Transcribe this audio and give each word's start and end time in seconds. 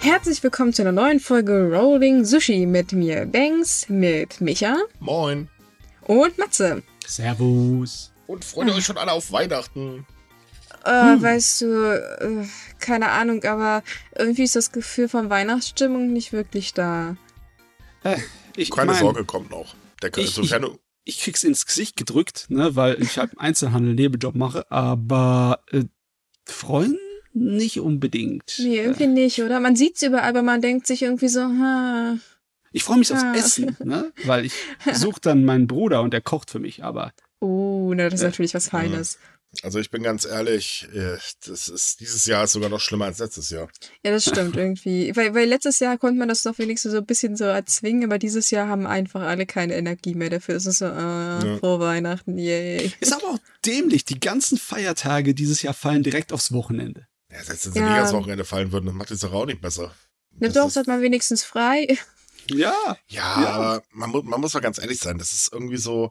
Herzlich 0.00 0.42
willkommen 0.42 0.72
zu 0.72 0.82
einer 0.82 0.92
neuen 0.92 1.20
Folge 1.20 1.70
Rolling 1.70 2.24
Sushi 2.24 2.66
mit 2.66 2.92
mir, 2.92 3.26
Banks, 3.26 3.88
mit 3.88 4.40
Micha 4.40 4.76
Moin. 4.98 5.48
und 6.02 6.38
Matze. 6.38 6.82
Servus. 7.06 8.12
Und 8.26 8.44
freut 8.44 8.68
ihr 8.68 8.74
euch 8.74 8.84
schon 8.84 8.96
alle 8.98 9.12
auf 9.12 9.30
Weihnachten? 9.32 10.06
Äh, 10.84 10.90
Weißt 10.90 11.60
du, 11.60 11.66
äh, 11.92 12.46
keine 12.78 13.10
Ahnung, 13.10 13.44
aber 13.44 13.82
irgendwie 14.16 14.44
ist 14.44 14.56
das 14.56 14.72
Gefühl 14.72 15.08
von 15.08 15.28
Weihnachtsstimmung 15.28 16.12
nicht 16.12 16.32
wirklich 16.32 16.72
da. 16.72 17.16
Äh, 18.04 18.16
ich 18.56 18.70
Keine 18.70 18.92
mein, 18.92 19.00
Sorge, 19.00 19.24
kommt 19.24 19.50
noch. 19.50 19.74
Der, 20.02 20.16
Ich- 20.16 20.30
sofern 20.30 20.62
du, 20.62 20.78
Ich 21.04 21.20
krieg's 21.20 21.44
ins 21.44 21.66
Gesicht 21.66 21.96
gedrückt, 21.96 22.46
ne, 22.48 22.74
weil 22.76 23.02
ich 23.02 23.18
halt 23.18 23.32
im 23.34 23.38
Einzelhandel 23.40 23.94
Nebenjob 23.94 24.34
mache, 24.34 24.70
aber 24.70 25.62
äh, 25.70 25.84
freuen 26.46 26.98
nicht 27.32 27.80
unbedingt. 27.80 28.56
Nee, 28.58 28.78
irgendwie 28.80 29.06
nicht, 29.06 29.40
oder? 29.42 29.60
Man 29.60 29.76
sieht's 29.76 30.02
überall, 30.02 30.28
aber 30.28 30.42
man 30.42 30.60
denkt 30.60 30.86
sich 30.86 31.02
irgendwie 31.02 31.28
so, 31.28 31.40
ha. 31.42 32.16
Ich 32.72 32.84
freue 32.84 32.98
mich 32.98 33.12
aufs 33.12 33.22
Ah. 33.24 33.34
Essen, 33.34 33.76
ne, 33.84 34.12
weil 34.24 34.44
ich 34.46 34.52
suche 34.94 35.20
dann 35.20 35.44
meinen 35.44 35.66
Bruder 35.66 36.02
und 36.02 36.12
der 36.12 36.20
kocht 36.20 36.50
für 36.50 36.60
mich, 36.60 36.84
aber 36.84 37.12
Oh, 37.40 37.92
na, 37.94 38.04
das 38.04 38.20
ist 38.20 38.20
Äh, 38.20 38.26
natürlich 38.26 38.54
was 38.54 38.68
Feines. 38.68 39.18
also 39.62 39.80
ich 39.80 39.90
bin 39.90 40.02
ganz 40.04 40.24
ehrlich, 40.26 40.86
äh, 40.94 41.16
das 41.46 41.68
ist, 41.68 41.98
dieses 42.00 42.26
Jahr 42.26 42.44
ist 42.44 42.52
sogar 42.52 42.68
noch 42.68 42.78
schlimmer 42.80 43.06
als 43.06 43.18
letztes 43.18 43.50
Jahr. 43.50 43.68
Ja, 44.04 44.12
das 44.12 44.24
stimmt 44.24 44.56
irgendwie. 44.56 45.16
Weil, 45.16 45.34
weil 45.34 45.48
letztes 45.48 45.80
Jahr 45.80 45.96
konnte 45.98 46.18
man 46.18 46.28
das 46.28 46.42
doch 46.42 46.58
wenigstens 46.58 46.92
so 46.92 46.98
ein 46.98 47.06
bisschen 47.06 47.36
so 47.36 47.44
erzwingen, 47.44 48.04
aber 48.04 48.18
dieses 48.18 48.50
Jahr 48.50 48.68
haben 48.68 48.86
einfach 48.86 49.22
alle 49.22 49.46
keine 49.46 49.74
Energie 49.74 50.14
mehr 50.14 50.30
dafür. 50.30 50.54
Es 50.56 50.66
ist 50.66 50.78
so, 50.78 50.84
äh, 50.84 50.88
Ja. 50.90 51.56
frohe 51.58 51.80
Weihnachten, 51.80 52.36
yay. 52.38 52.92
ist 53.00 53.12
aber 53.14 53.28
auch 53.30 53.38
dämlich. 53.66 54.04
Die 54.04 54.20
ganzen 54.20 54.58
Feiertage 54.58 55.34
dieses 55.34 55.62
Jahr 55.62 55.74
fallen 55.74 56.02
direkt 56.02 56.32
aufs 56.32 56.52
Wochenende. 56.52 57.06
Ja, 57.30 57.42
selbst 57.44 57.66
wenn 57.66 57.72
sie 57.72 57.78
Ja. 57.80 57.86
nicht 57.88 57.96
ans 57.96 58.12
Wochenende 58.12 58.44
fallen 58.44 58.72
würden, 58.72 58.86
dann 58.86 58.96
macht 58.96 59.10
die 59.10 59.16
Sache 59.16 59.32
auch 59.34 59.46
nicht 59.46 59.60
besser. 59.60 59.94
Na 60.32 60.46
Das 60.48 60.54
doch, 60.54 60.66
ist- 60.66 60.76
das 60.76 60.80
hat 60.82 60.86
man 60.88 61.02
wenigstens 61.02 61.44
frei. 61.44 61.98
Ja, 62.48 62.74
Ja, 63.08 63.42
Ja. 63.42 63.48
aber 63.50 63.82
man, 63.92 64.10
man 64.24 64.40
muss 64.40 64.54
mal 64.54 64.60
ganz 64.60 64.78
ehrlich 64.78 64.98
sein, 64.98 65.18
das 65.18 65.32
ist 65.32 65.52
irgendwie 65.52 65.76
so, 65.76 66.10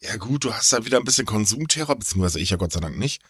ja 0.00 0.16
gut, 0.16 0.44
du 0.44 0.54
hast 0.54 0.72
da 0.72 0.84
wieder 0.84 0.96
ein 0.98 1.04
bisschen 1.04 1.26
Konsumterror, 1.26 1.96
beziehungsweise 1.96 2.40
ich 2.40 2.50
ja 2.50 2.56
Gott 2.56 2.72
sei 2.72 2.80
Dank 2.80 2.96
nicht. 2.96 3.22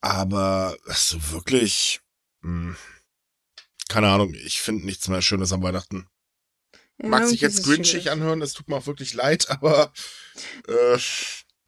Aber 0.00 0.76
so 0.88 1.18
wirklich, 1.32 2.00
mh, 2.42 2.76
keine 3.88 4.08
Ahnung, 4.10 4.34
ich 4.34 4.60
finde 4.60 4.84
nichts 4.86 5.08
mehr 5.08 5.22
Schönes 5.22 5.52
am 5.52 5.62
Weihnachten. 5.62 6.06
Ja, 7.02 7.08
Mag 7.08 7.26
sich 7.26 7.40
jetzt 7.40 7.58
es 7.60 7.64
grinchig 7.64 7.90
schwierig. 8.02 8.10
anhören, 8.12 8.40
es 8.42 8.52
tut 8.52 8.68
mir 8.68 8.76
auch 8.76 8.86
wirklich 8.86 9.14
leid, 9.14 9.48
aber 9.50 9.92
äh, 10.68 10.98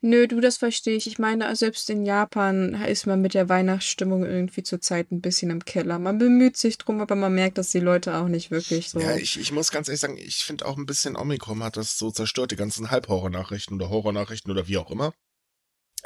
Nö, 0.06 0.28
du, 0.28 0.40
das 0.40 0.56
verstehe 0.56 0.96
ich. 0.96 1.08
Ich 1.08 1.18
meine, 1.18 1.56
selbst 1.56 1.90
in 1.90 2.04
Japan 2.04 2.74
ist 2.86 3.08
man 3.08 3.20
mit 3.20 3.34
der 3.34 3.48
Weihnachtsstimmung 3.48 4.24
irgendwie 4.24 4.62
zurzeit 4.62 5.10
ein 5.10 5.20
bisschen 5.20 5.50
im 5.50 5.64
Keller. 5.64 5.98
Man 5.98 6.18
bemüht 6.18 6.56
sich 6.56 6.78
drum, 6.78 7.00
aber 7.00 7.16
man 7.16 7.34
merkt, 7.34 7.58
dass 7.58 7.70
die 7.70 7.80
Leute 7.80 8.14
auch 8.14 8.28
nicht 8.28 8.52
wirklich 8.52 8.88
so. 8.88 9.00
ja, 9.00 9.16
ich, 9.16 9.36
ich 9.36 9.50
muss 9.50 9.72
ganz 9.72 9.88
ehrlich 9.88 10.00
sagen, 10.00 10.16
ich 10.16 10.44
finde 10.44 10.66
auch 10.66 10.76
ein 10.76 10.86
bisschen 10.86 11.16
Omikron 11.16 11.60
hat 11.64 11.76
das 11.76 11.98
so 11.98 12.12
zerstört, 12.12 12.52
die 12.52 12.56
ganzen 12.56 12.92
Halbhorror-Nachrichten 12.92 13.74
oder 13.74 13.90
Horror-Nachrichten 13.90 14.48
oder 14.48 14.68
wie 14.68 14.78
auch 14.78 14.92
immer. 14.92 15.12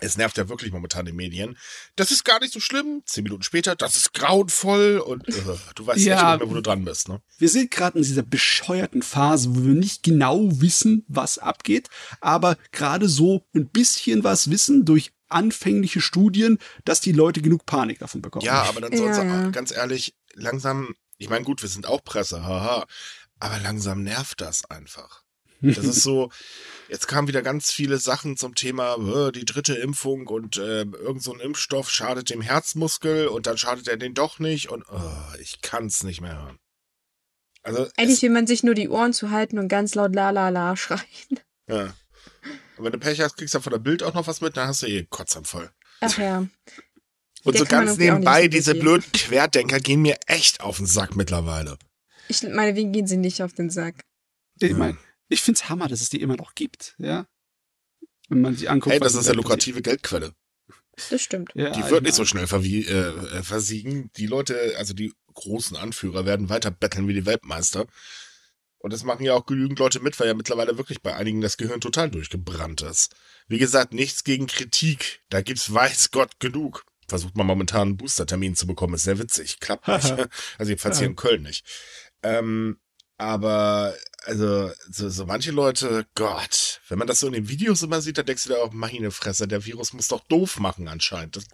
Es 0.01 0.17
nervt 0.17 0.37
ja 0.39 0.49
wirklich 0.49 0.73
momentan 0.73 1.07
die 1.07 1.13
Medien. 1.13 1.57
Das 1.97 2.11
ist 2.11 2.25
gar 2.25 2.41
nicht 2.41 2.53
so 2.53 2.61
schlimm. 2.61 3.03
Zehn 3.07 3.25
Minuten 3.25 3.43
später, 3.43 3.77
das 3.77 3.97
ist 3.97 4.15
grauenvoll 4.15 4.99
und 4.99 5.29
äh, 5.29 5.33
du 5.75 5.87
weißt 5.87 6.01
Ja. 6.05 6.15
echt 6.15 6.25
nicht 6.25 6.39
mehr, 6.41 6.51
wo 6.51 6.55
du 6.55 6.63
dran 6.63 6.85
bist. 6.85 7.09
Ne? 7.09 7.21
wir 7.39 7.49
sind 7.49 7.71
gerade 7.71 7.99
in 7.99 8.05
dieser 8.05 8.23
bescheuerten 8.23 9.03
Phase, 9.03 9.55
wo 9.55 9.65
wir 9.65 9.75
nicht 9.75 10.03
genau 10.03 10.61
wissen, 10.61 11.05
was 11.09 11.39
abgeht, 11.39 11.89
aber 12.21 12.57
gerade 12.73 13.09
so 13.09 13.47
ein 13.55 13.69
bisschen 13.69 14.25
was 14.25 14.51
wissen 14.51 14.85
durch 14.85 15.13
anfängliche 15.29 16.01
Studien, 16.01 16.59
dass 16.85 17.01
die 17.01 17.13
Leute 17.13 17.41
genug 17.41 17.65
Panik 17.67 17.99
davon 18.01 18.21
bekommen. 18.21 18.45
Ja, 18.45 18.63
aber 18.65 18.81
dann 18.81 18.97
soll's 18.97 19.17
Ja, 19.17 19.25
ja, 19.25 19.43
ja. 19.43 19.51
ganz 19.51 19.71
ehrlich, 19.71 20.15
langsam, 20.35 20.95
ich 21.19 21.29
meine, 21.29 21.45
gut, 21.45 21.63
wir 21.63 21.69
sind 21.69 21.87
auch 21.87 22.03
Presse, 22.05 22.43
haha, 22.43 22.85
aber 23.39 23.59
langsam 23.61 24.03
nervt 24.03 24.41
das 24.41 24.65
einfach. 24.71 25.23
Das 25.63 25.85
ist 25.85 26.03
so, 26.03 26.31
jetzt 26.89 27.07
kamen 27.07 27.29
wieder 27.29 27.43
ganz 27.43 27.71
viele 27.71 27.99
Sachen 27.99 28.37
zum 28.37 28.55
Thema 28.55 28.97
äh, 28.97 29.33
die 29.33 29.45
dritte 29.45 29.75
Impfung 29.75 30.27
und 30.27 30.57
äh, 30.57 30.83
irgend 30.83 31.23
so 31.23 31.33
ein 31.33 31.41
Impfstoff 31.41 31.91
schadet 31.91 32.31
dem 32.31 32.41
Herzmuskel 32.41 33.29
und 33.29 33.47
dann 33.47 33.59
schadet 33.59 33.89
er 33.89 33.97
den 33.97 34.15
doch 34.15 34.39
nicht 34.39 34.71
und 34.71 34.85
oh, 34.91 35.35
ich 35.41 35.61
kann's 35.61 36.03
nicht 36.03 36.21
mehr 36.21 36.43
hören. 36.43 36.59
Also, 37.63 37.89
Eigentlich 37.97 38.23
will 38.23 38.31
man 38.31 38.47
sich 38.47 38.63
nur 38.63 38.75
die 38.75 38.89
Ohren 38.89 39.13
zu 39.13 39.31
halten 39.31 39.59
und 39.59 39.69
ganz 39.69 39.95
laut 39.95 40.15
la 40.15 40.31
la 40.31 40.49
la 40.49 40.77
schreien. 40.77 41.41
ja. 41.69 41.95
Und 42.77 42.85
wenn 42.87 42.93
du 42.93 42.99
Pech 42.99 43.21
hast, 43.21 43.37
kriegst 43.37 43.55
du 43.55 43.61
von 43.61 43.73
der 43.73 43.79
Bild 43.79 44.03
auch 44.03 44.15
noch 44.15 44.27
was 44.27 44.41
mit, 44.41 44.57
dann 44.57 44.69
hast 44.69 44.83
du 44.83 44.87
eh 44.87 45.05
Kotzanfall. 45.05 45.71
Ach 46.01 46.17
ja. 46.17 46.47
Und 47.45 47.55
Der 47.55 47.61
so 47.61 47.65
ganz 47.67 47.99
nebenbei, 47.99 48.45
so 48.45 48.49
diese 48.49 48.75
blöden 48.75 49.13
Querdenker 49.13 49.81
gehen 49.81 50.01
mir 50.01 50.17
echt 50.27 50.63
auf 50.63 50.79
den 50.79 50.87
Sack 50.87 51.17
mittlerweile. 51.17 51.79
Ich 52.29 52.43
meine, 52.43 52.77
wie 52.77 52.87
gehen 52.87 53.07
sie 53.07 53.17
nicht 53.19 53.43
auf 53.43 53.53
den 53.53 53.71
Sack? 53.71 54.05
Ich 54.61 54.73
meine, 54.73 54.97
ich 55.31 55.43
find's 55.43 55.69
Hammer, 55.69 55.89
dass 55.89 56.01
es 56.01 56.11
die 56.11 56.21
immer 56.21 56.37
noch 56.37 56.55
gibt, 56.55 56.95
ja. 56.99 57.27
Wenn 58.29 58.43
man 58.43 58.55
sie 58.55 58.69
anguckt. 58.69 58.93
Hey, 58.93 59.01
das 59.01 59.15
ist 59.15 59.25
ja 59.25 59.31
Welt 59.31 59.39
lukrative 59.39 59.83
Geldquelle. 59.83 60.35
Das 61.09 61.23
stimmt. 61.23 61.53
Ja, 61.55 61.71
Die 61.71 61.91
wird 61.91 62.03
nicht 62.03 62.15
so 62.15 62.23
mein, 62.23 62.29
schnell 62.29 62.47
verwie 62.47 62.85
äh, 62.85 63.39
äh, 63.39 63.43
versiegen. 63.43 64.11
Die 64.17 64.27
Leute, 64.27 64.75
also 64.77 64.93
die 64.93 65.13
großen 65.33 65.77
Anführer, 65.77 66.27
werden 66.27 66.49
weiter 66.49 66.71
betteln 66.71 67.09
wie 67.09 67.15
die 67.15 67.27
Weltmeister. 67.27 67.87
Und 68.79 68.93
das 68.93 69.05
machen 69.05 69.25
ja 69.25 69.35
auch 69.35 69.47
genügend 69.47 69.79
Leute 69.79 70.01
mit, 70.01 70.19
weil 70.19 70.27
ja 70.27 70.35
mittlerweile 70.35 70.79
wirklich 70.79 71.03
bei 71.03 71.15
einigen 71.15 71.41
das 71.41 71.57
Gehirn 71.57 71.81
total 71.81 72.11
durchgebrannt 72.11 72.83
ist. 72.83 73.15
Wie 73.47 73.59
gesagt, 73.59 73.93
nichts 73.93 74.25
gegen 74.25 74.47
Kritik. 74.47 75.21
Da 75.29 75.43
gibt's 75.43 75.73
weiß 75.73 76.11
Gott 76.11 76.41
genug. 76.41 76.85
Versucht 77.09 77.37
man 77.37 77.47
momentan 77.47 77.89
einen 77.89 77.97
Boostertermin 77.97 78.55
zu 78.55 78.67
bekommen, 78.67 78.95
ist 78.95 79.03
sehr 79.03 79.19
witzig. 79.19 79.61
Klappt 79.61 79.89
nicht. 79.89 80.13
also 80.59 80.71
jedenfalls 80.71 80.99
hier 80.99 81.09
in 81.09 81.17
Köln 81.17 81.43
nicht. 81.43 81.67
Ähm, 82.23 82.79
aber, 83.21 83.95
also, 84.25 84.73
so, 84.91 85.11
so 85.11 85.27
manche 85.27 85.51
Leute, 85.51 86.07
Gott, 86.15 86.81
wenn 86.89 86.99
man 86.99 87.07
das 87.07 87.21
so 87.21 87.27
in 87.27 87.35
den 87.35 87.49
Videos 87.51 87.83
immer 87.83 88.01
sieht, 88.01 88.17
dann 88.17 88.25
denkst 88.25 88.45
du 88.45 88.51
dir 88.51 88.63
auch, 88.63 88.73
meine 88.73 89.11
Fresse, 89.11 89.47
der 89.47 89.67
Virus 89.67 89.93
muss 89.93 90.09
doch 90.09 90.25
doof 90.29 90.59
machen 90.59 90.89
anscheinend. 90.89 91.37
Das, 91.37 91.45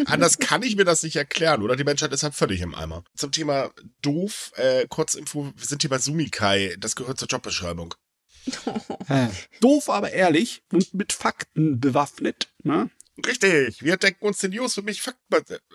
anders 0.06 0.38
kann 0.38 0.62
ich 0.62 0.74
mir 0.74 0.86
das 0.86 1.02
nicht 1.02 1.16
erklären, 1.16 1.62
oder? 1.62 1.76
Die 1.76 1.84
Menschheit 1.84 2.12
ist 2.12 2.22
halt 2.22 2.34
völlig 2.34 2.62
im 2.62 2.74
Eimer. 2.74 3.04
Zum 3.14 3.30
Thema 3.30 3.70
doof, 4.00 4.52
äh, 4.56 4.86
Kurzinfo, 4.88 5.52
wir 5.54 5.66
sind 5.66 5.82
hier 5.82 5.90
bei 5.90 5.98
Sumikai, 5.98 6.76
das 6.78 6.96
gehört 6.96 7.18
zur 7.18 7.28
Jobbeschreibung. 7.28 7.94
äh, 9.08 9.28
doof, 9.60 9.90
aber 9.90 10.12
ehrlich 10.12 10.62
und 10.72 10.94
mit 10.94 11.12
Fakten 11.12 11.78
bewaffnet, 11.78 12.48
ne? 12.62 12.90
Richtig, 13.24 13.82
wir 13.82 13.96
denken 13.96 14.26
uns 14.26 14.38
den 14.38 14.50
News 14.50 14.74
für 14.74 14.82
mich 14.82 15.02
Fakt. 15.02 15.18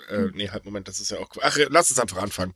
Äh, 0.10 0.28
nee, 0.34 0.50
halt, 0.50 0.66
Moment, 0.66 0.88
das 0.88 1.00
ist 1.00 1.12
ja 1.12 1.18
auch. 1.18 1.30
Ach, 1.42 1.58
lass 1.70 1.90
uns 1.90 2.00
einfach 2.00 2.22
anfangen. 2.22 2.54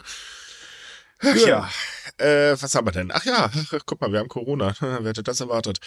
Ach 1.19 1.35
ja, 1.35 1.69
äh, 2.17 2.55
was 2.59 2.75
haben 2.75 2.87
wir 2.87 2.91
denn? 2.91 3.11
Ach 3.11 3.25
ja, 3.25 3.51
ach, 3.53 3.81
guck 3.85 4.01
mal, 4.01 4.11
wir 4.11 4.19
haben 4.19 4.27
Corona. 4.29 4.75
Wer 4.79 5.03
hätte 5.09 5.23
das 5.23 5.39
erwartet? 5.39 5.79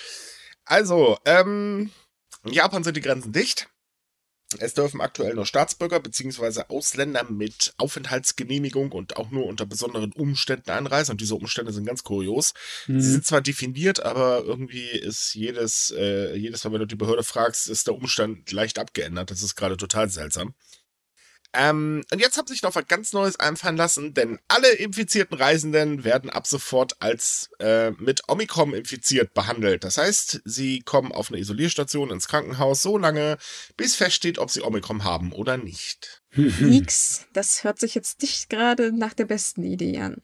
Also, 0.64 1.18
ähm, 1.24 1.90
in 2.44 2.52
Japan 2.52 2.84
sind 2.84 2.96
die 2.96 3.00
Grenzen 3.00 3.32
dicht. 3.32 3.68
Es 4.58 4.72
dürfen 4.72 5.02
aktuell 5.02 5.34
nur 5.34 5.44
Staatsbürger 5.44 6.00
bzw. 6.00 6.62
Ausländer 6.68 7.24
mit 7.30 7.74
Aufenthaltsgenehmigung 7.76 8.92
und 8.92 9.18
auch 9.18 9.30
nur 9.30 9.44
unter 9.44 9.66
besonderen 9.66 10.12
Umständen 10.14 10.70
einreisen. 10.70 11.12
Und 11.12 11.20
diese 11.20 11.34
Umstände 11.34 11.70
sind 11.70 11.84
ganz 11.84 12.02
kurios. 12.02 12.54
Sie 12.86 12.94
Hm. 12.94 13.00
sind 13.02 13.26
zwar 13.26 13.42
definiert, 13.42 14.00
aber 14.00 14.42
irgendwie 14.44 14.88
ist 14.88 15.34
jedes, 15.34 15.90
äh, 15.94 16.34
jedes 16.34 16.64
Mal, 16.64 16.72
wenn 16.72 16.80
du 16.80 16.86
die 16.86 16.96
Behörde 16.96 17.24
fragst, 17.24 17.68
ist 17.68 17.88
der 17.88 17.94
Umstand 17.94 18.50
leicht 18.50 18.78
abgeändert. 18.78 19.30
Das 19.30 19.42
ist 19.42 19.54
gerade 19.54 19.76
total 19.76 20.08
seltsam. 20.08 20.54
Ähm, 21.54 22.04
und 22.12 22.20
jetzt 22.20 22.36
haben 22.36 22.46
sich 22.46 22.62
noch 22.62 22.74
was 22.74 22.86
ganz 22.88 23.12
Neues 23.12 23.40
einfallen 23.40 23.76
lassen, 23.76 24.12
denn 24.12 24.38
alle 24.48 24.70
infizierten 24.72 25.36
Reisenden 25.36 26.04
werden 26.04 26.28
ab 26.28 26.46
sofort 26.46 27.00
als 27.00 27.50
äh, 27.58 27.92
mit 27.92 28.28
Omikron 28.28 28.74
infiziert 28.74 29.32
behandelt. 29.32 29.82
Das 29.82 29.96
heißt, 29.96 30.42
sie 30.44 30.80
kommen 30.80 31.10
auf 31.10 31.30
eine 31.30 31.38
Isolierstation 31.38 32.10
ins 32.10 32.28
Krankenhaus 32.28 32.82
so 32.82 32.98
lange, 32.98 33.38
bis 33.76 33.96
feststeht, 33.96 34.38
ob 34.38 34.50
sie 34.50 34.62
Omikron 34.62 35.04
haben 35.04 35.32
oder 35.32 35.56
nicht. 35.56 36.22
Nix. 36.34 37.26
Das 37.32 37.64
hört 37.64 37.78
sich 37.80 37.94
jetzt 37.94 38.20
nicht 38.20 38.50
gerade 38.50 38.92
nach 38.92 39.14
der 39.14 39.24
besten 39.24 39.62
Idee 39.62 39.98
an. 40.00 40.22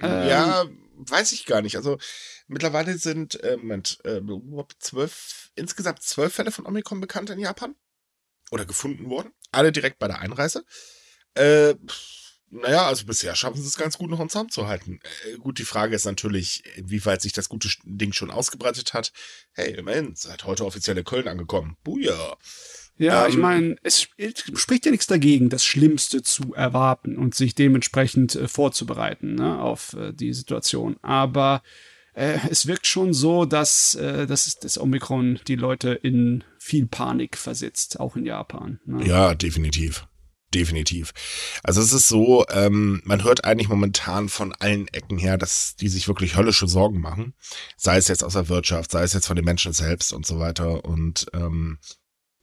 Ähm, 0.00 0.28
Ja, 0.28 0.64
weiß 0.96 1.32
ich 1.32 1.44
gar 1.44 1.60
nicht. 1.60 1.76
Also 1.76 1.98
mittlerweile 2.46 2.96
sind 2.96 3.42
äh, 3.42 3.56
Moment, 3.56 3.98
äh, 4.04 4.20
zwölf, 4.78 5.50
insgesamt 5.54 6.02
zwölf 6.02 6.34
Fälle 6.34 6.50
von 6.50 6.66
Omikron 6.66 7.00
bekannt 7.00 7.30
in 7.30 7.38
Japan. 7.38 7.74
Oder 8.52 8.66
gefunden 8.66 9.08
worden. 9.08 9.32
Alle 9.50 9.72
direkt 9.72 9.98
bei 9.98 10.06
der 10.08 10.20
Einreise. 10.20 10.64
Äh, 11.34 11.74
naja, 12.50 12.86
also 12.86 13.06
bisher 13.06 13.34
schaffen 13.34 13.60
sie 13.62 13.66
es 13.66 13.78
ganz 13.78 13.96
gut 13.96 14.10
noch 14.10 14.24
Zaum 14.28 14.50
zu 14.50 14.68
halten. 14.68 15.00
Äh, 15.26 15.38
gut, 15.38 15.58
die 15.58 15.64
Frage 15.64 15.96
ist 15.96 16.04
natürlich, 16.04 16.62
inwieweit 16.76 17.22
sich 17.22 17.32
das 17.32 17.48
gute 17.48 17.70
Ding 17.84 18.12
schon 18.12 18.30
ausgebreitet 18.30 18.92
hat. 18.92 19.10
Hey, 19.52 19.72
immerhin, 19.74 20.14
seit 20.14 20.44
heute 20.44 20.66
offiziell 20.66 20.98
in 20.98 21.04
Köln 21.04 21.28
angekommen. 21.28 21.78
Buja. 21.82 22.36
Ja, 22.98 23.26
ich 23.26 23.36
Ähm, 23.36 23.40
meine, 23.40 23.76
es 23.82 24.02
sp- 24.04 24.36
spricht 24.54 24.84
ja 24.84 24.90
nichts 24.90 25.06
dagegen, 25.06 25.48
das 25.48 25.64
Schlimmste 25.64 26.22
zu 26.22 26.52
erwarten 26.52 27.16
und 27.16 27.34
sich 27.34 27.54
dementsprechend 27.54 28.34
äh, 28.34 28.48
vorzubereiten 28.48 29.34
ne, 29.36 29.58
auf 29.58 29.94
äh, 29.94 30.12
die 30.12 30.34
Situation. 30.34 30.98
Aber 31.00 31.62
äh, 32.12 32.38
es 32.50 32.66
wirkt 32.66 32.86
schon 32.86 33.14
so, 33.14 33.46
dass, 33.46 33.94
äh, 33.94 34.26
dass 34.26 34.54
das 34.56 34.76
Omikron 34.78 35.40
die 35.48 35.56
Leute 35.56 35.92
in 35.92 36.44
viel 36.62 36.86
Panik 36.86 37.36
versetzt, 37.36 37.98
auch 37.98 38.14
in 38.14 38.24
Japan. 38.24 38.78
Ne? 38.86 39.04
Ja, 39.04 39.34
definitiv. 39.34 40.06
definitiv. 40.54 41.12
Also 41.64 41.80
es 41.80 41.92
ist 41.92 42.08
so, 42.08 42.46
ähm, 42.50 43.02
man 43.04 43.24
hört 43.24 43.44
eigentlich 43.44 43.68
momentan 43.68 44.28
von 44.28 44.52
allen 44.52 44.86
Ecken 44.88 45.18
her, 45.18 45.38
dass 45.38 45.74
die 45.74 45.88
sich 45.88 46.06
wirklich 46.06 46.36
höllische 46.36 46.68
Sorgen 46.68 47.00
machen. 47.00 47.34
Sei 47.76 47.96
es 47.96 48.06
jetzt 48.06 48.22
aus 48.22 48.34
der 48.34 48.48
Wirtschaft, 48.48 48.92
sei 48.92 49.02
es 49.02 49.12
jetzt 49.12 49.26
von 49.26 49.36
den 49.36 49.44
Menschen 49.44 49.72
selbst 49.72 50.12
und 50.12 50.24
so 50.24 50.38
weiter. 50.38 50.84
Und 50.84 51.26
ähm, 51.32 51.78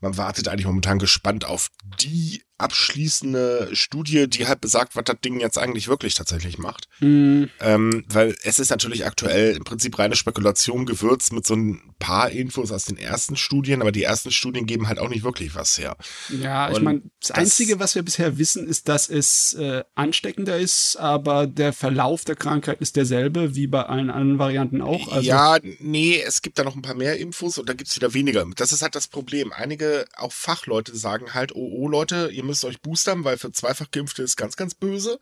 man 0.02 0.18
wartet 0.18 0.48
eigentlich 0.48 0.66
momentan 0.66 1.00
gespannt 1.00 1.46
auf 1.46 1.70
die 2.02 2.44
abschließende 2.60 3.70
Studie, 3.74 4.28
die 4.28 4.48
halt 4.48 4.62
besagt, 4.62 4.96
was 4.96 5.06
das 5.06 5.20
Ding 5.24 5.40
jetzt 5.40 5.58
eigentlich 5.58 5.88
wirklich 5.88 6.14
tatsächlich 6.14 6.58
macht. 6.58 6.88
Mhm. 7.00 7.50
Ähm, 7.62 8.06
weil 8.10 8.36
es 8.44 8.60
ist 8.60 8.70
natürlich 8.70 9.06
aktuell 9.06 9.56
im 9.56 9.64
Prinzip 9.64 9.98
reine 9.98 10.16
Spekulation 10.16 10.86
gewürzt 10.86 11.34
mit 11.34 11.46
so 11.46 11.56
ein 11.56 11.82
paar 12.00 12.30
Infos 12.30 12.72
aus 12.72 12.86
den 12.86 12.98
ersten 12.98 13.36
Studien, 13.36 13.82
aber 13.82 13.92
die 13.92 14.04
ersten 14.04 14.32
Studien 14.32 14.66
geben 14.66 14.88
halt 14.88 15.00
auch 15.00 15.10
nicht 15.10 15.24
wirklich 15.24 15.56
was 15.56 15.78
her. 15.78 15.96
Ja, 16.30 16.68
Und 16.68 16.74
ich 16.74 16.82
meine, 16.82 17.00
das, 17.20 17.30
das, 17.30 17.38
Einzige, 17.38 17.80
was 17.80 17.96
wir 17.96 18.04
bisher 18.04 18.38
wissen, 18.38 18.68
ist, 18.68 18.90
dass 18.90 19.10
es 19.10 19.54
äh, 19.54 19.84
ansteckender 19.96 20.58
ist, 20.58 20.98
aber 20.98 21.48
der 21.48 21.74
Verlauf 21.74 22.26
der 22.26 22.36
Krankheit 22.36 22.82
ist 22.82 22.96
derselbe 22.96 23.56
wie 23.56 23.68
bei 23.68 23.84
allen 23.84 24.10
anderen 24.10 24.40
Varianten 24.40 24.82
auch. 24.82 25.12
Also 25.12 25.28
ja, 25.28 25.58
nee, 25.80 26.22
es 26.22 26.42
gibt 26.42 26.60
da 26.60 26.64
noch 26.64 26.76
ein 26.76 26.82
paar 26.82 26.96
mehr 26.96 27.18
Infos 27.18 27.58
und 27.58 27.70
da 27.70 27.74
gibt 27.74 27.90
es 27.90 27.96
wieder 27.96 28.14
weniger. 28.14 28.46
Das 28.56 28.74
ist 28.74 28.82
halt 28.82 28.96
das 28.96 29.08
Problem. 29.08 29.54
Einige, 29.54 30.06
auch 30.18 30.32
Fachleute 30.32 30.96
sagen 30.96 31.34
halt, 31.34 31.54
oh, 31.56 31.70
oh 31.72 31.88
Leute, 31.88 32.30
ihr 32.32 32.44
müsst 32.50 32.66
euch 32.66 32.82
boostern, 32.82 33.24
weil 33.24 33.38
für 33.38 33.52
zweifach 33.52 33.92
Geimpfte 33.92 34.24
ist 34.24 34.36
ganz, 34.36 34.56
ganz 34.56 34.76
böse. 34.76 35.20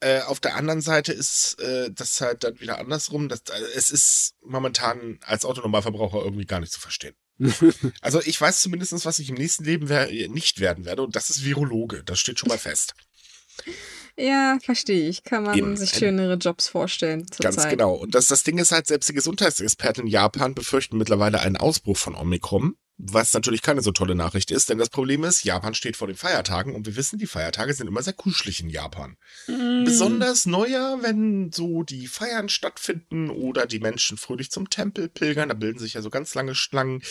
Äh, 0.00 0.20
auf 0.22 0.40
der 0.40 0.56
anderen 0.56 0.80
Seite 0.80 1.12
ist 1.12 1.60
äh, 1.60 1.90
das 1.92 2.20
halt 2.20 2.44
dann 2.44 2.60
wieder 2.60 2.78
andersrum. 2.78 3.28
Das, 3.28 3.40
äh, 3.50 3.62
es 3.74 3.90
ist 3.90 4.34
momentan 4.44 5.18
als 5.24 5.44
Autonormalverbraucher 5.44 6.18
irgendwie 6.18 6.46
gar 6.46 6.60
nicht 6.60 6.72
zu 6.72 6.80
verstehen. 6.80 7.14
also 8.00 8.20
ich 8.24 8.40
weiß 8.40 8.60
zumindest, 8.60 9.04
was 9.04 9.18
ich 9.18 9.30
im 9.30 9.36
nächsten 9.36 9.64
Leben 9.64 9.86
nicht 10.32 10.60
werden 10.60 10.84
werde 10.84 11.02
und 11.02 11.16
das 11.16 11.30
ist 11.30 11.44
Virologe. 11.44 12.02
Das 12.04 12.18
steht 12.18 12.38
schon 12.38 12.48
mal 12.48 12.58
fest. 12.58 12.94
Ja, 14.16 14.58
verstehe 14.62 15.08
ich. 15.08 15.24
Kann 15.24 15.42
man 15.42 15.58
Eben. 15.58 15.76
sich 15.76 15.90
schönere 15.90 16.34
Jobs 16.34 16.68
vorstellen. 16.68 17.26
Ganz 17.40 17.56
Zeit. 17.56 17.70
genau. 17.70 17.94
Und 17.94 18.14
das, 18.14 18.28
das 18.28 18.44
Ding 18.44 18.58
ist 18.58 18.70
halt, 18.72 18.86
selbst 18.86 19.08
die 19.08 19.14
Gesundheitsexperten 19.14 20.04
in 20.04 20.08
Japan 20.08 20.54
befürchten 20.54 20.96
mittlerweile 20.98 21.40
einen 21.40 21.56
Ausbruch 21.56 21.96
von 21.96 22.14
Omikron. 22.14 22.76
Was 22.96 23.34
natürlich 23.34 23.62
keine 23.62 23.82
so 23.82 23.90
tolle 23.90 24.14
Nachricht 24.14 24.52
ist, 24.52 24.70
denn 24.70 24.78
das 24.78 24.88
Problem 24.88 25.24
ist, 25.24 25.42
Japan 25.42 25.74
steht 25.74 25.96
vor 25.96 26.06
den 26.06 26.16
Feiertagen 26.16 26.76
und 26.76 26.86
wir 26.86 26.94
wissen, 26.94 27.18
die 27.18 27.26
Feiertage 27.26 27.74
sind 27.74 27.88
immer 27.88 28.02
sehr 28.02 28.12
kuschelig 28.12 28.60
in 28.60 28.70
Japan. 28.70 29.16
Mm. 29.48 29.84
Besonders 29.84 30.46
Neujahr, 30.46 31.02
wenn 31.02 31.50
so 31.50 31.82
die 31.82 32.06
Feiern 32.06 32.48
stattfinden 32.48 33.30
oder 33.30 33.66
die 33.66 33.80
Menschen 33.80 34.16
fröhlich 34.16 34.52
zum 34.52 34.70
Tempel 34.70 35.08
pilgern, 35.08 35.48
da 35.48 35.54
bilden 35.54 35.80
sich 35.80 35.94
ja 35.94 36.02
so 36.02 36.10
ganz 36.10 36.34
lange 36.36 36.54
Schlangen. 36.54 37.02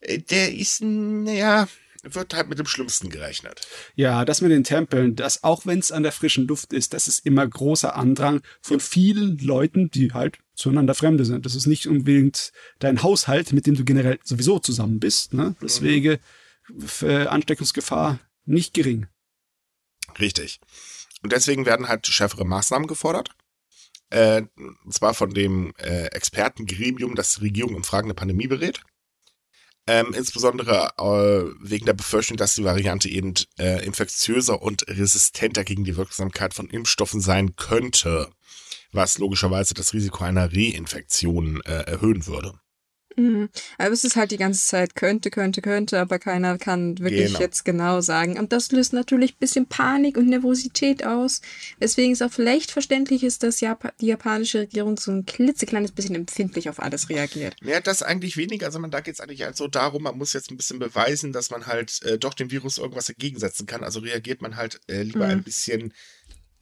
Äh, 0.00 0.18
der 0.18 0.54
ist, 0.54 0.82
naja, 0.82 1.66
wird 2.02 2.34
halt 2.34 2.48
mit 2.48 2.58
dem 2.58 2.66
Schlimmsten 2.66 3.08
gerechnet. 3.08 3.66
Ja, 3.94 4.24
das 4.24 4.40
mit 4.40 4.50
den 4.50 4.64
Tempeln, 4.64 5.16
das 5.16 5.44
auch 5.44 5.66
wenn 5.66 5.78
es 5.78 5.92
an 5.92 6.02
der 6.02 6.12
frischen 6.12 6.46
Luft 6.46 6.72
ist, 6.72 6.92
das 6.94 7.08
ist 7.08 7.24
immer 7.24 7.46
großer 7.46 7.96
Andrang 7.96 8.42
von 8.60 8.80
vielen 8.80 9.38
Leuten, 9.38 9.90
die 9.90 10.12
halt 10.12 10.38
zueinander 10.54 10.94
Fremde 10.94 11.24
sind. 11.24 11.46
Das 11.46 11.54
ist 11.54 11.66
nicht 11.66 11.86
unbedingt 11.86 12.52
dein 12.78 13.02
Haushalt, 13.02 13.52
mit 13.52 13.66
dem 13.66 13.74
du 13.74 13.84
generell 13.84 14.18
sowieso 14.24 14.58
zusammen 14.58 15.00
bist. 15.00 15.34
Ne? 15.34 15.54
Deswegen 15.62 16.18
äh, 17.02 17.26
Ansteckungsgefahr 17.26 18.18
nicht 18.44 18.74
gering. 18.74 19.06
Richtig. 20.18 20.60
Und 21.22 21.32
deswegen 21.32 21.66
werden 21.66 21.88
halt 21.88 22.06
schärfere 22.06 22.44
Maßnahmen 22.44 22.88
gefordert. 22.88 23.30
Äh, 24.10 24.42
und 24.84 24.92
zwar 24.92 25.14
von 25.14 25.32
dem 25.32 25.72
äh, 25.78 26.06
Expertengremium, 26.06 27.14
das 27.14 27.36
die 27.36 27.42
Regierung 27.42 27.76
in 27.76 27.84
Fragen 27.84 28.08
der 28.08 28.14
Pandemie 28.14 28.46
berät. 28.46 28.82
Ähm, 29.86 30.14
insbesondere 30.14 30.90
äh, 30.98 31.54
wegen 31.60 31.86
der 31.86 31.92
Befürchtung, 31.94 32.36
dass 32.36 32.54
die 32.54 32.62
Variante 32.62 33.08
eben 33.08 33.34
äh, 33.58 33.84
infektiöser 33.84 34.62
und 34.62 34.86
resistenter 34.86 35.64
gegen 35.64 35.82
die 35.82 35.96
Wirksamkeit 35.96 36.54
von 36.54 36.70
Impfstoffen 36.70 37.20
sein 37.20 37.56
könnte, 37.56 38.30
was 38.92 39.18
logischerweise 39.18 39.74
das 39.74 39.94
Risiko 39.94 40.24
einer 40.24 40.52
Reinfektion 40.52 41.60
äh, 41.64 41.90
erhöhen 41.90 42.26
würde. 42.26 42.54
Mhm. 43.16 43.48
Aber 43.78 43.90
es 43.90 44.04
ist 44.04 44.16
halt 44.16 44.30
die 44.30 44.36
ganze 44.36 44.64
Zeit 44.64 44.94
könnte, 44.94 45.30
könnte, 45.30 45.62
könnte, 45.62 46.00
aber 46.00 46.18
keiner 46.18 46.58
kann 46.58 46.98
wirklich 46.98 47.26
genau. 47.26 47.40
jetzt 47.40 47.64
genau 47.64 48.00
sagen. 48.00 48.38
Und 48.38 48.52
das 48.52 48.72
löst 48.72 48.92
natürlich 48.92 49.34
ein 49.34 49.38
bisschen 49.40 49.66
Panik 49.66 50.16
und 50.16 50.28
Nervosität 50.28 51.04
aus. 51.04 51.40
Weswegen 51.78 52.12
es 52.12 52.22
auch 52.22 52.32
vielleicht 52.32 52.70
verständlich 52.70 53.24
ist, 53.24 53.42
dass 53.42 53.60
Jap 53.60 53.94
die 54.00 54.06
japanische 54.06 54.60
Regierung 54.60 54.96
so 54.96 55.12
ein 55.12 55.26
klitzekleines 55.26 55.92
bisschen 55.92 56.14
empfindlich 56.14 56.68
auf 56.68 56.80
alles 56.80 57.08
reagiert. 57.08 57.56
Ja, 57.62 57.80
das 57.80 58.02
eigentlich 58.02 58.36
weniger. 58.36 58.66
Also 58.66 58.78
man, 58.78 58.90
da 58.90 59.00
geht 59.00 59.14
es 59.14 59.20
eigentlich 59.20 59.42
halt 59.42 59.56
so 59.56 59.68
darum, 59.68 60.02
man 60.02 60.16
muss 60.16 60.32
jetzt 60.32 60.50
ein 60.50 60.56
bisschen 60.56 60.78
beweisen, 60.78 61.32
dass 61.32 61.50
man 61.50 61.66
halt 61.66 62.02
äh, 62.02 62.18
doch 62.18 62.34
dem 62.34 62.50
Virus 62.50 62.78
irgendwas 62.78 63.08
entgegensetzen 63.08 63.66
kann. 63.66 63.84
Also 63.84 64.00
reagiert 64.00 64.42
man 64.42 64.56
halt 64.56 64.80
äh, 64.88 65.02
lieber 65.02 65.26
mhm. 65.26 65.32
ein 65.32 65.42
bisschen 65.42 65.92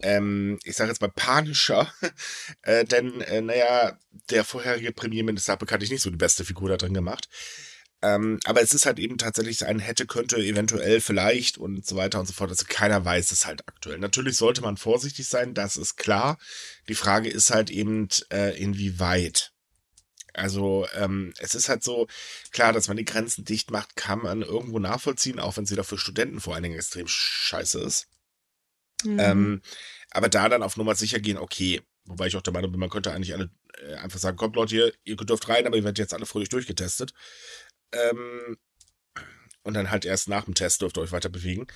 ähm, 0.03 0.59
ich 0.65 0.77
sage 0.77 0.91
jetzt 0.91 1.01
mal 1.01 1.11
panischer, 1.11 1.93
äh, 2.63 2.85
denn, 2.85 3.21
äh, 3.23 3.41
naja, 3.41 3.99
der 4.31 4.45
vorherige 4.45 4.93
Premierminister 4.93 5.53
hat 5.53 5.61
bekanntlich 5.61 5.91
nicht 5.91 6.03
so 6.03 6.11
die 6.11 6.17
beste 6.17 6.45
Figur 6.45 6.69
da 6.69 6.77
drin 6.77 6.95
gemacht. 6.95 7.29
Ähm, 8.03 8.41
aber 8.45 8.63
es 8.63 8.73
ist 8.73 8.87
halt 8.87 8.99
eben 8.99 9.19
tatsächlich 9.19 9.67
ein 9.67 9.79
hätte, 9.79 10.07
könnte, 10.07 10.37
eventuell, 10.37 11.01
vielleicht 11.03 11.59
und 11.59 11.87
so 11.87 11.97
weiter 11.97 12.19
und 12.19 12.27
so 12.27 12.33
fort. 12.33 12.51
Also 12.51 12.65
keiner 12.67 13.05
weiß 13.05 13.31
es 13.33 13.45
halt 13.47 13.69
aktuell. 13.69 13.99
Natürlich 13.99 14.37
sollte 14.37 14.63
man 14.63 14.79
vorsichtig 14.79 15.29
sein, 15.29 15.53
das 15.53 15.77
ist 15.77 15.97
klar. 15.97 16.39
Die 16.89 16.95
Frage 16.95 17.29
ist 17.29 17.51
halt 17.51 17.71
eben, 17.71 18.09
äh, 18.33 18.59
inwieweit. 18.59 19.53
Also 20.33 20.87
ähm, 20.95 21.35
es 21.39 21.55
ist 21.55 21.69
halt 21.69 21.83
so, 21.83 22.07
klar, 22.53 22.73
dass 22.73 22.89
man 22.89 22.97
die 22.97 23.05
Grenzen 23.05 23.45
dicht 23.45 23.71
macht, 23.71 23.97
kann 23.97 24.21
man 24.21 24.43
irgendwo 24.43 24.79
nachvollziehen, 24.79 25.41
auch 25.41 25.57
wenn 25.57 25.67
sie 25.67 25.77
da 25.77 25.83
für 25.83 25.99
Studenten 25.99 26.41
vor 26.41 26.55
allen 26.55 26.63
Dingen 26.63 26.77
extrem 26.77 27.09
scheiße 27.09 27.81
ist. 27.81 28.07
Mhm. 29.05 29.19
Ähm, 29.19 29.63
aber 30.11 30.29
da 30.29 30.49
dann 30.49 30.63
auf 30.63 30.77
Nummer 30.77 30.95
sicher 30.95 31.21
gehen, 31.21 31.39
okay. 31.39 31.81
Wobei 32.05 32.27
ich 32.27 32.37
auch 32.37 32.43
der 32.43 32.53
Meinung 32.53 32.73
bin, 32.73 32.81
man 32.81 32.91
könnte 32.91 33.13
eigentlich 33.13 33.35
alle 33.35 33.51
äh, 33.79 33.95
einfach 33.95 34.19
sagen, 34.19 34.37
kommt 34.37 34.57
Leute, 34.57 34.75
ihr, 34.77 34.93
ihr 35.05 35.17
dürft 35.17 35.49
rein, 35.49 35.67
aber 35.67 35.77
ihr 35.77 35.85
werdet 35.85 35.99
jetzt 35.99 36.15
alle 36.15 36.27
fröhlich 36.27 36.49
durchgetestet. 36.49 37.13
Ähm, 37.93 38.57
und 39.63 39.75
dann 39.75 39.91
halt 39.91 40.05
erst 40.05 40.29
nach 40.29 40.45
dem 40.45 40.55
Test 40.55 40.83
dürft 40.83 40.97
ihr 40.97 41.03
euch 41.03 41.13
weiter 41.13 41.29
bewegen. 41.29 41.67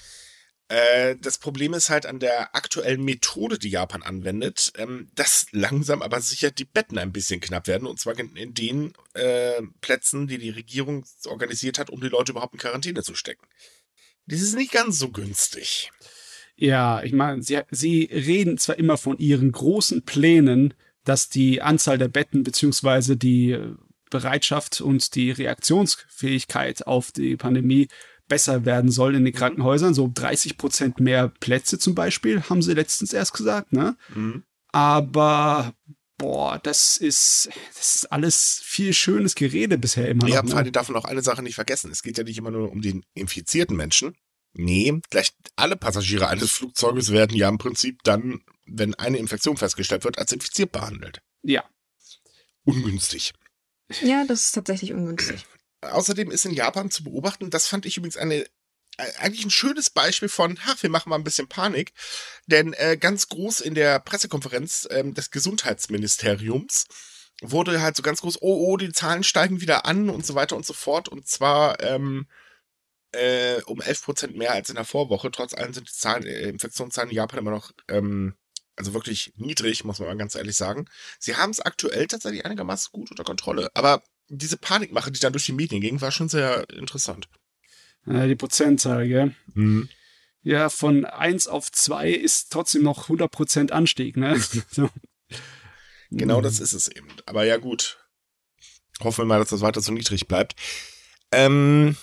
Äh, 0.69 1.17
das 1.21 1.39
Problem 1.39 1.75
ist 1.75 1.91
halt 1.91 2.07
an 2.07 2.19
der 2.19 2.55
aktuellen 2.55 3.05
Methode, 3.05 3.59
die 3.59 3.69
Japan 3.69 4.03
anwendet, 4.03 4.73
ähm, 4.77 5.11
dass 5.15 5.47
langsam 5.53 6.01
aber 6.01 6.21
sicher 6.21 6.51
die 6.51 6.65
Betten 6.65 6.99
ein 6.99 7.13
bisschen 7.13 7.41
knapp 7.41 7.67
werden. 7.67 7.87
Und 7.87 8.01
zwar 8.01 8.19
in, 8.19 8.35
in 8.35 8.55
den 8.55 8.95
äh, 9.13 9.61
Plätzen, 9.83 10.27
die 10.27 10.39
die 10.39 10.51
Regierung 10.51 11.05
organisiert 11.27 11.79
hat, 11.79 11.91
um 11.91 12.01
die 12.01 12.09
Leute 12.09 12.33
überhaupt 12.33 12.55
in 12.55 12.61
Quarantäne 12.61 13.03
zu 13.03 13.15
stecken. 13.15 13.47
Das 14.27 14.41
ist 14.41 14.55
nicht 14.55 14.73
ganz 14.73 14.99
so 14.99 15.11
günstig. 15.11 15.91
Ja, 16.57 17.03
ich 17.03 17.13
meine, 17.13 17.43
sie, 17.43 17.61
sie 17.71 18.05
reden 18.13 18.59
zwar 18.59 18.79
immer 18.79 18.97
von 18.97 19.19
ihren 19.19 19.51
großen 19.51 20.03
Plänen, 20.03 20.75
dass 21.05 21.29
die 21.29 21.61
Anzahl 21.61 21.99
der 21.99 22.09
Betten 22.09 22.45
beziehungsweise 22.45 23.17
die 23.17 23.59
Bereitschaft 24.11 24.81
und 24.81 25.15
die 25.17 25.31
Reaktionsfähigkeit 25.33 26.87
auf 26.87 27.11
die 27.11 27.37
Pandemie 27.37 27.89
besser 28.29 28.65
werden 28.65 28.91
soll 28.91 29.15
in 29.15 29.25
den 29.25 29.35
mhm. 29.35 29.39
Krankenhäusern. 29.39 29.95
So 29.95 30.11
30 30.13 30.57
Prozent 30.57 31.01
mehr 31.01 31.29
Plätze 31.41 31.79
zum 31.79 31.95
Beispiel, 31.95 32.43
haben 32.43 32.63
sie 32.63 32.75
letztens 32.75 33.13
erst 33.13 33.35
gesagt, 33.35 33.73
ne? 33.73 33.97
Mhm. 34.15 34.45
Aber 34.73 35.75
boah, 36.17 36.59
das 36.63 36.97
ist, 36.97 37.51
das 37.75 37.97
ist 37.97 38.13
alles 38.13 38.61
viel 38.63 38.93
schönes 38.93 39.35
Gerede 39.35 39.79
bisher 39.79 40.09
immer 40.09 40.27
noch. 40.27 40.35
Ja, 40.35 40.43
vor 40.45 40.59
allem 40.59 40.73
darf 40.73 40.89
man 40.89 41.01
auch 41.01 41.05
eine 41.05 41.23
Sache 41.23 41.43
nicht 41.43 41.55
vergessen. 41.55 41.91
Es 41.91 42.03
geht 42.03 42.19
ja 42.19 42.25
nicht 42.25 42.39
immer 42.39 42.51
nur 42.51 42.71
um 42.71 42.81
den 42.81 43.05
infizierten 43.15 43.77
Menschen, 43.77 44.17
Nee, 44.55 45.01
gleich 45.11 45.33
alle 45.57 45.77
Passagiere 45.77 46.29
eines 46.29 46.53
Flugzeuges 46.53 47.11
werden 47.11 47.37
ja 47.37 47.49
im 47.49 47.59
Prinzip 47.59 48.03
dann, 48.05 48.43
wenn 48.67 48.95
eine 48.95 49.19
Infektion 49.19 49.57
festgestellt 49.57 50.05
wird, 50.05 50.19
als 50.19 50.33
infiziert 50.33 50.73
behandelt. 50.73 51.21
Ja. 51.43 51.65
Ungünstig. 52.65 53.35
Ja, 54.01 54.25
das 54.27 54.47
ist 54.47 54.53
tatsächlich 54.53 54.93
ungünstig. 54.93 55.45
Außerdem 55.83 56.31
ist 56.31 56.47
in 56.47 56.55
Japan 56.55 56.91
zu 56.91 57.05
beobachten, 57.05 57.51
das 57.51 57.67
fand 57.67 57.85
ich 57.85 57.97
übrigens 57.97 58.17
eine 58.17 58.47
äh, 58.97 59.13
eigentlich 59.19 59.45
ein 59.45 59.51
schönes 59.51 59.91
Beispiel 59.91 60.29
von, 60.29 60.59
ha, 60.65 60.75
wir 60.81 60.91
machen 60.91 61.11
mal 61.11 61.17
ein 61.17 61.25
bisschen 61.25 61.49
Panik. 61.49 61.93
Denn 62.47 62.73
äh, 62.75 62.97
ganz 62.97 63.29
groß 63.29 63.61
in 63.61 63.75
der 63.75 63.99
Pressekonferenz 63.99 64.87
ähm, 64.91 65.15
des 65.15 65.31
Gesundheitsministeriums 65.31 66.87
wurde 67.43 67.83
halt 67.83 67.97
so 67.97 68.03
ganz 68.03 68.21
groß, 68.21 68.41
oh, 68.41 68.69
oh, 68.69 68.77
die 68.77 68.93
Zahlen 68.93 69.25
steigen 69.25 69.61
wieder 69.61 69.85
an 69.85 70.09
und 70.09 70.25
so 70.25 70.35
weiter 70.35 70.57
und 70.57 70.65
so 70.65 70.73
fort. 70.73 71.09
Und 71.09 71.27
zwar 71.27 71.81
ähm, 71.83 72.27
äh, 73.15 73.63
um 73.67 73.81
11 73.81 74.03
Prozent 74.03 74.37
mehr 74.37 74.53
als 74.53 74.69
in 74.69 74.77
der 74.77 74.85
Vorwoche. 74.85 75.31
Trotz 75.31 75.55
allem 75.55 75.73
sind 75.73 75.89
die 75.89 75.93
Zahlen, 75.93 76.25
äh, 76.25 76.49
Infektionszahlen 76.49 77.11
in 77.11 77.17
Japan 77.17 77.39
immer 77.39 77.51
noch, 77.51 77.73
ähm, 77.89 78.35
also 78.77 78.95
wirklich 78.95 79.33
niedrig, 79.37 79.85
muss 79.85 79.99
man 79.99 80.09
mal 80.09 80.17
ganz 80.17 80.35
ehrlich 80.35 80.57
sagen. 80.57 80.87
Sie 81.19 81.37
haben 81.37 81.51
es 81.51 81.61
aktuell 81.61 82.07
tatsächlich 82.07 82.45
einigermaßen 82.45 82.91
gut 82.93 83.11
unter 83.11 83.25
Kontrolle. 83.25 83.71
Aber 83.75 84.03
diese 84.29 84.57
Panikmache, 84.57 85.13
die 85.13 85.21
dann 85.21 85.33
durch 85.33 85.47
die 85.47 85.53
Medien 85.53 85.81
ging, 85.81 86.01
war 86.01 86.11
schon 86.11 86.29
sehr 86.29 86.69
interessant. 86.71 87.29
Ja, 88.07 88.27
die 88.27 88.35
Prozentzahl, 88.35 89.09
gell? 89.09 89.35
Mhm. 89.55 89.89
Ja, 90.43 90.69
von 90.69 91.07
1 91.07 91.47
auf 91.47 91.73
2 91.73 92.11
ist 92.11 92.53
trotzdem 92.53 92.83
noch 92.83 93.09
100% 93.09 93.71
Anstieg, 93.71 94.17
ne? 94.17 94.39
so. 94.71 94.91
Genau 96.11 96.41
das 96.41 96.61
ist 96.61 96.75
es 96.75 96.89
eben. 96.89 97.09
Aber 97.27 97.45
ja, 97.45 97.57
gut. 97.57 97.99
Hoffen 99.01 99.23
wir 99.23 99.27
mal, 99.27 99.39
dass 99.39 99.49
das 99.49 99.63
weiter 99.63 99.81
so 99.81 99.91
niedrig 99.93 100.29
bleibt. 100.29 100.55
Ähm, 101.33 101.97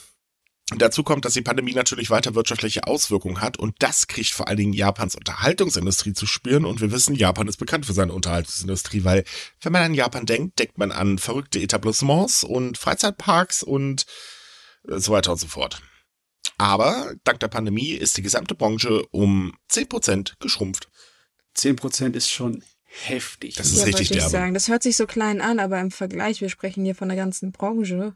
Dazu 0.78 1.04
kommt, 1.04 1.26
dass 1.26 1.34
die 1.34 1.42
Pandemie 1.42 1.74
natürlich 1.74 2.10
weiter 2.10 2.34
wirtschaftliche 2.34 2.88
Auswirkungen 2.88 3.42
hat 3.42 3.58
und 3.58 3.76
das 3.80 4.08
kriegt 4.08 4.30
vor 4.30 4.48
allen 4.48 4.58
Dingen 4.58 4.74
Japans 4.74 5.16
Unterhaltungsindustrie 5.16 6.14
zu 6.14 6.26
spüren 6.26 6.66
und 6.66 6.82
wir 6.82 6.92
wissen, 6.92 7.16
Japan 7.16 7.48
ist 7.48 7.58
bekannt 7.58 7.86
für 7.86 7.94
seine 7.94 8.14
Unterhaltungsindustrie, 8.14 9.04
weil 9.04 9.26
wenn 9.62 9.74
man 9.74 9.84
an 9.84 9.94
Japan 9.94 10.26
denkt, 10.26 10.60
denkt 10.60 10.78
man 10.78 10.92
an 10.92 11.18
verrückte 11.18 11.60
Etablissements 11.60 12.44
und 12.44 12.78
Freizeitparks 12.78 13.64
und 13.64 14.06
so 14.84 15.12
weiter 15.12 15.34
und 15.34 15.40
so 15.40 15.48
fort. 15.48 15.82
Aber 16.58 17.14
dank 17.24 17.40
der 17.40 17.48
Pandemie 17.48 17.92
ist 17.92 18.18
die 18.18 18.22
gesamte 18.22 18.56
Branche 18.56 19.06
um 19.12 19.54
10% 19.72 20.34
geschrumpft. 20.40 20.90
10% 21.58 22.14
ist 22.16 22.30
schon 22.30 22.64
heftig. 22.86 23.56
Das 23.56 23.72
ist 23.72 23.80
ja, 23.80 23.86
richtig 23.86 24.10
derbe. 24.10 24.30
Sagen. 24.30 24.54
Das 24.54 24.68
hört 24.68 24.84
sich 24.84 24.96
so 24.96 25.06
klein 25.06 25.42
an, 25.42 25.60
aber 25.60 25.80
im 25.80 25.92
Vergleich, 25.92 26.42
wir 26.42 26.50
sprechen 26.50 26.84
hier 26.84 26.96
von 26.96 27.10
der 27.10 27.18
ganzen 27.18 27.52
Branche. 27.52 28.16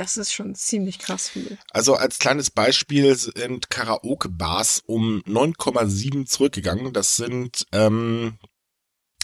Das 0.00 0.16
ist 0.16 0.32
schon 0.32 0.54
ziemlich 0.54 0.98
krass 0.98 1.28
viel. 1.28 1.58
Also 1.72 1.94
als 1.94 2.18
kleines 2.18 2.50
Beispiel 2.50 3.14
sind 3.14 3.68
Karaoke-Bars 3.68 4.82
um 4.86 5.20
9,7 5.26 6.24
zurückgegangen. 6.24 6.94
Das 6.94 7.16
sind 7.16 7.66
ähm, 7.72 8.38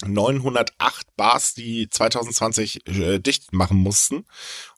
908 0.05 1.17
Bars, 1.17 1.55
die 1.55 1.89
2020 1.89 2.87
äh, 2.89 3.19
dicht 3.21 3.55
machen 3.55 3.79
mussten. 3.79 4.27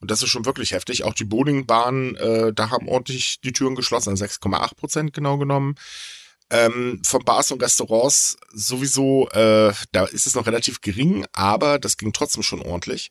Und 0.01 0.13
das 0.13 0.23
ist 0.23 0.29
schon 0.29 0.47
wirklich 0.47 0.71
heftig. 0.71 1.03
Auch 1.03 1.15
die 1.15 1.25
Bowlingbahnen, 1.25 2.15
äh, 2.15 2.53
da 2.55 2.71
haben 2.71 2.89
ordentlich 2.89 3.41
die 3.41 3.53
Türen 3.53 3.75
geschlossen, 3.75 4.11
also 4.11 4.25
6,8 4.25 4.77
Prozent 4.77 5.13
genau 5.13 5.37
genommen. 5.37 5.75
Ähm, 6.49 7.03
von 7.05 7.25
Bars 7.25 7.51
und 7.51 7.61
Restaurants 7.61 8.37
sowieso, 8.53 9.29
äh, 9.31 9.73
da 9.91 10.05
ist 10.05 10.29
es 10.29 10.37
noch 10.37 10.47
relativ 10.47 10.81
gering, 10.81 11.27
aber 11.33 11.81
das 11.81 11.97
ging 11.97 12.13
trotzdem 12.13 12.45
schon 12.45 12.63
ordentlich. 12.63 13.11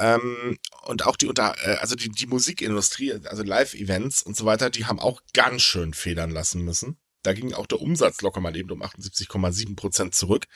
Ähm, 0.00 0.58
und 0.86 1.06
auch 1.06 1.16
die 1.16 1.26
unter, 1.26 1.54
äh, 1.62 1.76
also 1.76 1.94
die, 1.94 2.08
die 2.08 2.26
Musikindustrie, 2.26 3.12
also 3.12 3.42
Live-Events 3.42 4.22
und 4.22 4.34
so 4.34 4.46
weiter, 4.46 4.70
die 4.70 4.86
haben 4.86 4.98
auch 4.98 5.20
ganz 5.34 5.60
schön 5.60 5.92
federn 5.92 6.30
lassen 6.30 6.64
müssen. 6.64 6.98
Da 7.22 7.34
ging 7.34 7.52
auch 7.52 7.66
der 7.66 7.82
Umsatz 7.82 8.22
locker 8.22 8.40
mal 8.40 8.56
eben 8.56 8.70
um 8.70 8.82
78,7 8.82 9.76
Prozent 9.76 10.14
zurück. 10.14 10.46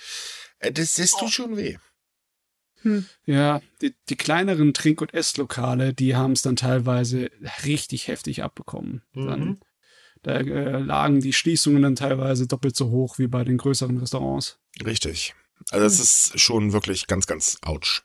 Äh, 0.60 0.72
das, 0.72 0.94
das 0.94 1.12
tut 1.12 1.30
schon 1.30 1.58
weh. 1.58 1.76
Hm. 2.80 3.04
Ja, 3.26 3.60
die, 3.82 3.94
die, 4.08 4.16
kleineren 4.16 4.72
Trink- 4.72 5.02
und 5.02 5.12
Esslokale, 5.12 5.92
die 5.92 6.16
haben 6.16 6.32
es 6.32 6.42
dann 6.42 6.56
teilweise 6.56 7.30
richtig 7.64 8.08
heftig 8.08 8.42
abbekommen. 8.42 9.02
Mhm. 9.12 9.26
Dann, 9.26 9.60
da 10.22 10.32
äh, 10.36 10.78
lagen 10.78 11.20
die 11.20 11.34
Schließungen 11.34 11.82
dann 11.82 11.96
teilweise 11.96 12.46
doppelt 12.46 12.76
so 12.76 12.88
hoch 12.90 13.18
wie 13.18 13.26
bei 13.26 13.44
den 13.44 13.58
größeren 13.58 13.98
Restaurants. 13.98 14.58
Richtig. 14.84 15.34
Also 15.70 15.84
es 15.84 15.96
hm. 15.96 16.02
ist 16.02 16.40
schon 16.40 16.72
wirklich 16.72 17.06
ganz, 17.06 17.26
ganz 17.26 17.58
ouch. 17.62 18.02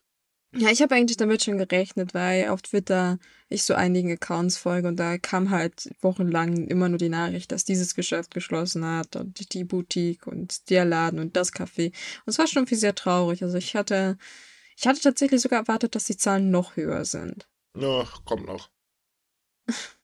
Ja, 0.56 0.72
ich 0.72 0.82
habe 0.82 0.96
eigentlich 0.96 1.18
damit 1.18 1.44
schon 1.44 1.60
gerechnet, 1.60 2.16
weil 2.16 2.50
auf 2.50 2.64
Twitter 2.64 3.20
ich 3.50 3.64
so 3.64 3.76
einigen 3.76 4.12
Accounts 4.12 4.58
folge 4.58 4.88
und 4.88 4.98
da 4.98 5.20
kam 5.20 5.52
halt 5.52 5.90
wochenlang 6.02 6.68
immer 6.68 6.90
nur 6.90 6.98
die 6.98 7.10
Nachricht, 7.10 7.52
dass 7.52 7.66
dieses 7.66 7.94
Geschäft 7.94 8.34
geschlossen 8.34 8.84
hat 8.84 9.16
und 9.16 9.54
die 9.54 9.64
Boutique 9.64 10.26
und 10.26 10.70
der 10.72 10.86
Laden 10.86 11.20
und 11.20 11.36
das 11.36 11.54
Café. 11.54 11.88
Und 12.26 12.32
es 12.32 12.40
war 12.40 12.48
schon 12.48 12.66
viel 12.66 12.80
sehr 12.80 12.96
traurig. 12.96 13.44
Also 13.44 13.58
ich 13.60 13.76
hatte, 13.76 14.18
ich 14.76 14.88
hatte 14.88 15.02
tatsächlich 15.02 15.42
sogar 15.42 15.60
erwartet, 15.60 15.94
dass 15.94 16.06
die 16.06 16.18
Zahlen 16.18 16.50
noch 16.50 16.76
höher 16.76 17.06
sind. 17.06 17.48
Ja, 17.78 18.08
kommt 18.26 18.48
noch. 18.48 18.72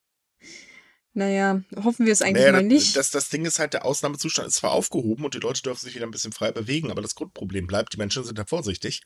Naja, 1.18 1.62
hoffen 1.82 2.06
wir 2.06 2.12
es 2.12 2.22
eigentlich 2.22 2.44
naja, 2.44 2.52
mal 2.52 2.64
nicht. 2.64 2.98
Das, 2.98 3.10
das 3.10 3.30
Ding 3.30 3.46
ist 3.46 3.58
halt, 3.58 3.72
der 3.72 3.86
Ausnahmezustand 3.86 4.50
ist 4.50 4.56
zwar 4.56 4.74
aufgehoben 4.74 5.24
und 5.24 5.34
die 5.34 5.40
Leute 5.40 5.62
dürfen 5.62 5.86
sich 5.86 5.96
wieder 5.96 6.06
ein 6.06 6.12
bisschen 6.12 6.34
frei 6.34 6.52
bewegen, 6.52 6.92
aber 6.92 7.02
das 7.02 7.16
Grundproblem 7.16 7.68
bleibt, 7.68 7.94
die 7.94 7.98
Menschen 7.98 8.26
sind 8.26 8.38
da 8.38 8.44
vorsichtig. 8.44 9.02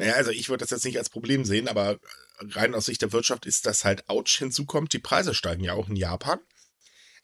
Naja, 0.00 0.14
also 0.14 0.30
ich 0.30 0.48
würde 0.48 0.62
das 0.62 0.70
jetzt 0.70 0.86
nicht 0.86 0.96
als 0.96 1.10
Problem 1.10 1.44
sehen, 1.44 1.68
aber 1.68 2.00
rein 2.38 2.74
aus 2.74 2.86
Sicht 2.86 3.02
der 3.02 3.12
Wirtschaft 3.12 3.44
ist 3.44 3.66
das 3.66 3.84
halt 3.84 4.08
ouch. 4.08 4.30
Hinzukommt, 4.38 4.94
die 4.94 4.98
Preise 4.98 5.34
steigen 5.34 5.62
ja 5.62 5.74
auch 5.74 5.90
in 5.90 5.96
Japan. 5.96 6.38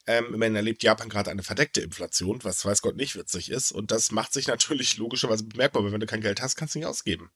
Ähm, 0.07 0.35
immerhin 0.35 0.55
erlebt 0.55 0.83
Japan 0.83 1.09
gerade 1.09 1.31
eine 1.31 1.43
verdeckte 1.43 1.81
Inflation, 1.81 2.45
was 2.45 2.67
weiß 2.67 2.83
Gott 2.83 2.97
nicht 2.97 3.17
witzig 3.17 3.51
ist. 3.51 3.73
Und 3.73 3.93
das 3.93 4.13
macht 4.13 4.35
sich 4.35 4.47
natürlich 4.47 4.99
logischerweise 4.99 5.45
bemerkbar, 5.45 5.85
weil 5.85 5.93
wenn 5.93 6.01
du 6.01 6.07
kein 6.07 6.21
Geld 6.21 6.43
hast, 6.43 6.57
kannst 6.57 6.75
du 6.75 6.81
nicht 6.81 6.87
ausgeben. 6.87 7.31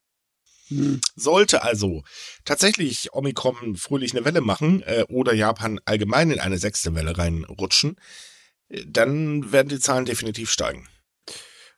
Hm. 0.68 1.00
Sollte 1.16 1.62
also 1.62 2.04
tatsächlich 2.44 3.14
Omikron 3.14 3.76
fröhlich 3.76 4.14
eine 4.14 4.26
Welle 4.26 4.42
machen 4.42 4.82
äh, 4.82 5.06
oder 5.08 5.32
Japan 5.32 5.80
allgemein 5.86 6.32
in 6.32 6.40
eine 6.40 6.58
sechste 6.58 6.94
Welle 6.94 7.16
reinrutschen, 7.16 7.96
äh, 8.68 8.84
dann 8.86 9.52
werden 9.52 9.70
die 9.70 9.80
Zahlen 9.80 10.04
definitiv 10.04 10.50
steigen. 10.50 10.86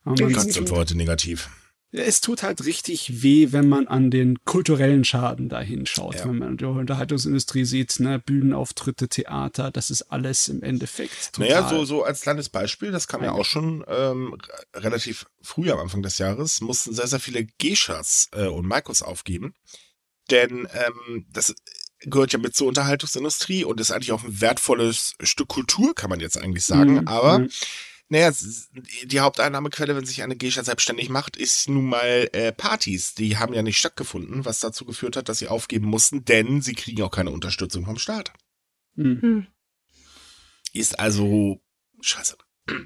Oh, 0.05 0.15
Ganz 0.15 0.53
sind 0.53 0.67
für 0.67 0.75
heute 0.75 0.97
negativ 0.97 1.49
es 1.93 2.21
tut 2.21 2.41
halt 2.41 2.65
richtig 2.65 3.21
weh, 3.21 3.51
wenn 3.51 3.69
man 3.69 3.87
an 3.87 4.09
den 4.09 4.43
kulturellen 4.45 5.05
Schaden 5.05 5.47
da 5.47 5.61
hinschaut. 5.61 6.15
Ja. 6.15 6.25
Wenn 6.25 6.39
man 6.39 6.57
die 6.57 6.65
Unterhaltungsindustrie 6.65 7.65
sieht, 7.65 7.99
ne, 7.99 8.19
Bühnenauftritte, 8.19 9.07
Theater, 9.07 9.69
das 9.69 9.91
ist 9.91 10.03
alles 10.03 10.49
im 10.49 10.63
Endeffekt 10.63 11.33
total. 11.33 11.49
Naja, 11.49 11.69
so, 11.69 11.85
so 11.85 12.03
als 12.03 12.21
kleines 12.21 12.49
Beispiel, 12.49 12.91
das 12.91 13.07
kam 13.07 13.23
ja 13.23 13.31
auch 13.33 13.45
schon 13.45 13.85
ähm, 13.87 14.35
relativ 14.75 15.27
früh 15.41 15.71
am 15.71 15.79
Anfang 15.79 16.01
des 16.01 16.17
Jahres, 16.17 16.61
mussten 16.61 16.93
sehr, 16.93 17.07
sehr 17.07 17.19
viele 17.19 17.45
Geishas 17.59 18.29
äh, 18.33 18.47
und 18.47 18.65
Maikos 18.65 19.03
aufgeben. 19.03 19.53
Denn 20.31 20.67
ähm, 20.73 21.27
das 21.31 21.53
gehört 21.99 22.33
ja 22.33 22.39
mit 22.39 22.55
zur 22.55 22.67
Unterhaltungsindustrie 22.67 23.65
und 23.65 23.79
ist 23.79 23.91
eigentlich 23.91 24.13
auch 24.13 24.23
ein 24.23 24.41
wertvolles 24.41 25.13
Stück 25.21 25.49
Kultur, 25.49 25.93
kann 25.93 26.09
man 26.09 26.19
jetzt 26.19 26.37
eigentlich 26.37 26.65
sagen. 26.65 27.01
Mhm. 27.01 27.07
Aber 27.07 27.39
mhm 27.39 27.49
naja, 28.13 28.31
die 29.05 29.19
Haupteinnahmequelle, 29.19 29.95
wenn 29.95 30.05
sich 30.05 30.21
eine 30.21 30.35
Geisha 30.35 30.63
selbstständig 30.63 31.09
macht, 31.09 31.35
ist 31.35 31.67
nun 31.67 31.85
mal 31.85 32.29
äh, 32.31 32.51
Partys. 32.51 33.15
Die 33.15 33.37
haben 33.37 33.55
ja 33.55 33.63
nicht 33.63 33.79
stattgefunden, 33.79 34.45
was 34.45 34.59
dazu 34.59 34.85
geführt 34.85 35.17
hat, 35.17 35.29
dass 35.29 35.39
sie 35.39 35.47
aufgeben 35.47 35.87
mussten, 35.87 36.23
denn 36.23 36.61
sie 36.61 36.75
kriegen 36.75 37.01
auch 37.01 37.09
keine 37.09 37.31
Unterstützung 37.31 37.85
vom 37.85 37.97
Staat. 37.97 38.31
Mhm. 38.93 39.47
Ist 40.73 40.99
also 40.99 41.59
scheiße. 42.01 42.37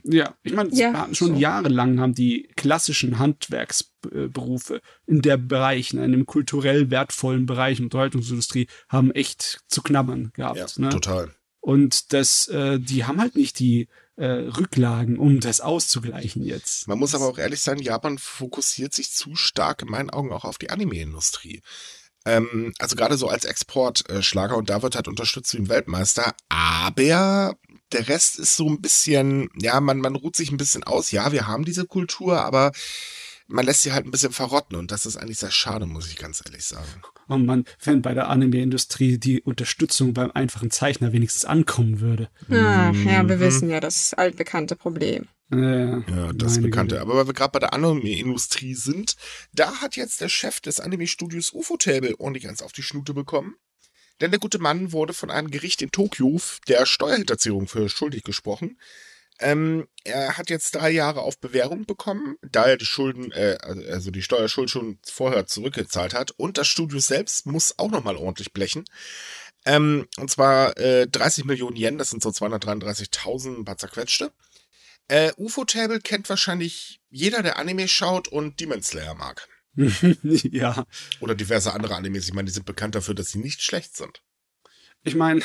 Ja, 0.06 0.34
ich 0.44 0.54
meine, 0.54 0.74
ja, 0.74 1.08
schon 1.12 1.34
so. 1.34 1.40
jahrelang 1.40 2.00
haben 2.00 2.16
die 2.16 2.50
klassischen 2.56 3.20
Handwerksberufe 3.20 4.82
in 5.06 5.22
der 5.22 5.36
Bereich, 5.36 5.94
ne, 5.94 6.06
in 6.06 6.14
dem 6.14 6.26
kulturell 6.26 6.90
wertvollen 6.90 7.46
Bereich 7.46 7.82
Unterhaltungsindustrie, 7.82 8.68
haben 8.88 9.12
echt 9.12 9.60
zu 9.68 9.82
knabbern 9.82 10.32
gehabt. 10.34 10.58
Ja, 10.58 10.68
ne? 10.78 10.90
total. 10.90 11.36
Und 11.60 12.14
das, 12.14 12.48
äh, 12.48 12.80
die 12.80 13.04
haben 13.04 13.20
halt 13.20 13.36
nicht 13.36 13.60
die 13.60 13.90
äh, 14.18 14.26
Rücklagen, 14.26 15.18
um 15.18 15.40
das 15.40 15.62
auszugleichen 15.62 16.44
jetzt. 16.44 16.88
Man 16.88 17.00
muss 17.00 17.16
aber 17.16 17.26
auch 17.26 17.38
ehrlich 17.38 17.62
sein, 17.62 17.78
Japan 17.78 18.18
fokussiert 18.18 18.94
sich 18.94 19.12
zu 19.12 19.36
stark 19.36 19.84
in 19.84 19.90
meinen 19.90 20.10
Augen 20.10 20.32
auch 20.32 20.44
auf 20.44 20.58
die 20.58 20.70
Anime-Industrie. 20.70 21.62
Ähm, 22.26 22.74
also 22.80 22.96
gerade 22.96 23.16
so 23.16 23.30
als 23.30 23.46
Exportschlager 23.46 24.58
und 24.58 24.70
da 24.70 24.82
wird 24.82 24.96
halt 24.96 25.08
unterstützt 25.08 25.54
wie 25.54 25.60
ein 25.60 25.70
Weltmeister, 25.70 26.34
aber 26.50 27.56
der 27.94 28.08
Rest 28.10 28.38
ist 28.40 28.58
so 28.58 28.68
ein 28.68 28.82
bisschen, 28.82 29.50
ja, 29.56 29.80
man, 29.80 30.00
man 30.00 30.16
ruht 30.16 30.36
sich 30.36 30.52
ein 30.52 30.58
bisschen 30.58 30.84
aus. 30.84 31.12
Ja, 31.12 31.32
wir 31.32 31.48
haben 31.48 31.64
diese 31.64 31.86
Kultur, 31.86 32.42
aber 32.42 32.74
man 33.48 33.66
lässt 33.66 33.84
sie 33.84 33.94
halt 33.94 34.06
ein 34.06 34.12
bisschen 34.12 34.32
verrotten 34.32 34.78
und 34.78 34.92
das 34.92 35.06
ist 35.06 35.18
eigentlich 35.18 35.40
sehr 35.40 35.52
schade, 35.52 35.86
muss 35.86 36.10
ich 36.10 36.18
ganz 36.18 36.42
ehrlich 36.46 36.66
sagen. 36.66 37.02
Und 37.28 37.46
man, 37.46 37.66
wenn 37.84 38.02
bei 38.02 38.14
der 38.14 38.30
Anime-Industrie 38.30 39.18
die 39.18 39.42
Unterstützung 39.42 40.14
beim 40.14 40.32
einfachen 40.32 40.72
Zeichner 40.72 41.12
wenigstens 41.12 41.46
ankommen 41.46 42.00
würde. 42.00 42.30
Ach, 42.50 42.94
ja, 42.94 43.28
wir 43.28 43.38
mhm. 43.38 43.40
wissen 43.40 43.70
ja, 43.70 43.80
das 43.80 44.14
altbekannte 44.14 44.76
Problem. 44.76 45.28
Ja, 45.50 46.00
ja 46.00 46.34
das 46.34 46.62
Bekannte. 46.62 46.96
Güte. 46.96 47.02
Aber 47.02 47.16
weil 47.16 47.28
wir 47.28 47.34
gerade 47.34 47.52
bei 47.52 47.60
der 47.60 47.74
Anime-Industrie 47.74 48.76
sind, 48.76 49.16
da 49.54 49.82
hat 49.82 49.96
jetzt 49.96 50.22
der 50.22 50.30
Chef 50.30 50.60
des 50.60 50.80
Anime-Studios 50.80 51.54
UFO-Table 51.54 52.16
ordentlich 52.18 52.48
eins 52.48 52.62
auf 52.62 52.74
die 52.74 52.84
Schnute 52.84 53.14
bekommen. 53.14 53.56
Denn 54.20 54.32
der 54.32 54.40
gute 54.40 54.60
Mann 54.60 54.92
wurde 54.92 55.14
von 55.14 55.30
einem 55.30 55.52
Gericht 55.52 55.82
in 55.82 55.92
Tokio 55.92 56.40
der 56.68 56.86
Steuerhinterziehung 56.86 57.68
für 57.68 57.88
schuldig 57.88 58.24
gesprochen. 58.24 58.78
Ähm, 59.40 59.88
er 60.04 60.38
hat 60.38 60.50
jetzt 60.50 60.76
drei 60.76 60.90
Jahre 60.90 61.22
auf 61.22 61.40
Bewährung 61.40 61.86
bekommen, 61.86 62.38
da 62.42 62.66
er 62.66 62.78
die 62.78 62.86
Schulden, 62.86 63.32
äh, 63.32 63.58
also 63.62 64.10
die 64.10 64.22
Steuerschuld 64.22 64.70
schon 64.70 65.00
vorher 65.06 65.46
zurückgezahlt 65.46 66.14
hat. 66.14 66.32
Und 66.32 66.58
das 66.58 66.68
Studio 66.68 67.00
selbst 67.00 67.46
muss 67.46 67.78
auch 67.78 67.92
nochmal 67.92 68.16
ordentlich 68.16 68.54
blechen. 68.54 68.86
Ähm, 69.66 70.08
und 70.18 70.32
zwar 70.32 70.78
äh, 70.78 71.08
30 71.08 71.46
Millionen 71.46 71.76
Yen, 71.76 71.98
das 71.98 72.10
sind 72.10 72.24
so 72.24 72.30
233.000, 72.30 73.60
ein 73.60 73.66
paar 73.66 73.78
zerquetschte. 73.78 74.32
Äh, 75.08 75.32
UFO-Table 75.38 76.00
kennt 76.00 76.30
wahrscheinlich 76.30 77.00
jeder, 77.10 77.44
der 77.44 77.58
Anime 77.58 77.88
schaut 77.88 78.28
und 78.28 78.60
Demon 78.60 78.82
Slayer 78.82 79.14
mag. 79.14 79.48
ja. 80.24 80.86
Oder 81.20 81.36
diverse 81.36 81.74
andere 81.74 81.96
Animes. 81.96 82.28
Ich 82.28 82.34
meine, 82.34 82.48
die 82.48 82.54
sind 82.54 82.66
bekannt 82.66 82.96
dafür, 82.96 83.14
dass 83.14 83.32
sie 83.32 83.40
nicht 83.40 83.62
schlecht 83.62 83.96
sind. 83.96 84.22
Ich 85.04 85.16
meine, 85.16 85.42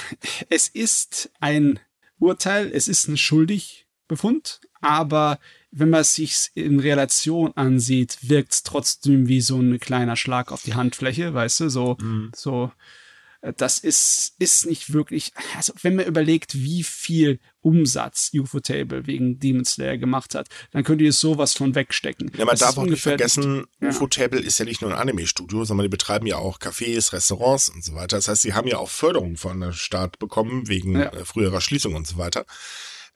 es 0.48 0.68
ist 0.68 1.30
ein 1.38 1.78
Urteil, 2.18 2.70
es 2.72 2.88
ist 2.88 3.08
ein 3.08 3.16
Schuldigbefund, 4.16 4.60
aber 4.80 5.38
wenn 5.70 5.90
man 5.90 6.00
es 6.00 6.14
sich 6.14 6.50
in 6.54 6.80
Relation 6.80 7.52
ansieht, 7.56 8.18
wirkt 8.22 8.52
es 8.52 8.62
trotzdem 8.62 9.28
wie 9.28 9.40
so 9.40 9.58
ein 9.58 9.78
kleiner 9.80 10.16
Schlag 10.16 10.52
auf 10.52 10.62
die 10.62 10.74
Handfläche, 10.74 11.34
weißt 11.34 11.60
du, 11.60 11.68
so, 11.70 11.96
mhm. 12.00 12.30
so, 12.34 12.70
Äh, 13.42 13.52
das 13.56 13.78
ist, 13.78 14.34
ist 14.38 14.66
nicht 14.66 14.92
wirklich, 14.92 15.32
also 15.56 15.72
wenn 15.82 15.96
man 15.96 16.06
überlegt, 16.06 16.54
wie 16.54 16.82
viel 16.82 17.38
Umsatz 17.60 18.30
UFO-Table 18.34 19.06
wegen 19.06 19.38
Demon 19.38 19.64
Slayer 19.64 19.98
gemacht 19.98 20.34
hat, 20.34 20.48
dann 20.70 20.82
könnt 20.84 21.00
ihr 21.00 21.12
sowas 21.12 21.52
von 21.52 21.74
wegstecken. 21.74 22.30
Ja, 22.36 22.44
man 22.44 22.54
das 22.54 22.60
darf 22.60 22.78
auch 22.78 22.84
nicht 22.84 23.02
vergessen, 23.02 23.66
ja. 23.80 23.88
UFO-Table 23.88 24.40
ist 24.40 24.58
ja 24.58 24.64
nicht 24.64 24.80
nur 24.80 24.90
ein 24.92 24.98
Anime-Studio, 24.98 25.64
sondern 25.64 25.84
die 25.84 25.90
betreiben 25.90 26.26
ja 26.26 26.36
auch 26.36 26.58
Cafés, 26.58 27.12
Restaurants 27.12 27.68
und 27.68 27.84
so 27.84 27.94
weiter. 27.94 28.16
Das 28.16 28.28
heißt, 28.28 28.42
sie 28.42 28.54
haben 28.54 28.68
ja 28.68 28.78
auch 28.78 28.90
Förderung 28.90 29.36
von 29.36 29.60
der 29.60 29.72
Staat 29.72 30.18
bekommen, 30.18 30.68
wegen 30.68 30.98
ja. 30.98 31.12
Äh, 31.12 31.24
früherer 31.24 31.60
Schließung 31.60 31.94
und 31.94 32.06
so 32.06 32.16
weiter. 32.16 32.46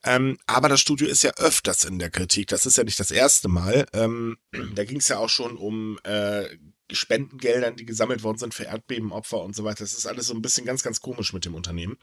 Ähm, 0.06 0.38
aber 0.46 0.68
das 0.68 0.80
Studio 0.80 1.08
ist 1.08 1.24
ja 1.24 1.32
öfters 1.36 1.82
in 1.84 1.98
der 1.98 2.10
Kritik. 2.10 2.46
Das 2.46 2.64
ist 2.64 2.78
ja 2.78 2.84
nicht 2.84 3.00
das 3.00 3.10
erste 3.10 3.48
Mal. 3.48 3.86
Ähm, 3.92 4.38
da 4.74 4.84
ging 4.84 4.98
es 4.98 5.08
ja 5.08 5.18
auch 5.18 5.28
schon 5.28 5.56
um 5.56 5.98
äh, 6.04 6.44
Spendengeldern, 6.92 7.74
die 7.74 7.84
gesammelt 7.84 8.22
worden 8.22 8.38
sind 8.38 8.54
für 8.54 8.64
Erdbebenopfer 8.64 9.42
und 9.42 9.56
so 9.56 9.64
weiter. 9.64 9.80
Das 9.80 9.94
ist 9.94 10.06
alles 10.06 10.28
so 10.28 10.34
ein 10.34 10.42
bisschen 10.42 10.64
ganz, 10.64 10.84
ganz 10.84 11.00
komisch 11.00 11.32
mit 11.32 11.44
dem 11.44 11.56
Unternehmen. 11.56 11.98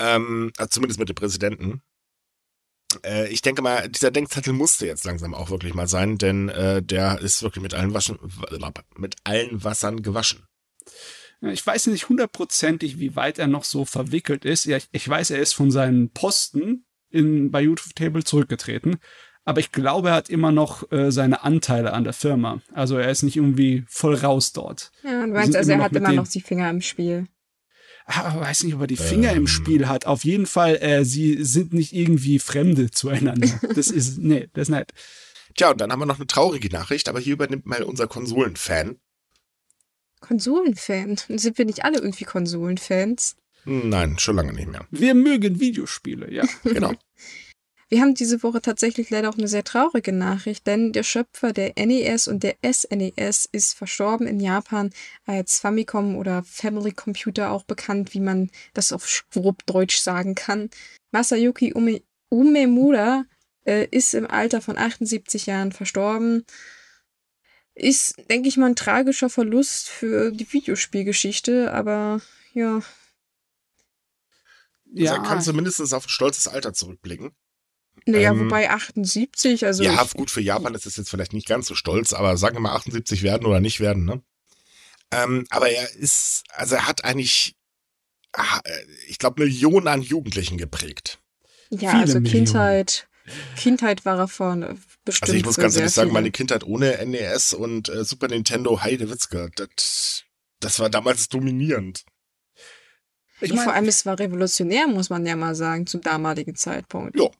Ähm, 0.00 0.52
also 0.56 0.70
zumindest 0.70 0.98
mit 0.98 1.08
dem 1.08 1.14
Präsidenten. 1.14 1.82
Äh, 3.04 3.28
ich 3.28 3.42
denke 3.42 3.62
mal, 3.62 3.88
dieser 3.88 4.10
Denkzettel 4.10 4.52
musste 4.52 4.86
jetzt 4.86 5.04
langsam 5.04 5.34
auch 5.34 5.50
wirklich 5.50 5.74
mal 5.74 5.86
sein, 5.86 6.18
denn 6.18 6.48
äh, 6.48 6.82
der 6.82 7.20
ist 7.20 7.44
wirklich 7.44 7.62
mit 7.62 7.74
allen, 7.74 7.94
Waschen, 7.94 8.18
mit 8.96 9.14
allen 9.22 9.62
Wassern 9.62 10.02
gewaschen. 10.02 10.48
Ich 11.42 11.64
weiß 11.64 11.86
nicht 11.86 12.08
hundertprozentig, 12.08 12.98
wie 12.98 13.14
weit 13.14 13.38
er 13.38 13.46
noch 13.46 13.62
so 13.62 13.84
verwickelt 13.84 14.44
ist. 14.44 14.66
Ich 14.66 15.08
weiß, 15.08 15.30
er 15.30 15.38
ist 15.38 15.54
von 15.54 15.70
seinen 15.70 16.10
Posten 16.10 16.84
in, 17.10 17.50
bei 17.50 17.62
YouTube 17.62 17.94
Table 17.94 18.24
zurückgetreten. 18.24 18.98
Aber 19.44 19.60
ich 19.60 19.72
glaube, 19.72 20.10
er 20.10 20.14
hat 20.14 20.28
immer 20.28 20.52
noch 20.52 20.92
äh, 20.92 21.10
seine 21.10 21.42
Anteile 21.42 21.94
an 21.94 22.04
der 22.04 22.12
Firma. 22.12 22.60
Also 22.74 22.98
er 22.98 23.10
ist 23.10 23.22
nicht 23.22 23.36
irgendwie 23.36 23.84
voll 23.88 24.14
raus 24.14 24.52
dort. 24.52 24.92
Ja, 25.02 25.24
du 25.24 25.32
meinst 25.32 25.56
also, 25.56 25.72
er 25.72 25.78
hat 25.78 25.96
immer 25.96 26.12
noch 26.12 26.28
die 26.28 26.42
Finger 26.42 26.68
im 26.68 26.82
Spiel. 26.82 27.26
Ah, 28.04 28.32
ich 28.34 28.40
weiß 28.40 28.62
nicht, 28.64 28.74
ob 28.74 28.82
er 28.82 28.86
die 28.86 28.96
Finger 28.96 29.32
ähm. 29.32 29.38
im 29.38 29.46
Spiel 29.46 29.88
hat. 29.88 30.06
Auf 30.06 30.24
jeden 30.24 30.46
Fall, 30.46 30.76
äh, 30.76 31.04
sie 31.04 31.44
sind 31.44 31.72
nicht 31.72 31.94
irgendwie 31.94 32.38
Fremde 32.38 32.90
zueinander. 32.90 33.48
Das 33.74 33.88
ist, 33.90 34.18
nee, 34.18 34.48
das 34.54 34.62
ist 34.62 34.70
nett. 34.70 34.92
Tja, 35.54 35.70
und 35.70 35.80
dann 35.80 35.92
haben 35.92 36.00
wir 36.00 36.06
noch 36.06 36.16
eine 36.16 36.26
traurige 36.26 36.68
Nachricht, 36.68 37.08
aber 37.08 37.20
hier 37.20 37.34
übernimmt 37.34 37.66
mal 37.66 37.82
unser 37.82 38.06
Konsolenfan. 38.06 38.96
Konsolenfan? 40.20 41.16
Sind 41.28 41.58
wir 41.58 41.64
nicht 41.64 41.84
alle 41.84 41.98
irgendwie 41.98 42.24
Konsolenfans? 42.24 43.36
Nein, 43.68 44.18
schon 44.18 44.36
lange 44.36 44.54
nicht 44.54 44.68
mehr. 44.68 44.86
Wir 44.90 45.14
mögen 45.14 45.60
Videospiele, 45.60 46.32
ja. 46.32 46.44
genau. 46.64 46.94
Wir 47.90 48.02
haben 48.02 48.14
diese 48.14 48.42
Woche 48.42 48.60
tatsächlich 48.60 49.08
leider 49.08 49.30
auch 49.30 49.38
eine 49.38 49.48
sehr 49.48 49.64
traurige 49.64 50.12
Nachricht, 50.12 50.66
denn 50.66 50.92
der 50.92 51.02
Schöpfer 51.02 51.54
der 51.54 51.72
NES 51.78 52.28
und 52.28 52.42
der 52.42 52.56
SNES 52.62 53.48
ist 53.50 53.74
verstorben 53.74 54.26
in 54.26 54.40
Japan 54.40 54.90
als 55.24 55.58
Famicom 55.58 56.16
oder 56.16 56.42
Family 56.42 56.92
Computer 56.92 57.50
auch 57.50 57.64
bekannt, 57.64 58.12
wie 58.12 58.20
man 58.20 58.50
das 58.74 58.92
auf 58.92 59.24
grob 59.32 59.64
Deutsch 59.64 59.98
sagen 59.98 60.34
kann. 60.34 60.68
Masayuki 61.12 61.72
Ume 61.72 62.02
Umemura 62.28 63.24
äh, 63.64 63.86
ist 63.90 64.12
im 64.12 64.26
Alter 64.26 64.60
von 64.60 64.76
78 64.76 65.46
Jahren 65.46 65.72
verstorben. 65.72 66.44
Ist, 67.74 68.16
denke 68.28 68.48
ich 68.48 68.58
mal, 68.58 68.66
ein 68.66 68.76
tragischer 68.76 69.30
Verlust 69.30 69.88
für 69.88 70.30
die 70.30 70.52
Videospielgeschichte, 70.52 71.72
aber 71.72 72.20
ja. 72.52 72.82
Ja, 74.94 75.12
also 75.12 75.22
kann 75.22 75.42
zumindest 75.42 75.92
auf 75.92 76.06
ein 76.06 76.08
stolzes 76.08 76.48
Alter 76.48 76.72
zurückblicken. 76.72 77.32
Naja, 78.06 78.30
ähm, 78.30 78.46
wobei 78.46 78.70
78, 78.70 79.66
also. 79.66 79.82
Ja, 79.82 80.02
gut, 80.14 80.30
für 80.30 80.40
Japan 80.40 80.74
ist 80.74 80.86
es 80.86 80.96
jetzt 80.96 81.10
vielleicht 81.10 81.32
nicht 81.32 81.46
ganz 81.46 81.66
so 81.66 81.74
stolz, 81.74 82.12
aber 82.12 82.36
sagen 82.36 82.56
wir 82.56 82.60
mal 82.60 82.74
78 82.74 83.22
werden 83.22 83.46
oder 83.46 83.60
nicht 83.60 83.80
werden, 83.80 84.04
ne? 84.04 84.22
Ähm, 85.10 85.46
aber 85.50 85.70
er 85.70 85.94
ist, 85.94 86.44
also 86.52 86.76
er 86.76 86.86
hat 86.86 87.04
eigentlich, 87.04 87.56
ich 89.08 89.18
glaube, 89.18 89.42
Millionen 89.42 89.88
an 89.88 90.02
Jugendlichen 90.02 90.58
geprägt. 90.58 91.18
Ja, 91.70 91.90
Viele 91.90 92.02
also 92.02 92.20
Millionen. 92.20 92.44
Kindheit, 92.46 93.08
Kindheit 93.56 94.04
war 94.04 94.18
er 94.18 94.28
vorne. 94.28 94.78
Bestimmt 95.04 95.28
also 95.28 95.38
ich 95.38 95.44
muss 95.44 95.56
ganz 95.56 95.76
ehrlich 95.76 95.92
sagen, 95.92 96.12
meine 96.12 96.30
Kindheit 96.30 96.64
ohne 96.64 97.04
NES 97.04 97.54
und 97.54 97.88
äh, 97.88 98.04
Super 98.04 98.28
Nintendo 98.28 98.82
Heidewitzka, 98.82 99.48
das, 99.54 100.24
das 100.60 100.78
war 100.78 100.90
damals 100.90 101.28
dominierend. 101.28 102.04
Ich 103.40 103.52
mein, 103.52 103.64
vor 103.64 103.72
allem, 103.72 103.86
es 103.86 104.04
war 104.06 104.18
revolutionär, 104.18 104.86
muss 104.88 105.10
man 105.10 105.24
ja 105.26 105.36
mal 105.36 105.54
sagen, 105.54 105.86
zum 105.86 106.00
damaligen 106.00 106.54
Zeitpunkt. 106.54 107.18
Ja, 107.18 107.30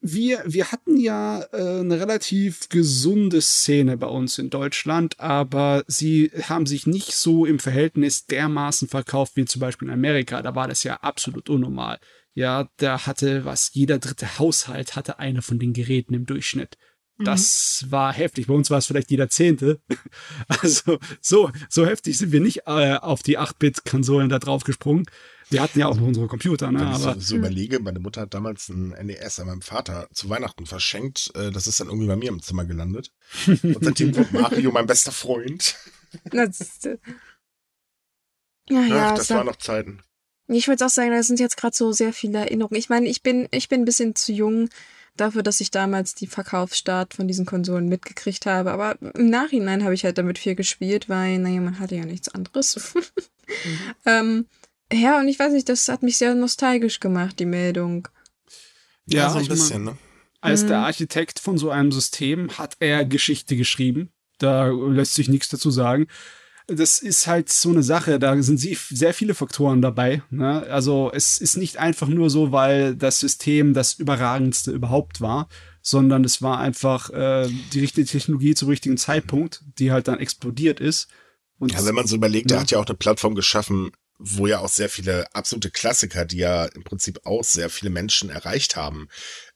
wir, 0.00 0.42
wir 0.46 0.70
hatten 0.72 0.98
ja 0.98 1.42
äh, 1.52 1.80
eine 1.80 1.98
relativ 2.00 2.68
gesunde 2.68 3.40
Szene 3.40 3.96
bei 3.96 4.06
uns 4.06 4.38
in 4.38 4.50
Deutschland, 4.50 5.18
aber 5.18 5.84
sie 5.86 6.30
haben 6.42 6.66
sich 6.66 6.86
nicht 6.86 7.12
so 7.12 7.44
im 7.46 7.58
Verhältnis 7.58 8.26
dermaßen 8.26 8.88
verkauft 8.88 9.36
wie 9.36 9.44
zum 9.46 9.60
Beispiel 9.60 9.88
in 9.88 9.94
Amerika. 9.94 10.42
Da 10.42 10.54
war 10.54 10.68
das 10.68 10.84
ja 10.84 10.96
absolut 10.96 11.48
unnormal. 11.48 11.98
Ja, 12.34 12.68
da 12.76 13.06
hatte 13.06 13.44
was, 13.44 13.70
jeder 13.72 13.98
dritte 13.98 14.38
Haushalt 14.38 14.94
hatte 14.94 15.18
eine 15.18 15.42
von 15.42 15.58
den 15.58 15.72
Geräten 15.72 16.14
im 16.14 16.26
Durchschnitt. 16.26 16.76
Das 17.18 17.82
mhm. 17.84 17.92
war 17.92 18.12
heftig. 18.12 18.46
Bei 18.46 18.54
uns 18.54 18.70
war 18.70 18.78
es 18.78 18.86
vielleicht 18.86 19.10
jeder 19.10 19.28
Zehnte. 19.28 19.80
Also 20.48 20.98
so, 21.20 21.50
so 21.68 21.86
heftig 21.86 22.18
sind 22.18 22.30
wir 22.30 22.40
nicht 22.40 22.66
äh, 22.66 22.96
auf 22.96 23.22
die 23.22 23.38
8-Bit-Konsolen 23.38 24.28
da 24.28 24.38
drauf 24.38 24.64
gesprungen. 24.64 25.06
Wir 25.48 25.62
hatten 25.62 25.78
ja 25.78 25.86
auch 25.86 25.96
noch 25.96 26.06
unsere 26.06 26.26
Computer, 26.26 26.72
ne? 26.72 26.80
Wenn 26.80 26.88
ich 26.88 26.94
aber, 26.94 27.14
so, 27.14 27.20
so 27.20 27.36
überlege, 27.36 27.78
meine 27.78 28.00
Mutter 28.00 28.22
hat 28.22 28.34
damals 28.34 28.68
ein 28.68 28.88
NES 28.88 29.38
an 29.38 29.46
meinem 29.46 29.62
Vater 29.62 30.08
zu 30.12 30.28
Weihnachten 30.28 30.66
verschenkt. 30.66 31.30
Äh, 31.34 31.52
das 31.52 31.66
ist 31.66 31.78
dann 31.80 31.86
irgendwie 31.88 32.08
bei 32.08 32.16
mir 32.16 32.30
im 32.30 32.42
Zimmer 32.42 32.64
gelandet. 32.64 33.12
Und 33.46 33.78
seitdem 33.80 34.16
wird 34.16 34.32
Mario 34.32 34.72
mein 34.72 34.86
bester 34.86 35.12
Freund. 35.12 35.76
Das 36.24 36.60
ist, 36.60 36.86
äh 36.86 36.98
ja, 38.68 38.80
ja, 38.84 39.10
Ach, 39.10 39.16
das 39.16 39.30
waren 39.30 39.46
noch 39.46 39.56
Zeiten. 39.56 40.00
Ich 40.48 40.68
würde 40.68 40.84
auch 40.84 40.90
sagen, 40.90 41.10
da 41.10 41.22
sind 41.22 41.40
jetzt 41.40 41.56
gerade 41.56 41.76
so 41.76 41.92
sehr 41.92 42.12
viele 42.12 42.38
Erinnerungen. 42.38 42.78
Ich 42.78 42.88
meine, 42.88 43.08
ich 43.08 43.22
bin, 43.22 43.48
ich 43.50 43.68
bin 43.68 43.82
ein 43.82 43.84
bisschen 43.84 44.14
zu 44.14 44.32
jung 44.32 44.68
dafür, 45.16 45.42
dass 45.42 45.60
ich 45.60 45.70
damals 45.70 46.14
die 46.14 46.26
Verkaufsstart 46.26 47.14
von 47.14 47.26
diesen 47.26 47.46
Konsolen 47.46 47.88
mitgekriegt 47.88 48.46
habe. 48.46 48.72
Aber 48.72 48.96
im 49.00 49.30
Nachhinein 49.30 49.82
habe 49.82 49.94
ich 49.94 50.04
halt 50.04 50.18
damit 50.18 50.38
viel 50.38 50.54
gespielt, 50.54 51.08
weil, 51.08 51.38
naja, 51.38 51.60
man 51.60 51.78
hatte 51.78 51.96
ja 51.96 52.04
nichts 52.04 52.28
anderes. 52.28 52.94
mhm. 52.94 53.78
ähm, 54.04 54.46
ja, 54.92 55.18
und 55.18 55.28
ich 55.28 55.38
weiß 55.38 55.52
nicht, 55.52 55.68
das 55.68 55.88
hat 55.88 56.02
mich 56.02 56.16
sehr 56.16 56.34
nostalgisch 56.34 57.00
gemacht, 57.00 57.38
die 57.38 57.46
Meldung. 57.46 58.08
Ja, 59.06 59.22
ja 59.22 59.30
so 59.30 59.38
ein 59.38 59.48
bisschen, 59.48 59.84
ne? 59.84 59.98
Als 60.40 60.62
mhm. 60.62 60.68
der 60.68 60.78
Architekt 60.78 61.40
von 61.40 61.58
so 61.58 61.70
einem 61.70 61.90
System 61.90 62.50
hat 62.56 62.76
er 62.78 63.04
Geschichte 63.04 63.56
geschrieben. 63.56 64.10
Da 64.38 64.68
lässt 64.68 65.14
sich 65.14 65.28
nichts 65.28 65.48
dazu 65.48 65.70
sagen. 65.70 66.06
Das 66.68 66.98
ist 66.98 67.26
halt 67.26 67.48
so 67.48 67.70
eine 67.70 67.82
Sache, 67.82 68.18
da 68.18 68.40
sind 68.42 68.58
sehr 68.58 69.14
viele 69.14 69.34
Faktoren 69.34 69.82
dabei. 69.82 70.22
Ne? 70.30 70.66
Also 70.68 71.10
es 71.14 71.38
ist 71.38 71.56
nicht 71.56 71.78
einfach 71.78 72.08
nur 72.08 72.28
so, 72.28 72.50
weil 72.50 72.96
das 72.96 73.20
System 73.20 73.72
das 73.72 73.94
überragendste 73.94 74.72
überhaupt 74.72 75.20
war, 75.20 75.48
sondern 75.80 76.24
es 76.24 76.42
war 76.42 76.58
einfach 76.58 77.10
äh, 77.10 77.48
die 77.72 77.80
richtige 77.80 78.06
Technologie 78.06 78.54
zum 78.54 78.68
richtigen 78.68 78.96
Zeitpunkt, 78.96 79.62
die 79.78 79.92
halt 79.92 80.08
dann 80.08 80.18
explodiert 80.18 80.80
ist. 80.80 81.08
Und 81.58 81.72
ja, 81.72 81.84
wenn 81.84 81.94
man 81.94 82.08
so 82.08 82.16
überlegt, 82.16 82.50
ja. 82.50 82.56
er 82.56 82.60
hat 82.62 82.70
ja 82.72 82.78
auch 82.78 82.86
eine 82.86 82.96
Plattform 82.96 83.36
geschaffen, 83.36 83.92
wo 84.18 84.46
ja 84.46 84.60
auch 84.60 84.68
sehr 84.68 84.88
viele 84.88 85.32
absolute 85.34 85.70
Klassiker, 85.70 86.24
die 86.24 86.38
ja 86.38 86.64
im 86.66 86.84
Prinzip 86.84 87.20
auch 87.24 87.44
sehr 87.44 87.68
viele 87.68 87.90
Menschen 87.90 88.30
erreicht 88.30 88.76
haben, 88.76 89.08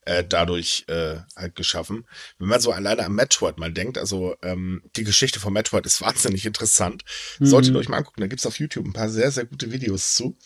äh, 0.05 0.23
dadurch 0.23 0.85
äh, 0.87 1.17
halt 1.35 1.55
geschaffen. 1.55 2.07
Wenn 2.37 2.47
man 2.47 2.61
so 2.61 2.71
alleine 2.71 3.05
an 3.05 3.13
Metroid 3.13 3.57
mal 3.57 3.71
denkt, 3.71 3.97
also 3.97 4.35
ähm, 4.43 4.83
die 4.95 5.03
Geschichte 5.03 5.39
von 5.39 5.53
Metroid 5.53 5.85
ist 5.85 6.01
wahnsinnig 6.01 6.45
interessant. 6.45 7.03
Mhm. 7.39 7.45
Solltet 7.45 7.73
ihr 7.73 7.79
euch 7.79 7.89
mal 7.89 7.97
angucken, 7.97 8.21
da 8.21 8.27
gibt's 8.27 8.45
auf 8.45 8.59
YouTube 8.59 8.85
ein 8.85 8.93
paar 8.93 9.09
sehr, 9.09 9.31
sehr 9.31 9.45
gute 9.45 9.71
Videos 9.71 10.15
zu. 10.15 10.37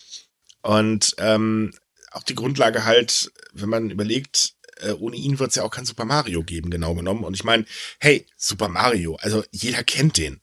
Und 0.61 1.15
ähm, 1.19 1.73
auch 2.11 2.23
die 2.23 2.35
Grundlage 2.35 2.85
halt, 2.85 3.31
wenn 3.53 3.69
man 3.69 3.89
überlegt, 3.89 4.55
äh, 4.77 4.91
ohne 4.91 5.15
ihn 5.15 5.39
wird's 5.39 5.55
ja 5.55 5.63
auch 5.63 5.71
kein 5.71 5.85
Super 5.85 6.05
Mario 6.05 6.43
geben, 6.43 6.69
genau 6.69 6.95
genommen. 6.95 7.23
Und 7.23 7.33
ich 7.33 7.43
meine, 7.43 7.65
hey, 7.99 8.25
Super 8.37 8.69
Mario, 8.69 9.15
also 9.17 9.43
jeder 9.51 9.83
kennt 9.83 10.17
den. 10.17 10.41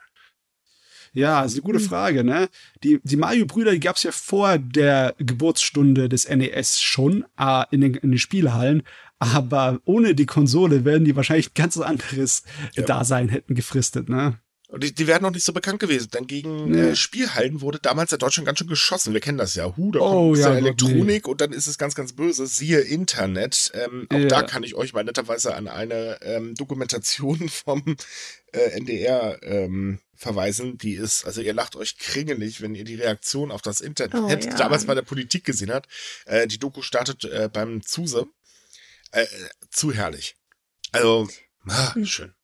Ja, 1.12 1.42
ist 1.42 1.52
eine 1.52 1.62
gute 1.62 1.78
hm. 1.78 1.84
Frage, 1.84 2.24
ne? 2.24 2.48
Die, 2.82 3.00
die 3.02 3.16
Mario-Brüder, 3.16 3.72
die 3.72 3.80
gab 3.80 3.96
es 3.96 4.02
ja 4.02 4.12
vor 4.12 4.58
der 4.58 5.14
Geburtsstunde 5.18 6.08
des 6.08 6.28
NES 6.28 6.80
schon 6.80 7.24
äh, 7.38 7.64
in, 7.70 7.82
den, 7.82 7.94
in 7.94 8.10
den 8.12 8.18
Spielhallen, 8.18 8.82
aber 9.18 9.80
ohne 9.84 10.14
die 10.14 10.26
Konsole 10.26 10.84
werden 10.84 11.04
die 11.04 11.14
wahrscheinlich 11.14 11.50
ein 11.50 11.54
ganz 11.54 11.76
anderes 11.76 12.42
ja. 12.74 12.82
Dasein 12.82 13.28
hätten 13.28 13.54
gefristet, 13.54 14.08
ne? 14.08 14.38
Und 14.72 14.82
die, 14.82 14.94
die 14.94 15.06
wären 15.06 15.20
noch 15.22 15.30
nicht 15.30 15.44
so 15.44 15.52
bekannt 15.52 15.80
gewesen, 15.80 16.08
denn 16.14 16.26
gegen 16.26 16.70
nee. 16.70 16.78
äh, 16.78 16.96
Spielhallen 16.96 17.60
wurde 17.60 17.78
damals 17.78 18.10
in 18.10 18.18
Deutschland 18.18 18.46
ganz 18.46 18.58
schön 18.58 18.68
geschossen. 18.68 19.12
Wir 19.12 19.20
kennen 19.20 19.36
das 19.36 19.54
ja. 19.54 19.76
Hu, 19.76 19.92
da 19.92 20.00
oh, 20.00 20.30
kommt 20.30 20.38
ja, 20.38 20.54
Elektronik 20.54 21.26
nee. 21.26 21.30
und 21.30 21.42
dann 21.42 21.52
ist 21.52 21.66
es 21.66 21.76
ganz, 21.76 21.94
ganz 21.94 22.14
böse. 22.14 22.46
Siehe 22.46 22.80
Internet. 22.80 23.70
Ähm, 23.74 24.06
auch 24.08 24.18
ja. 24.18 24.28
da 24.28 24.42
kann 24.42 24.62
ich 24.62 24.74
euch 24.74 24.94
mal 24.94 25.04
netterweise 25.04 25.54
an 25.54 25.68
eine 25.68 26.18
ähm, 26.22 26.54
Dokumentation 26.54 27.48
vom 27.50 27.96
äh, 28.52 28.70
NDR 28.70 29.42
ähm, 29.42 29.98
verweisen. 30.22 30.78
Die 30.78 30.94
ist, 30.94 31.24
also 31.24 31.40
ihr 31.40 31.52
lacht 31.52 31.76
euch 31.76 31.98
kringelig, 31.98 32.62
wenn 32.62 32.74
ihr 32.74 32.84
die 32.84 32.94
Reaktion 32.94 33.50
auf 33.50 33.60
das 33.60 33.80
Internet 33.80 34.14
oh, 34.14 34.28
ja. 34.28 34.36
damals 34.56 34.86
bei 34.86 34.94
der 34.94 35.02
Politik 35.02 35.44
gesehen 35.44 35.70
habt. 35.70 35.88
Äh, 36.24 36.46
die 36.46 36.58
Doku 36.58 36.80
startet 36.80 37.24
äh, 37.24 37.50
beim 37.52 37.82
Zuse. 37.82 38.26
Äh, 39.10 39.26
zu 39.70 39.92
herrlich. 39.92 40.36
Also, 40.92 41.28
ah, 41.68 41.94
hm. 41.94 42.06
schön. 42.06 42.34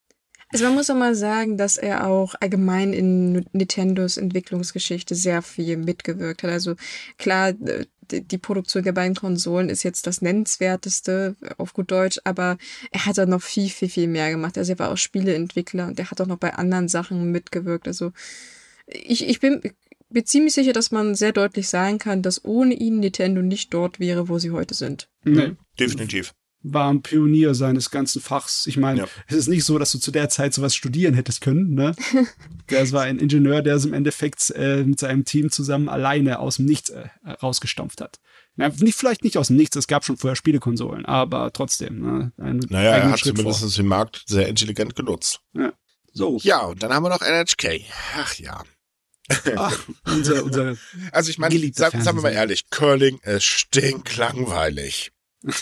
Also 0.50 0.64
man 0.64 0.74
muss 0.74 0.88
auch 0.88 0.96
mal 0.96 1.14
sagen, 1.14 1.58
dass 1.58 1.76
er 1.76 2.06
auch 2.06 2.34
allgemein 2.40 2.94
in 2.94 3.46
Nintendos 3.52 4.16
Entwicklungsgeschichte 4.16 5.14
sehr 5.14 5.42
viel 5.42 5.76
mitgewirkt 5.76 6.42
hat. 6.42 6.50
Also 6.50 6.74
klar, 7.18 7.50
äh, 7.50 7.86
die 8.10 8.38
Produktion 8.38 8.82
der 8.82 8.92
beiden 8.92 9.14
Konsolen 9.14 9.68
ist 9.68 9.82
jetzt 9.82 10.06
das 10.06 10.22
nennenswerteste 10.22 11.36
auf 11.56 11.72
gut 11.72 11.90
Deutsch, 11.90 12.18
aber 12.24 12.58
er 12.90 13.06
hat 13.06 13.18
da 13.18 13.26
noch 13.26 13.42
viel, 13.42 13.68
viel, 13.68 13.88
viel 13.88 14.08
mehr 14.08 14.30
gemacht. 14.30 14.58
Also 14.58 14.72
er 14.72 14.78
war 14.78 14.90
auch 14.90 14.96
Spieleentwickler 14.96 15.86
und 15.88 15.98
er 15.98 16.10
hat 16.10 16.20
auch 16.20 16.26
noch 16.26 16.38
bei 16.38 16.54
anderen 16.54 16.88
Sachen 16.88 17.30
mitgewirkt. 17.30 17.86
Also 17.86 18.12
ich, 18.86 19.28
ich 19.28 19.40
bin, 19.40 19.60
bin 20.08 20.24
ziemlich 20.24 20.54
sicher, 20.54 20.72
dass 20.72 20.90
man 20.90 21.14
sehr 21.14 21.32
deutlich 21.32 21.68
sagen 21.68 21.98
kann, 21.98 22.22
dass 22.22 22.44
ohne 22.44 22.74
ihn 22.74 23.00
Nintendo 23.00 23.42
nicht 23.42 23.74
dort 23.74 24.00
wäre, 24.00 24.28
wo 24.28 24.38
sie 24.38 24.50
heute 24.50 24.74
sind. 24.74 25.08
Nee, 25.24 25.56
definitiv 25.78 26.32
war 26.62 26.90
ein 26.90 27.02
Pionier 27.02 27.54
seines 27.54 27.90
ganzen 27.90 28.20
Fachs. 28.20 28.66
Ich 28.66 28.76
meine, 28.76 29.00
ja. 29.00 29.06
es 29.26 29.36
ist 29.36 29.48
nicht 29.48 29.64
so, 29.64 29.78
dass 29.78 29.92
du 29.92 29.98
zu 29.98 30.10
der 30.10 30.28
Zeit 30.28 30.54
sowas 30.54 30.74
studieren 30.74 31.14
hättest 31.14 31.40
können. 31.40 31.74
Ne? 31.74 31.94
der 32.70 32.90
war 32.92 33.02
ein 33.02 33.18
Ingenieur, 33.18 33.62
der 33.62 33.76
es 33.76 33.84
im 33.84 33.92
Endeffekt 33.92 34.50
äh, 34.50 34.82
mit 34.84 34.98
seinem 34.98 35.24
Team 35.24 35.50
zusammen 35.50 35.88
alleine 35.88 36.40
aus 36.40 36.56
dem 36.56 36.66
Nichts 36.66 36.90
äh, 36.90 37.08
rausgestampft 37.42 38.00
hat. 38.00 38.18
Ja, 38.56 38.70
nicht, 38.80 38.96
vielleicht 38.96 39.22
nicht 39.22 39.38
aus 39.38 39.48
dem 39.48 39.56
Nichts, 39.56 39.76
es 39.76 39.86
gab 39.86 40.04
schon 40.04 40.16
vorher 40.16 40.34
Spielekonsolen, 40.34 41.06
aber 41.06 41.52
trotzdem. 41.52 42.00
Ne? 42.00 42.32
Ein, 42.38 42.58
naja, 42.68 42.96
er 42.96 43.10
hat 43.10 43.20
Schritt 43.20 43.36
zumindest 43.36 43.60
vor. 43.60 43.70
den 43.70 43.86
Markt 43.86 44.24
sehr 44.26 44.48
intelligent 44.48 44.96
genutzt. 44.96 45.40
Ja. 45.54 45.72
So. 46.12 46.38
Ja, 46.42 46.62
und 46.62 46.82
dann 46.82 46.92
haben 46.92 47.04
wir 47.04 47.10
noch 47.10 47.20
NHK. 47.20 47.84
Ach 48.16 48.34
ja. 48.34 48.64
Ach, 49.56 49.78
unser, 50.06 50.42
unser 50.42 50.76
also 51.12 51.30
ich 51.30 51.38
meine, 51.38 51.54
sag, 51.74 51.92
sagen 51.92 52.18
wir 52.18 52.22
mal 52.22 52.32
ehrlich, 52.32 52.70
Curling 52.70 53.18
ist 53.18 53.44
stinklangweilig. 53.44 55.12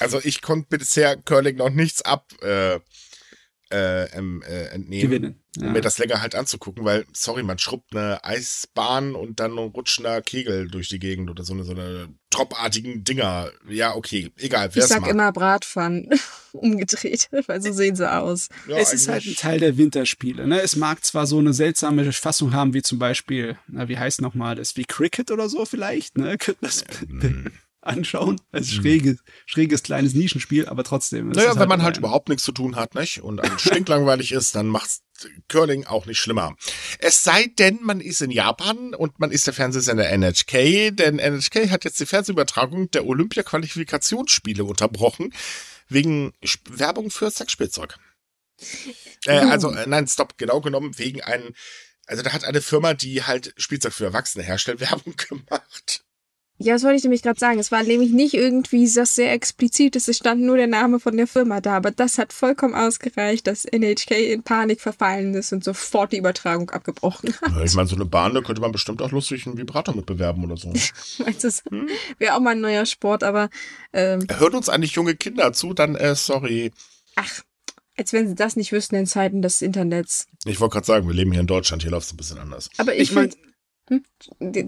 Also 0.01 0.21
ich 0.23 0.43
konnte 0.43 0.79
bisher 0.79 1.17
Curling 1.17 1.57
noch 1.57 1.71
nichts 1.71 2.03
ab 2.03 2.33
äh, 2.43 2.81
äh, 3.71 4.05
äh, 4.05 4.69
entnehmen, 4.69 5.11
Gewinnen, 5.11 5.45
ja. 5.57 5.67
um 5.67 5.73
mir 5.73 5.81
das 5.81 5.99
länger 5.99 6.23
halt 6.23 6.37
anzugucken, 6.37 6.85
weil, 6.85 7.05
sorry, 7.13 7.43
man 7.43 7.59
schrubbt 7.59 7.97
eine 7.97 8.23
Eisbahn 8.23 9.17
und 9.17 9.41
dann 9.41 9.59
rutscht 9.59 10.05
ein 10.07 10.23
Kegel 10.23 10.69
durch 10.69 10.89
die 10.89 11.01
Gegend 11.01 11.31
oder 11.31 11.43
so 11.43 11.53
eine, 11.53 11.65
so 11.65 11.73
eine 11.73 12.09
dropartigen 12.31 13.03
Dinger. 13.03 13.51
Ja, 13.69 13.97
okay, 13.97 14.31
egal. 14.37 14.71
Ich 14.73 14.85
sag 14.85 15.01
mag. 15.01 15.11
immer 15.11 15.33
Bratpfannen 15.33 16.11
umgedreht, 16.53 17.29
weil 17.49 17.61
so 17.61 17.73
sehen 17.73 17.97
sie 17.97 18.09
aus. 18.09 18.51
Ja, 18.69 18.77
es 18.77 18.93
ist 18.93 19.09
halt 19.09 19.27
ein 19.27 19.35
Teil 19.35 19.59
der 19.59 19.77
Winterspiele. 19.77 20.47
Ne? 20.47 20.61
Es 20.61 20.77
mag 20.77 21.05
zwar 21.05 21.27
so 21.27 21.39
eine 21.39 21.53
seltsame 21.53 22.13
Fassung 22.13 22.53
haben, 22.53 22.73
wie 22.73 22.83
zum 22.83 23.01
Beispiel, 23.01 23.59
na, 23.67 23.89
wie 23.89 23.99
heißt 23.99 24.21
nochmal 24.21 24.55
das, 24.55 24.77
wie 24.77 24.85
Cricket 24.85 25.33
oder 25.33 25.49
so 25.49 25.65
vielleicht, 25.65 26.17
ne? 26.17 26.37
Das, 26.61 26.85
ähm, 27.09 27.51
anschauen. 27.87 28.41
Als 28.53 28.73
mhm. 28.73 28.81
schräges, 28.81 29.19
schräges 29.47 29.83
kleines 29.83 30.15
Nischenspiel, 30.15 30.67
aber 30.67 30.85
trotzdem. 30.85 31.29
Naja, 31.29 31.53
wenn 31.53 31.61
halt 31.61 31.69
man 31.69 31.83
halt 31.83 31.97
überhaupt 31.99 32.29
nichts 32.29 32.45
zu 32.45 32.53
tun 32.53 32.77
hat, 32.77 32.95
nicht? 32.95 33.23
Und 33.23 33.41
ein 33.41 33.59
stinklangweilig 33.59 34.33
ist, 34.33 34.55
dann 34.55 34.67
macht's 34.67 35.03
Curling 35.49 35.87
auch 35.87 36.07
nicht 36.07 36.19
schlimmer. 36.19 36.57
Es 36.99 37.25
sei 37.25 37.47
denn, 37.59 37.79
man 37.83 38.01
ist 38.01 38.21
in 38.21 38.31
Japan 38.31 38.95
und 38.95 39.19
man 39.19 39.31
ist 39.31 39.47
der 39.47 39.55
Fernsehsender 39.55 40.09
NHK, 40.11 40.95
denn 40.95 41.19
NHK 41.19 41.71
hat 41.71 41.85
jetzt 41.85 42.01
die 42.01 42.07
Fernsehübertragung 42.07 42.91
der 42.91 43.07
Olympia-Qualifikationsspiele 43.07 44.65
unterbrochen, 44.65 45.33
wegen 45.89 46.33
Werbung 46.69 47.11
für 47.11 47.31
Sexspielzeug. 47.31 47.97
Äh, 49.27 49.45
oh. 49.45 49.51
also, 49.51 49.71
äh, 49.71 49.87
nein, 49.87 50.07
stopp, 50.07 50.39
genau 50.39 50.61
genommen, 50.61 50.99
wegen 50.99 51.23
einem, 51.23 51.55
also 52.07 52.23
da 52.23 52.33
hat 52.33 52.45
eine 52.45 52.63
Firma, 52.63 52.95
die 52.95 53.23
halt 53.23 53.55
Spielzeug 53.57 53.93
für 53.93 54.05
Erwachsene 54.05 54.45
herstellt, 54.45 54.81
Werbung 54.91 55.15
gemacht. 55.17 56.05
Ja, 56.59 56.73
das 56.73 56.85
wollte 56.85 56.97
ich 56.97 57.03
nämlich 57.03 57.23
gerade 57.23 57.39
sagen. 57.39 57.59
Es 57.59 57.71
war 57.71 57.83
nämlich 57.83 58.13
nicht 58.13 58.33
irgendwie 58.33 58.91
das 58.91 59.15
sehr 59.15 59.33
explizit, 59.33 59.95
es 59.95 60.15
stand 60.17 60.41
nur 60.41 60.57
der 60.57 60.67
Name 60.67 61.01
von 61.01 61.17
der 61.17 61.27
Firma 61.27 61.61
da, 61.61 61.77
aber 61.77 61.91
das 61.91 62.17
hat 62.17 62.33
vollkommen 62.33 62.75
ausgereicht, 62.75 63.47
dass 63.47 63.67
NHK 63.67 64.13
in 64.13 64.43
Panik 64.43 64.81
verfallen 64.81 65.35
ist 65.35 65.53
und 65.53 65.63
sofort 65.63 66.13
die 66.13 66.19
Übertragung 66.19 66.71
abgebrochen 66.71 67.35
hat. 67.43 67.65
Ich 67.65 67.75
meine, 67.75 67.89
so 67.89 67.97
eine 67.97 68.07
Bahn, 68.07 68.33
da 68.33 68.41
könnte 68.41 68.63
man 68.63 68.73
bestimmt 68.73 69.03
auch 69.03 69.13
lustig 69.13 69.47
einen 69.47 69.59
Vibrator 69.59 69.95
mit 69.95 70.07
bewerben 70.07 70.45
oder 70.45 70.57
so. 70.57 70.69
Meinst 71.19 71.45
du, 71.45 71.51
hm? 71.71 71.89
wäre 72.19 72.35
auch 72.35 72.41
mal 72.41 72.53
ein 72.53 72.61
neuer 72.61 72.87
Sport, 72.87 73.23
aber. 73.23 73.51
Ähm, 73.93 74.27
Hört 74.39 74.55
uns 74.55 74.69
eigentlich 74.71 74.93
junge 74.93 75.15
Kinder 75.15 75.53
zu, 75.53 75.75
dann, 75.75 75.95
äh, 75.95 76.15
sorry. 76.15 76.73
Ach, 77.17 77.43
als 77.99 78.13
wenn 78.13 78.29
sie 78.29 78.35
das 78.35 78.57
nicht 78.57 78.73
wüssten 78.73 78.95
in 78.95 79.07
Zeiten 79.07 79.43
des 79.43 79.63
Internets. 79.63 80.27
Ich 80.45 80.61
wollte 80.61 80.75
gerade 80.75 80.87
sagen, 80.87 81.07
wir 81.07 81.15
leben 81.15 81.33
hier 81.33 81.41
in 81.41 81.47
Deutschland, 81.47 81.83
hier 81.83 81.91
läuft 81.91 82.07
es 82.07 82.13
ein 82.13 82.17
bisschen 82.17 82.39
anders. 82.39 82.71
Aber 82.79 82.95
ich, 82.95 83.03
ich 83.03 83.13
meine, 83.13 83.31
hm? 83.89 84.03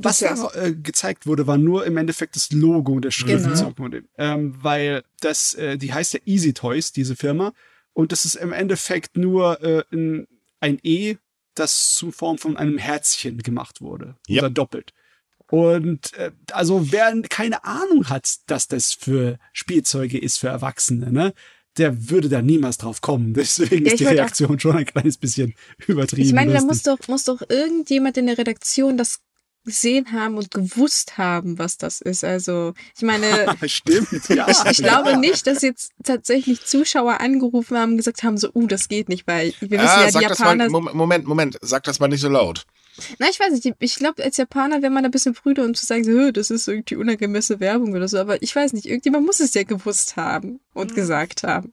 Was 0.03 0.21
da 0.21 0.51
äh, 0.55 0.73
gezeigt 0.75 1.27
wurde, 1.27 1.47
war 1.47 1.59
nur 1.59 1.85
im 1.87 1.97
Endeffekt 1.97 2.37
das 2.37 2.53
Logo 2.53 3.01
der 3.01 3.11
Schriftzug. 3.11 3.77
Genau. 3.77 3.99
Ähm, 4.17 4.55
weil 4.63 5.03
das, 5.21 5.55
äh, 5.55 5.77
die 5.77 5.93
heißt 5.93 6.15
ja 6.15 6.21
Easy 6.25 6.53
Toys, 6.53 6.93
diese 6.93 7.17
Firma. 7.17 7.53
Und 7.93 8.13
das 8.13 8.25
ist 8.25 8.37
im 8.37 8.53
Endeffekt 8.53 9.17
nur 9.17 9.61
äh, 9.63 9.83
ein, 9.93 10.29
ein 10.61 10.79
E, 10.83 11.17
das 11.55 11.95
zu 11.95 12.13
Form 12.13 12.39
von 12.39 12.57
einem 12.57 12.79
Herzchen 12.79 13.39
gemacht 13.39 13.81
wurde. 13.81 14.15
Ja. 14.29 14.43
Oder 14.43 14.51
doppelt. 14.51 14.93
Und 15.51 16.13
äh, 16.15 16.31
also 16.53 16.93
wer 16.93 17.21
keine 17.23 17.65
Ahnung 17.65 18.09
hat, 18.09 18.39
dass 18.47 18.69
das 18.69 18.93
für 18.93 19.39
Spielzeuge 19.53 20.19
ist 20.19 20.39
für 20.39 20.49
Erwachsene, 20.49 21.11
ne? 21.11 21.33
Der 21.79 22.11
würde 22.11 22.29
da 22.29 22.43
niemals 22.43 22.79
drauf 22.79 23.01
kommen. 23.01 23.35
Deswegen 23.35 23.87
ja, 23.87 23.93
ist 23.93 24.01
die 24.01 24.05
Reaktion 24.05 24.59
schon 24.59 24.77
ein 24.77 24.87
kleines 24.87 25.17
bisschen 25.17 25.55
übertrieben. 25.87 26.27
Ich 26.27 26.35
meine, 26.35 26.53
da 26.53 26.62
muss 26.62 26.83
doch, 26.83 26.99
muss 27.09 27.25
doch 27.25 27.43
irgendjemand 27.49 28.17
in 28.17 28.27
der 28.27 28.38
Redaktion 28.38 28.97
das 28.97 29.21
gesehen 29.69 30.13
haben 30.13 30.37
und 30.37 30.51
gewusst 30.51 31.19
haben, 31.19 31.59
was 31.59 31.79
das 31.79 32.01
ist. 32.01 32.25
Also, 32.25 32.75
ich 32.97 33.03
meine, 33.03 33.27
stimmt, 33.67 34.09
ja. 34.29 34.49
Ich, 34.49 34.59
ich 34.71 34.79
glaube 34.79 35.17
nicht, 35.17 35.47
dass 35.47 35.63
jetzt 35.63 35.93
tatsächlich 36.03 36.65
Zuschauer 36.65 37.21
angerufen 37.21 37.79
haben 37.79 37.93
und 37.93 37.97
gesagt 37.99 38.23
haben, 38.23 38.37
so, 38.37 38.51
uh, 38.55 38.67
das 38.67 38.89
geht 38.89 39.09
nicht, 39.09 39.27
weil 39.27 39.55
wir 39.61 39.79
wissen 39.79 39.89
ah, 39.89 40.05
ja, 40.07 40.11
die 40.11 40.25
Japaner. 40.25 40.69
Mal, 40.69 40.93
Moment, 40.93 41.27
Moment, 41.27 41.59
sag 41.63 41.85
das 41.85 42.01
mal 42.01 42.09
nicht 42.09 42.21
so 42.21 42.29
laut. 42.29 42.67
Na, 43.19 43.29
ich 43.29 43.39
weiß 43.39 43.53
nicht. 43.53 43.75
Ich 43.79 43.95
glaube, 43.97 44.25
als 44.25 44.37
Japaner 44.37 44.83
wäre 44.83 44.91
man 44.91 45.05
ein 45.05 45.11
bisschen 45.11 45.35
prüder, 45.35 45.65
um 45.65 45.75
zu 45.75 45.87
sagen, 45.87 46.05
so, 46.05 46.33
das 46.33 46.51
ist 46.51 46.67
irgendwie 46.67 46.97
unangemessene 46.97 47.61
Werbung 47.61 47.95
oder 47.95 48.09
so. 48.09 48.19
Aber 48.19 48.43
ich 48.43 48.55
weiß 48.55 48.73
nicht, 48.73 48.87
irgendjemand 48.87 49.25
muss 49.25 49.41
es 49.41 49.55
ja 49.55 49.63
gewusst 49.63 50.17
haben 50.17 50.61
und 50.75 50.91
mhm. 50.91 50.95
gesagt 50.97 51.45
haben. 51.45 51.73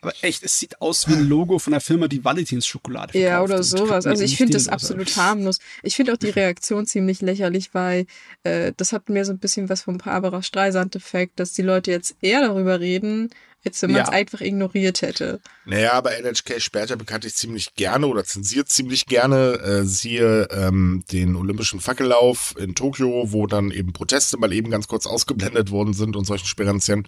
Aber 0.00 0.12
echt, 0.22 0.42
es 0.42 0.58
sieht 0.58 0.80
aus 0.80 1.08
wie 1.08 1.14
ein 1.14 1.28
Logo 1.28 1.58
von 1.58 1.72
einer 1.72 1.80
Firma, 1.80 2.08
die 2.08 2.24
Valentins 2.24 2.66
Schokolade 2.66 3.12
verkauft. 3.12 3.30
Ja, 3.30 3.42
oder 3.42 3.62
sowas. 3.62 4.06
Also 4.06 4.24
ich 4.24 4.36
finde 4.36 4.54
das 4.54 4.68
absolut 4.68 5.16
harmlos. 5.16 5.58
Ich 5.82 5.96
finde 5.96 6.12
auch 6.12 6.16
die 6.16 6.30
Reaktion 6.30 6.86
ziemlich 6.86 7.20
lächerlich, 7.20 7.72
weil 7.72 8.06
äh, 8.42 8.72
das 8.76 8.92
hat 8.92 9.08
mir 9.08 9.24
so 9.24 9.32
ein 9.32 9.38
bisschen 9.38 9.68
was 9.68 9.82
vom 9.82 9.98
Barbara 9.98 10.42
Streisand-Effekt, 10.42 11.38
dass 11.38 11.52
die 11.52 11.62
Leute 11.62 11.90
jetzt 11.90 12.16
eher 12.20 12.40
darüber 12.40 12.80
reden, 12.80 13.30
als 13.64 13.80
wenn 13.82 13.92
man 13.92 14.02
es 14.02 14.08
ja. 14.08 14.12
einfach 14.12 14.40
ignoriert 14.40 15.02
hätte. 15.02 15.40
Naja, 15.64 15.92
aber 15.92 16.18
NHK 16.18 16.60
sperrt 16.60 16.90
ja 16.90 16.96
bekanntlich 16.96 17.34
ziemlich 17.34 17.74
gerne 17.74 18.06
oder 18.08 18.24
zensiert 18.24 18.68
ziemlich 18.68 19.06
gerne, 19.06 19.60
äh, 19.64 19.84
siehe 19.84 20.48
ähm, 20.50 21.04
den 21.12 21.36
Olympischen 21.36 21.80
Fackellauf 21.80 22.54
in 22.58 22.74
Tokio, 22.74 23.32
wo 23.32 23.46
dann 23.46 23.70
eben 23.70 23.92
Proteste 23.92 24.36
mal 24.36 24.52
eben 24.52 24.70
ganz 24.70 24.88
kurz 24.88 25.06
ausgeblendet 25.06 25.70
worden 25.70 25.94
sind 25.94 26.16
und 26.16 26.24
solchen 26.24 26.46
Sperrenzien. 26.46 27.06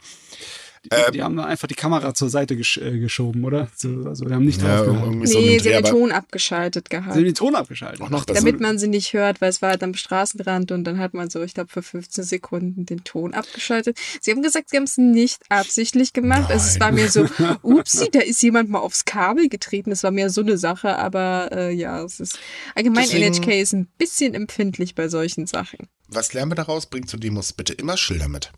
Die, 0.85 0.89
ähm, 0.91 1.13
die 1.13 1.23
haben 1.23 1.37
dann 1.37 1.47
einfach 1.47 1.67
die 1.67 1.75
Kamera 1.75 2.13
zur 2.13 2.29
Seite 2.29 2.57
gesch 2.57 2.77
äh, 2.77 2.99
geschoben, 2.99 3.45
oder? 3.45 3.69
So, 3.75 3.89
also 4.07 4.27
wir 4.27 4.35
haben 4.35 4.45
nicht 4.45 4.61
ja, 4.61 4.83
drauf 4.83 5.09
Nee, 5.09 5.27
so 5.27 5.41
sie 5.41 5.75
haben 5.75 5.83
den 5.83 5.85
Ton 5.85 6.13
abgeschaltet 6.13 6.91
gehabt. 6.91 7.15
Sie 7.15 7.21
haben 7.21 7.25
den 7.25 7.35
Ton 7.35 7.55
abgeschaltet. 7.55 8.03
Auch 8.03 8.11
noch 8.11 8.25
Damit 8.27 8.61
man 8.61 8.79
sie 8.79 8.89
nicht 8.89 9.15
hört, 9.15 9.41
weil 9.41 9.49
es 9.49 9.63
war 9.63 9.71
halt 9.71 9.83
am 9.83 9.95
Straßenrand 9.95 10.73
und 10.73 10.85
dann 10.85 10.99
hat 10.99 11.15
man 11.15 11.31
so, 11.31 11.43
ich 11.43 11.55
glaube, 11.55 11.71
für 11.71 11.83
15 11.83 12.25
Sekunden 12.25 12.85
den 12.85 13.03
Ton 13.03 13.33
abgeschaltet. 13.33 13.99
Sie 14.21 14.31
haben 14.31 14.43
gesagt, 14.43 14.71
sie 14.71 14.77
haben 14.77 14.85
es 14.85 14.99
nicht 14.99 15.41
absichtlich 15.49 16.13
gemacht. 16.13 16.43
Nein. 16.49 16.53
Also 16.53 16.67
es 16.69 16.81
war 16.81 16.93
mir 16.93 17.11
so, 17.11 17.27
upsi, 17.63 18.11
da 18.11 18.21
ist 18.21 18.43
jemand 18.43 18.69
mal 18.69 18.81
aufs 18.81 19.07
Kabel 19.07 19.49
getreten. 19.49 19.89
Das 19.91 20.03
war 20.03 20.11
mehr 20.11 20.29
so 20.29 20.43
eine 20.43 20.59
Sache, 20.59 20.99
aber 20.99 21.49
äh, 21.53 21.73
ja, 21.73 22.03
es 22.03 22.21
ist 22.21 22.39
allgemein 22.75 23.05
Deswegen, 23.05 23.33
NHK 23.33 23.61
ist 23.61 23.73
ein 23.73 23.87
bisschen 23.97 24.35
empfindlich 24.35 24.95
bei 24.95 25.09
solchen 25.09 25.47
Sachen. 25.47 25.89
Was 26.09 26.35
lernen 26.35 26.51
wir 26.51 26.57
daraus? 26.57 26.87
Bringt 26.87 27.09
zu 27.09 27.17
Demos 27.17 27.55
bitte 27.55 27.73
immer 27.73 27.97
Schilder 27.97 28.29
mit. 28.29 28.53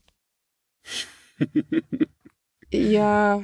Ja. 2.71 3.43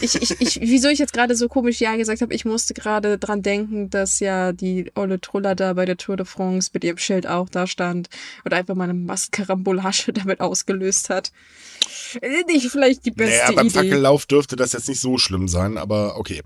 Ich, 0.00 0.14
ich, 0.14 0.40
ich, 0.40 0.60
wieso 0.60 0.88
ich 0.88 0.98
jetzt 0.98 1.12
gerade 1.12 1.34
so 1.34 1.48
komisch 1.48 1.80
Ja 1.80 1.96
gesagt 1.96 2.20
habe, 2.20 2.34
ich 2.34 2.44
musste 2.44 2.74
gerade 2.74 3.18
dran 3.18 3.42
denken, 3.42 3.90
dass 3.90 4.20
ja 4.20 4.52
die 4.52 4.92
Olle 4.94 5.20
Truller 5.20 5.54
da 5.54 5.72
bei 5.72 5.84
der 5.84 5.96
Tour 5.96 6.16
de 6.16 6.26
France 6.26 6.70
mit 6.72 6.84
ihrem 6.84 6.98
Schild 6.98 7.26
auch 7.26 7.48
da 7.48 7.66
stand 7.66 8.08
und 8.44 8.52
einfach 8.52 8.74
mal 8.74 8.84
eine 8.84 8.94
Maskenkarambolage 8.94 10.12
damit 10.14 10.40
ausgelöst 10.40 11.10
hat. 11.10 11.32
Nicht 12.46 12.70
vielleicht 12.70 13.04
die 13.04 13.10
beste 13.10 13.38
naja, 13.38 13.52
beim 13.56 13.66
Idee. 13.66 13.78
Fackellauf 13.78 14.26
dürfte 14.26 14.56
das 14.56 14.72
jetzt 14.72 14.88
nicht 14.88 15.00
so 15.00 15.18
schlimm 15.18 15.48
sein, 15.48 15.78
aber 15.78 16.16
okay. 16.18 16.42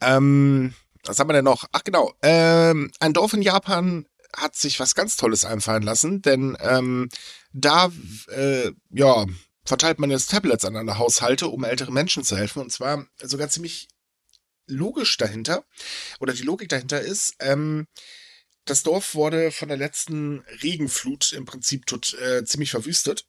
Ähm, 0.00 0.74
was 1.04 1.18
haben 1.18 1.28
wir 1.28 1.34
denn 1.34 1.44
noch? 1.44 1.64
Ach 1.72 1.84
genau, 1.84 2.12
ähm, 2.22 2.90
ein 3.00 3.12
Dorf 3.12 3.32
in 3.32 3.42
Japan 3.42 4.06
hat 4.36 4.56
sich 4.56 4.78
was 4.78 4.94
ganz 4.94 5.16
Tolles 5.16 5.44
einfallen 5.44 5.82
lassen, 5.82 6.22
denn 6.22 6.56
ähm, 6.60 7.08
da, 7.52 7.90
äh, 8.28 8.70
ja, 8.90 9.26
verteilt 9.68 9.98
man 9.98 10.10
jetzt 10.10 10.30
Tablets 10.30 10.64
an 10.64 10.76
alle 10.76 10.98
Haushalte, 10.98 11.48
um 11.48 11.64
älteren 11.64 11.94
Menschen 11.94 12.24
zu 12.24 12.36
helfen. 12.36 12.60
Und 12.60 12.72
zwar 12.72 13.06
sogar 13.22 13.48
ziemlich 13.48 13.88
logisch 14.66 15.16
dahinter, 15.16 15.64
oder 16.20 16.32
die 16.32 16.42
Logik 16.42 16.68
dahinter 16.68 17.00
ist, 17.00 17.34
ähm, 17.40 17.86
das 18.64 18.82
Dorf 18.82 19.14
wurde 19.14 19.50
von 19.50 19.68
der 19.68 19.78
letzten 19.78 20.40
Regenflut 20.62 21.32
im 21.32 21.46
Prinzip 21.46 21.86
tot, 21.86 22.14
äh, 22.14 22.44
ziemlich 22.44 22.70
verwüstet. 22.70 23.26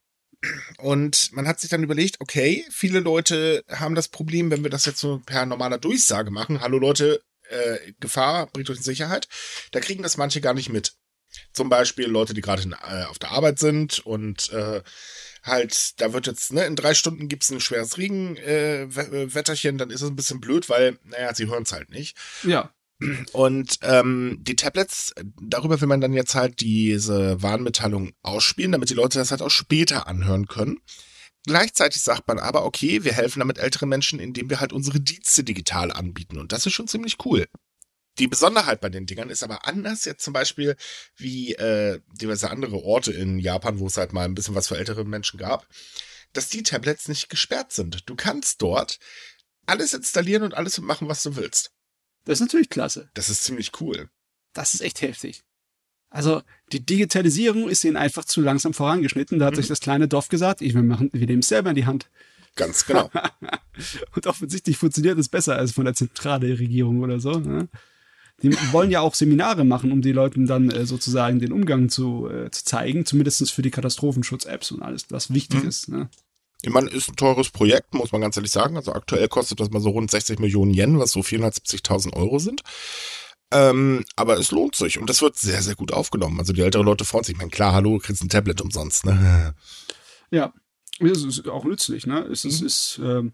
Und 0.77 1.31
man 1.33 1.47
hat 1.47 1.59
sich 1.59 1.69
dann 1.69 1.83
überlegt, 1.83 2.19
okay, 2.19 2.65
viele 2.69 2.99
Leute 2.99 3.63
haben 3.69 3.95
das 3.95 4.07
Problem, 4.07 4.51
wenn 4.51 4.63
wir 4.63 4.69
das 4.69 4.85
jetzt 4.85 4.99
so 4.99 5.21
per 5.25 5.45
normaler 5.45 5.77
Durchsage 5.77 6.31
machen, 6.31 6.61
hallo 6.61 6.77
Leute, 6.77 7.21
äh, 7.49 7.93
Gefahr, 7.99 8.47
bringt 8.47 8.69
euch 8.69 8.77
in 8.77 8.83
Sicherheit, 8.83 9.27
da 9.71 9.79
kriegen 9.79 10.03
das 10.03 10.17
manche 10.17 10.39
gar 10.39 10.53
nicht 10.53 10.69
mit. 10.69 10.93
Zum 11.53 11.69
Beispiel 11.69 12.07
Leute, 12.07 12.33
die 12.33 12.41
gerade 12.41 12.63
äh, 12.63 13.03
auf 13.03 13.19
der 13.19 13.31
Arbeit 13.31 13.59
sind 13.59 13.99
und 13.99 14.49
äh, 14.51 14.81
halt, 15.43 15.99
da 16.01 16.13
wird 16.13 16.27
jetzt, 16.27 16.53
ne, 16.53 16.65
in 16.65 16.75
drei 16.75 16.93
Stunden 16.93 17.27
gibt's 17.27 17.49
ein 17.49 17.59
schweres 17.59 17.97
Regenwetterchen, 17.97 19.75
äh, 19.75 19.77
dann 19.77 19.89
ist 19.89 20.01
es 20.01 20.09
ein 20.09 20.15
bisschen 20.15 20.41
blöd, 20.41 20.69
weil, 20.69 20.97
naja, 21.03 21.33
sie 21.33 21.47
hören 21.47 21.63
es 21.63 21.71
halt 21.71 21.89
nicht. 21.89 22.17
Ja. 22.43 22.73
Und 23.31 23.79
ähm, 23.81 24.39
die 24.41 24.57
Tablets, 24.57 25.13
darüber 25.41 25.79
will 25.79 25.87
man 25.87 26.01
dann 26.01 26.13
jetzt 26.13 26.35
halt 26.35 26.59
diese 26.59 27.41
Warnmitteilung 27.41 28.11
ausspielen, 28.23 28.73
damit 28.73 28.89
die 28.89 28.95
Leute 28.95 29.19
das 29.19 29.31
halt 29.31 29.41
auch 29.41 29.51
später 29.51 30.07
anhören 30.07 30.47
können. 30.47 30.79
Gleichzeitig 31.45 32.01
sagt 32.01 32.27
man 32.27 32.39
aber, 32.39 32.65
okay, 32.65 33.05
wir 33.05 33.13
helfen 33.13 33.39
damit 33.39 33.57
älteren 33.57 33.87
Menschen, 33.87 34.19
indem 34.19 34.49
wir 34.49 34.59
halt 34.59 34.73
unsere 34.73 34.99
Dienste 34.99 35.45
digital 35.45 35.91
anbieten. 35.91 36.37
Und 36.37 36.51
das 36.51 36.65
ist 36.65 36.73
schon 36.73 36.89
ziemlich 36.89 37.17
cool. 37.25 37.47
Die 38.19 38.27
Besonderheit 38.27 38.81
bei 38.81 38.89
den 38.89 39.05
Dingern 39.05 39.29
ist 39.29 39.43
aber 39.43 39.65
anders 39.65 40.05
jetzt 40.05 40.23
zum 40.23 40.33
Beispiel 40.33 40.75
wie 41.15 41.53
äh, 41.55 42.01
diverse 42.11 42.49
andere 42.49 42.83
Orte 42.83 43.13
in 43.13 43.39
Japan, 43.39 43.79
wo 43.79 43.87
es 43.87 43.97
halt 43.97 44.11
mal 44.11 44.25
ein 44.25 44.35
bisschen 44.35 44.55
was 44.55 44.67
für 44.67 44.77
ältere 44.77 45.05
Menschen 45.05 45.39
gab, 45.39 45.67
dass 46.33 46.49
die 46.49 46.63
Tablets 46.63 47.07
nicht 47.07 47.29
gesperrt 47.29 47.71
sind. 47.71 48.09
Du 48.09 48.15
kannst 48.15 48.61
dort 48.61 48.99
alles 49.65 49.93
installieren 49.93 50.43
und 50.43 50.53
alles 50.53 50.79
machen, 50.81 51.07
was 51.07 51.23
du 51.23 51.35
willst. 51.37 51.71
Das 52.25 52.35
ist 52.35 52.41
natürlich 52.41 52.69
klasse. 52.69 53.09
Das 53.13 53.29
ist 53.29 53.43
ziemlich 53.43 53.71
cool. 53.79 54.09
Das 54.53 54.73
ist 54.73 54.81
echt 54.81 55.01
heftig. 55.01 55.43
Also 56.09 56.41
die 56.71 56.85
Digitalisierung 56.85 57.69
ist 57.69 57.83
ihnen 57.85 57.95
einfach 57.95 58.25
zu 58.25 58.41
langsam 58.41 58.73
vorangeschnitten. 58.73 59.39
Da 59.39 59.45
hat 59.45 59.53
mhm. 59.53 59.57
sich 59.57 59.67
das 59.67 59.79
kleine 59.79 60.07
Dorf 60.07 60.27
gesagt, 60.27 60.61
ich, 60.61 60.73
wir, 60.73 60.83
machen, 60.83 61.09
wir 61.13 61.25
nehmen 61.25 61.39
es 61.39 61.47
selber 61.47 61.69
in 61.69 61.75
die 61.75 61.85
Hand. 61.85 62.09
Ganz 62.55 62.85
genau. 62.85 63.09
und 64.15 64.27
offensichtlich 64.27 64.77
funktioniert 64.77 65.17
es 65.19 65.29
besser 65.29 65.55
als 65.55 65.71
von 65.71 65.85
der 65.85 65.93
zentralen 65.93 66.57
Regierung 66.57 66.99
oder 67.01 67.19
so. 67.19 67.31
Ne? 67.31 67.69
Die 68.41 68.51
wollen 68.71 68.91
ja 68.91 69.01
auch 69.01 69.15
Seminare 69.15 69.63
machen, 69.63 69.91
um 69.91 70.01
die 70.01 70.11
Leuten 70.11 70.47
dann 70.47 70.69
äh, 70.69 70.85
sozusagen 70.85 71.39
den 71.39 71.51
Umgang 71.51 71.89
zu, 71.89 72.29
äh, 72.29 72.49
zu 72.51 72.63
zeigen, 72.63 73.05
zumindest 73.05 73.51
für 73.51 73.61
die 73.61 73.71
Katastrophenschutz-Apps 73.71 74.71
und 74.71 74.81
alles, 74.81 75.05
was 75.09 75.33
wichtig 75.33 75.63
mhm. 75.63 75.69
ist. 75.69 75.89
Ne? 75.89 76.09
Ich 76.61 76.69
meine, 76.69 76.89
ist 76.89 77.09
ein 77.09 77.15
teures 77.15 77.49
Projekt, 77.49 77.93
muss 77.93 78.11
man 78.11 78.21
ganz 78.21 78.35
ehrlich 78.37 78.51
sagen. 78.51 78.75
Also 78.75 78.93
aktuell 78.93 79.27
kostet 79.27 79.59
das 79.59 79.69
mal 79.69 79.81
so 79.81 79.89
rund 79.89 80.11
60 80.11 80.39
Millionen 80.39 80.73
Yen, 80.73 80.99
was 80.99 81.11
so 81.11 81.21
470.000 81.21 82.13
Euro 82.13 82.39
sind. 82.39 82.61
Ähm, 83.51 84.05
aber 84.15 84.37
es 84.37 84.51
lohnt 84.51 84.75
sich 84.75 84.99
und 84.99 85.09
das 85.09 85.21
wird 85.21 85.37
sehr, 85.37 85.61
sehr 85.61 85.75
gut 85.75 85.91
aufgenommen. 85.91 86.39
Also 86.39 86.53
die 86.53 86.61
älteren 86.61 86.85
Leute 86.85 87.05
freuen 87.05 87.23
sich. 87.23 87.33
Ich 87.33 87.39
meine, 87.39 87.49
klar, 87.49 87.73
hallo, 87.73 87.93
du 87.93 87.99
kriegst 87.99 88.21
ein 88.21 88.29
Tablet 88.29 88.61
umsonst, 88.61 89.05
ne? 89.05 89.55
Ja, 90.31 90.53
es 90.99 91.23
ist 91.23 91.47
auch 91.47 91.63
nützlich, 91.63 92.05
ne? 92.05 92.19
Es 92.31 92.45
ist, 92.45 92.61
mhm. 92.61 92.67
ist 92.67 92.99
ähm, 93.01 93.33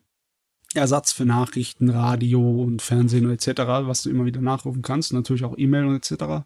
Ersatz 0.74 1.12
für 1.12 1.26
Nachrichten, 1.26 1.90
Radio 1.90 2.42
und 2.64 2.82
Fernsehen 2.82 3.30
etc., 3.32 3.48
was 3.86 4.04
du 4.04 4.10
immer 4.10 4.26
wieder 4.26 4.42
nachrufen 4.42 4.82
kannst. 4.82 5.14
Natürlich 5.14 5.44
auch 5.44 5.58
E-Mail 5.58 5.86
und 5.86 5.96
etc. 5.96 6.46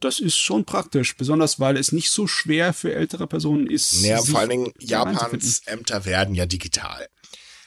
Das 0.00 0.20
ist 0.20 0.36
schon 0.36 0.64
praktisch, 0.64 1.16
besonders 1.16 1.58
weil 1.58 1.76
es 1.76 1.92
nicht 1.92 2.10
so 2.10 2.26
schwer 2.26 2.72
für 2.72 2.94
ältere 2.94 3.26
Personen 3.26 3.66
ist. 3.66 4.02
Naja, 4.02 4.20
vor 4.22 4.40
allen 4.40 4.50
Dingen 4.50 4.72
Japans 4.78 5.62
Ämter 5.66 6.04
werden 6.04 6.34
ja 6.34 6.46
digital. 6.46 7.06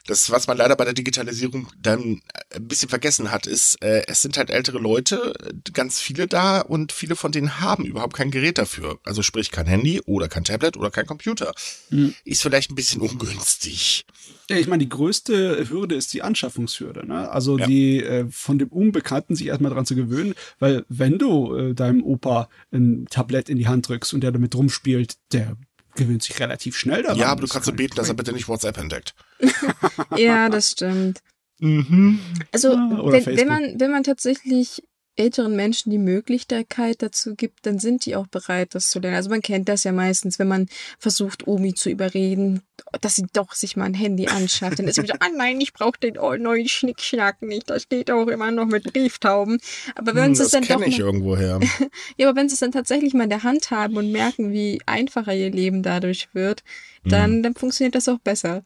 Das, 0.06 0.32
was 0.32 0.48
man 0.48 0.58
leider 0.58 0.76
bei 0.76 0.86
der 0.86 0.94
Digitalisierung 0.94 1.68
dann 1.78 2.22
ein 2.56 2.68
bisschen 2.68 2.90
vergessen 2.90 3.30
hat, 3.30 3.46
ist, 3.46 3.80
äh, 3.84 4.04
es 4.08 4.24
sind 4.24 4.38
halt 4.38 4.50
ältere 4.50 4.80
Leute, 4.80 5.34
ganz 5.72 6.00
viele 6.00 6.26
da 6.26 6.62
und 6.62 6.92
viele 6.92 7.16
von 7.16 7.32
denen 7.32 7.60
haben 7.60 7.86
überhaupt 7.86 8.16
kein 8.16 8.32
Gerät 8.32 8.58
dafür. 8.58 9.00
Also 9.04 9.22
sprich 9.22 9.52
kein 9.52 9.68
Handy 9.68 10.02
oder 10.02 10.28
kein 10.28 10.44
Tablet 10.44 10.78
oder 10.78 10.90
kein 10.90 11.06
Computer. 11.06 11.54
Mhm. 11.92 12.16
Ist 12.26 12.42
vielleicht 12.42 12.72
ein 12.72 12.76
bisschen 12.76 13.02
ungünstig. 13.02 14.08
Ja, 14.50 14.58
ich 14.58 14.68
meine, 14.68 14.84
die 14.84 14.90
größte 14.90 15.70
Hürde 15.70 15.94
ist 15.94 16.12
die 16.14 16.24
Anschaffungshürde. 16.24 17.06
Ne? 17.06 17.30
Also 17.30 17.60
ja. 17.60 17.68
die 17.68 18.04
äh, 18.04 18.26
von 18.32 18.58
dem 18.58 18.70
Unbekannten 18.70 19.36
sich 19.36 19.48
erstmal 19.48 19.72
dran 19.72 19.86
zu 19.86 19.96
gewöhnen, 19.96 20.34
weil 20.58 20.86
wenn 20.90 21.20
du 21.20 21.56
äh, 21.56 21.74
deinem 21.76 22.04
Opa 22.04 22.50
ein 22.72 23.06
Tablett 23.12 23.48
in 23.50 23.58
die 23.58 23.68
Hand 23.68 23.88
drückst 23.88 24.14
und 24.14 24.22
der 24.22 24.32
damit 24.32 24.56
rumspielt, 24.56 25.18
der 25.34 25.56
gewöhnt 25.96 26.24
sich 26.24 26.40
relativ 26.40 26.76
schnell 26.76 27.04
daran. 27.04 27.20
Ja, 27.20 27.28
aber 27.28 27.42
du 27.42 27.48
kannst 27.48 27.68
so 27.68 27.74
beten, 27.74 27.96
dass 27.96 28.10
er 28.10 28.16
bitte 28.16 28.34
nicht 28.34 28.48
WhatsApp 28.48 28.78
entdeckt. 28.78 29.14
ja, 30.18 30.50
das 30.50 30.72
stimmt. 30.72 31.20
Mhm. 31.60 32.20
Also, 32.52 32.74
ja, 32.74 33.12
wenn, 33.12 33.26
wenn, 33.26 33.48
man, 33.48 33.80
wenn 33.80 33.92
man 33.92 34.04
tatsächlich 34.04 34.82
älteren 35.20 35.56
Menschen 35.56 35.90
die 35.92 35.98
Möglichkeit 35.98 37.02
dazu 37.02 37.36
gibt, 37.36 37.66
dann 37.66 37.78
sind 37.78 38.06
die 38.06 38.16
auch 38.16 38.28
bereit, 38.28 38.74
das 38.74 38.90
zu 38.90 39.00
lernen. 39.00 39.18
Also 39.18 39.30
man 39.30 39.42
kennt 39.42 39.68
das 39.68 39.84
ja 39.84 39.92
meistens, 39.92 40.40
wenn 40.40 40.48
man 40.48 40.68
versucht, 40.98 41.46
Omi 41.46 41.74
zu 41.74 41.90
überreden, 41.90 42.62
dass 43.02 43.18
sie 43.18 43.26
doch 43.34 43.54
sich 43.54 43.76
mal 43.76 43.86
ein 43.86 43.94
Handy 43.94 44.28
anschafft. 44.28 44.80
Dann 44.80 44.88
ist 44.88 44.96
sie 44.96 45.04
wieder, 45.04 45.16
ah 45.20 45.30
nein, 45.36 45.60
ich 45.60 45.74
brauche 45.74 46.00
den 46.00 46.14
neuen 46.14 46.70
Schnickschnack 46.70 47.42
nicht. 47.42 47.70
Da 47.70 47.80
steht 47.80 48.10
auch 48.10 48.28
immer 48.28 48.50
noch 48.52 48.66
mit 48.66 48.86
Brieftauben. 48.92 49.60
Aber 49.96 50.16
wenn 50.16 50.28
hm, 50.28 50.36
sie 50.36 50.44
es 50.44 50.52
dann 50.52 50.64
doch. 50.64 50.82
ich 50.82 51.00
irgendwo 51.00 51.36
her. 51.36 51.60
ja, 52.18 52.30
aber 52.30 52.40
wenn 52.40 52.48
sie 52.48 52.54
es 52.54 52.62
dann 52.62 52.72
tatsächlich 52.72 53.14
mal 53.14 53.26
in 53.26 53.30
der 53.30 53.44
Hand 53.44 53.72
haben 53.72 53.98
und 53.98 54.12
merken, 54.12 54.54
wie 54.54 54.82
einfacher 54.86 55.36
ihr 55.36 55.52
Leben 55.52 55.84
dadurch 55.84 56.30
wird, 56.34 56.64
dann, 57.04 57.36
hm. 57.36 57.44
dann 57.44 57.56
funktioniert 57.56 57.96
das 57.96 58.08
auch 58.08 58.20
besser. 58.20 58.64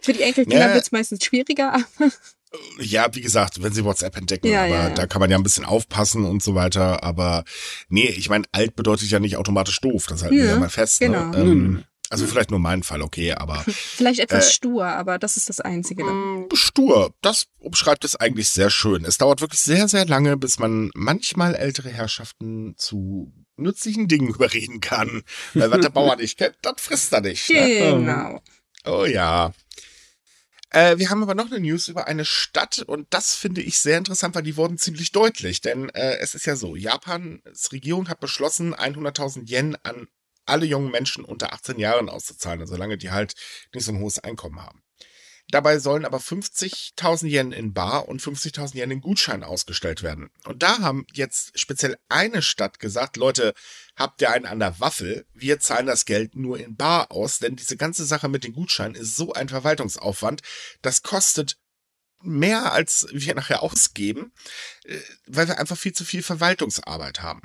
Für 0.00 0.12
die 0.12 0.22
Enkelkinder 0.22 0.68
ja. 0.68 0.74
wird 0.74 0.84
es 0.84 0.92
meistens 0.92 1.24
schwieriger, 1.24 1.72
aber. 1.72 2.12
Ja, 2.78 3.08
wie 3.12 3.20
gesagt, 3.20 3.62
wenn 3.62 3.72
sie 3.72 3.84
WhatsApp 3.84 4.16
entdecken, 4.16 4.48
ja, 4.48 4.64
aber 4.64 4.68
ja, 4.68 4.88
ja. 4.88 4.94
da 4.94 5.06
kann 5.06 5.20
man 5.20 5.30
ja 5.30 5.36
ein 5.36 5.42
bisschen 5.42 5.64
aufpassen 5.64 6.24
und 6.24 6.42
so 6.42 6.54
weiter. 6.54 7.02
Aber 7.04 7.44
nee, 7.88 8.08
ich 8.08 8.28
meine, 8.28 8.44
alt 8.52 8.76
bedeutet 8.76 9.10
ja 9.10 9.20
nicht 9.20 9.36
automatisch 9.36 9.80
doof. 9.80 10.06
Das 10.08 10.22
halten 10.22 10.36
wir 10.36 10.44
ja 10.44 10.58
mal 10.58 10.70
fest. 10.70 11.00
Ne? 11.00 11.08
Genau. 11.08 11.24
Ne? 11.26 11.38
Ähm, 11.38 11.84
also 12.10 12.26
vielleicht 12.26 12.50
nur 12.50 12.60
mein 12.60 12.82
Fall, 12.82 13.02
okay, 13.02 13.32
aber. 13.32 13.64
Vielleicht 13.66 14.20
etwas 14.20 14.48
äh, 14.48 14.52
stur, 14.52 14.86
aber 14.86 15.18
das 15.18 15.36
ist 15.36 15.48
das 15.48 15.60
Einzige. 15.60 16.04
Dann. 16.04 16.42
Mm, 16.42 16.48
stur, 16.52 17.12
das 17.22 17.46
umschreibt 17.58 18.04
es 18.04 18.14
eigentlich 18.14 18.50
sehr 18.50 18.70
schön. 18.70 19.04
Es 19.04 19.18
dauert 19.18 19.40
wirklich 19.40 19.60
sehr, 19.60 19.88
sehr 19.88 20.06
lange, 20.06 20.36
bis 20.36 20.58
man 20.58 20.90
manchmal 20.94 21.56
ältere 21.56 21.88
Herrschaften 21.88 22.74
zu 22.76 23.32
nützlichen 23.56 24.06
Dingen 24.06 24.28
überreden 24.34 24.80
kann. 24.80 25.22
Weil 25.54 25.70
was 25.70 25.80
der 25.80 25.88
Bauer 25.88 26.16
nicht 26.16 26.38
kennt, 26.38 26.56
das 26.62 26.74
frisst 26.76 27.12
er 27.12 27.22
nicht. 27.22 27.50
Ne? 27.50 27.96
Genau. 27.96 28.40
Oh 28.86 29.06
ja. 29.06 29.52
Äh, 30.74 30.98
wir 30.98 31.08
haben 31.08 31.22
aber 31.22 31.36
noch 31.36 31.46
eine 31.52 31.60
News 31.60 31.86
über 31.86 32.08
eine 32.08 32.24
Stadt 32.24 32.82
und 32.84 33.06
das 33.14 33.36
finde 33.36 33.60
ich 33.62 33.78
sehr 33.78 33.96
interessant, 33.96 34.34
weil 34.34 34.42
die 34.42 34.56
wurden 34.56 34.76
ziemlich 34.76 35.12
deutlich. 35.12 35.60
Denn 35.60 35.88
äh, 35.90 36.16
es 36.18 36.34
ist 36.34 36.46
ja 36.46 36.56
so, 36.56 36.74
Japans 36.74 37.70
Regierung 37.70 38.08
hat 38.08 38.18
beschlossen, 38.18 38.74
100.000 38.74 39.48
Yen 39.48 39.76
an 39.84 40.08
alle 40.46 40.66
jungen 40.66 40.90
Menschen 40.90 41.24
unter 41.24 41.52
18 41.52 41.78
Jahren 41.78 42.08
auszuzahlen, 42.08 42.66
solange 42.66 42.98
die 42.98 43.12
halt 43.12 43.34
nicht 43.72 43.84
so 43.84 43.92
ein 43.92 44.00
hohes 44.00 44.18
Einkommen 44.18 44.62
haben. 44.62 44.83
Dabei 45.54 45.78
sollen 45.78 46.04
aber 46.04 46.18
50.000 46.18 47.28
Yen 47.28 47.52
in 47.52 47.72
Bar 47.72 48.08
und 48.08 48.20
50.000 48.20 48.74
Yen 48.74 48.90
in 48.90 49.00
Gutschein 49.00 49.44
ausgestellt 49.44 50.02
werden. 50.02 50.30
Und 50.46 50.64
da 50.64 50.80
haben 50.80 51.06
jetzt 51.12 51.56
speziell 51.56 51.96
eine 52.08 52.42
Stadt 52.42 52.80
gesagt, 52.80 53.16
Leute, 53.16 53.54
habt 53.94 54.20
ihr 54.20 54.32
einen 54.32 54.46
an 54.46 54.58
der 54.58 54.80
Waffel? 54.80 55.26
Wir 55.32 55.60
zahlen 55.60 55.86
das 55.86 56.06
Geld 56.06 56.34
nur 56.34 56.58
in 56.58 56.74
Bar 56.74 57.12
aus, 57.12 57.38
denn 57.38 57.54
diese 57.54 57.76
ganze 57.76 58.04
Sache 58.04 58.28
mit 58.28 58.42
den 58.42 58.52
Gutscheinen 58.52 58.96
ist 58.96 59.14
so 59.14 59.32
ein 59.32 59.48
Verwaltungsaufwand. 59.48 60.42
Das 60.82 61.04
kostet 61.04 61.56
mehr, 62.24 62.72
als 62.72 63.06
wir 63.12 63.34
nachher 63.34 63.62
ausgeben, 63.62 64.32
äh, 64.84 64.98
weil 65.26 65.48
wir 65.48 65.58
einfach 65.58 65.76
viel 65.76 65.92
zu 65.92 66.04
viel 66.04 66.22
Verwaltungsarbeit 66.22 67.22
haben. 67.22 67.42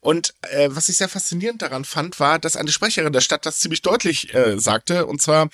Und 0.00 0.34
äh, 0.50 0.68
was 0.72 0.88
ich 0.88 0.96
sehr 0.96 1.08
faszinierend 1.08 1.62
daran 1.62 1.84
fand, 1.84 2.20
war, 2.20 2.38
dass 2.38 2.56
eine 2.56 2.72
Sprecherin 2.72 3.12
der 3.12 3.20
Stadt 3.20 3.46
das 3.46 3.60
ziemlich 3.60 3.82
deutlich 3.82 4.34
äh, 4.34 4.58
sagte, 4.58 5.06
und 5.06 5.22
zwar, 5.22 5.48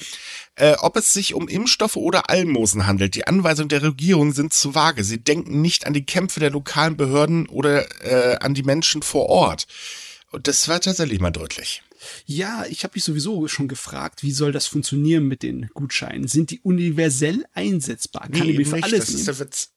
äh, 0.56 0.74
ob 0.78 0.96
es 0.96 1.12
sich 1.12 1.34
um 1.34 1.48
Impfstoffe 1.48 1.96
oder 1.96 2.30
Almosen 2.30 2.86
handelt. 2.86 3.14
Die 3.14 3.26
Anweisungen 3.26 3.68
der 3.68 3.82
Regierung 3.82 4.32
sind 4.32 4.52
zu 4.52 4.74
vage. 4.74 5.04
Sie 5.04 5.22
denken 5.22 5.60
nicht 5.60 5.86
an 5.86 5.92
die 5.92 6.04
Kämpfe 6.04 6.40
der 6.40 6.50
lokalen 6.50 6.96
Behörden 6.96 7.48
oder 7.48 7.86
äh, 8.04 8.36
an 8.36 8.54
die 8.54 8.62
Menschen 8.62 9.02
vor 9.02 9.26
Ort. 9.26 9.66
Und 10.30 10.46
das 10.46 10.68
war 10.68 10.80
tatsächlich 10.80 11.20
mal 11.20 11.30
deutlich. 11.30 11.82
Ja, 12.26 12.64
ich 12.68 12.84
habe 12.84 12.92
mich 12.94 13.04
sowieso 13.04 13.48
schon 13.48 13.68
gefragt, 13.68 14.22
wie 14.22 14.32
soll 14.32 14.52
das 14.52 14.66
funktionieren 14.66 15.26
mit 15.26 15.42
den 15.42 15.68
Gutscheinen? 15.74 16.28
Sind 16.28 16.50
die 16.50 16.60
universell 16.60 17.44
einsetzbar? 17.52 18.28
Kann 18.28 18.46
nee, 18.46 18.52
ich 18.52 18.58
mir 18.58 18.66
für 18.66 18.76
nicht. 18.76 18.84
alles 18.84 19.06
das 19.06 19.14
ist 19.14 19.28
der 19.28 19.38
Witz. 19.38 19.72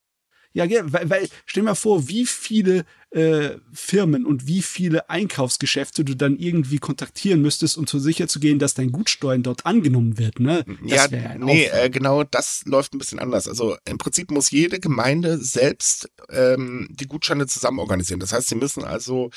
Ja, 0.56 0.66
weil, 0.70 1.10
weil 1.10 1.30
stell 1.48 1.64
mal 1.64 1.74
vor, 1.74 2.08
wie 2.08 2.28
viele 2.28 2.86
äh, 3.10 3.58
Firmen 3.74 4.24
und 4.24 4.46
wie 4.46 4.62
viele 4.62 5.10
Einkaufsgeschäfte 5.10 6.06
du 6.06 6.16
dann 6.16 6.38
irgendwie 6.38 6.78
kontaktieren 6.78 7.42
müsstest, 7.42 7.76
um 7.78 7.88
so 7.88 7.98
sicher 7.98 8.28
zu 8.28 8.40
gehen, 8.40 8.60
dass 8.60 8.76
dein 8.76 8.92
Gutsteuern 8.92 9.42
dort 9.42 9.66
angenommen 9.66 10.20
wird. 10.20 10.40
Ne? 10.40 10.64
Das 10.88 11.10
ja, 11.10 11.36
nee, 11.38 11.66
äh, 11.66 11.90
genau, 11.90 12.24
das 12.24 12.64
läuft 12.66 12.94
ein 12.94 13.00
bisschen 13.00 13.18
anders. 13.18 13.48
Also 13.48 13.78
im 13.86 13.98
Prinzip 13.98 14.30
muss 14.30 14.52
jede 14.52 14.80
Gemeinde 14.80 15.40
selbst 15.40 16.12
ähm, 16.30 16.88
die 16.92 17.08
Gutscheine 17.08 17.48
zusammen 17.48 17.80
organisieren. 17.80 18.20
Das 18.20 18.32
heißt, 18.32 18.48
sie 18.48 18.56
müssen 18.56 18.84
also 18.84 19.32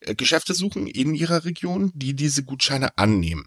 Geschäfte 0.00 0.54
suchen 0.54 0.86
in 0.86 1.14
ihrer 1.14 1.44
Region, 1.44 1.92
die 1.94 2.14
diese 2.14 2.42
Gutscheine 2.44 2.96
annehmen. 2.98 3.46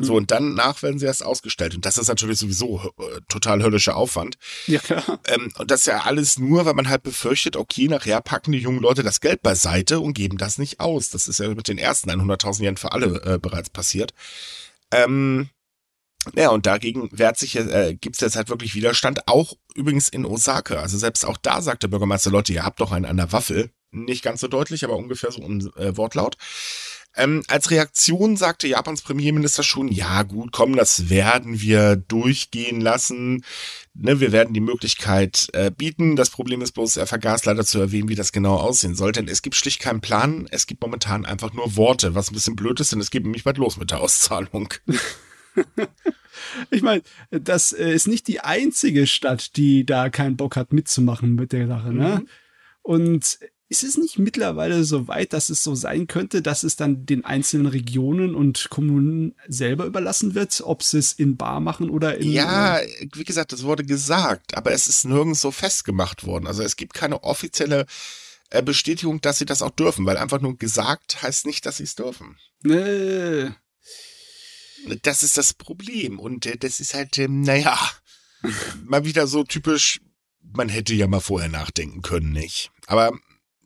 So, 0.00 0.10
hm. 0.10 0.16
und 0.18 0.30
dann 0.30 0.54
nach 0.54 0.82
werden 0.82 1.00
sie 1.00 1.06
erst 1.06 1.24
ausgestellt. 1.24 1.74
Und 1.74 1.84
das 1.84 1.98
ist 1.98 2.06
natürlich 2.06 2.38
sowieso 2.38 2.92
äh, 2.98 3.20
total 3.28 3.62
höllischer 3.62 3.96
Aufwand. 3.96 4.38
Ja, 4.68 4.78
klar. 4.78 5.20
Ähm, 5.26 5.52
und 5.58 5.70
das 5.72 5.80
ist 5.80 5.86
ja 5.86 6.02
alles 6.02 6.38
nur, 6.38 6.64
weil 6.66 6.74
man 6.74 6.88
halt 6.88 7.02
befürchtet, 7.02 7.56
okay, 7.56 7.88
nachher 7.88 8.20
packen 8.20 8.52
die 8.52 8.58
jungen 8.58 8.80
Leute 8.80 9.02
das 9.02 9.20
Geld 9.20 9.42
beiseite 9.42 9.98
und 9.98 10.14
geben 10.14 10.38
das 10.38 10.56
nicht 10.56 10.78
aus. 10.78 11.10
Das 11.10 11.26
ist 11.26 11.40
ja 11.40 11.48
mit 11.48 11.66
den 11.66 11.78
ersten 11.78 12.10
100.000 12.10 12.62
Jahren 12.62 12.76
für 12.76 12.92
alle 12.92 13.20
äh, 13.22 13.38
bereits 13.38 13.70
passiert. 13.70 14.14
Ähm, 14.92 15.48
Ja, 16.36 16.50
und 16.50 16.66
dagegen 16.66 17.08
wehrt 17.12 17.38
sich, 17.38 17.56
äh, 17.56 17.94
gibt 17.94 18.16
es 18.16 18.20
jetzt 18.20 18.36
halt 18.36 18.48
wirklich 18.50 18.74
Widerstand, 18.74 19.26
auch 19.28 19.54
übrigens 19.74 20.08
in 20.08 20.24
Osaka. 20.24 20.76
Also 20.76 20.98
selbst 20.98 21.24
auch 21.24 21.36
da 21.38 21.62
sagt 21.62 21.82
der 21.82 21.88
Bürgermeister, 21.88 22.30
Leute, 22.30 22.52
ihr 22.52 22.64
habt 22.64 22.80
doch 22.80 22.92
einen 22.92 23.04
an 23.06 23.16
der 23.16 23.32
Waffel. 23.32 23.70
Nicht 23.90 24.22
ganz 24.22 24.40
so 24.40 24.48
deutlich, 24.48 24.84
aber 24.84 24.96
ungefähr 24.96 25.30
so 25.30 25.42
im 25.42 25.60
äh, 25.76 25.96
Wortlaut. 25.96 26.36
Ähm, 27.16 27.42
als 27.48 27.70
Reaktion 27.70 28.36
sagte 28.36 28.68
Japans 28.68 29.02
Premierminister 29.02 29.62
schon, 29.62 29.88
ja 29.88 30.22
gut, 30.22 30.52
komm, 30.52 30.76
das 30.76 31.10
werden 31.10 31.60
wir 31.60 31.96
durchgehen 31.96 32.80
lassen. 32.80 33.44
Ne, 33.94 34.20
wir 34.20 34.30
werden 34.30 34.54
die 34.54 34.60
Möglichkeit 34.60 35.48
äh, 35.52 35.70
bieten. 35.70 36.14
Das 36.14 36.30
Problem 36.30 36.60
ist 36.62 36.72
bloß, 36.72 36.96
er 36.96 37.06
vergaß 37.06 37.44
leider 37.44 37.64
zu 37.64 37.80
erwähnen, 37.80 38.08
wie 38.08 38.14
das 38.14 38.30
genau 38.30 38.56
aussehen 38.56 38.94
soll. 38.94 39.12
Denn 39.12 39.26
es 39.26 39.42
gibt 39.42 39.56
schlicht 39.56 39.80
keinen 39.80 40.00
Plan. 40.00 40.46
Es 40.50 40.66
gibt 40.66 40.82
momentan 40.82 41.24
einfach 41.24 41.52
nur 41.52 41.76
Worte, 41.76 42.14
was 42.14 42.30
ein 42.30 42.34
bisschen 42.34 42.56
blöd 42.56 42.78
ist, 42.78 42.92
denn 42.92 43.00
es 43.00 43.10
geht 43.10 43.24
nämlich 43.24 43.44
bald 43.44 43.58
los 43.58 43.78
mit 43.78 43.90
der 43.90 44.00
Auszahlung. 44.00 44.74
ich 46.70 46.82
meine, 46.82 47.02
das 47.30 47.72
äh, 47.72 47.92
ist 47.92 48.06
nicht 48.06 48.28
die 48.28 48.40
einzige 48.40 49.08
Stadt, 49.08 49.56
die 49.56 49.84
da 49.84 50.08
keinen 50.08 50.36
Bock 50.36 50.54
hat 50.54 50.72
mitzumachen 50.72 51.34
mit 51.34 51.52
der 51.52 51.66
Sache. 51.66 51.92
Ne? 51.92 52.20
Mhm. 52.20 52.28
Und 52.82 53.38
ist 53.70 53.84
es 53.84 53.98
nicht 53.98 54.18
mittlerweile 54.18 54.82
so 54.84 55.08
weit, 55.08 55.34
dass 55.34 55.50
es 55.50 55.62
so 55.62 55.74
sein 55.74 56.06
könnte, 56.06 56.40
dass 56.40 56.62
es 56.62 56.76
dann 56.76 57.04
den 57.04 57.24
einzelnen 57.24 57.66
Regionen 57.66 58.34
und 58.34 58.70
Kommunen 58.70 59.34
selber 59.46 59.84
überlassen 59.84 60.34
wird, 60.34 60.62
ob 60.62 60.82
sie 60.82 60.98
es 60.98 61.12
in 61.12 61.36
Bar 61.36 61.60
machen 61.60 61.90
oder 61.90 62.16
in. 62.16 62.32
Ja, 62.32 62.80
wie 63.14 63.24
gesagt, 63.24 63.52
das 63.52 63.64
wurde 63.64 63.84
gesagt, 63.84 64.56
aber 64.56 64.72
es 64.72 64.88
ist 64.88 65.04
nirgends 65.04 65.42
so 65.42 65.50
festgemacht 65.50 66.24
worden. 66.24 66.46
Also 66.46 66.62
es 66.62 66.76
gibt 66.76 66.94
keine 66.94 67.24
offizielle 67.24 67.84
äh, 68.48 68.62
Bestätigung, 68.62 69.20
dass 69.20 69.38
sie 69.38 69.44
das 69.44 69.60
auch 69.60 69.70
dürfen, 69.70 70.06
weil 70.06 70.16
einfach 70.16 70.40
nur 70.40 70.56
gesagt 70.56 71.22
heißt 71.22 71.44
nicht, 71.44 71.66
dass 71.66 71.76
sie 71.76 71.84
es 71.84 71.94
dürfen. 71.94 72.38
Nee. 72.62 73.50
Das 75.02 75.22
ist 75.22 75.36
das 75.36 75.52
Problem. 75.52 76.18
Und 76.18 76.46
äh, 76.46 76.56
das 76.56 76.80
ist 76.80 76.94
halt, 76.94 77.18
ähm, 77.18 77.42
naja, 77.42 77.78
mal 78.84 79.04
wieder 79.04 79.26
so 79.26 79.44
typisch, 79.44 80.00
man 80.40 80.70
hätte 80.70 80.94
ja 80.94 81.06
mal 81.06 81.20
vorher 81.20 81.50
nachdenken 81.50 82.00
können, 82.00 82.32
nicht? 82.32 82.70
Aber 82.86 83.12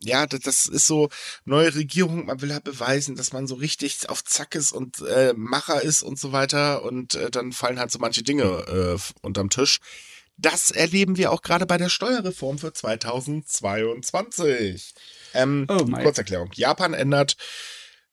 ja, 0.05 0.27
das, 0.27 0.41
das 0.41 0.67
ist 0.67 0.87
so 0.87 1.09
neue 1.45 1.73
Regierung, 1.75 2.25
man 2.25 2.41
will 2.41 2.49
ja 2.49 2.59
beweisen, 2.59 3.15
dass 3.15 3.31
man 3.33 3.47
so 3.47 3.55
richtig 3.55 4.09
auf 4.09 4.23
Zack 4.23 4.55
ist 4.55 4.71
und 4.71 5.01
äh, 5.01 5.33
Macher 5.35 5.81
ist 5.81 6.03
und 6.03 6.19
so 6.19 6.31
weiter 6.31 6.83
und 6.83 7.15
äh, 7.15 7.31
dann 7.31 7.51
fallen 7.51 7.79
halt 7.79 7.91
so 7.91 7.99
manche 7.99 8.23
Dinge 8.23 8.43
äh, 8.43 8.97
unterm 9.21 9.49
Tisch. 9.49 9.79
Das 10.37 10.71
erleben 10.71 11.17
wir 11.17 11.31
auch 11.31 11.43
gerade 11.43 11.65
bei 11.65 11.77
der 11.77 11.89
Steuerreform 11.89 12.57
für 12.57 12.73
2022. 12.73 14.93
Ähm, 15.35 15.65
oh 15.69 15.85
Kurzerklärung. 15.85 16.49
Japan 16.53 16.93
ändert 16.93 17.37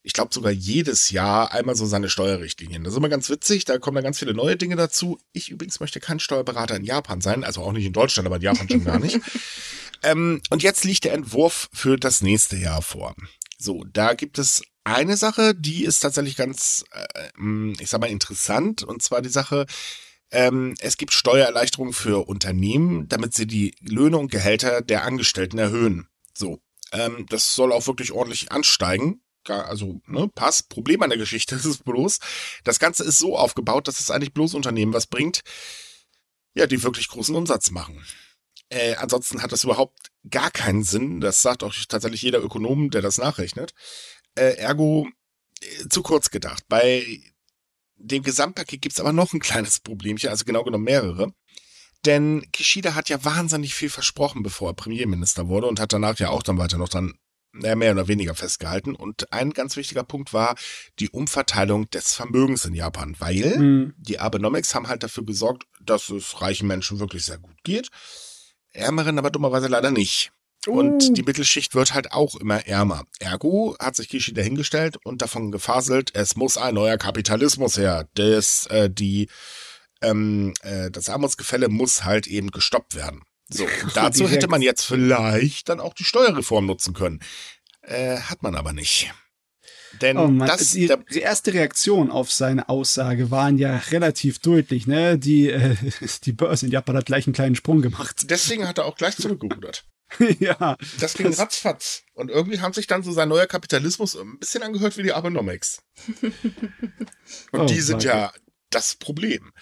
ich 0.03 0.13
glaube 0.13 0.33
sogar 0.33 0.53
jedes 0.53 1.11
Jahr 1.11 1.53
einmal 1.53 1.75
so 1.75 1.85
seine 1.85 2.09
Steuerrichtlinien. 2.09 2.85
Das 2.85 2.95
ist 2.95 2.97
immer 2.97 3.09
ganz 3.09 3.29
witzig, 3.29 3.67
da 3.67 3.79
kommen 3.79 3.97
dann 3.97 4.05
ganz 4.05 4.19
viele 4.19 4.35
neue 4.35 4.57
Dinge 4.57 4.77
dazu. 4.77 5.19
Ich 5.33 5.51
übrigens 5.51 5.81
möchte 5.81 6.01
kein 6.01 6.21
Steuerberater 6.21 6.77
in 6.77 6.85
Japan 6.85 7.21
sein, 7.21 7.45
also 7.45 7.63
auch 7.63 7.73
nicht 7.73 7.85
in 7.85 7.93
Deutschland, 7.93 8.27
aber 8.27 8.37
in 8.37 8.43
Japan 8.43 8.69
schon 8.69 8.85
gar 8.85 8.99
nicht. 8.99 9.21
Ähm, 10.03 10.41
und 10.51 10.63
jetzt 10.63 10.85
liegt 10.85 11.05
der 11.05 11.15
Entwurf 11.15 11.69
für 11.73 11.97
das 11.97 12.23
nächste 12.23 12.57
Jahr 12.57 12.83
vor. 12.83 13.15
So, 13.59 13.85
da 13.93 14.15
gibt 14.15 14.39
es 14.39 14.63
eine 14.85 15.17
Sache, 15.17 15.55
die 15.55 15.85
ist 15.85 16.01
tatsächlich 16.01 16.37
ganz, 16.37 16.85
äh, 16.93 17.73
ich 17.79 17.91
sag 17.91 18.01
mal, 18.01 18.11
interessant. 18.11 18.83
Und 18.83 19.03
zwar 19.03 19.23
die 19.23 19.29
Sache, 19.29 19.67
ähm, 20.31 20.75
es 20.81 20.97
gibt 20.97 21.13
Steuererleichterungen 21.13 21.93
für 21.93 22.29
Unternehmen, 22.29 23.09
damit 23.09 23.35
sie 23.35 23.47
die 23.47 23.75
Löhne 23.81 24.19
und 24.19 24.31
Gehälter 24.31 24.81
der 24.81 25.05
Angestellten 25.05 25.59
erhöhen. 25.59 26.09
So, 26.35 26.61
ähm, 26.93 27.27
das 27.29 27.55
soll 27.55 27.73
auch 27.73 27.87
wirklich 27.87 28.13
ordentlich 28.13 28.53
ansteigen. 28.53 29.23
Also, 29.49 30.01
ne, 30.07 30.29
passt. 30.29 30.69
Problem 30.69 31.03
an 31.03 31.11
der 31.11 31.19
Geschichte 31.19 31.55
ist 31.57 31.65
es 31.65 31.79
bloß, 31.79 32.19
das 32.65 32.79
Ganze 32.79 33.05
ist 33.05 33.19
so 33.19 33.37
aufgebaut, 33.37 33.89
dass 33.89 34.01
es 34.01 34.11
eigentlich 34.11 34.35
bloß 34.35 34.55
Unternehmen 34.55 34.93
was 34.93 35.07
bringt, 35.07 35.41
ja, 36.55 36.67
die 36.67 36.83
wirklich 36.83 37.09
großen 37.09 37.35
Umsatz 37.35 37.71
machen. 37.71 38.05
Äh, 38.71 38.95
ansonsten 38.97 39.43
hat 39.43 39.53
das 39.53 39.65
überhaupt 39.65 40.11
gar 40.29 40.51
keinen 40.51 40.85
Sinn. 40.85 41.21
Das 41.21 41.43
sagt 41.43 41.63
auch 41.63 41.75
tatsächlich 41.89 42.23
jeder 42.23 42.43
Ökonom, 42.43 42.91
der 42.91 43.03
das 43.03 43.19
nachrechnet. 43.19 43.75
Äh, 44.37 44.57
ergo, 44.57 45.09
äh, 45.61 45.89
zu 45.89 46.03
kurz 46.03 46.31
gedacht. 46.31 46.65
Bei 46.69 47.21
dem 47.97 48.23
Gesamtpaket 48.23 48.81
gibt's 48.81 49.01
aber 49.01 49.13
noch 49.13 49.33
ein 49.33 49.41
kleines 49.41 49.81
Problemchen, 49.81 50.31
also 50.31 50.45
genau 50.45 50.65
genommen 50.65 50.85
mehrere. 50.85 51.35
Denn 52.07 52.47
Kishida 52.53 52.95
hat 52.95 53.11
ja 53.11 53.23
wahnsinnig 53.25 53.75
viel 53.75 53.91
versprochen, 53.91 54.43
bevor 54.43 54.71
er 54.71 54.75
Premierminister 54.75 55.49
wurde 55.49 55.67
und 55.67 55.81
hat 55.81 55.93
danach 55.93 56.19
ja 56.19 56.31
auch 56.31 56.43
dann 56.43 56.57
weiter 56.57 56.79
noch 56.79 56.89
dran 56.89 57.15
mehr 57.53 57.93
oder 57.93 58.09
weniger 58.09 58.35
festgehalten. 58.35 58.95
Und 58.95 59.33
ein 59.33 59.51
ganz 59.51 59.77
wichtiger 59.77 60.05
Punkt 60.05 60.33
war 60.33 60.55
die 60.99 61.11
Umverteilung 61.11 61.91
des 61.91 62.15
Vermögens 62.15 62.65
in 62.65 62.75
Japan, 62.75 63.17
weil 63.19 63.59
mhm. 63.59 63.95
die 63.99 64.19
Abenomics 64.19 64.75
haben 64.75 64.89
halt 64.89 65.03
dafür 65.03 65.25
gesorgt, 65.25 65.65
dass 65.83 66.09
es 66.11 66.41
reichen 66.41 66.69
Menschen 66.69 67.01
wirklich 67.01 67.25
sehr 67.25 67.39
gut 67.39 67.57
geht. 67.65 67.91
Ärmeren 68.73 69.19
aber 69.19 69.31
dummerweise 69.31 69.69
leider 69.69 69.91
nicht. 69.91 70.33
Uh. 70.67 70.73
Und 70.73 71.17
die 71.17 71.23
Mittelschicht 71.23 71.75
wird 71.75 71.95
halt 71.95 72.13
auch 72.13 72.35
immer 72.37 72.67
ärmer. 72.67 73.05
Ergo 73.19 73.77
hat 73.79 73.97
sich 73.97 74.09
Kishi 74.09 74.35
dahingestellt 74.35 74.99
und 75.05 75.23
davon 75.23 75.51
gefaselt, 75.51 76.11
es 76.15 76.37
muss 76.37 76.57
ein 76.57 76.75
neuer 76.75 76.99
Kapitalismus 76.99 77.77
her. 77.77 78.09
Das, 78.15 78.67
äh, 78.67 78.91
die, 78.91 79.29
ähm, 80.03 80.53
äh, 80.63 80.91
das 80.91 81.09
Armutsgefälle 81.09 81.69
muss 81.69 82.05
halt 82.05 82.27
eben 82.27 82.51
gestoppt 82.51 82.95
werden. 82.95 83.23
So, 83.49 83.67
dazu 83.95 84.29
hätte 84.29 84.49
man 84.49 84.63
jetzt 84.63 84.85
vielleicht 84.85 85.69
dann 85.69 85.81
auch 85.81 85.95
die 85.95 86.05
Steuerreform 86.05 86.67
nutzen 86.67 86.95
können. 86.95 87.21
Äh, 87.83 88.19
hat 88.19 88.43
man 88.43 88.55
aber 88.55 88.73
nicht. 88.73 89.13
Denn 90.01 90.17
oh 90.17 90.29
Mann, 90.29 90.49
das, 90.49 90.71
die, 90.71 90.93
die, 91.13 91.21
erste 91.21 91.53
Reaktion 91.53 92.11
auf 92.11 92.31
seine 92.31 92.69
Aussage 92.69 93.31
waren 93.31 93.59
ja 93.59 93.77
relativ 93.91 94.39
deutlich, 94.39 94.87
ne? 94.87 95.19
Die, 95.19 95.51
äh, 95.51 95.77
die 96.25 96.33
Börse 96.33 96.67
in 96.67 96.73
Japan 96.73 96.97
hat 96.97 97.07
gleich 97.07 97.27
einen 97.27 97.35
kleinen 97.35 97.57
Sprung 97.57 97.83
gemacht. 97.83 98.31
Deswegen 98.31 98.69
hat 98.69 98.79
er 98.79 98.85
auch 98.87 98.97
gleich 98.97 99.17
zurückgerudert. 99.17 99.85
ja. 100.39 100.77
Das 100.99 101.15
ging 101.15 101.33
ratzfatz. 101.33 102.03
Und 102.15 102.31
irgendwie 102.31 102.61
haben 102.61 102.73
sich 102.73 102.87
dann 102.87 103.03
so 103.03 103.13
sein 103.13 103.29
neuer 103.29 103.47
Kapitalismus 103.47 104.17
ein 104.17 104.39
bisschen 104.39 104.63
angehört 104.63 104.97
wie 104.97 105.03
die 105.03 105.13
Abenomics. 105.13 105.83
Und 107.53 107.61
oh, 107.61 107.65
die 107.67 107.81
sind 107.81 108.05
ja 108.05 108.33
das 108.71 108.95
Problem. 108.95 109.53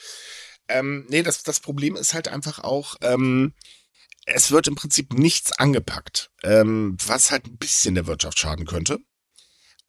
Ähm, 0.68 1.06
nee, 1.08 1.22
das, 1.22 1.42
das 1.42 1.60
Problem 1.60 1.96
ist 1.96 2.14
halt 2.14 2.28
einfach 2.28 2.58
auch, 2.60 2.96
ähm, 3.00 3.54
es 4.26 4.50
wird 4.50 4.68
im 4.68 4.74
Prinzip 4.74 5.14
nichts 5.14 5.52
angepackt, 5.52 6.30
ähm, 6.42 6.96
was 7.06 7.30
halt 7.30 7.46
ein 7.46 7.56
bisschen 7.56 7.94
der 7.94 8.06
Wirtschaft 8.06 8.38
schaden 8.38 8.66
könnte 8.66 8.98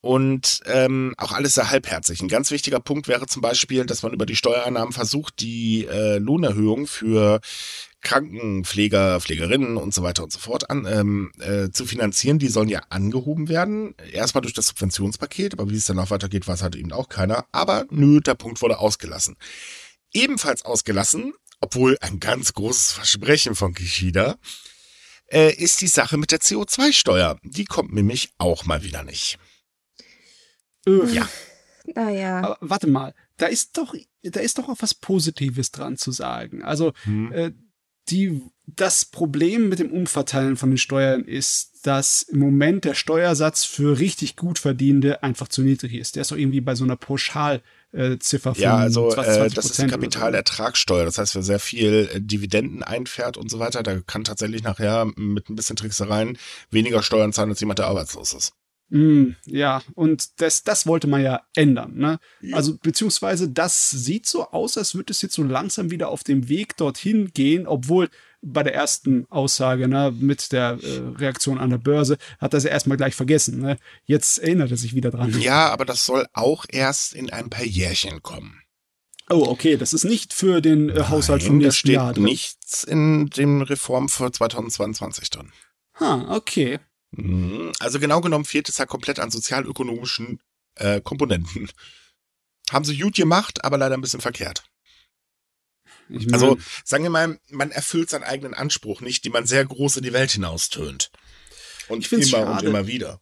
und 0.02 0.62
ähm, 0.66 1.14
auch 1.18 1.34
alles 1.34 1.56
sehr 1.56 1.70
halbherzig. 1.70 2.22
Ein 2.22 2.30
ganz 2.30 2.52
wichtiger 2.52 2.80
Punkt 2.80 3.08
wäre 3.08 3.28
zum 3.28 3.42
Beispiel, 3.42 3.86
dass 3.86 4.04
man 4.04 4.14
über 4.14 4.26
die 4.26 4.36
Steuereinnahmen 4.36 4.94
versucht, 4.94 5.40
die 5.42 5.86
äh, 5.86 6.18
Lohnerhöhung 6.18 6.88
für 6.88 7.42
Krankenpfleger, 8.02 9.20
Pflegerinnen 9.20 9.76
und 9.76 9.94
so 9.94 10.04
weiter 10.04 10.24
und 10.24 10.32
so 10.32 10.40
fort 10.40 10.70
an, 10.70 10.86
ähm, 10.90 11.32
äh, 11.40 11.70
zu 11.70 11.86
finanzieren. 11.86 12.40
Die 12.40 12.48
sollen 12.48 12.70
ja 12.70 12.82
angehoben 12.90 13.50
werden. 13.50 13.94
Erstmal 14.12 14.42
durch 14.42 14.54
das 14.54 14.68
Subventionspaket, 14.68 15.54
aber 15.54 15.70
wie 15.70 15.76
es 15.76 15.86
danach 15.86 16.10
weitergeht, 16.10 16.48
weiß 16.48 16.64
halt 16.64 16.76
eben 16.76 16.94
auch 16.94 17.10
keiner. 17.10 17.46
Aber 17.52 17.86
nö, 17.90 18.22
der 18.22 18.36
Punkt 18.36 18.62
wurde 18.62 18.80
ausgelassen. 18.80 19.36
Ebenfalls 20.14 20.64
ausgelassen, 20.64 21.34
obwohl 21.60 21.98
ein 22.00 22.22
ganz 22.22 22.54
großes 22.54 22.94
Versprechen 22.94 23.54
von 23.54 23.74
Kishida, 23.74 24.38
äh, 25.28 25.54
ist 25.54 25.82
die 25.82 25.88
Sache 25.88 26.18
mit 26.18 26.32
der 26.32 26.40
CO2-Steuer. 26.40 27.38
Die 27.44 27.66
kommt 27.66 27.94
nämlich 27.94 28.30
auch 28.38 28.66
mal 28.66 28.84
wieder 28.84 29.04
nicht. 29.04 29.38
Ja. 31.13 31.28
Naja. 31.95 32.41
Aber 32.41 32.58
warte 32.62 32.88
mal, 32.88 33.13
da 33.38 33.47
ist 33.47 33.78
doch, 33.78 33.95
da 34.23 34.39
ist 34.39 34.58
doch 34.58 34.69
auch 34.69 34.78
was 34.80 34.93
Positives 34.93 35.71
dran 35.71 35.97
zu 35.97 36.12
sagen. 36.12 36.63
Also, 36.63 36.93
hm. 37.04 37.32
äh, 37.32 37.52
die, 38.10 38.41
das 38.65 39.06
Problem 39.06 39.69
mit 39.69 39.80
dem 39.80 39.91
Umverteilen 39.91 40.58
von 40.58 40.71
den 40.71 40.78
Steuern 40.78 41.23
ist, 41.23 41.86
dass 41.86 42.23
im 42.23 42.39
Moment 42.39 42.86
der 42.86 42.93
Steuersatz 42.93 43.65
für 43.65 43.99
richtig 43.99 44.36
gut 44.36 44.60
Verdienende 44.60 45.23
einfach 45.23 45.47
zu 45.47 45.62
niedrig 45.62 45.93
ist. 45.93 46.15
Der 46.15 46.21
ist 46.21 46.32
doch 46.32 46.38
irgendwie 46.38 46.62
bei 46.62 46.75
so 46.75 46.84
einer 46.84 46.95
Pauschalziffer 46.95 48.56
von 48.56 48.62
Ja, 48.62 48.78
also 48.78 49.12
20, 49.12 49.34
20 49.34 49.52
äh, 49.52 49.56
das 49.56 49.65
ist 49.65 49.82
die 49.82 49.88
Kapitalertragssteuer. 49.88 51.06
Das 51.06 51.17
heißt, 51.17 51.36
wer 51.36 51.43
sehr 51.43 51.60
viel 51.60 52.10
äh, 52.13 52.21
Dividenden 52.21 52.84
einfährt 52.84 53.38
und 53.38 53.49
so 53.49 53.60
weiter, 53.60 53.84
der 53.84 54.02
kann 54.02 54.23
tatsächlich 54.23 54.63
nachher 54.63 55.06
mit 55.15 55.49
ein 55.49 55.56
bisschen 55.56 55.75
Tricksereien 55.75 56.38
weniger 56.69 57.02
Steuern 57.02 57.32
zahlen 57.32 57.49
als 57.49 57.60
jemand, 57.60 57.80
der 57.80 57.88
arbeitslos 57.88 58.34
ist. 58.34 58.54
Mm, 58.89 59.36
ja, 59.45 59.82
und 59.93 60.41
das, 60.41 60.63
das 60.63 60.88
wollte 60.88 61.08
man 61.08 61.21
ja 61.21 61.41
ändern. 61.56 61.95
Ne? 61.95 62.19
Also 62.54 62.78
beziehungsweise 62.78 63.49
das 63.49 63.91
sieht 63.91 64.25
so 64.25 64.49
aus, 64.49 64.78
als 64.78 64.95
würde 64.95 65.12
es 65.12 65.21
jetzt 65.21 65.36
so 65.36 65.43
langsam 65.43 65.91
wieder 65.91 66.10
auf 66.10 66.23
dem 66.23 66.49
Weg 66.49 66.75
dorthin 66.78 67.32
gehen, 67.34 67.67
obwohl 67.67 68.10
bei 68.41 68.63
der 68.63 68.73
ersten 68.73 69.25
Aussage 69.30 69.88
ne, 69.88 70.13
mit 70.17 70.52
der 70.52 70.80
äh, 70.82 70.99
Reaktion 71.17 71.58
an 71.58 71.70
der 71.70 71.78
Börse 71.78 72.18
hat 72.39 72.53
er 72.53 72.61
sie 72.61 72.70
erstmal 72.70 72.97
gleich 72.97 73.16
vergessen. 73.16 73.59
Ne? 73.59 73.78
Jetzt 74.05 74.39
erinnert 74.39 74.72
er 74.72 74.78
sich 74.78 74.95
wieder 74.95 75.11
dran. 75.11 75.39
Ja, 75.39 75.70
aber 75.70 75.86
das 75.86 76.05
soll 76.05 76.26
auch 76.34 76.66
erst 76.70 77.14
in 77.14 77.30
ein 77.30 77.49
paar 77.49 77.66
Jährchen 77.66 78.24
kommen. 78.24 78.61
Oh, 79.30 79.45
okay, 79.47 79.78
das 79.78 79.93
ist 79.93 80.05
nicht 80.05 80.34
für 80.34 80.61
den 80.61 80.89
äh, 80.89 81.03
Haushalt 81.09 81.41
Nein, 81.41 81.47
vom 81.47 81.57
nächsten 81.59 81.91
Jahr. 81.91 82.07
Da 82.07 82.14
steht 82.14 82.24
nichts 82.24 82.84
in 82.84 83.30
den 83.30 83.61
Reformen 83.61 84.09
für 84.09 84.32
2022 84.32 85.30
drin. 85.30 85.51
Ha, 85.99 86.36
okay. 86.36 86.80
Mhm. 87.12 87.72
Also 87.80 87.99
genau 87.99 88.22
genommen 88.22 88.45
fehlt 88.45 88.70
es 88.70 88.78
ja 88.78 88.86
komplett 88.86 89.20
an 89.20 89.32
sozialökonomischen 89.32 90.41
äh, 90.76 91.01
Komponenten. 91.01 91.70
Haben 92.72 92.86
sie 92.86 92.97
gut 92.97 93.16
gemacht, 93.16 93.64
aber 93.64 93.78
leider 93.78 93.95
ein 93.95 94.01
bisschen 94.01 94.22
verkehrt. 94.22 94.64
Ich 96.10 96.26
mein, 96.26 96.34
also 96.34 96.57
sagen 96.84 97.03
wir 97.03 97.10
mal, 97.10 97.39
man 97.49 97.72
erfüllt 97.72 98.10
seinen 98.10 98.24
eigenen 98.24 98.53
Anspruch 98.53 99.01
nicht, 99.01 99.26
den 99.26 99.32
man 99.32 99.45
sehr 99.45 99.66
groß 99.66 99.97
in 99.97 100.03
die 100.03 100.14
Welt 100.14 100.32
hinaustönt. 100.32 101.12
Und 101.88 102.12
immer 102.12 102.24
schade. 102.24 102.51
und 102.51 102.64
immer 102.64 102.88
wieder. 102.88 103.22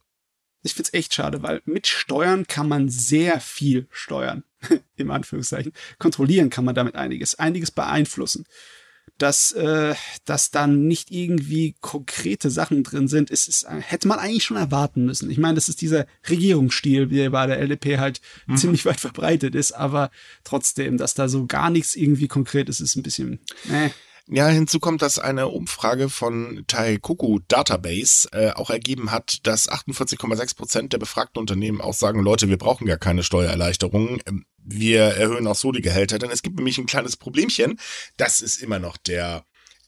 Ich 0.62 0.74
find's 0.74 0.92
echt 0.92 1.14
schade, 1.14 1.42
weil 1.42 1.62
mit 1.64 1.86
Steuern 1.86 2.46
kann 2.46 2.68
man 2.68 2.88
sehr 2.88 3.40
viel 3.40 3.88
steuern, 3.90 4.44
im 4.96 5.10
Anführungszeichen. 5.10 5.72
Kontrollieren 5.98 6.50
kann 6.50 6.64
man 6.64 6.74
damit 6.74 6.94
einiges, 6.94 7.36
einiges 7.36 7.70
beeinflussen 7.70 8.44
dass, 9.18 9.52
äh, 9.52 9.94
dass 10.24 10.50
dann 10.50 10.86
nicht 10.86 11.10
irgendwie 11.10 11.74
konkrete 11.80 12.50
Sachen 12.50 12.82
drin 12.82 13.08
sind, 13.08 13.30
ist, 13.30 13.48
ist, 13.48 13.66
hätte 13.68 14.08
man 14.08 14.18
eigentlich 14.18 14.44
schon 14.44 14.56
erwarten 14.56 15.04
müssen. 15.04 15.30
Ich 15.30 15.38
meine, 15.38 15.54
das 15.54 15.68
ist 15.68 15.80
dieser 15.80 16.06
Regierungsstil, 16.28 17.06
der 17.06 17.30
bei 17.30 17.46
der 17.46 17.58
LDP 17.58 17.98
halt 17.98 18.20
mhm. 18.46 18.56
ziemlich 18.56 18.84
weit 18.84 19.00
verbreitet 19.00 19.54
ist, 19.54 19.72
aber 19.72 20.10
trotzdem, 20.44 20.98
dass 20.98 21.14
da 21.14 21.28
so 21.28 21.46
gar 21.46 21.70
nichts 21.70 21.96
irgendwie 21.96 22.28
konkret 22.28 22.68
ist, 22.68 22.80
ist 22.80 22.96
ein 22.96 23.02
bisschen. 23.02 23.40
Äh. 23.70 23.90
Ja, 24.30 24.46
hinzu 24.48 24.78
kommt, 24.78 25.00
dass 25.00 25.18
eine 25.18 25.48
Umfrage 25.48 26.10
von 26.10 26.64
Taikoku 26.66 27.38
Database 27.48 28.28
äh, 28.32 28.50
auch 28.50 28.68
ergeben 28.68 29.10
hat, 29.10 29.46
dass 29.46 29.70
48,6 29.70 30.54
Prozent 30.54 30.92
der 30.92 30.98
befragten 30.98 31.40
Unternehmen 31.40 31.80
auch 31.80 31.94
sagen, 31.94 32.20
Leute, 32.20 32.50
wir 32.50 32.58
brauchen 32.58 32.86
gar 32.86 32.98
keine 32.98 33.22
Steuererleichterungen. 33.22 34.20
Ähm, 34.26 34.44
wir 34.70 35.02
erhöhen 35.02 35.46
auch 35.46 35.56
so 35.56 35.72
die 35.72 35.82
Gehälter, 35.82 36.18
denn 36.18 36.30
es 36.30 36.42
gibt 36.42 36.56
nämlich 36.56 36.78
ein 36.78 36.86
kleines 36.86 37.16
Problemchen. 37.16 37.78
Das 38.16 38.42
ist 38.42 38.62
immer 38.62 38.78
noch 38.78 38.96
der 38.96 39.44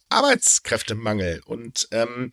Arbeitskräftemangel. 0.08 1.42
Und 1.44 1.88
ähm, 1.90 2.32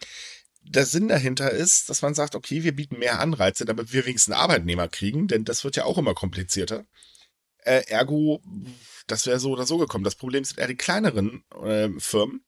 der 0.61 0.85
Sinn 0.85 1.07
dahinter 1.07 1.51
ist, 1.51 1.89
dass 1.89 2.01
man 2.01 2.13
sagt, 2.13 2.35
okay, 2.35 2.63
wir 2.63 2.75
bieten 2.75 2.99
mehr 2.99 3.19
Anreize, 3.19 3.65
damit 3.65 3.93
wir 3.93 4.05
wenigstens 4.05 4.35
Arbeitnehmer 4.35 4.87
kriegen, 4.87 5.27
denn 5.27 5.45
das 5.45 5.63
wird 5.63 5.75
ja 5.75 5.85
auch 5.85 5.97
immer 5.97 6.13
komplizierter. 6.13 6.85
Äh, 7.59 7.83
ergo, 7.87 8.41
das 9.07 9.25
wäre 9.25 9.39
so 9.39 9.51
oder 9.51 9.65
so 9.65 9.77
gekommen. 9.77 10.03
Das 10.03 10.15
Problem 10.15 10.43
sind 10.43 10.59
eher 10.59 10.67
die 10.67 10.75
kleineren 10.75 11.43
äh, 11.63 11.89
Firmen, 11.99 12.43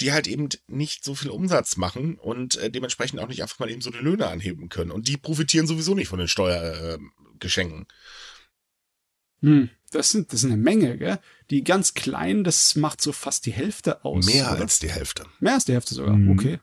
die 0.00 0.12
halt 0.12 0.26
eben 0.26 0.48
nicht 0.66 1.04
so 1.04 1.14
viel 1.14 1.30
Umsatz 1.30 1.76
machen 1.76 2.16
und 2.16 2.56
äh, 2.56 2.70
dementsprechend 2.70 3.20
auch 3.20 3.28
nicht 3.28 3.42
einfach 3.42 3.58
mal 3.58 3.70
eben 3.70 3.82
so 3.82 3.90
die 3.90 3.98
Löhne 3.98 4.28
anheben 4.28 4.68
können. 4.68 4.90
Und 4.90 5.08
die 5.08 5.16
profitieren 5.16 5.66
sowieso 5.66 5.94
nicht 5.94 6.08
von 6.08 6.18
den 6.18 6.28
Steuergeschenken. 6.28 7.86
Hm, 9.42 9.70
das 9.90 10.10
sind, 10.10 10.32
das 10.32 10.40
ist 10.40 10.46
eine 10.46 10.56
Menge, 10.56 10.98
gell? 10.98 11.18
Die 11.50 11.64
ganz 11.64 11.94
kleinen, 11.94 12.44
das 12.44 12.76
macht 12.76 13.00
so 13.00 13.12
fast 13.12 13.46
die 13.46 13.52
Hälfte 13.52 14.04
aus. 14.04 14.26
Mehr 14.26 14.52
oder? 14.52 14.62
als 14.62 14.78
die 14.78 14.90
Hälfte. 14.90 15.24
Mehr 15.40 15.54
als 15.54 15.64
die 15.64 15.72
Hälfte 15.72 15.94
sogar, 15.94 16.16
mhm. 16.16 16.30
okay. 16.30 16.60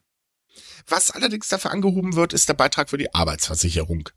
Was 0.88 1.12
allerdings 1.12 1.50
dafür 1.50 1.72
angehoben 1.72 2.16
wird, 2.16 2.34
ist 2.34 2.48
der 2.48 2.54
Beitrag 2.54 2.90
für 2.90 2.98
die 2.98 3.14
Arbeitsversicherung. 3.14 4.10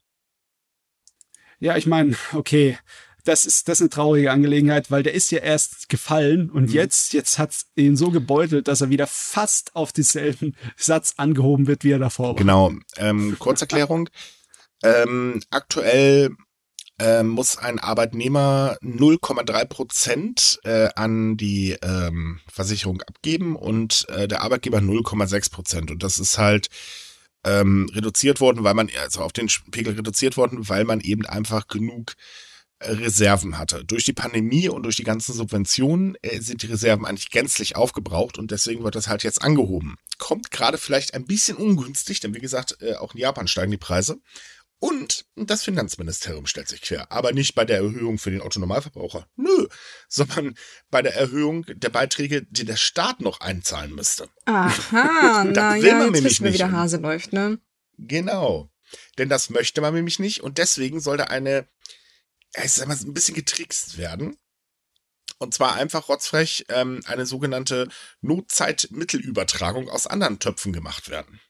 Ja, 1.59 1.77
ich 1.77 1.87
meine, 1.87 2.17
okay, 2.33 2.79
das 3.25 3.45
ist, 3.45 3.69
das 3.69 3.79
ist 3.79 3.83
eine 3.83 3.91
traurige 3.91 4.31
Angelegenheit, 4.31 4.91
weil 4.91 5.03
der 5.03 5.15
ist 5.15 5.31
ja 5.31 5.41
erst 5.41 5.89
gefallen 5.89 6.51
und 6.51 6.69
mhm. 6.69 6.75
jetzt, 6.75 7.13
jetzt 7.13 7.39
hat's 7.39 7.67
ihn 7.77 7.97
so 7.97 8.11
gebeutelt, 8.11 8.69
dass 8.69 8.81
er 8.81 8.91
wieder 8.91 9.07
fast 9.07 9.77
auf 9.77 9.93
denselben 9.93 10.57
Satz 10.77 11.15
angehoben 11.17 11.67
wird, 11.67 11.85
wie 11.85 11.91
er 11.93 11.99
davor 11.99 12.29
war. 12.29 12.35
Genau. 12.37 12.73
Ähm, 12.97 13.37
Kurzerklärung. 13.39 14.09
ähm, 14.83 15.43
aktuell 15.51 16.31
äh, 17.01 17.23
muss 17.23 17.57
ein 17.57 17.79
Arbeitnehmer 17.79 18.77
0,3 18.83 19.65
Prozent 19.65 20.61
äh, 20.65 20.91
an 20.95 21.37
die 21.37 21.77
ähm, 21.83 22.41
Versicherung 22.47 23.01
abgeben 23.03 23.57
und 23.57 24.07
äh, 24.11 24.29
der 24.29 24.43
Arbeitgeber 24.43 24.79
0,6 24.79 25.51
Prozent. 25.51 25.91
Und 25.91 26.03
das 26.03 26.19
ist 26.19 26.37
halt 26.39 26.69
ähm, 27.45 27.91
reduziert 27.95 28.41
worden, 28.41 28.65
weil 28.65 28.75
man, 28.75 28.91
also 29.03 29.23
auf 29.23 29.33
den 29.33 29.49
Pegel 29.71 29.95
reduziert 29.95 30.37
worden, 30.37 30.69
weil 30.69 30.85
man 30.85 31.01
eben 31.01 31.25
einfach 31.25 31.69
genug 31.69 32.13
äh, 32.81 32.93
Reserven 32.93 33.59
hatte. 33.59 33.83
Durch 33.85 34.05
die 34.05 34.13
Pandemie 34.13 34.69
und 34.69 34.83
durch 34.83 34.97
die 34.97 35.05
ganzen 35.05 35.33
Subventionen 35.33 36.17
äh, 36.21 36.41
sind 36.41 36.63
die 36.63 36.67
Reserven 36.67 37.07
eigentlich 37.07 37.31
gänzlich 37.31 37.77
aufgebraucht 37.77 38.39
und 38.39 38.51
deswegen 38.51 38.85
wird 38.85 38.95
das 38.95 39.09
halt 39.09 39.23
jetzt 39.23 39.41
angehoben. 39.41 39.97
Kommt 40.19 40.51
gerade 40.51 40.77
vielleicht 40.77 41.15
ein 41.15 41.25
bisschen 41.25 41.57
ungünstig, 41.57 42.21
denn 42.21 42.35
wie 42.35 42.41
gesagt, 42.41 42.77
äh, 42.83 42.97
auch 42.97 43.15
in 43.15 43.21
Japan 43.21 43.49
steigen 43.49 43.71
die 43.71 43.79
Preise. 43.79 44.19
Und 44.81 45.27
das 45.37 45.63
Finanzministerium 45.63 46.47
stellt 46.47 46.69
sich 46.69 46.81
quer. 46.81 47.13
Aber 47.13 47.33
nicht 47.33 47.55
bei 47.55 47.67
der 47.67 47.77
Erhöhung 47.77 48.19
für 48.19 48.31
den 48.31 48.41
Autonormalverbraucher. 48.41 49.29
Nö. 49.37 49.69
Sondern 50.09 50.55
bei 50.91 51.03
der 51.03 51.15
Erhöhung 51.15 51.67
der 51.69 51.91
Beiträge, 51.91 52.47
die 52.49 52.65
der 52.65 52.77
Staat 52.77 53.21
noch 53.21 53.41
einzahlen 53.41 53.95
müsste. 53.95 54.31
Aha, 54.47 55.45
na 55.45 55.77
ja, 55.77 56.05
jetzt 56.07 56.25
wissen 56.25 56.45
wir, 56.45 56.55
wie 56.55 56.59
der 56.59 56.73
Hase 56.73 56.97
läuft, 56.97 57.35
ne? 57.35 57.61
Genau. 57.99 58.71
Denn 59.19 59.29
das 59.29 59.51
möchte 59.51 59.83
man 59.83 59.93
nämlich 59.93 60.19
nicht 60.19 60.41
und 60.41 60.57
deswegen 60.57 61.01
soll 61.01 61.19
da 61.19 61.25
eine, 61.25 61.69
ich 62.57 62.73
sag 62.73 62.89
mal, 62.89 62.97
ein 62.97 63.15
bisschen 63.15 63.35
getrickst 63.35 63.99
werden. 63.99 64.39
Und 65.39 65.53
zwar 65.53 65.75
einfach 65.75 66.09
rotzfrech 66.09 66.67
ähm, 66.71 67.03
eine 67.05 67.27
sogenannte 67.27 67.89
Notzeitmittelübertragung 68.23 69.91
aus 69.91 70.07
anderen 70.07 70.39
Töpfen 70.39 70.73
gemacht 70.73 71.11
werden. 71.11 71.41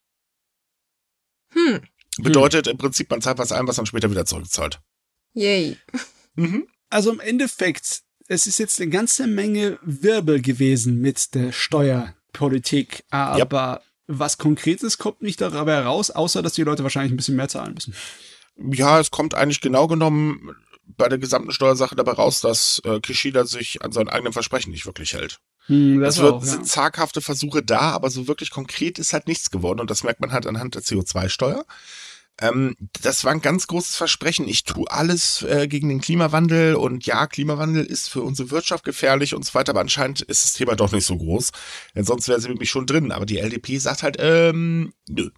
Hm, 1.52 1.86
Bedeutet 2.18 2.66
im 2.66 2.76
Prinzip, 2.76 3.10
man 3.10 3.22
zahlt 3.22 3.38
was 3.38 3.52
ein, 3.52 3.66
was 3.66 3.76
man 3.76 3.86
später 3.86 4.10
wieder 4.10 4.26
zurückzahlt. 4.26 4.80
Yay. 5.34 5.76
Mhm. 6.34 6.66
Also 6.88 7.12
im 7.12 7.20
Endeffekt, 7.20 8.02
es 8.26 8.46
ist 8.46 8.58
jetzt 8.58 8.80
eine 8.80 8.90
ganze 8.90 9.26
Menge 9.26 9.78
Wirbel 9.82 10.40
gewesen 10.42 11.00
mit 11.00 11.34
der 11.34 11.52
Steuerpolitik, 11.52 13.04
aber 13.10 13.72
yep. 13.74 13.82
was 14.06 14.38
Konkretes 14.38 14.98
kommt 14.98 15.22
nicht 15.22 15.40
dabei 15.40 15.74
heraus, 15.74 16.10
außer 16.10 16.42
dass 16.42 16.54
die 16.54 16.62
Leute 16.62 16.82
wahrscheinlich 16.82 17.12
ein 17.12 17.16
bisschen 17.16 17.36
mehr 17.36 17.48
zahlen 17.48 17.74
müssen. 17.74 17.94
Ja, 18.56 19.00
es 19.00 19.10
kommt 19.10 19.34
eigentlich 19.34 19.60
genau 19.60 19.86
genommen 19.86 20.54
bei 20.84 21.08
der 21.08 21.18
gesamten 21.18 21.52
Steuersache 21.52 21.94
dabei 21.94 22.12
raus, 22.12 22.40
dass 22.40 22.82
äh, 22.84 23.00
Kishida 23.00 23.44
sich 23.46 23.82
an 23.82 23.92
seinen 23.92 24.08
eigenen 24.08 24.32
Versprechen 24.32 24.70
nicht 24.70 24.86
wirklich 24.86 25.14
hält. 25.14 25.40
Hm, 25.70 26.00
das 26.00 26.16
es 26.16 26.22
wird, 26.22 26.32
auch, 26.32 26.44
ja. 26.44 26.50
sind 26.50 26.66
zaghafte 26.66 27.20
Versuche 27.20 27.62
da, 27.62 27.92
aber 27.92 28.10
so 28.10 28.26
wirklich 28.26 28.50
konkret 28.50 28.98
ist 28.98 29.12
halt 29.12 29.28
nichts 29.28 29.52
geworden 29.52 29.78
und 29.78 29.88
das 29.88 30.02
merkt 30.02 30.20
man 30.20 30.32
halt 30.32 30.46
anhand 30.46 30.74
der 30.74 30.82
CO2-Steuer. 30.82 31.64
Ähm, 32.40 32.74
das 33.02 33.22
war 33.24 33.30
ein 33.30 33.40
ganz 33.40 33.68
großes 33.68 33.94
Versprechen. 33.94 34.48
Ich 34.48 34.64
tue 34.64 34.90
alles 34.90 35.42
äh, 35.42 35.68
gegen 35.68 35.88
den 35.88 36.00
Klimawandel 36.00 36.74
und 36.74 37.06
ja, 37.06 37.26
Klimawandel 37.28 37.84
ist 37.84 38.08
für 38.08 38.22
unsere 38.22 38.50
Wirtschaft 38.50 38.82
gefährlich 38.82 39.34
und 39.34 39.44
so 39.44 39.54
weiter, 39.54 39.70
aber 39.70 39.80
anscheinend 39.80 40.22
ist 40.22 40.44
das 40.44 40.52
Thema 40.54 40.74
doch 40.74 40.90
nicht 40.90 41.06
so 41.06 41.16
groß. 41.16 41.52
Denn 41.94 42.04
sonst 42.04 42.28
wäre 42.28 42.40
sie 42.40 42.48
mit 42.48 42.58
mich 42.58 42.70
schon 42.70 42.86
drin. 42.86 43.12
Aber 43.12 43.26
die 43.26 43.38
LDP 43.38 43.78
sagt 43.78 44.02
halt, 44.02 44.16
ähm, 44.18 44.92
nö. 45.08 45.30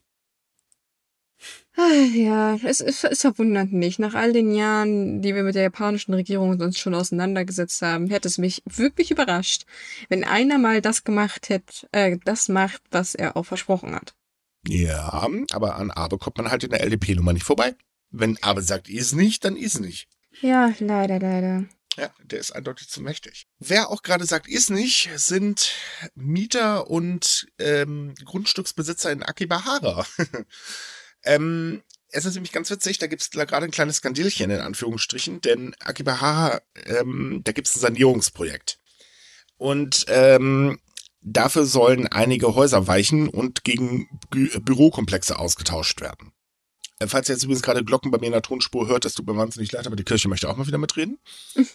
Ja, 1.75 2.57
es, 2.65 2.81
es 2.81 3.21
verwundert 3.21 3.73
mich. 3.73 3.99
Nach 3.99 4.15
all 4.15 4.33
den 4.33 4.55
Jahren, 4.55 5.23
die 5.23 5.35
wir 5.35 5.43
mit 5.43 5.55
der 5.55 5.63
japanischen 5.63 6.13
Regierung 6.13 6.61
uns 6.61 6.79
schon 6.79 6.95
auseinandergesetzt 6.95 7.81
haben, 7.83 8.09
hätte 8.09 8.29
es 8.29 8.39
mich 8.39 8.63
wirklich 8.67 9.11
überrascht, 9.11 9.65
wenn 10.09 10.25
einer 10.25 10.59
mal 10.59 10.83
das 10.83 11.05
gemacht 11.05 11.49
hätte, 11.49 11.89
äh, 11.93 12.19
das 12.25 12.49
macht, 12.49 12.83
was 12.91 13.15
er 13.15 13.37
auch 13.37 13.47
versprochen 13.47 13.95
hat. 13.95 14.15
Ja, 14.69 15.29
aber 15.51 15.77
an 15.77 15.91
Abe 15.91 16.19
kommt 16.19 16.37
man 16.37 16.51
halt 16.51 16.63
in 16.63 16.71
der 16.71 16.83
LDP-Nummer 16.83 17.33
nicht 17.33 17.47
vorbei. 17.47 17.75
Wenn 18.11 18.41
Abe 18.43 18.63
sagt, 18.63 18.89
ist 18.89 19.15
nicht, 19.15 19.45
dann 19.45 19.57
ist 19.57 19.81
nicht. 19.81 20.09
Ja, 20.41 20.73
leider, 20.79 21.19
leider. 21.19 21.65
Ja, 21.97 22.11
der 22.23 22.39
ist 22.39 22.53
eindeutig 22.53 22.89
zu 22.89 23.03
mächtig. 23.03 23.47
Wer 23.59 23.91
auch 23.91 24.03
gerade 24.03 24.25
sagt, 24.25 24.47
ist 24.49 24.71
nicht, 24.71 25.11
sind 25.17 25.75
Mieter 26.15 26.89
und 26.89 27.49
ähm, 27.59 28.15
Grundstücksbesitzer 28.25 29.11
in 29.11 29.23
Akibahara. 29.23 30.07
ähm, 31.25 31.83
es 32.09 32.25
ist 32.25 32.35
nämlich 32.35 32.53
ganz 32.53 32.71
witzig, 32.71 32.99
da 32.99 33.07
gibt 33.07 33.23
es 33.23 33.31
gerade 33.31 33.65
ein 33.65 33.71
kleines 33.71 33.97
Skandilchen 33.97 34.51
in 34.51 34.61
Anführungsstrichen, 34.61 35.41
denn 35.41 35.75
Akibahara, 35.81 36.61
ähm, 36.85 37.41
da 37.45 37.53
gibt 37.53 37.69
es 37.69 37.77
ein 37.77 37.81
Sanierungsprojekt. 37.81 38.79
Und 39.57 40.05
ähm, 40.09 40.79
Dafür 41.25 41.67
sollen 41.67 42.09
einige 42.09 42.57
Häuser 42.57 42.89
weichen 42.89 43.29
und 43.29 43.63
gegen 43.63 44.09
Bü 44.31 44.49
Bürokomplexe 44.61 45.39
ausgetauscht 45.39 46.01
werden. 46.01 46.33
Äh, 46.99 47.07
falls 47.07 47.29
ihr 47.29 47.37
jetzt 47.37 47.45
übrigens 47.45 47.63
gerade 47.63 47.85
Glocken 47.85 48.11
bei 48.11 48.19
mir 48.19 48.27
in 48.27 48.33
der 48.33 48.43
Tonspur 48.43 48.89
hört, 48.89 49.05
das 49.05 49.15
tut 49.15 49.29
mir 49.29 49.37
wahnsinnig 49.37 49.71
leid, 49.71 49.87
aber 49.87 49.95
die 49.95 50.03
Kirche 50.03 50.29
möchte 50.29 50.51
auch 50.51 50.57
mal 50.57 50.67
wieder 50.67 50.79
mitreden. 50.79 51.19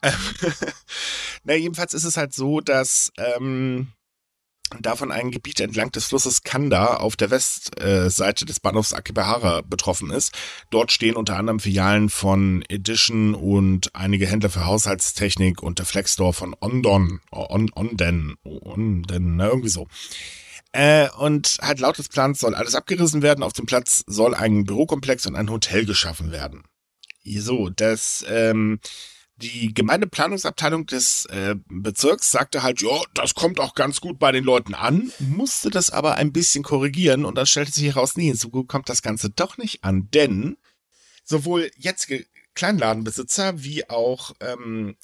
Na, 1.42 1.54
jedenfalls 1.54 1.92
ist 1.92 2.04
es 2.04 2.16
halt 2.16 2.34
so, 2.34 2.60
dass 2.60 3.10
ähm, 3.16 3.88
davon 4.80 5.12
ein 5.12 5.30
Gebiet 5.30 5.60
entlang 5.60 5.90
des 5.92 6.06
Flusses 6.06 6.42
Kanda 6.42 6.96
auf 6.96 7.16
der 7.16 7.30
Westseite 7.30 8.44
des 8.44 8.60
Bahnhofs 8.60 8.92
Akibahara 8.92 9.62
betroffen 9.62 10.10
ist. 10.10 10.32
Dort 10.70 10.92
stehen 10.92 11.16
unter 11.16 11.36
anderem 11.36 11.60
Filialen 11.60 12.08
von 12.08 12.62
Edition 12.68 13.34
und 13.34 13.94
einige 13.94 14.26
Händler 14.26 14.50
für 14.50 14.66
Haushaltstechnik 14.66 15.62
und 15.62 15.78
der 15.78 15.86
Flexstore 15.86 16.32
von 16.32 16.54
Ondon, 16.60 17.20
On, 17.30 17.70
Onden, 17.74 18.36
Onden, 18.44 19.36
na, 19.36 19.46
irgendwie 19.46 19.68
so. 19.68 19.86
Äh, 20.72 21.08
und 21.18 21.58
halt 21.62 21.80
laut 21.80 21.98
des 21.98 22.08
Plans 22.08 22.40
soll 22.40 22.54
alles 22.54 22.74
abgerissen 22.74 23.22
werden. 23.22 23.42
Auf 23.42 23.54
dem 23.54 23.66
Platz 23.66 24.04
soll 24.06 24.34
ein 24.34 24.64
Bürokomplex 24.64 25.26
und 25.26 25.34
ein 25.34 25.50
Hotel 25.50 25.86
geschaffen 25.86 26.30
werden. 26.30 26.64
So, 27.24 27.68
das 27.68 28.24
ähm, 28.28 28.80
die 29.40 29.72
Gemeindeplanungsabteilung 29.72 30.86
des 30.86 31.26
äh, 31.26 31.54
Bezirks 31.68 32.30
sagte 32.30 32.62
halt, 32.62 32.82
ja, 32.82 33.00
das 33.14 33.34
kommt 33.34 33.60
auch 33.60 33.74
ganz 33.74 34.00
gut 34.00 34.18
bei 34.18 34.32
den 34.32 34.44
Leuten 34.44 34.74
an, 34.74 35.12
musste 35.20 35.70
das 35.70 35.90
aber 35.90 36.16
ein 36.16 36.32
bisschen 36.32 36.64
korrigieren 36.64 37.24
und 37.24 37.36
dann 37.36 37.46
stellte 37.46 37.72
sich 37.72 37.84
heraus, 37.84 38.16
nee, 38.16 38.32
so 38.32 38.50
gut 38.50 38.68
kommt 38.68 38.88
das 38.88 39.02
Ganze 39.02 39.30
doch 39.30 39.56
nicht 39.56 39.84
an, 39.84 40.08
denn 40.12 40.56
sowohl 41.24 41.70
jetzige 41.76 42.26
Kleinladenbesitzer 42.54 43.62
wie 43.62 43.88
auch 43.88 44.32
ähm, 44.40 44.96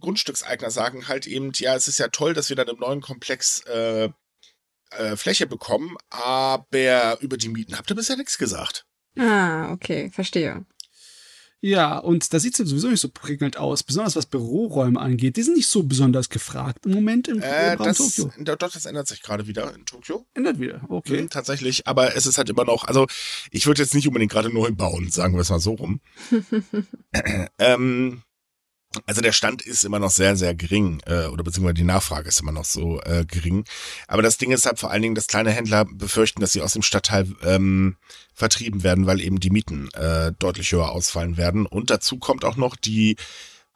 Grundstückseigner 0.00 0.70
sagen 0.70 1.08
halt 1.08 1.26
eben, 1.26 1.52
ja, 1.54 1.74
es 1.74 1.88
ist 1.88 1.98
ja 1.98 2.08
toll, 2.08 2.34
dass 2.34 2.50
wir 2.50 2.56
dann 2.56 2.68
im 2.68 2.78
neuen 2.78 3.00
Komplex 3.00 3.60
äh, 3.60 4.10
äh, 4.90 5.16
Fläche 5.16 5.46
bekommen, 5.46 5.96
aber 6.10 7.18
über 7.20 7.38
die 7.38 7.48
Mieten 7.48 7.78
habt 7.78 7.90
ihr 7.90 7.96
bisher 7.96 8.16
nichts 8.16 8.36
gesagt. 8.36 8.84
Ah, 9.18 9.72
okay, 9.72 10.10
verstehe. 10.10 10.64
Ja, 11.64 11.96
und 11.98 12.34
da 12.34 12.40
sieht 12.40 12.58
es 12.58 12.68
sowieso 12.68 12.88
nicht 12.88 12.98
so 12.98 13.08
prickelnd 13.08 13.56
aus, 13.56 13.84
besonders 13.84 14.16
was 14.16 14.26
Büroräume 14.26 14.98
angeht. 14.98 15.36
Die 15.36 15.42
sind 15.44 15.56
nicht 15.56 15.68
so 15.68 15.84
besonders 15.84 16.28
gefragt 16.28 16.86
im 16.86 16.92
Moment 16.92 17.28
im 17.28 17.40
äh, 17.40 17.76
das, 17.76 17.98
Tokio. 17.98 18.32
Doch, 18.38 18.56
das 18.56 18.84
ändert 18.84 19.06
sich 19.06 19.22
gerade 19.22 19.46
wieder 19.46 19.72
in 19.72 19.86
Tokio. 19.86 20.26
Ändert 20.34 20.58
wieder, 20.58 20.84
okay. 20.88 21.22
Mhm, 21.22 21.30
tatsächlich, 21.30 21.86
aber 21.86 22.16
es 22.16 22.26
ist 22.26 22.36
halt 22.36 22.50
immer 22.50 22.64
noch, 22.64 22.82
also 22.82 23.06
ich 23.52 23.66
würde 23.66 23.80
jetzt 23.80 23.94
nicht 23.94 24.08
unbedingt 24.08 24.32
gerade 24.32 24.52
neu 24.52 24.72
bauen, 24.72 25.08
sagen 25.12 25.34
wir 25.34 25.42
es 25.42 25.50
mal 25.50 25.60
so 25.60 25.74
rum. 25.74 26.00
ähm, 27.60 28.22
also 29.06 29.20
der 29.20 29.32
Stand 29.32 29.62
ist 29.62 29.84
immer 29.84 29.98
noch 29.98 30.10
sehr, 30.10 30.36
sehr 30.36 30.54
gering, 30.54 31.00
äh, 31.06 31.26
oder 31.26 31.42
beziehungsweise 31.42 31.74
die 31.74 31.84
Nachfrage 31.84 32.28
ist 32.28 32.40
immer 32.40 32.52
noch 32.52 32.64
so 32.64 33.00
äh, 33.02 33.24
gering. 33.26 33.64
Aber 34.08 34.22
das 34.22 34.38
Ding 34.38 34.50
ist 34.50 34.66
halt 34.66 34.78
vor 34.78 34.90
allen 34.90 35.02
Dingen, 35.02 35.14
dass 35.14 35.26
kleine 35.26 35.50
Händler 35.50 35.84
befürchten, 35.84 36.40
dass 36.40 36.52
sie 36.52 36.62
aus 36.62 36.72
dem 36.72 36.82
Stadtteil 36.82 37.28
ähm, 37.42 37.96
vertrieben 38.34 38.82
werden, 38.82 39.06
weil 39.06 39.20
eben 39.20 39.40
die 39.40 39.50
Mieten 39.50 39.88
äh, 39.94 40.32
deutlich 40.38 40.72
höher 40.72 40.90
ausfallen 40.90 41.36
werden. 41.36 41.66
Und 41.66 41.90
dazu 41.90 42.18
kommt 42.18 42.44
auch 42.44 42.56
noch 42.56 42.76
die 42.76 43.16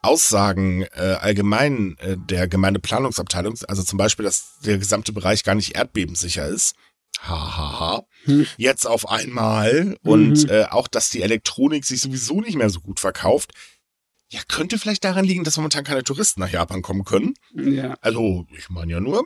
Aussagen 0.02 0.82
äh, 0.94 1.16
allgemein 1.20 1.96
äh, 1.98 2.16
der 2.16 2.48
Gemeindeplanungsabteilung, 2.48 3.58
also 3.68 3.82
zum 3.82 3.96
Beispiel, 3.96 4.24
dass 4.24 4.58
der 4.64 4.78
gesamte 4.78 5.12
Bereich 5.12 5.42
gar 5.42 5.54
nicht 5.54 5.74
erdbebensicher 5.74 6.46
ist. 6.46 6.76
Hahaha. 7.20 7.56
Ha, 7.56 7.80
ha. 7.80 8.06
Hm. 8.24 8.46
Jetzt 8.56 8.86
auf 8.86 9.08
einmal. 9.08 9.96
Und 10.02 10.44
mhm. 10.44 10.50
äh, 10.50 10.64
auch, 10.64 10.88
dass 10.88 11.10
die 11.10 11.22
Elektronik 11.22 11.84
sich 11.84 12.00
sowieso 12.00 12.40
nicht 12.40 12.56
mehr 12.56 12.70
so 12.70 12.80
gut 12.80 13.00
verkauft. 13.00 13.52
Ja, 14.28 14.40
könnte 14.48 14.78
vielleicht 14.78 15.04
daran 15.04 15.24
liegen, 15.24 15.44
dass 15.44 15.56
momentan 15.56 15.84
keine 15.84 16.02
Touristen 16.02 16.40
nach 16.40 16.50
Japan 16.50 16.82
kommen 16.82 17.04
können. 17.04 17.34
Ja. 17.54 17.96
Also, 18.00 18.46
ich 18.56 18.68
meine 18.70 18.92
ja 18.92 19.00
nur, 19.00 19.24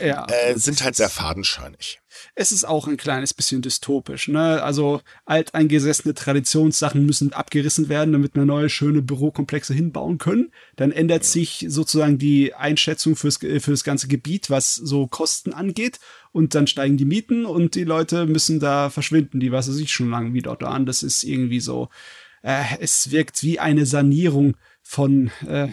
ja. 0.00 0.26
Äh, 0.26 0.56
sind 0.56 0.82
halt 0.82 0.94
sehr 0.94 1.08
fadenscheinig. 1.08 2.00
Es 2.34 2.52
ist 2.52 2.64
auch 2.64 2.86
ein 2.86 2.96
kleines 2.96 3.34
bisschen 3.34 3.62
dystopisch. 3.62 4.28
Ne? 4.28 4.62
Also 4.62 5.00
alteingesessene 5.24 6.14
Traditionssachen 6.14 7.04
müssen 7.04 7.32
abgerissen 7.32 7.88
werden, 7.88 8.12
damit 8.12 8.34
wir 8.34 8.44
neue 8.44 8.68
schöne 8.68 9.02
Bürokomplexe 9.02 9.74
hinbauen 9.74 10.18
können. 10.18 10.52
Dann 10.76 10.92
ändert 10.92 11.24
sich 11.24 11.66
sozusagen 11.68 12.18
die 12.18 12.54
Einschätzung 12.54 13.16
fürs, 13.16 13.38
für 13.38 13.70
das 13.70 13.84
ganze 13.84 14.08
Gebiet, 14.08 14.50
was 14.50 14.74
so 14.74 15.06
Kosten 15.06 15.52
angeht. 15.52 15.98
Und 16.30 16.54
dann 16.54 16.66
steigen 16.66 16.96
die 16.96 17.04
Mieten 17.04 17.44
und 17.44 17.74
die 17.74 17.84
Leute 17.84 18.26
müssen 18.26 18.60
da 18.60 18.88
verschwinden. 18.88 19.40
Die 19.40 19.52
weiß 19.52 19.68
ich 19.68 19.92
schon 19.92 20.10
lange 20.10 20.32
wie 20.32 20.42
dort 20.42 20.62
an. 20.62 20.86
Das 20.86 21.02
ist 21.02 21.24
irgendwie 21.24 21.60
so 21.60 21.88
äh, 22.42 22.64
es 22.80 23.10
wirkt 23.10 23.42
wie 23.42 23.58
eine 23.58 23.86
Sanierung 23.86 24.56
von, 24.82 25.30
äh, 25.46 25.68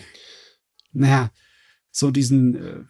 naja, 0.91 1.31
so 1.91 2.11
diesen, 2.11 2.55
äh, 2.55 2.83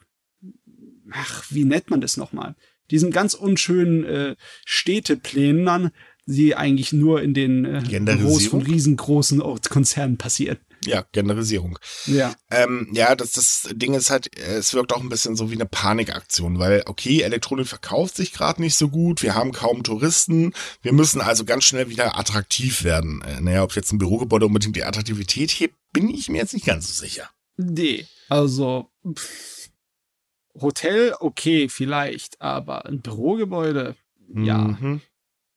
ach, 1.11 1.45
wie 1.49 1.65
nennt 1.65 1.89
man 1.89 2.01
das 2.01 2.17
nochmal? 2.17 2.55
Diesen 2.91 3.11
ganz 3.11 3.33
unschönen 3.33 4.03
äh, 4.03 4.35
Städteplänen, 4.65 5.91
die 6.25 6.55
eigentlich 6.55 6.93
nur 6.93 7.21
in 7.21 7.33
den 7.33 7.65
äh, 7.65 7.81
Büros 7.99 8.47
von 8.47 8.61
riesengroßen 8.61 9.41
Konzernen 9.69 10.17
passieren. 10.17 10.57
Ja, 10.85 11.05
Generalisierung. 11.11 11.77
Ja. 12.05 12.33
Ähm, 12.49 12.89
ja, 12.93 13.15
das, 13.15 13.33
das 13.33 13.69
Ding 13.73 13.93
ist 13.93 14.09
halt, 14.09 14.35
es 14.37 14.73
wirkt 14.73 14.93
auch 14.93 15.01
ein 15.01 15.09
bisschen 15.09 15.35
so 15.35 15.51
wie 15.51 15.55
eine 15.55 15.65
Panikaktion, 15.65 16.59
weil, 16.59 16.83
okay, 16.85 17.21
Elektronik 17.21 17.67
verkauft 17.67 18.15
sich 18.15 18.31
gerade 18.31 18.61
nicht 18.61 18.75
so 18.75 18.89
gut, 18.89 19.21
wir 19.21 19.35
haben 19.35 19.51
kaum 19.51 19.83
Touristen, 19.83 20.53
wir 20.81 20.93
müssen 20.93 21.21
also 21.21 21.43
ganz 21.45 21.65
schnell 21.65 21.89
wieder 21.89 22.17
attraktiv 22.17 22.83
werden. 22.83 23.21
Äh, 23.23 23.41
naja, 23.41 23.63
ob 23.63 23.75
jetzt 23.75 23.91
ein 23.91 23.97
Bürogebäude 23.97 24.45
unbedingt 24.45 24.75
die 24.75 24.83
Attraktivität 24.83 25.51
hebt, 25.51 25.75
bin 25.91 26.09
ich 26.09 26.29
mir 26.29 26.37
jetzt 26.37 26.53
nicht 26.53 26.65
ganz 26.65 26.87
so 26.87 27.03
sicher. 27.03 27.29
Nee, 27.57 28.05
also 28.29 28.89
pff, 29.05 29.69
Hotel, 30.61 31.13
okay, 31.19 31.69
vielleicht, 31.69 32.41
aber 32.41 32.85
ein 32.85 33.01
Bürogebäude, 33.01 33.95
ja. 34.33 34.57
Mhm. 34.57 35.01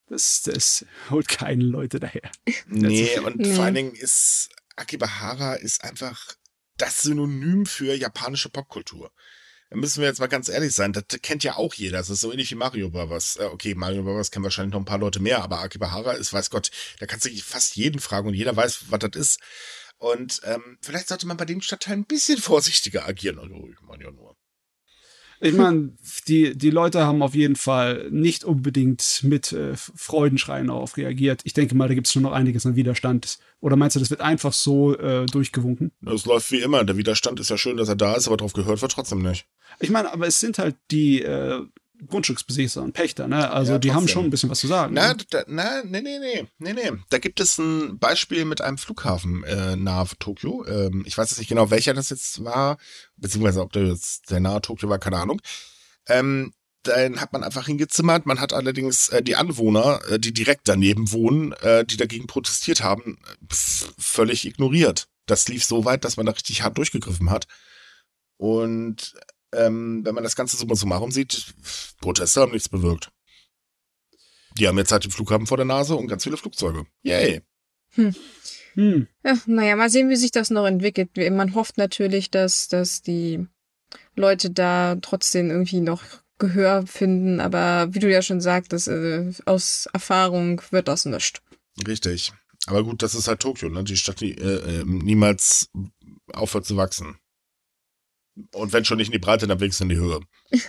Das, 0.08 0.42
das 0.42 0.84
holt 1.08 1.26
keine 1.26 1.64
Leute 1.64 1.98
daher. 1.98 2.30
Nee, 2.66 3.18
und 3.20 3.36
nee. 3.36 3.54
vor 3.54 3.64
allen 3.64 3.74
Dingen 3.74 3.94
ist 3.94 4.50
Akibahara 4.76 5.54
ist 5.54 5.84
einfach 5.84 6.34
das 6.76 7.02
Synonym 7.02 7.66
für 7.66 7.94
japanische 7.94 8.48
Popkultur. 8.48 9.12
Da 9.70 9.76
müssen 9.78 10.00
wir 10.00 10.08
jetzt 10.08 10.20
mal 10.20 10.26
ganz 10.26 10.48
ehrlich 10.48 10.74
sein, 10.74 10.92
das 10.92 11.04
kennt 11.22 11.44
ja 11.44 11.56
auch 11.56 11.72
jeder. 11.72 11.98
Das 11.98 12.10
ist 12.10 12.20
so 12.20 12.30
ähnlich 12.30 12.50
wie 12.50 12.56
Mario 12.56 12.90
Bros. 12.90 13.36
Äh, 13.36 13.44
okay, 13.44 13.74
Mario 13.74 14.02
Bros. 14.02 14.30
kennen 14.30 14.44
wahrscheinlich 14.44 14.72
noch 14.72 14.80
ein 14.80 14.84
paar 14.86 14.98
Leute 14.98 15.20
mehr, 15.20 15.42
aber 15.42 15.60
Akibahara 15.60 16.12
ist, 16.12 16.32
weiß 16.32 16.50
Gott, 16.50 16.70
da 16.98 17.06
kannst 17.06 17.24
du 17.24 17.30
fast 17.38 17.76
jeden 17.76 18.00
fragen 18.00 18.28
und 18.28 18.34
jeder 18.34 18.54
weiß, 18.54 18.90
was 18.90 18.98
das 18.98 19.16
ist. 19.16 19.40
Und 19.96 20.40
ähm, 20.44 20.78
vielleicht 20.82 21.08
sollte 21.08 21.26
man 21.26 21.36
bei 21.36 21.44
dem 21.44 21.62
Stadtteil 21.62 21.96
ein 21.96 22.04
bisschen 22.04 22.38
vorsichtiger 22.42 23.06
agieren. 23.06 23.38
Also, 23.38 23.68
ich 23.72 23.80
meine 23.82 24.04
ja 24.04 24.10
nur. 24.10 24.32
Ich 25.45 25.55
meine, 25.55 25.90
die, 26.28 26.57
die 26.57 26.70
Leute 26.70 27.05
haben 27.05 27.20
auf 27.20 27.34
jeden 27.34 27.57
Fall 27.57 28.09
nicht 28.11 28.45
unbedingt 28.45 29.22
mit 29.24 29.53
äh, 29.53 29.74
Freudenschreien 29.74 30.68
darauf 30.68 30.97
reagiert. 30.97 31.40
Ich 31.43 31.53
denke 31.53 31.74
mal, 31.74 31.88
da 31.88 31.95
gibt 31.95 32.07
es 32.07 32.12
schon 32.12 32.22
noch 32.22 32.30
einiges 32.30 32.64
an 32.64 32.76
Widerstand. 32.76 33.40
Oder 33.59 33.74
meinst 33.74 33.97
du, 33.97 34.01
das 34.01 34.11
wird 34.11 34.20
einfach 34.20 34.53
so 34.53 34.97
äh, 34.97 35.26
durchgewunken? 35.26 35.90
Es 36.07 36.26
läuft 36.26 36.53
wie 36.53 36.61
immer. 36.61 36.84
Der 36.84 36.97
Widerstand 36.97 37.40
ist 37.40 37.51
ja 37.51 37.59
schön, 37.59 37.76
dass 37.76 37.88
er 37.88 37.97
da 37.97 38.14
ist, 38.14 38.28
aber 38.28 38.36
darauf 38.36 38.53
gehört 38.53 38.82
wird 38.82 38.93
trotzdem 38.93 39.20
nicht. 39.20 39.47
Ich 39.80 39.90
meine, 39.90 40.12
aber 40.12 40.28
es 40.28 40.38
sind 40.38 40.59
halt 40.59 40.76
die 40.93 41.22
äh, 41.22 41.61
Grundstücksbesitzer 42.07 42.82
und 42.82 42.92
Pächter, 42.92 43.28
ne? 43.28 43.50
Also 43.50 43.72
ja, 43.72 43.78
die 43.78 43.92
haben 43.92 44.09
schon 44.09 44.24
ein 44.24 44.30
bisschen 44.30 44.50
was 44.50 44.61
zu 44.61 44.66
sagen. 44.66 44.94
Na, 44.94 45.14
ne? 45.14 45.24
da, 45.30 45.44
na, 45.46 45.82
nee, 45.84 46.00
nee, 46.00 46.18
nee, 46.18 46.46
nee, 46.59 46.72
nee. 46.72 46.92
Da 47.11 47.18
gibt 47.18 47.40
es 47.40 47.59
ein 47.59 47.98
Beispiel 47.98 48.44
mit 48.44 48.61
einem 48.61 48.78
Flughafen 48.78 49.44
äh, 49.44 49.76
nahe 49.76 50.07
Tokio. 50.18 50.64
Ähm, 50.66 51.05
ich 51.07 51.16
weiß 51.16 51.30
jetzt 51.30 51.38
nicht 51.38 51.48
genau, 51.48 51.70
welcher 51.70 51.94
das 51.94 52.11
jetzt 52.11 52.44
war, 52.44 52.78
beziehungsweise 53.16 53.61
ob 53.61 53.72
der 53.72 53.86
jetzt 53.86 54.30
der 54.30 54.40
nahe 54.40 54.61
Tokio 54.61 54.88
war, 54.88 54.98
keine 54.98 55.18
Ahnung. 55.18 55.40
Ähm, 56.09 56.53
dann 56.82 57.20
hat 57.20 57.32
man 57.32 57.44
einfach 57.44 57.66
hingezimmert. 57.66 58.26
Man 58.26 58.40
hat 58.40 58.53
allerdings 58.53 59.09
äh, 59.09 59.22
die 59.22 59.36
Anwohner, 59.36 60.00
äh, 60.11 60.18
die 60.18 60.32
direkt 60.32 60.68
daneben 60.68 61.12
wohnen, 61.12 61.53
äh, 61.53 61.84
die 61.84 61.96
dagegen 61.96 62.26
protestiert 62.26 62.82
haben, 62.82 63.18
völlig 63.48 64.44
ignoriert. 64.46 65.09
Das 65.26 65.48
lief 65.48 65.64
so 65.64 65.84
weit, 65.84 66.05
dass 66.05 66.16
man 66.16 66.26
da 66.26 66.32
richtig 66.32 66.62
hart 66.62 66.76
durchgegriffen 66.78 67.30
hat. 67.30 67.46
Und 68.36 69.14
ähm, 69.53 70.05
wenn 70.05 70.14
man 70.14 70.24
das 70.24 70.36
Ganze 70.36 70.57
summa 70.57 70.74
summarum 70.74 71.11
sieht, 71.11 71.55
Proteste 72.00 72.40
haben 72.40 72.53
nichts 72.53 72.68
bewirkt. 72.68 73.11
Die 74.59 74.68
haben 74.68 74.78
jetzt 74.78 74.92
halt 74.92 75.05
den 75.05 75.11
Flughafen 75.11 75.46
vor 75.46 75.57
der 75.57 75.66
Nase 75.66 75.94
und 75.94 76.09
ganz 76.09 76.24
viele 76.24 76.36
Flugzeuge. 76.36 76.86
Yay. 77.03 77.42
Hm. 77.94 78.14
Hm. 78.74 79.07
Ja, 79.24 79.38
naja, 79.46 79.76
mal 79.76 79.90
sehen, 79.90 80.09
wie 80.09 80.16
sich 80.16 80.30
das 80.30 80.50
noch 80.50 80.66
entwickelt. 80.66 81.11
Man 81.16 81.55
hofft 81.55 81.76
natürlich, 81.78 82.30
dass, 82.30 82.68
dass 82.68 83.03
die 83.03 83.46
Leute 84.14 84.50
da 84.50 84.96
trotzdem 84.96 85.50
irgendwie 85.50 85.80
noch 85.80 86.03
Gehör 86.38 86.86
finden, 86.86 87.40
aber 87.40 87.94
wie 87.94 88.00
du 88.00 88.11
ja 88.11 88.20
schon 88.20 88.40
sagtest, 88.40 88.88
äh, 88.88 89.32
aus 89.44 89.86
Erfahrung 89.92 90.61
wird 90.70 90.88
das 90.88 91.05
nichts. 91.05 91.40
Richtig. 91.86 92.32
Aber 92.66 92.82
gut, 92.82 93.03
das 93.03 93.14
ist 93.14 93.28
halt 93.28 93.40
Tokio, 93.40 93.68
ne? 93.68 93.84
Die 93.84 93.96
Stadt, 93.96 94.20
die 94.20 94.36
äh, 94.36 94.80
äh 94.80 94.84
niemals 94.84 95.70
aufhört 96.32 96.66
zu 96.66 96.76
wachsen. 96.76 97.16
Und 98.53 98.72
wenn 98.72 98.85
schon 98.85 98.99
nicht 98.99 99.09
in 99.09 99.12
die 99.12 99.18
Breite, 99.18 99.47
dann 99.47 99.61
wenigstens 99.61 99.85
in 99.85 99.89
die 99.91 99.97
Höhe. 99.97 100.20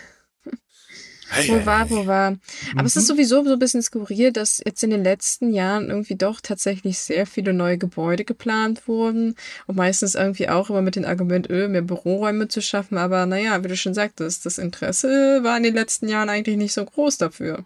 Hey, 1.34 1.50
wo 1.50 1.66
war, 1.66 1.90
wo 1.90 2.06
war. 2.06 2.38
Aber 2.72 2.82
mhm. 2.82 2.86
es 2.86 2.96
ist 2.96 3.06
mhm. 3.06 3.16
sowieso 3.16 3.44
so 3.44 3.54
ein 3.54 3.60
bisschen 3.60 3.82
skurril, 3.82 4.32
dass 4.32 4.62
jetzt 4.64 4.84
in 4.84 4.92
den 4.92 5.04
letzten 5.04 5.52
Jahren 5.52 5.90
irgendwie 5.90 6.16
doch 6.16 6.42
tatsächlich 6.42 7.00
sehr 7.00 7.26
viele 7.26 7.54
neue 7.54 7.78
Gebäude 7.78 8.24
geplant 8.24 8.88
wurden. 8.88 9.36
Und 9.66 9.76
meistens 9.76 10.16
irgendwie 10.16 10.50
auch 10.50 10.70
immer 10.70 10.82
mit 10.82 10.96
dem 10.96 11.06
Argument, 11.06 11.50
öh, 11.50 11.68
mehr 11.68 11.82
Büroräume 11.82 12.50
zu 12.50 12.62
schaffen. 12.62 12.98
Aber 12.98 13.26
naja, 13.26 13.64
wie 13.64 13.68
du 13.68 13.78
schon 13.78 13.96
sagtest, 13.96 14.46
das 14.46 14.58
Interesse 14.60 15.40
war 15.44 15.58
in 15.58 15.64
den 15.64 15.74
letzten 15.74 16.08
Jahren 16.08 16.30
eigentlich 16.30 16.58
nicht 16.58 16.74
so 16.74 16.86
groß 16.86 17.18
dafür. 17.18 17.66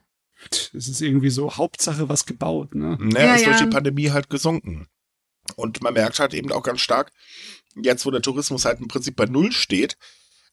Es 0.51 0.87
ist 0.87 1.01
irgendwie 1.01 1.31
so 1.31 1.57
Hauptsache 1.57 2.09
was 2.09 2.25
gebaut, 2.25 2.75
ne? 2.75 2.97
Naja, 3.01 3.25
ja, 3.25 3.35
ist 3.35 3.41
ja. 3.41 3.47
durch 3.49 3.61
die 3.61 3.67
Pandemie 3.67 4.11
halt 4.11 4.29
gesunken. 4.29 4.87
Und 5.55 5.81
man 5.81 5.93
merkt 5.93 6.19
halt 6.19 6.33
eben 6.33 6.51
auch 6.51 6.63
ganz 6.63 6.81
stark, 6.81 7.11
jetzt 7.83 8.05
wo 8.05 8.11
der 8.11 8.21
Tourismus 8.21 8.65
halt 8.65 8.79
im 8.79 8.87
Prinzip 8.87 9.15
bei 9.15 9.25
Null 9.25 9.51
steht, 9.51 9.97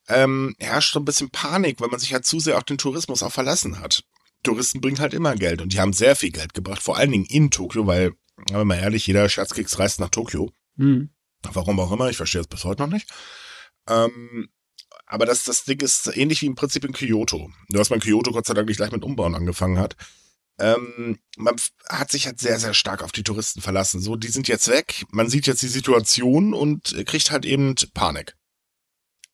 ähm, 0.09 0.55
herrscht 0.59 0.93
so 0.93 1.01
ein 1.01 1.05
bisschen 1.05 1.31
Panik, 1.31 1.81
weil 1.81 1.89
man 1.89 2.01
sich 2.01 2.12
halt 2.12 2.27
zu 2.27 2.41
sehr 2.41 2.57
auf 2.57 2.64
den 2.64 2.79
Tourismus 2.79 3.22
auch 3.22 3.33
verlassen 3.33 3.81
hat. 3.81 4.05
Touristen 4.43 4.81
bringen 4.81 5.01
halt 5.01 5.14
immer 5.14 5.35
Geld 5.35 5.62
und 5.62 5.72
die 5.72 5.81
haben 5.81 5.93
sehr 5.93 6.16
viel 6.16 6.31
Geld 6.31 6.55
gebracht, 6.55 6.83
vor 6.83 6.99
allen 6.99 7.11
Dingen 7.11 7.25
in 7.25 7.51
Tokio, 7.51 7.87
weil, 7.87 8.12
wenn 8.51 8.66
mal 8.66 8.79
ehrlich, 8.79 9.07
jeder 9.07 9.29
Scherzkeks 9.29 9.79
reist 9.79 10.01
nach 10.01 10.11
Tokio. 10.11 10.53
Mhm. 10.77 11.11
Warum 11.53 11.81
auch 11.81 11.93
immer, 11.93 12.11
ich 12.11 12.16
verstehe 12.16 12.43
es 12.43 12.47
bis 12.47 12.64
heute 12.64 12.83
noch 12.83 12.91
nicht. 12.91 13.11
Ähm, 13.89 14.49
aber 15.07 15.27
das, 15.27 15.45
das 15.45 15.64
Ding 15.64 15.81
ist 15.81 16.14
ähnlich 16.16 16.43
wie 16.43 16.47
im 16.47 16.55
Prinzip 16.55 16.85
in 16.85 16.93
Kyoto. 16.93 17.51
Nur 17.68 17.79
dass 17.79 17.91
man 17.91 18.01
Kyoto 18.01 18.33
Gott 18.33 18.47
sei 18.47 18.55
Dank 18.55 18.68
nicht 18.68 18.79
gleich 18.79 18.93
mit 18.93 19.05
Umbauen 19.05 19.35
angefangen 19.35 19.79
hat. 19.79 19.97
Ähm, 20.59 21.19
man 21.37 21.57
hat 21.89 22.11
sich 22.11 22.27
halt 22.27 22.39
sehr, 22.39 22.61
sehr 22.61 22.75
stark 22.75 23.03
auf 23.03 23.13
die 23.13 23.25
Touristen 23.25 23.61
verlassen. 23.61 24.01
So, 24.01 24.17
die 24.17 24.29
sind 24.29 24.47
jetzt 24.47 24.69
weg, 24.69 25.05
man 25.11 25.29
sieht 25.29 25.47
jetzt 25.47 25.63
die 25.63 25.69
Situation 25.69 26.55
und 26.55 26.95
kriegt 27.07 27.31
halt 27.31 27.45
eben 27.45 27.75
Panik. 27.93 28.37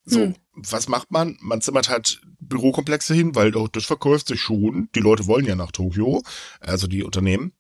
So, 0.05 0.21
hm. 0.21 0.37
was 0.55 0.89
macht 0.89 1.11
man? 1.11 1.37
Man 1.41 1.61
zimmert 1.61 1.89
halt 1.89 2.21
Bürokomplexe 2.41 3.14
hin, 3.14 3.35
weil 3.35 3.51
doch 3.51 3.68
das 3.68 3.85
verkauft 3.85 4.29
sich 4.29 4.41
schon. 4.41 4.89
Die 4.95 5.01
Leute 5.01 5.27
wollen 5.27 5.45
ja 5.45 5.55
nach 5.55 5.73
Tokio, 5.73 6.23
also 6.61 6.87
die 6.87 7.05
Unternehmen. 7.05 7.53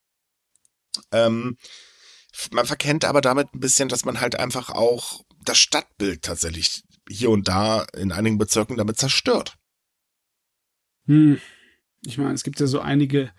Ähm, 1.12 1.56
man 2.50 2.66
verkennt 2.66 3.04
aber 3.04 3.20
damit 3.20 3.54
ein 3.54 3.60
bisschen, 3.60 3.88
dass 3.88 4.04
man 4.04 4.20
halt 4.20 4.38
einfach 4.38 4.70
auch 4.70 5.22
das 5.44 5.58
Stadtbild 5.58 6.22
tatsächlich 6.22 6.82
hier 7.08 7.30
und 7.30 7.48
da 7.48 7.84
in 7.96 8.12
einigen 8.12 8.38
Bezirken 8.38 8.76
damit 8.76 8.98
zerstört. 8.98 9.56
Hm. 11.06 11.40
Ich 12.04 12.18
meine, 12.18 12.34
es 12.34 12.44
gibt 12.44 12.60
ja 12.60 12.66
so 12.66 12.80
einige 12.80 13.30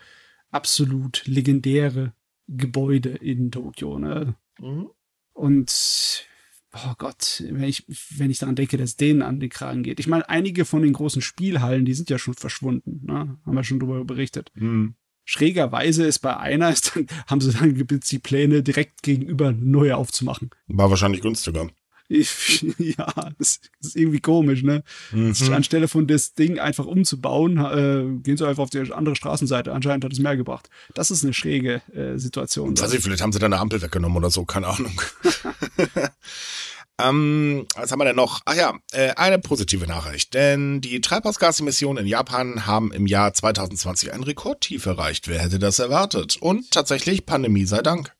absolut 0.52 1.26
legendäre 1.26 2.14
Gebäude 2.48 3.10
in 3.10 3.52
Tokio, 3.52 3.98
ne? 4.00 4.36
Mhm. 4.60 4.90
Und 5.34 6.28
oh 6.74 6.94
Gott, 6.98 7.44
wenn 7.48 7.64
ich, 7.64 7.86
wenn 8.18 8.32
ich 8.32 8.40
daran 8.40 8.56
denke, 8.56 8.78
dass 8.78 8.98
denen 8.98 9.22
an 9.22 9.40
den 9.40 9.50
Kragen 9.50 9.84
geht. 9.84 10.00
Ich 10.00 10.08
meine, 10.08 10.28
einige 10.30 10.66
von 10.66 10.82
den 10.84 10.94
großen 10.94 11.22
Spielhallen, 11.22 11.86
die 11.86 11.94
sind 11.94 12.10
ja 12.10 12.20
schon 12.20 12.34
verschwunden, 12.34 13.02
ne? 13.06 13.38
Haben 13.46 13.56
wir 13.56 13.64
schon 13.64 13.80
darüber 13.80 14.06
berichtet. 14.06 14.52
Mhm. 14.56 14.96
Schrägerweise 15.24 16.06
ist 16.06 16.20
bei 16.20 16.36
einer, 16.36 16.72
ist 16.72 16.96
dann, 16.96 17.08
haben 17.28 17.42
sie 17.42 17.52
dann 17.52 17.76
die 17.76 18.20
Pläne 18.20 18.64
direkt 18.64 19.04
gegenüber 19.04 19.52
neue 19.52 19.96
aufzumachen. 19.96 20.50
War 20.68 20.90
wahrscheinlich 20.90 21.22
günstiger. 21.22 21.70
Ich, 22.12 22.66
ja, 22.78 23.32
das 23.38 23.62
ist 23.80 23.96
irgendwie 23.96 24.20
komisch, 24.20 24.64
ne? 24.64 24.84
Mhm. 25.12 25.34
Anstelle 25.54 25.88
von 25.88 26.08
das 26.08 26.34
Ding 26.34 26.60
einfach 26.60 26.86
umzubauen, 26.86 27.58
äh, 27.58 28.22
gehen 28.22 28.36
sie 28.36 28.46
einfach 28.46 28.64
auf 28.64 28.70
die 28.70 28.80
andere 28.92 29.16
Straßenseite. 29.16 29.72
Anscheinend 29.72 30.04
hat 30.04 30.12
es 30.12 30.20
mehr 30.20 30.36
gebracht. 30.36 30.70
Das 30.94 31.10
ist 31.10 31.24
eine 31.24 31.34
schräge 31.34 31.82
äh, 31.94 32.18
Situation. 32.18 32.78
Weiß 32.78 32.94
ich, 32.94 33.02
vielleicht 33.02 33.22
haben 33.22 33.32
sie 33.32 33.40
da 33.40 33.46
eine 33.46 33.60
Ampel 33.60 33.82
weggenommen 33.82 34.18
oder 34.18 34.30
so, 34.30 34.44
keine 34.44 34.68
Ahnung. 34.68 35.02
ähm, 37.02 37.66
was 37.76 37.92
haben 37.92 38.00
wir 38.00 38.06
denn 38.06 38.18
noch? 38.18 38.42
Ach 38.44 38.56
ja, 38.56 38.74
äh, 38.92 39.12
eine 39.12 39.40
positive 39.40 39.88
Nachricht. 39.88 40.34
Denn 40.34 40.82
die 40.82 41.00
Treibhausgasemissionen 41.00 42.04
in 42.04 42.10
Japan 42.10 42.68
haben 42.68 42.92
im 42.92 43.08
Jahr 43.08 43.34
2020 43.34 44.12
ein 44.12 44.24
Rekordtief 44.24 44.86
erreicht. 44.86 45.30
Wer 45.30 45.40
hätte 45.40 45.60
das 45.60 45.80
erwartet? 45.80 46.38
Und 46.42 46.72
tatsächlich, 46.72 47.26
Pandemie 47.26 47.66
sei 47.66 47.82
Dank. 47.82 48.14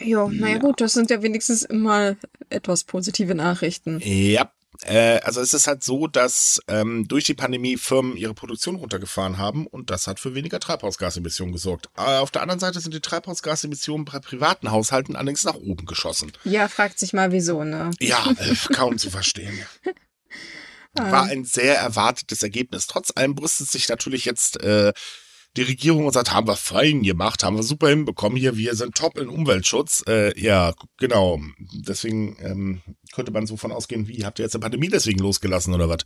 Jo, 0.00 0.28
naja 0.28 0.54
ja. 0.54 0.60
gut, 0.60 0.80
das 0.80 0.92
sind 0.92 1.10
ja 1.10 1.22
wenigstens 1.22 1.62
immer 1.62 2.16
etwas 2.48 2.84
positive 2.84 3.34
Nachrichten. 3.34 4.00
Ja, 4.02 4.50
äh, 4.82 5.20
also 5.20 5.40
es 5.40 5.52
ist 5.52 5.66
halt 5.66 5.84
so, 5.84 6.06
dass 6.06 6.60
ähm, 6.68 7.06
durch 7.06 7.24
die 7.24 7.34
Pandemie 7.34 7.76
Firmen 7.76 8.16
ihre 8.16 8.34
Produktion 8.34 8.76
runtergefahren 8.76 9.38
haben 9.38 9.66
und 9.66 9.90
das 9.90 10.06
hat 10.06 10.20
für 10.20 10.34
weniger 10.34 10.58
Treibhausgasemissionen 10.58 11.52
gesorgt. 11.52 11.88
Aber 11.94 12.20
auf 12.20 12.30
der 12.30 12.42
anderen 12.42 12.60
Seite 12.60 12.80
sind 12.80 12.94
die 12.94 13.00
Treibhausgasemissionen 13.00 14.04
bei 14.06 14.18
privaten 14.20 14.70
Haushalten 14.70 15.16
allerdings 15.16 15.44
nach 15.44 15.54
oben 15.54 15.86
geschossen. 15.86 16.32
Ja, 16.44 16.68
fragt 16.68 16.98
sich 16.98 17.12
mal 17.12 17.32
wieso, 17.32 17.64
ne? 17.64 17.90
Ja, 18.00 18.24
äh, 18.38 18.54
kaum 18.72 18.96
zu 18.98 19.10
verstehen. 19.10 19.58
War 20.94 21.24
ein 21.26 21.44
sehr 21.44 21.78
erwartetes 21.78 22.42
Ergebnis. 22.42 22.88
Trotz 22.88 23.12
allem 23.14 23.36
brüstet 23.36 23.68
sich 23.68 23.88
natürlich 23.88 24.24
jetzt 24.24 24.60
äh, 24.60 24.92
die 25.56 25.62
Regierung 25.62 26.06
und 26.06 26.12
sagt, 26.12 26.32
haben 26.32 26.46
wir 26.46 26.56
fein 26.56 27.02
gemacht, 27.02 27.42
haben 27.42 27.56
wir 27.56 27.62
super 27.62 27.88
hinbekommen 27.88 28.38
hier, 28.38 28.56
wir 28.56 28.74
sind 28.74 28.94
top 28.94 29.18
in 29.18 29.28
Umweltschutz. 29.28 30.04
Äh, 30.06 30.38
ja, 30.40 30.74
genau. 30.98 31.40
Deswegen 31.72 32.36
ähm, 32.40 32.80
könnte 33.12 33.32
man 33.32 33.46
so 33.46 33.56
von 33.56 33.72
ausgehen, 33.72 34.06
wie, 34.06 34.24
habt 34.24 34.38
ihr 34.38 34.44
jetzt 34.44 34.54
eine 34.54 34.62
Pandemie 34.62 34.88
deswegen 34.88 35.18
losgelassen 35.20 35.74
oder 35.74 35.88
was? 35.88 36.04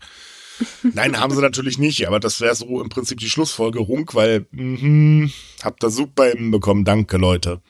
Nein, 0.95 1.19
haben 1.19 1.35
sie 1.35 1.43
natürlich 1.43 1.79
nicht, 1.79 2.07
aber 2.07 2.21
das 2.21 2.41
wäre 2.41 2.55
so 2.55 2.81
im 2.81 2.89
Prinzip 2.89 3.19
die 3.19 3.29
Schlussfolgerung, 3.29 4.11
weil 4.15 4.47
mh, 4.53 5.31
habt 5.63 5.83
ihr 5.85 5.91
super 5.91 6.27
hinbekommen, 6.27 6.85
danke 6.85 7.17
Leute. 7.17 7.61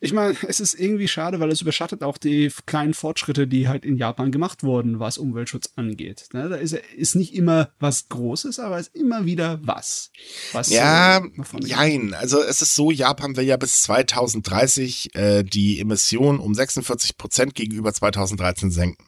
Ich 0.00 0.12
meine, 0.12 0.36
es 0.48 0.60
ist 0.60 0.74
irgendwie 0.74 1.08
schade, 1.08 1.40
weil 1.40 1.50
es 1.50 1.60
überschattet 1.60 2.02
auch 2.02 2.18
die 2.18 2.52
kleinen 2.66 2.94
Fortschritte, 2.94 3.46
die 3.46 3.68
halt 3.68 3.84
in 3.84 3.96
Japan 3.96 4.30
gemacht 4.30 4.62
wurden, 4.62 5.00
was 5.00 5.18
Umweltschutz 5.18 5.70
angeht. 5.76 6.28
Ne, 6.32 6.48
da 6.48 6.56
ist, 6.56 6.72
ist 6.72 7.14
nicht 7.14 7.34
immer 7.34 7.70
was 7.78 8.08
Großes, 8.08 8.58
aber 8.58 8.78
es 8.78 8.88
ist 8.88 8.96
immer 8.96 9.24
wieder 9.24 9.58
was. 9.62 10.10
was 10.52 10.70
ja, 10.70 11.22
jein. 11.60 12.14
Also 12.14 12.42
es 12.42 12.62
ist 12.62 12.74
so, 12.74 12.90
Japan 12.90 13.36
will 13.36 13.44
ja 13.44 13.56
bis 13.56 13.82
2030 13.82 15.14
äh, 15.14 15.42
die 15.42 15.80
Emissionen 15.80 16.38
um 16.38 16.54
46 16.54 17.16
Prozent 17.16 17.54
gegenüber 17.54 17.92
2013 17.92 18.70
senken. 18.70 19.04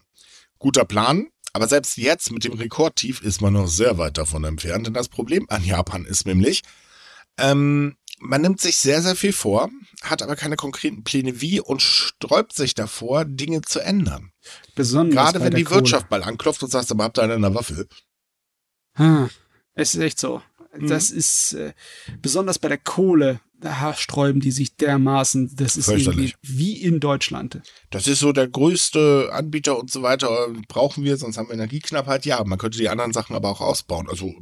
Guter 0.59 0.85
Plan, 0.85 1.29
aber 1.53 1.69
selbst 1.69 1.97
jetzt 1.97 2.31
mit 2.31 2.45
dem 2.45 2.53
Rekordtief 2.53 3.23
ist 3.23 3.41
man 3.41 3.55
noch 3.55 3.67
sehr 3.67 3.99
weit 3.99 4.19
davon 4.19 4.45
entfernt. 4.45 4.87
Denn 4.87 4.95
das 4.95 5.09
Problem 5.09 5.47
an 5.49 5.65
Japan 5.65 6.05
ist 6.05 6.27
nämlich, 6.27 6.63
ähm, 7.39 7.97
man 8.21 8.43
nimmt 8.43 8.61
sich 8.61 8.77
sehr, 8.77 9.03
sehr 9.03 9.17
viel 9.17 9.33
vor, 9.33 9.71
hat 10.03 10.23
aber 10.23 10.37
keine 10.37 10.57
konkreten 10.57 11.03
Pläne 11.03 11.41
wie 11.41 11.61
und 11.61 11.83
sträubt 11.83 12.55
sich 12.55 12.75
davor, 12.75 13.25
Dinge 13.25 13.63
zu 13.63 13.81
ändern. 13.81 14.33
Besonders 14.75 15.33
Gerade 15.33 15.41
wenn 15.41 15.55
die 15.55 15.65
Kohle. 15.65 15.81
Wirtschaft 15.81 16.11
mal 16.11 16.23
anklopft 16.23 16.63
und 16.63 16.71
sagt, 16.71 16.91
aber 16.91 17.05
habt 17.05 17.19
ihr 17.19 17.23
eine 17.23 17.55
Waffe? 17.55 17.89
Hm, 18.95 19.31
es 19.75 19.95
ist 19.95 20.01
echt 20.01 20.21
so. 20.21 20.43
Mhm. 20.77 20.89
Das 20.89 21.11
ist 21.11 21.55
äh, 21.55 21.73
besonders 22.21 22.59
bei 22.59 22.69
der 22.69 22.79
Kohle, 22.79 23.41
da 23.61 23.95
sträuben 23.95 24.41
die 24.41 24.53
sich 24.53 24.77
dermaßen. 24.77 25.55
Das 25.57 25.77
ist 25.77 25.89
irgendwie 25.89 26.35
wie 26.43 26.81
in 26.81 27.01
Deutschland. 27.01 27.61
Das 27.91 28.07
ist 28.07 28.21
so 28.21 28.33
der 28.33 28.49
größte 28.49 29.31
Anbieter 29.33 29.79
und 29.79 29.91
so 29.91 30.03
weiter. 30.03 30.49
Brauchen 30.69 31.05
wir, 31.05 31.17
sonst 31.17 31.37
haben 31.37 31.49
wir 31.49 31.55
Energieknappheit. 31.55 32.25
Ja, 32.25 32.43
man 32.45 32.59
könnte 32.59 32.79
die 32.79 32.89
anderen 32.89 33.13
Sachen 33.13 33.37
aber 33.37 33.51
auch 33.51 33.61
ausbauen. 33.61 34.09
Also 34.09 34.33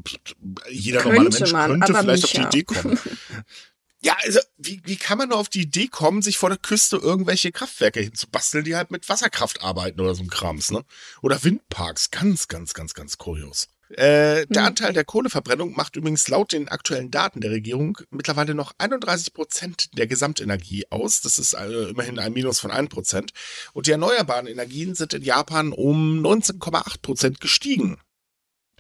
jeder 0.70 1.00
könnte 1.00 1.14
normale 1.16 1.28
Mensch 1.30 1.52
man, 1.52 1.80
könnte 1.80 1.94
vielleicht 1.94 2.24
auf 2.24 2.32
die 2.32 2.42
Idee 2.42 2.62
kommen. 2.62 2.98
Ja, 4.00 4.16
also 4.22 4.38
wie, 4.56 4.80
wie 4.84 4.96
kann 4.96 5.18
man 5.18 5.30
nur 5.30 5.38
auf 5.38 5.48
die 5.48 5.62
Idee 5.62 5.88
kommen, 5.88 6.22
sich 6.22 6.38
vor 6.38 6.50
der 6.50 6.58
Küste 6.58 6.96
irgendwelche 6.96 7.50
Kraftwerke 7.50 8.00
hinzubasteln, 8.00 8.64
die 8.64 8.76
halt 8.76 8.92
mit 8.92 9.08
Wasserkraft 9.08 9.62
arbeiten 9.62 10.00
oder 10.00 10.14
so 10.14 10.22
ein 10.22 10.30
Krams, 10.30 10.70
ne? 10.70 10.84
Oder 11.20 11.42
Windparks. 11.42 12.10
Ganz, 12.10 12.46
ganz, 12.46 12.74
ganz, 12.74 12.94
ganz 12.94 13.18
kurios. 13.18 13.68
Äh, 13.90 14.46
der 14.46 14.62
hm. 14.62 14.66
Anteil 14.66 14.92
der 14.92 15.04
Kohleverbrennung 15.04 15.74
macht 15.74 15.96
übrigens 15.96 16.28
laut 16.28 16.52
den 16.52 16.68
aktuellen 16.68 17.10
Daten 17.10 17.40
der 17.40 17.50
Regierung 17.50 17.98
mittlerweile 18.10 18.54
noch 18.54 18.72
31 18.76 19.32
Prozent 19.32 19.88
der 19.96 20.06
Gesamtenergie 20.06 20.84
aus. 20.90 21.22
Das 21.22 21.38
ist 21.38 21.54
also 21.54 21.88
immerhin 21.88 22.18
ein 22.18 22.34
Minus 22.34 22.60
von 22.60 22.70
1 22.70 22.90
Prozent. 22.90 23.32
Und 23.72 23.86
die 23.86 23.92
erneuerbaren 23.92 24.46
Energien 24.46 24.94
sind 24.94 25.14
in 25.14 25.22
Japan 25.22 25.72
um 25.72 26.20
19,8 26.20 27.00
Prozent 27.00 27.40
gestiegen. 27.40 27.98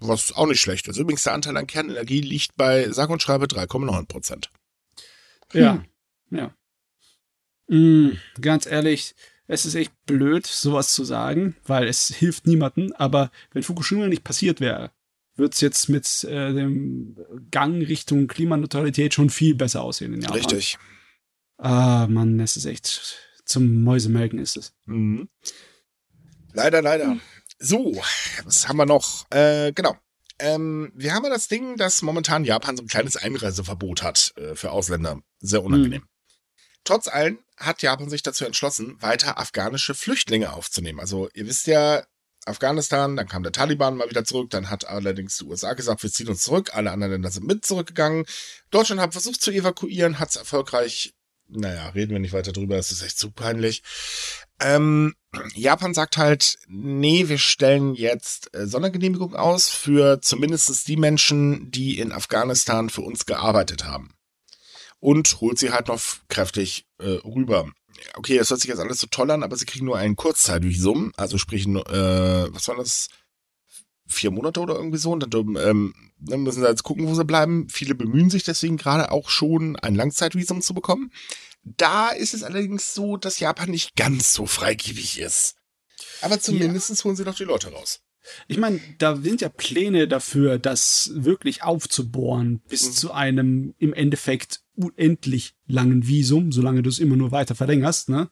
Was 0.00 0.32
auch 0.32 0.46
nicht 0.46 0.60
schlecht 0.60 0.86
ist. 0.86 0.98
Übrigens, 0.98 1.24
der 1.24 1.32
Anteil 1.32 1.56
an 1.56 1.66
Kernenergie 1.66 2.20
liegt 2.20 2.54
bei 2.56 2.88
sag 2.92 3.08
und 3.08 3.22
schreibe 3.22 3.46
3,9 3.46 4.06
Prozent. 4.06 4.50
Ja, 5.52 5.84
hm. 6.30 6.38
ja. 6.38 6.54
Mhm, 7.68 8.18
ganz 8.40 8.66
ehrlich, 8.66 9.14
es 9.46 9.66
ist 9.66 9.74
echt 9.74 9.92
blöd, 10.06 10.46
sowas 10.46 10.92
zu 10.92 11.04
sagen, 11.04 11.56
weil 11.64 11.88
es 11.88 12.08
hilft 12.08 12.46
niemanden. 12.46 12.92
Aber 12.92 13.30
wenn 13.52 13.62
Fukushima 13.62 14.06
nicht 14.06 14.24
passiert 14.24 14.60
wäre, 14.60 14.90
wird 15.36 15.54
es 15.54 15.60
jetzt 15.60 15.88
mit 15.88 16.24
äh, 16.24 16.52
dem 16.52 17.16
Gang 17.50 17.86
Richtung 17.86 18.26
Klimaneutralität 18.26 19.14
schon 19.14 19.30
viel 19.30 19.54
besser 19.54 19.82
aussehen 19.82 20.14
in 20.14 20.20
Japan. 20.20 20.36
Richtig. 20.38 20.78
Ah, 21.56 22.06
Mann, 22.08 22.38
es 22.40 22.56
ist 22.56 22.66
echt 22.66 23.16
zum 23.44 23.82
Mäusemelken 23.82 24.38
ist 24.38 24.56
es. 24.56 24.74
Mhm. 24.84 25.28
Leider, 26.52 26.82
leider. 26.82 27.16
So, 27.58 28.00
was 28.44 28.68
haben 28.68 28.76
wir 28.76 28.86
noch? 28.86 29.30
Äh, 29.30 29.72
genau. 29.72 29.96
Ähm, 30.38 30.92
wir 30.94 31.14
haben 31.14 31.24
ja 31.24 31.30
das 31.30 31.48
Ding, 31.48 31.76
dass 31.76 32.02
momentan 32.02 32.44
Japan 32.44 32.76
so 32.76 32.82
ein 32.82 32.88
kleines 32.88 33.16
Einreiseverbot 33.16 34.02
hat 34.02 34.32
äh, 34.36 34.54
für 34.54 34.70
Ausländer. 34.70 35.20
Sehr 35.40 35.62
unangenehm. 35.62 36.02
Mhm. 36.02 36.08
Trotz 36.84 37.08
allem 37.08 37.38
hat 37.56 37.82
Japan 37.82 38.08
sich 38.08 38.22
dazu 38.22 38.44
entschlossen, 38.44 38.96
weiter 39.02 39.38
afghanische 39.38 39.94
Flüchtlinge 39.94 40.52
aufzunehmen. 40.52 41.00
Also 41.00 41.28
ihr 41.34 41.46
wisst 41.46 41.66
ja, 41.66 42.04
Afghanistan, 42.46 43.16
dann 43.16 43.28
kam 43.28 43.42
der 43.42 43.52
Taliban 43.52 43.96
mal 43.96 44.08
wieder 44.08 44.24
zurück, 44.24 44.50
dann 44.50 44.70
hat 44.70 44.86
allerdings 44.86 45.36
die 45.38 45.44
USA 45.44 45.74
gesagt, 45.74 46.02
wir 46.02 46.10
ziehen 46.10 46.28
uns 46.28 46.42
zurück, 46.42 46.74
alle 46.74 46.90
anderen 46.90 47.12
Länder 47.12 47.30
sind 47.30 47.46
mit 47.46 47.64
zurückgegangen. 47.64 48.24
Deutschland 48.70 49.00
hat 49.00 49.12
versucht 49.12 49.42
zu 49.42 49.50
evakuieren, 49.50 50.18
hat 50.18 50.30
es 50.30 50.36
erfolgreich, 50.36 51.14
naja, 51.48 51.88
reden 51.90 52.12
wir 52.12 52.18
nicht 52.18 52.32
weiter 52.32 52.52
drüber, 52.52 52.76
das 52.76 52.92
ist 52.92 53.02
echt 53.02 53.18
zu 53.18 53.30
peinlich. 53.30 53.82
Ähm, 54.60 55.14
Japan 55.54 55.94
sagt 55.94 56.16
halt, 56.16 56.58
nee, 56.68 57.28
wir 57.28 57.38
stellen 57.38 57.94
jetzt 57.94 58.54
äh, 58.54 58.66
Sondergenehmigung 58.66 59.34
aus 59.34 59.68
für 59.68 60.20
zumindest 60.20 60.88
die 60.88 60.96
Menschen, 60.96 61.70
die 61.70 61.98
in 61.98 62.12
Afghanistan 62.12 62.90
für 62.90 63.02
uns 63.02 63.26
gearbeitet 63.26 63.84
haben. 63.84 64.14
Und 65.00 65.40
holt 65.40 65.58
sie 65.58 65.70
halt 65.70 65.88
noch 65.88 66.00
kräftig 66.28 66.86
äh, 66.98 67.18
rüber 67.24 67.70
okay, 68.14 68.38
das 68.38 68.50
hört 68.50 68.60
sich 68.60 68.68
jetzt 68.68 68.80
alles 68.80 69.00
so 69.00 69.06
toll 69.06 69.30
an, 69.30 69.42
aber 69.42 69.56
sie 69.56 69.64
kriegen 69.64 69.86
nur 69.86 69.98
ein 69.98 70.16
Kurzzeitvisum, 70.16 71.12
also 71.16 71.38
sprich, 71.38 71.66
äh, 71.66 71.72
was 72.52 72.68
war 72.68 72.76
das? 72.76 73.08
Vier 74.08 74.30
Monate 74.30 74.60
oder 74.60 74.74
irgendwie 74.74 74.98
so. 74.98 75.12
Und 75.12 75.32
dann, 75.32 75.56
ähm, 75.56 75.94
dann 76.18 76.42
müssen 76.42 76.62
sie 76.62 76.68
jetzt 76.68 76.82
gucken, 76.82 77.06
wo 77.06 77.14
sie 77.14 77.24
bleiben. 77.24 77.68
Viele 77.68 77.94
bemühen 77.94 78.30
sich 78.30 78.42
deswegen 78.42 78.76
gerade 78.76 79.12
auch 79.12 79.28
schon, 79.28 79.76
ein 79.76 79.94
Langzeitvisum 79.94 80.62
zu 80.62 80.74
bekommen. 80.74 81.12
Da 81.62 82.08
ist 82.08 82.34
es 82.34 82.42
allerdings 82.42 82.94
so, 82.94 83.16
dass 83.16 83.40
Japan 83.40 83.70
nicht 83.70 83.96
ganz 83.96 84.32
so 84.32 84.46
freigebig 84.46 85.18
ist. 85.20 85.56
Aber 86.22 86.40
zumindest 86.40 86.90
ja. 86.90 87.04
holen 87.04 87.16
sie 87.16 87.24
doch 87.24 87.34
die 87.34 87.44
Leute 87.44 87.70
raus. 87.70 88.00
Ich 88.46 88.58
meine, 88.58 88.80
da 88.98 89.16
sind 89.16 89.40
ja 89.40 89.48
Pläne 89.48 90.08
dafür, 90.08 90.58
das 90.58 91.10
wirklich 91.14 91.62
aufzubohren 91.62 92.60
bis 92.68 92.86
mhm. 92.86 92.92
zu 92.92 93.12
einem 93.12 93.74
im 93.78 93.94
Endeffekt 93.94 94.62
unendlich 94.76 95.54
langen 95.66 96.06
Visum, 96.06 96.52
solange 96.52 96.82
du 96.82 96.90
es 96.90 96.98
immer 96.98 97.16
nur 97.16 97.32
weiter 97.32 97.54
verlängerst, 97.54 98.08
ne? 98.08 98.30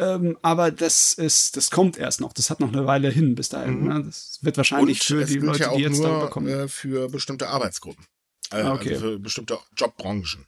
Ähm, 0.00 0.38
aber 0.40 0.70
das 0.70 1.12
ist, 1.12 1.58
das 1.58 1.70
kommt 1.70 1.98
erst 1.98 2.22
noch. 2.22 2.32
Das 2.32 2.48
hat 2.48 2.58
noch 2.60 2.72
eine 2.72 2.86
Weile 2.86 3.10
hin 3.10 3.34
bis 3.34 3.50
dahin. 3.50 3.82
Mhm. 3.82 3.88
Ne? 3.88 4.02
Das 4.04 4.38
wird 4.40 4.56
wahrscheinlich 4.56 4.98
Und 5.00 5.04
für 5.04 5.24
die 5.26 5.38
Leute, 5.38 5.64
ja 5.64 5.74
die 5.76 5.82
jetzt 5.82 5.98
nur, 5.98 6.08
darüber 6.08 6.30
kommen. 6.30 6.48
Äh, 6.48 6.68
für 6.68 7.10
bestimmte 7.10 7.48
Arbeitsgruppen. 7.48 8.06
Äh, 8.50 8.62
ah, 8.62 8.72
okay. 8.72 8.94
Also 8.94 9.00
für 9.00 9.18
bestimmte 9.18 9.58
Jobbranchen. 9.76 10.46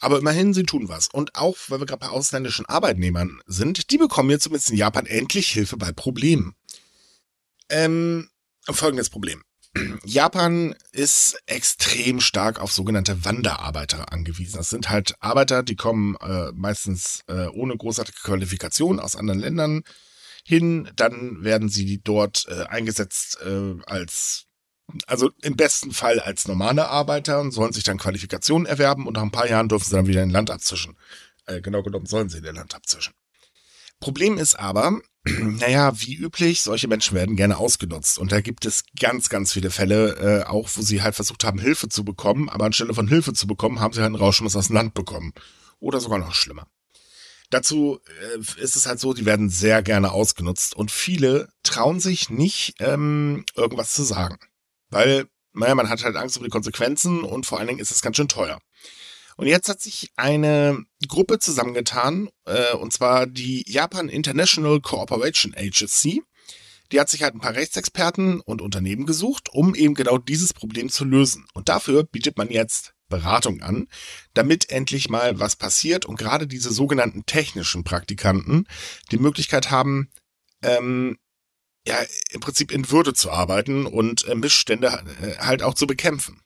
Aber 0.00 0.18
immerhin, 0.18 0.54
sie 0.54 0.62
tun 0.62 0.88
was. 0.88 1.08
Und 1.08 1.34
auch, 1.34 1.56
weil 1.66 1.80
wir 1.80 1.86
gerade 1.86 2.06
bei 2.06 2.08
ausländischen 2.08 2.66
Arbeitnehmern 2.66 3.42
sind, 3.46 3.90
die 3.90 3.98
bekommen 3.98 4.30
jetzt 4.30 4.44
zumindest 4.44 4.70
in 4.70 4.76
Japan 4.76 5.06
endlich 5.06 5.48
Hilfe 5.48 5.76
bei 5.76 5.90
Problemen. 5.90 6.54
Ähm, 7.68 8.30
folgendes 8.70 9.10
Problem. 9.10 9.42
Japan 10.04 10.74
ist 10.92 11.40
extrem 11.46 12.20
stark 12.20 12.60
auf 12.60 12.72
sogenannte 12.72 13.24
Wanderarbeiter 13.24 14.12
angewiesen. 14.12 14.56
Das 14.56 14.70
sind 14.70 14.90
halt 14.90 15.14
Arbeiter, 15.20 15.62
die 15.62 15.76
kommen 15.76 16.16
äh, 16.16 16.52
meistens 16.54 17.22
äh, 17.28 17.46
ohne 17.48 17.76
großartige 17.76 18.18
Qualifikation 18.22 19.00
aus 19.00 19.16
anderen 19.16 19.40
Ländern 19.40 19.82
hin. 20.44 20.90
Dann 20.96 21.44
werden 21.44 21.68
sie 21.68 22.00
dort 22.02 22.46
äh, 22.48 22.64
eingesetzt 22.64 23.38
äh, 23.44 23.76
als, 23.86 24.46
also 25.06 25.30
im 25.42 25.56
besten 25.56 25.92
Fall 25.92 26.20
als 26.20 26.48
normale 26.48 26.88
Arbeiter 26.88 27.40
und 27.40 27.52
sollen 27.52 27.72
sich 27.72 27.84
dann 27.84 27.98
Qualifikationen 27.98 28.66
erwerben 28.66 29.06
und 29.06 29.14
nach 29.14 29.22
ein 29.22 29.30
paar 29.30 29.48
Jahren 29.48 29.68
dürfen 29.68 29.84
sie 29.84 29.96
dann 29.96 30.06
wieder 30.06 30.22
in 30.22 30.30
Land 30.30 30.50
abzischen. 30.50 30.96
Äh, 31.46 31.60
genau 31.60 31.82
genommen 31.82 32.06
sollen 32.06 32.28
sie 32.28 32.38
in 32.38 32.44
Land 32.54 32.74
abzischen. 32.74 33.14
Problem 34.00 34.38
ist 34.38 34.58
aber, 34.58 35.00
naja, 35.24 35.92
wie 36.00 36.14
üblich, 36.14 36.62
solche 36.62 36.88
Menschen 36.88 37.16
werden 37.16 37.36
gerne 37.36 37.58
ausgenutzt. 37.58 38.18
Und 38.18 38.32
da 38.32 38.40
gibt 38.40 38.64
es 38.64 38.84
ganz, 38.98 39.28
ganz 39.28 39.52
viele 39.52 39.70
Fälle, 39.70 40.42
äh, 40.42 40.44
auch 40.44 40.68
wo 40.74 40.82
sie 40.82 41.02
halt 41.02 41.14
versucht 41.14 41.44
haben, 41.44 41.58
Hilfe 41.58 41.88
zu 41.88 42.04
bekommen, 42.04 42.48
aber 42.48 42.66
anstelle 42.66 42.94
von 42.94 43.08
Hilfe 43.08 43.32
zu 43.32 43.46
bekommen, 43.46 43.80
haben 43.80 43.92
sie 43.92 44.00
halt 44.00 44.06
einen 44.06 44.22
Rauschmiss 44.22 44.56
aus 44.56 44.68
dem 44.68 44.76
Land 44.76 44.94
bekommen. 44.94 45.32
Oder 45.80 46.00
sogar 46.00 46.18
noch 46.18 46.34
schlimmer. 46.34 46.66
Dazu 47.50 47.98
äh, 48.34 48.62
ist 48.62 48.76
es 48.76 48.86
halt 48.86 49.00
so, 49.00 49.14
die 49.14 49.24
werden 49.24 49.48
sehr 49.48 49.82
gerne 49.82 50.12
ausgenutzt 50.12 50.76
und 50.76 50.90
viele 50.90 51.48
trauen 51.62 51.98
sich 51.98 52.28
nicht, 52.28 52.74
ähm, 52.78 53.44
irgendwas 53.54 53.92
zu 53.92 54.02
sagen. 54.02 54.38
Weil, 54.90 55.28
naja, 55.54 55.74
man 55.74 55.88
hat 55.88 56.04
halt 56.04 56.16
Angst 56.16 56.36
um 56.36 56.44
die 56.44 56.50
Konsequenzen 56.50 57.22
und 57.22 57.46
vor 57.46 57.58
allen 57.58 57.68
Dingen 57.68 57.80
ist 57.80 57.90
es 57.90 58.02
ganz 58.02 58.16
schön 58.16 58.28
teuer. 58.28 58.58
Und 59.38 59.46
jetzt 59.46 59.68
hat 59.68 59.80
sich 59.80 60.10
eine 60.16 60.84
Gruppe 61.06 61.38
zusammengetan, 61.38 62.28
äh, 62.44 62.74
und 62.74 62.92
zwar 62.92 63.28
die 63.28 63.62
Japan 63.70 64.08
International 64.08 64.80
Cooperation 64.80 65.54
Agency. 65.54 66.24
Die 66.90 66.98
hat 66.98 67.08
sich 67.08 67.22
halt 67.22 67.34
ein 67.34 67.40
paar 67.40 67.54
Rechtsexperten 67.54 68.40
und 68.40 68.60
Unternehmen 68.60 69.06
gesucht, 69.06 69.48
um 69.52 69.76
eben 69.76 69.94
genau 69.94 70.18
dieses 70.18 70.52
Problem 70.52 70.88
zu 70.88 71.04
lösen. 71.04 71.46
Und 71.54 71.68
dafür 71.68 72.02
bietet 72.02 72.36
man 72.36 72.50
jetzt 72.50 72.94
Beratung 73.08 73.62
an, 73.62 73.86
damit 74.34 74.70
endlich 74.70 75.08
mal 75.08 75.38
was 75.38 75.54
passiert 75.54 76.04
und 76.04 76.18
gerade 76.18 76.48
diese 76.48 76.72
sogenannten 76.72 77.24
technischen 77.24 77.84
Praktikanten 77.84 78.66
die 79.12 79.18
Möglichkeit 79.18 79.70
haben, 79.70 80.10
ähm, 80.62 81.16
ja, 81.86 81.96
im 82.30 82.40
Prinzip 82.40 82.72
in 82.72 82.90
Würde 82.90 83.14
zu 83.14 83.30
arbeiten 83.30 83.86
und 83.86 84.26
äh, 84.26 84.34
Missstände 84.34 84.88
äh, 85.22 85.36
halt 85.38 85.62
auch 85.62 85.74
zu 85.74 85.86
bekämpfen. 85.86 86.42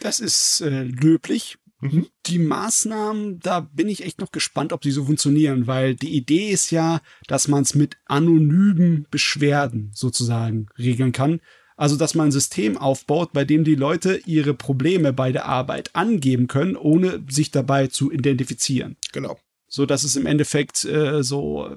Das 0.00 0.20
ist 0.20 0.60
äh, 0.60 0.82
löblich. 0.84 1.58
Mhm. 1.80 2.06
Die 2.26 2.38
Maßnahmen, 2.38 3.40
da 3.40 3.60
bin 3.60 3.88
ich 3.88 4.04
echt 4.04 4.20
noch 4.20 4.30
gespannt, 4.30 4.72
ob 4.72 4.82
die 4.82 4.92
so 4.92 5.04
funktionieren, 5.04 5.66
weil 5.66 5.96
die 5.96 6.14
Idee 6.14 6.50
ist 6.50 6.70
ja, 6.70 7.00
dass 7.26 7.48
man 7.48 7.62
es 7.62 7.74
mit 7.74 7.96
anonymen 8.06 9.06
Beschwerden 9.10 9.90
sozusagen 9.92 10.66
regeln 10.78 11.10
kann. 11.12 11.40
Also, 11.76 11.96
dass 11.96 12.14
man 12.14 12.28
ein 12.28 12.32
System 12.32 12.78
aufbaut, 12.78 13.32
bei 13.32 13.44
dem 13.44 13.64
die 13.64 13.74
Leute 13.74 14.20
ihre 14.26 14.54
Probleme 14.54 15.12
bei 15.12 15.32
der 15.32 15.46
Arbeit 15.46 15.96
angeben 15.96 16.46
können, 16.46 16.76
ohne 16.76 17.24
sich 17.28 17.50
dabei 17.50 17.88
zu 17.88 18.12
identifizieren. 18.12 18.96
Genau. 19.12 19.38
So 19.66 19.86
dass 19.86 20.04
es 20.04 20.14
im 20.14 20.26
Endeffekt 20.26 20.84
äh, 20.84 21.24
so, 21.24 21.76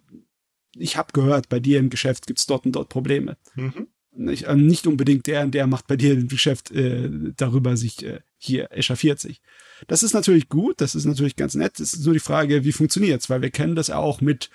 ich 0.75 0.97
habe 0.97 1.13
gehört, 1.13 1.49
bei 1.49 1.59
dir 1.59 1.79
im 1.79 1.89
Geschäft 1.89 2.27
gibt's 2.27 2.45
dort 2.45 2.65
und 2.65 2.73
dort 2.73 2.89
Probleme. 2.89 3.37
Mhm. 3.55 3.87
Nicht, 4.17 4.43
äh, 4.43 4.55
nicht 4.55 4.87
unbedingt 4.87 5.27
der, 5.27 5.45
der 5.47 5.67
macht 5.67 5.87
bei 5.87 5.95
dir 5.95 6.13
im 6.13 6.27
Geschäft 6.27 6.71
äh, 6.71 7.09
darüber 7.35 7.77
sich 7.77 8.03
äh, 8.03 8.19
hier 8.37 8.71
echauffiert 8.71 9.19
sich. 9.19 9.41
Das 9.87 10.03
ist 10.03 10.13
natürlich 10.13 10.49
gut, 10.49 10.79
das 10.81 10.95
ist 10.95 11.05
natürlich 11.05 11.35
ganz 11.35 11.55
nett. 11.55 11.79
Es 11.79 11.93
ist 11.93 12.05
nur 12.05 12.13
die 12.13 12.19
Frage, 12.19 12.63
wie 12.63 12.71
funktioniert's, 12.71 13.29
weil 13.29 13.41
wir 13.41 13.51
kennen 13.51 13.75
das 13.75 13.89
auch 13.89 14.21
mit 14.21 14.49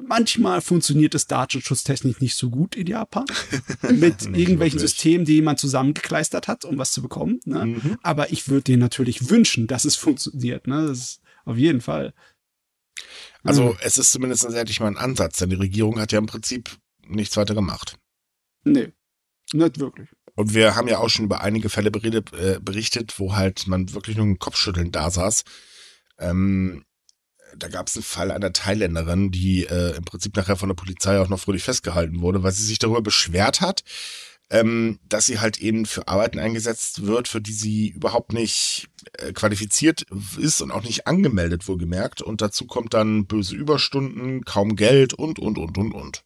Manchmal 0.00 0.60
funktioniert 0.60 1.14
es 1.16 1.26
datenschutztechnisch 1.26 2.20
nicht 2.20 2.36
so 2.36 2.50
gut 2.50 2.76
in 2.76 2.86
Japan. 2.86 3.24
mit 3.90 4.22
irgendwelchen. 4.26 4.78
Systemen, 4.78 5.24
die 5.24 5.34
jemand 5.34 5.58
zusammengekleistert 5.58 6.46
hat, 6.46 6.64
um 6.64 6.78
was 6.78 6.92
zu 6.92 7.02
bekommen. 7.02 7.40
Ne? 7.44 7.66
Mhm. 7.66 7.98
Aber 8.02 8.30
ich 8.30 8.48
würde 8.48 8.62
dir 8.62 8.76
natürlich 8.76 9.28
wünschen, 9.28 9.66
dass 9.66 9.84
es 9.84 9.96
funktioniert. 9.96 10.68
Ne? 10.68 10.86
Das 10.86 10.98
ist 10.98 11.20
auf 11.44 11.56
jeden 11.56 11.80
Fall. 11.80 12.14
Also 13.42 13.70
mhm. 13.70 13.76
es 13.80 13.98
ist 13.98 14.12
zumindest 14.12 14.44
endlich 14.44 14.80
mal 14.80 14.86
ein 14.86 14.96
Ansatz, 14.96 15.38
denn 15.38 15.50
die 15.50 15.56
Regierung 15.56 15.98
hat 15.98 16.12
ja 16.12 16.18
im 16.18 16.26
Prinzip 16.26 16.70
nichts 17.06 17.36
weiter 17.36 17.54
gemacht. 17.54 17.98
Nee. 18.64 18.92
Nicht 19.52 19.78
wirklich. 19.78 20.08
Und 20.34 20.54
wir 20.54 20.76
haben 20.76 20.88
ja 20.88 20.98
auch 20.98 21.08
schon 21.08 21.24
über 21.24 21.40
einige 21.40 21.68
Fälle 21.68 21.90
berichtet, 21.90 22.32
äh, 22.34 22.60
berichtet 22.60 23.18
wo 23.18 23.34
halt 23.34 23.66
man 23.66 23.92
wirklich 23.92 24.16
nur 24.16 24.26
ein 24.26 24.38
Kopfschütteln 24.38 24.92
da 24.92 25.10
saß. 25.10 25.42
Ähm, 26.18 26.84
da 27.56 27.68
gab 27.68 27.88
es 27.88 27.96
einen 27.96 28.04
Fall 28.04 28.30
einer 28.30 28.52
Thailänderin, 28.52 29.30
die 29.30 29.64
äh, 29.64 29.96
im 29.96 30.04
Prinzip 30.04 30.36
nachher 30.36 30.56
von 30.56 30.68
der 30.68 30.76
Polizei 30.76 31.18
auch 31.18 31.28
noch 31.28 31.40
fröhlich 31.40 31.64
festgehalten 31.64 32.20
wurde, 32.20 32.42
weil 32.42 32.52
sie 32.52 32.64
sich 32.64 32.78
darüber 32.78 33.02
beschwert 33.02 33.60
hat, 33.60 33.82
ähm, 34.50 34.98
dass 35.08 35.26
sie 35.26 35.40
halt 35.40 35.58
eben 35.58 35.86
für 35.86 36.08
Arbeiten 36.08 36.38
eingesetzt 36.38 37.06
wird, 37.06 37.26
für 37.26 37.40
die 37.40 37.52
sie 37.52 37.88
überhaupt 37.88 38.32
nicht 38.32 38.88
äh, 39.14 39.32
qualifiziert 39.32 40.06
ist 40.38 40.60
und 40.60 40.70
auch 40.70 40.84
nicht 40.84 41.06
angemeldet, 41.06 41.66
wohlgemerkt. 41.68 42.22
Und 42.22 42.42
dazu 42.42 42.66
kommt 42.66 42.94
dann 42.94 43.26
böse 43.26 43.56
Überstunden, 43.56 44.44
kaum 44.44 44.76
Geld 44.76 45.14
und, 45.14 45.38
und, 45.38 45.58
und, 45.58 45.78
und, 45.78 45.92
und. 45.92 46.24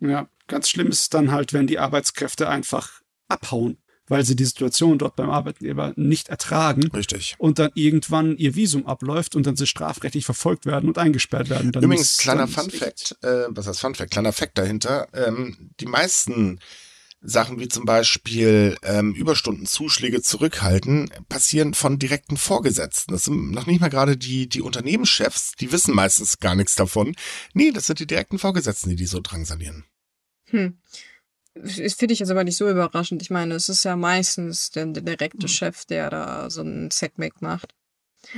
Ja, 0.00 0.28
ganz 0.46 0.68
schlimm 0.68 0.88
ist 0.88 1.00
es 1.00 1.08
dann 1.10 1.32
halt, 1.32 1.52
wenn 1.52 1.66
die 1.66 1.78
Arbeitskräfte 1.78 2.48
einfach 2.48 3.02
abhauen, 3.28 3.78
weil 4.06 4.24
sie 4.24 4.36
die 4.36 4.44
Situation 4.44 4.98
dort 4.98 5.16
beim 5.16 5.30
Arbeitgeber 5.30 5.92
nicht 5.96 6.28
ertragen. 6.28 6.88
Richtig. 6.92 7.34
Und 7.38 7.58
dann 7.58 7.70
irgendwann 7.74 8.36
ihr 8.36 8.54
Visum 8.54 8.86
abläuft 8.86 9.34
und 9.34 9.46
dann 9.46 9.56
sie 9.56 9.66
strafrechtlich 9.66 10.24
verfolgt 10.24 10.66
werden 10.66 10.88
und 10.88 10.98
eingesperrt 10.98 11.48
werden. 11.48 11.72
Dann 11.72 11.82
Übrigens, 11.82 12.18
kleiner 12.18 12.48
Fun 12.48 12.70
Fact, 12.70 13.16
äh, 13.22 13.46
was 13.48 13.66
heißt 13.66 13.80
Fun 13.80 13.94
Fact? 13.94 14.10
Kleiner 14.10 14.32
Fact 14.32 14.58
dahinter. 14.58 15.08
Ähm, 15.14 15.70
die 15.80 15.86
meisten 15.86 16.58
Sachen 17.26 17.58
wie 17.58 17.68
zum 17.68 17.86
Beispiel 17.86 18.76
ähm, 18.82 19.14
Überstundenzuschläge 19.14 20.20
zurückhalten, 20.20 21.10
passieren 21.30 21.72
von 21.72 21.98
direkten 21.98 22.36
Vorgesetzten. 22.36 23.12
Das 23.12 23.24
sind 23.24 23.50
noch 23.50 23.66
nicht 23.66 23.80
mal 23.80 23.88
gerade 23.88 24.18
die, 24.18 24.46
die 24.46 24.60
Unternehmenschefs, 24.60 25.52
die 25.58 25.72
wissen 25.72 25.94
meistens 25.94 26.38
gar 26.38 26.54
nichts 26.54 26.74
davon. 26.74 27.16
Nee, 27.54 27.72
das 27.72 27.86
sind 27.86 27.98
die 27.98 28.06
direkten 28.06 28.38
Vorgesetzten, 28.38 28.90
die 28.90 28.96
die 28.96 29.06
so 29.06 29.20
drangsalieren. 29.22 29.84
Hm. 30.50 30.78
Das 31.54 31.94
finde 31.94 32.14
ich 32.14 32.18
jetzt 32.18 32.30
aber 32.30 32.44
nicht 32.44 32.56
so 32.56 32.68
überraschend. 32.68 33.22
Ich 33.22 33.30
meine, 33.30 33.54
es 33.54 33.68
ist 33.68 33.84
ja 33.84 33.94
meistens 33.94 34.70
der, 34.70 34.86
der 34.86 35.02
direkte 35.02 35.46
hm. 35.46 35.48
Chef, 35.48 35.84
der 35.84 36.10
da 36.10 36.50
so 36.50 36.62
ein 36.62 36.90
Setback 36.90 37.40
macht. 37.40 37.74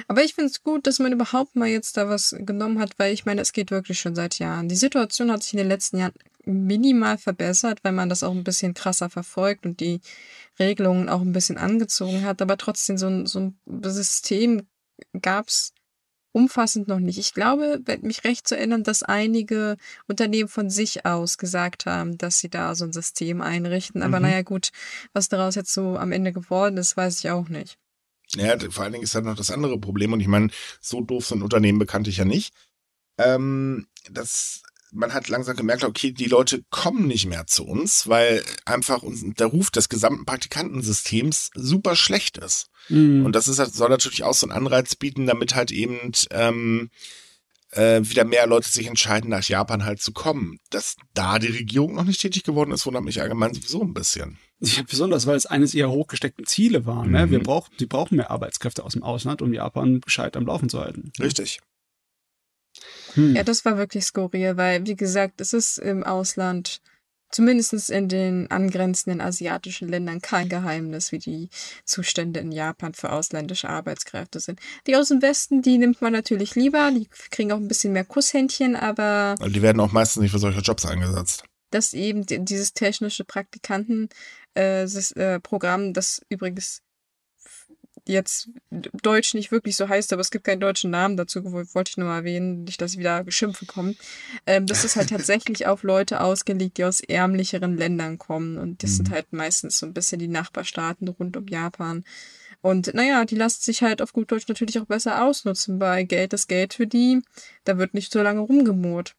Aber 0.09 0.23
ich 0.23 0.35
finde 0.35 0.51
es 0.51 0.63
gut, 0.63 0.87
dass 0.87 0.99
man 0.99 1.13
überhaupt 1.13 1.57
mal 1.57 1.69
jetzt 1.69 1.97
da 1.97 2.09
was 2.09 2.35
genommen 2.39 2.81
hat, 2.81 2.99
weil 2.99 3.13
ich 3.13 3.25
meine, 3.25 3.41
es 3.41 3.53
geht 3.53 3.71
wirklich 3.71 4.01
schon 4.01 4.15
seit 4.15 4.39
Jahren. 4.39 4.69
Die 4.69 4.77
Situation 4.77 5.31
hat 5.31 5.43
sich 5.43 5.55
in 5.55 5.59
den 5.59 5.69
letzten 5.69 5.99
Jahren 5.99 6.13
minimal 6.45 7.19
verbessert, 7.19 7.81
weil 7.83 7.93
man 7.93 8.09
das 8.09 8.23
auch 8.23 8.33
ein 8.33 8.45
bisschen 8.45 8.75
krasser 8.75 9.11
verfolgt 9.11 9.67
und 9.67 9.81
die 9.81 10.01
Regelungen 10.59 11.09
auch 11.09 11.21
ein 11.21 11.33
bisschen 11.33 11.59
angezogen 11.59 12.25
hat. 12.25 12.43
Aber 12.43 12.57
trotzdem, 12.57 12.99
so 12.99 13.07
ein, 13.07 13.27
so 13.27 13.41
ein 13.41 13.59
System 13.85 14.67
gab 15.21 15.49
es 15.49 15.73
umfassend 16.37 16.87
noch 16.87 16.99
nicht. 16.99 17.17
Ich 17.17 17.33
glaube, 17.33 17.81
mich 18.03 18.25
recht 18.25 18.47
zu 18.47 18.59
erinnern, 18.59 18.85
dass 18.85 19.03
einige 19.03 19.79
Unternehmen 20.07 20.51
von 20.51 20.69
sich 20.69 21.07
aus 21.07 21.39
gesagt 21.39 21.87
haben, 21.87 22.19
dass 22.19 22.41
sie 22.41 22.51
da 22.51 22.75
so 22.75 22.85
ein 22.85 22.93
System 22.93 23.41
einrichten. 23.41 24.03
Aber 24.03 24.19
mhm. 24.19 24.27
naja, 24.27 24.43
gut, 24.43 24.69
was 25.15 25.31
daraus 25.31 25.55
jetzt 25.55 25.73
so 25.73 25.97
am 25.97 26.13
Ende 26.13 26.35
geworden 26.35 26.77
ist, 26.77 26.95
weiß 26.95 27.21
ich 27.21 27.31
auch 27.31 27.49
nicht. 27.49 27.79
Ja, 28.35 28.59
vor 28.71 28.85
allen 28.85 28.93
Dingen 28.93 29.05
ist 29.05 29.15
halt 29.15 29.25
noch 29.25 29.35
das 29.35 29.51
andere 29.51 29.81
Problem. 29.81 30.13
Und 30.13 30.21
ich 30.21 30.29
meine, 30.29 30.51
so 30.79 31.01
doof 31.01 31.27
sind 31.27 31.43
Unternehmen 31.43 31.79
bekannt 31.79 32.07
ich 32.07 32.19
ja 32.19 32.27
nicht. 32.27 32.53
Ähm, 33.17 33.87
das 34.11 34.63
man 34.97 35.15
hat 35.15 35.29
langsam 35.29 35.57
gemerkt, 35.57 35.85
okay, 35.85 36.13
die 36.13 36.27
Leute 36.27 36.63
kommen 36.71 37.07
nicht 37.07 37.27
mehr 37.27 37.47
zu 37.47 37.65
uns, 37.65 38.09
weil 38.09 38.43
einfach 38.65 39.03
der 39.05 39.47
Ruf 39.47 39.71
des 39.71 39.89
gesamten 39.89 40.25
Praktikantensystems 40.25 41.51
super 41.55 41.97
schlecht 41.97 42.39
ist. 42.39 42.67
Mhm. 42.89 43.25
Und 43.25 43.33
das 43.37 43.49
ist 43.49 43.59
halt, 43.59 43.75
soll 43.75 43.91
natürlich 43.91 44.25
auch 44.25 44.35
so 44.35 44.47
einen 44.47 44.57
Anreiz 44.57 44.97
bieten, 44.97 45.27
damit 45.27 45.55
halt 45.55 45.71
eben 45.71 46.13
ähm, 46.31 46.91
äh, 47.71 48.01
wieder 48.03 48.25
mehr 48.25 48.47
Leute 48.47 48.69
sich 48.69 48.87
entscheiden, 48.87 49.31
nach 49.31 49.45
Japan 49.45 49.85
halt 49.85 50.01
zu 50.01 50.13
kommen. 50.13 50.59
Dass 50.71 50.97
da 51.15 51.39
die 51.39 51.49
Regierung 51.49 51.95
noch 51.95 52.05
nicht 52.05 52.21
tätig 52.21 52.45
geworden 52.45 52.73
ist, 52.73 52.87
wundert 52.87 53.05
mich 53.05 53.21
allgemein 53.21 53.55
sowieso 53.55 53.83
ein 53.83 53.95
bisschen. 53.95 54.39
Ja, 54.61 54.83
besonders, 54.89 55.27
weil 55.27 55.37
es 55.37 55.47
eines 55.47 55.75
ihrer 55.75 55.91
hochgesteckten 55.91 56.47
Ziele 56.47 56.87
war. 56.87 57.05
Ne? 57.07 57.27
Mhm. 57.27 57.31
Wir 57.31 57.43
brauchen, 57.43 57.73
die 57.79 57.87
brauchen 57.87 58.17
mehr 58.17 58.31
Arbeitskräfte 58.31 58.85
aus 58.85 58.95
dem 58.95 59.03
Ausland, 59.03 59.43
um 59.43 59.53
Japan 59.53 60.01
gescheit 60.01 60.37
am 60.37 60.47
Laufen 60.47 60.69
zu 60.69 60.81
halten. 60.81 61.13
Richtig. 61.21 61.61
Hm. 63.17 63.35
Ja, 63.35 63.43
das 63.43 63.65
war 63.65 63.79
wirklich 63.79 64.05
skurril, 64.05 64.57
weil, 64.57 64.87
wie 64.87 64.95
gesagt, 64.95 65.41
es 65.41 65.53
ist 65.53 65.79
im 65.79 66.05
Ausland, 66.05 66.81
zumindest 67.31 67.91
in 67.91 68.09
den 68.09 68.51
angrenzenden 68.51 69.21
asiatischen 69.21 69.89
Ländern, 69.89 70.21
kein 70.21 70.49
Geheimnis, 70.49 71.13
wie 71.13 71.19
die 71.19 71.49
Zustände 71.85 72.41
in 72.41 72.53
Japan 72.53 72.95
für 72.95 73.11
ausländische 73.11 73.69
Arbeitskräfte 73.69 74.39
sind. 74.39 74.61
Die 74.87 74.95
aus 74.97 75.09
dem 75.09 75.23
Westen, 75.23 75.63
die 75.63 75.79
nimmt 75.79 76.03
man 76.03 76.13
natürlich 76.13 76.55
lieber, 76.55 76.93
die 76.93 77.09
kriegen 77.31 77.51
auch 77.53 77.57
ein 77.57 77.69
bisschen 77.69 77.93
mehr 77.93 78.05
Kusshändchen, 78.05 78.77
aber. 78.77 79.35
Also 79.41 79.53
die 79.53 79.63
werden 79.63 79.81
auch 79.81 79.93
meistens 79.93 80.23
nicht 80.23 80.33
für 80.33 80.39
solche 80.39 80.61
Jobs 80.61 80.87
eingesetzt. 80.87 81.45
Dass 81.71 81.95
eben 81.95 82.27
dieses 82.27 82.75
technische 82.75 83.25
Praktikantenprogramm, 83.25 85.83
äh, 85.83 85.89
äh, 85.89 85.93
das 85.93 86.21
übrigens 86.29 86.83
die 88.07 88.13
jetzt 88.13 88.49
Deutsch 88.71 89.35
nicht 89.35 89.51
wirklich 89.51 89.77
so 89.77 89.89
heißt, 89.89 90.13
aber 90.13 90.21
es 90.21 90.31
gibt 90.31 90.45
keinen 90.45 90.61
deutschen 90.61 90.91
Namen 90.91 91.17
dazu, 91.17 91.45
wollte 91.45 91.91
ich 91.91 91.97
nur 91.97 92.09
mal 92.09 92.19
erwähnen, 92.19 92.65
nicht, 92.65 92.81
dass 92.81 92.97
wieder 92.97 93.25
geschimpft 93.25 93.67
komme. 93.67 93.95
Ähm, 94.47 94.67
das 94.67 94.85
ist 94.85 94.97
halt 94.97 95.09
tatsächlich 95.11 95.67
auf 95.67 95.83
Leute 95.83 96.21
ausgelegt, 96.21 96.79
die 96.79 96.85
aus 96.85 97.01
ärmlicheren 97.01 97.77
Ländern 97.77 98.19
kommen. 98.19 98.59
Und 98.59 98.83
das 98.83 98.93
mhm. 98.93 98.97
sind 98.97 99.11
halt 99.11 99.33
meistens 99.33 99.79
so 99.79 99.87
ein 99.87 99.95
bisschen 99.95 100.19
die 100.19 100.29
Nachbarstaaten 100.29 101.09
rund 101.09 101.37
um 101.37 101.47
Japan. 101.49 102.05
Und 102.63 102.95
naja, 102.95 103.25
die 103.25 103.37
lassen 103.37 103.63
sich 103.63 103.83
halt 103.83 104.03
auf 104.03 104.13
gut 104.13 104.31
Deutsch 104.33 104.49
natürlich 104.49 104.79
auch 104.79 104.87
besser 104.87 105.23
ausnutzen, 105.25 105.81
weil 105.81 106.05
Geld 106.05 106.33
ist 106.33 106.49
Geld 106.49 106.75
für 106.75 106.87
die. 106.87 107.23
Da 107.65 107.79
wird 107.79 107.95
nicht 107.95 108.13
so 108.13 108.23
lange 108.23 108.41
rumgemurrt. 108.41 109.15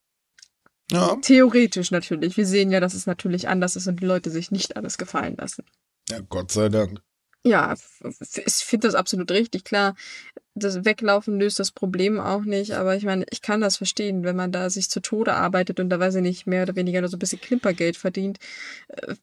Ja. 0.92 1.18
Theoretisch 1.22 1.92
natürlich. 1.92 2.38
Wir 2.38 2.46
sehen 2.46 2.72
ja, 2.72 2.80
dass 2.80 2.94
es 2.94 3.06
natürlich 3.06 3.48
anders 3.48 3.76
ist 3.76 3.88
und 3.88 4.00
die 4.00 4.06
Leute 4.06 4.32
sich 4.32 4.52
nicht 4.52 4.78
alles 4.78 4.98
gefallen 4.98 5.36
lassen. 5.38 5.66
Ja, 6.10 6.20
Gott 6.22 6.52
sei 6.52 6.70
Dank. 6.70 7.02
Ja, 7.48 7.76
ich 8.20 8.54
finde 8.54 8.88
das 8.88 8.95
absolut 8.95 9.32
richtig. 9.32 9.64
Klar, 9.64 9.95
das 10.54 10.84
Weglaufen 10.86 11.39
löst 11.39 11.60
das 11.60 11.72
Problem 11.72 12.20
auch 12.20 12.41
nicht, 12.41 12.74
aber 12.74 12.95
ich 12.95 13.04
meine, 13.04 13.26
ich 13.30 13.41
kann 13.41 13.62
das 13.62 13.78
verstehen, 13.78 14.24
wenn 14.24 14.36
man 14.36 14.52
da 14.52 14.70
sich 14.70 14.89
zu 14.89 15.02
Tode 15.02 15.34
arbeitet 15.34 15.80
und 15.80 15.89
da 15.89 16.00
weiß 16.00 16.16
ich 16.16 16.22
nicht, 16.22 16.48
mehr 16.48 16.64
oder 16.64 16.76
weniger 16.76 17.00
nur 17.02 17.10
so 17.10 17.16
ein 17.16 17.20
bisschen 17.20 17.39
Klimpergeld 17.39 17.95
verdient. 17.95 18.39
Äh, 18.89 19.16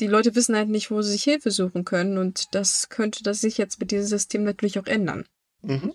die 0.00 0.06
Leute 0.06 0.34
wissen 0.34 0.56
halt 0.56 0.68
nicht, 0.68 0.90
wo 0.90 1.02
sie 1.02 1.10
sich 1.10 1.24
Hilfe 1.24 1.50
suchen 1.50 1.84
können 1.84 2.18
und 2.18 2.54
das 2.54 2.88
könnte 2.88 3.22
das 3.22 3.40
sich 3.40 3.58
jetzt 3.58 3.80
mit 3.80 3.90
diesem 3.90 4.06
System 4.06 4.44
natürlich 4.44 4.78
auch 4.78 4.86
ändern. 4.86 5.26
Mhm. 5.62 5.94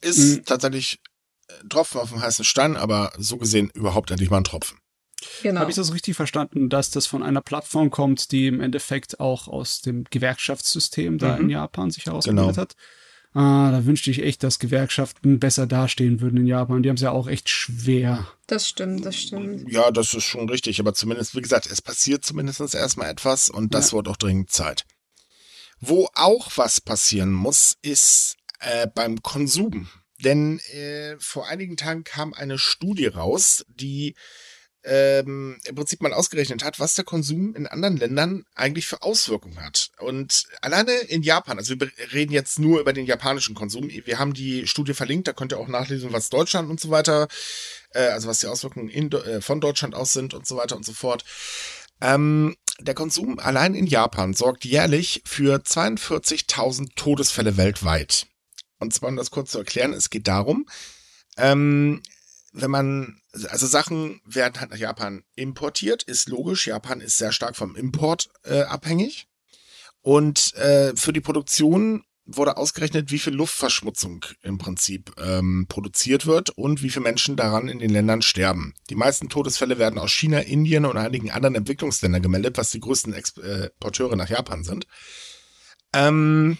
Ist 0.00 0.18
mhm. 0.18 0.44
tatsächlich 0.44 1.00
ein 1.60 1.68
Tropfen 1.68 2.00
auf 2.00 2.10
dem 2.10 2.22
heißen 2.22 2.44
Stein, 2.44 2.76
aber 2.76 3.12
so 3.18 3.36
gesehen 3.36 3.70
überhaupt 3.74 4.10
endlich 4.10 4.30
mal 4.30 4.38
ein 4.38 4.44
Tropfen. 4.44 4.78
Genau. 5.42 5.60
Habe 5.60 5.70
ich 5.70 5.76
das 5.76 5.92
richtig 5.92 6.16
verstanden, 6.16 6.68
dass 6.68 6.90
das 6.90 7.06
von 7.06 7.22
einer 7.22 7.40
Plattform 7.40 7.90
kommt, 7.90 8.30
die 8.32 8.46
im 8.46 8.60
Endeffekt 8.60 9.20
auch 9.20 9.48
aus 9.48 9.80
dem 9.80 10.04
Gewerkschaftssystem 10.04 11.18
da 11.18 11.36
mhm. 11.36 11.42
in 11.42 11.50
Japan 11.50 11.90
sich 11.90 12.06
herausgebildet 12.06 12.54
genau. 12.54 12.62
hat? 12.62 12.76
Ah, 13.34 13.70
da 13.70 13.84
wünschte 13.84 14.10
ich 14.10 14.22
echt, 14.22 14.42
dass 14.42 14.58
Gewerkschaften 14.58 15.38
besser 15.38 15.66
dastehen 15.66 16.20
würden 16.20 16.38
in 16.38 16.46
Japan. 16.46 16.82
Die 16.82 16.88
haben 16.88 16.96
es 16.96 17.02
ja 17.02 17.10
auch 17.10 17.28
echt 17.28 17.48
schwer. 17.50 18.26
Das 18.46 18.66
stimmt, 18.66 19.04
das 19.04 19.16
stimmt. 19.16 19.70
Ja, 19.70 19.90
das 19.90 20.14
ist 20.14 20.24
schon 20.24 20.48
richtig. 20.48 20.80
Aber 20.80 20.94
zumindest, 20.94 21.36
wie 21.36 21.42
gesagt, 21.42 21.66
es 21.70 21.82
passiert 21.82 22.24
zumindest 22.24 22.74
erstmal 22.74 23.10
etwas 23.10 23.50
und 23.50 23.74
das 23.74 23.90
ja. 23.90 23.98
wird 23.98 24.08
auch 24.08 24.16
dringend 24.16 24.50
Zeit. 24.50 24.86
Wo 25.80 26.08
auch 26.14 26.50
was 26.56 26.80
passieren 26.80 27.32
muss, 27.32 27.76
ist 27.82 28.36
äh, 28.60 28.86
beim 28.92 29.22
Konsum. 29.22 29.88
Denn 30.24 30.58
äh, 30.72 31.16
vor 31.20 31.46
einigen 31.46 31.76
Tagen 31.76 32.02
kam 32.04 32.34
eine 32.34 32.58
Studie 32.58 33.06
raus, 33.06 33.64
die 33.68 34.16
ähm, 34.88 35.58
im 35.64 35.74
Prinzip 35.74 36.00
mal 36.00 36.14
ausgerechnet 36.14 36.64
hat, 36.64 36.80
was 36.80 36.94
der 36.94 37.04
Konsum 37.04 37.54
in 37.54 37.66
anderen 37.66 37.98
Ländern 37.98 38.44
eigentlich 38.54 38.86
für 38.86 39.02
Auswirkungen 39.02 39.62
hat. 39.62 39.90
Und 39.98 40.44
alleine 40.62 40.92
in 40.92 41.22
Japan, 41.22 41.58
also 41.58 41.78
wir 41.78 41.90
reden 42.12 42.32
jetzt 42.32 42.58
nur 42.58 42.80
über 42.80 42.94
den 42.94 43.04
japanischen 43.04 43.54
Konsum, 43.54 43.88
wir 43.90 44.18
haben 44.18 44.32
die 44.32 44.66
Studie 44.66 44.94
verlinkt, 44.94 45.28
da 45.28 45.32
könnt 45.32 45.52
ihr 45.52 45.58
auch 45.58 45.68
nachlesen, 45.68 46.12
was 46.12 46.30
Deutschland 46.30 46.70
und 46.70 46.80
so 46.80 46.90
weiter, 46.90 47.28
äh, 47.90 48.08
also 48.08 48.28
was 48.28 48.40
die 48.40 48.46
Auswirkungen 48.46 48.88
in, 48.88 49.12
äh, 49.12 49.42
von 49.42 49.60
Deutschland 49.60 49.94
aus 49.94 50.14
sind 50.14 50.32
und 50.32 50.46
so 50.46 50.56
weiter 50.56 50.76
und 50.76 50.86
so 50.86 50.92
fort. 50.92 51.24
Ähm, 52.00 52.56
der 52.80 52.94
Konsum 52.94 53.38
allein 53.38 53.74
in 53.74 53.86
Japan 53.86 54.32
sorgt 54.32 54.64
jährlich 54.64 55.22
für 55.26 55.56
42.000 55.56 56.94
Todesfälle 56.94 57.56
weltweit. 57.56 58.26
Und 58.78 58.94
zwar, 58.94 59.10
um 59.10 59.16
das 59.16 59.30
kurz 59.30 59.50
zu 59.50 59.58
erklären, 59.58 59.92
es 59.92 60.08
geht 60.08 60.28
darum, 60.28 60.66
ähm, 61.36 62.00
wenn 62.60 62.70
man, 62.70 63.20
also 63.48 63.66
Sachen 63.66 64.20
werden 64.24 64.60
halt 64.60 64.70
nach 64.70 64.78
Japan 64.78 65.24
importiert, 65.34 66.02
ist 66.02 66.28
logisch. 66.28 66.66
Japan 66.66 67.00
ist 67.00 67.18
sehr 67.18 67.32
stark 67.32 67.56
vom 67.56 67.76
Import 67.76 68.28
äh, 68.44 68.62
abhängig. 68.62 69.28
Und 70.02 70.54
äh, 70.54 70.94
für 70.96 71.12
die 71.12 71.20
Produktion 71.20 72.04
wurde 72.28 72.56
ausgerechnet, 72.56 73.10
wie 73.10 73.18
viel 73.18 73.32
Luftverschmutzung 73.32 74.24
im 74.42 74.58
Prinzip 74.58 75.12
ähm, 75.18 75.66
produziert 75.68 76.26
wird 76.26 76.50
und 76.50 76.82
wie 76.82 76.90
viele 76.90 77.04
Menschen 77.04 77.36
daran 77.36 77.68
in 77.68 77.78
den 77.78 77.90
Ländern 77.90 78.22
sterben. 78.22 78.74
Die 78.90 78.94
meisten 78.94 79.28
Todesfälle 79.30 79.78
werden 79.78 79.98
aus 79.98 80.12
China, 80.12 80.40
Indien 80.40 80.84
und 80.84 80.98
einigen 80.98 81.30
anderen 81.30 81.54
Entwicklungsländern 81.54 82.22
gemeldet, 82.22 82.58
was 82.58 82.70
die 82.70 82.80
größten 82.80 83.14
Exporteure 83.14 84.16
nach 84.16 84.28
Japan 84.28 84.62
sind. 84.62 84.86
Ähm, 85.94 86.58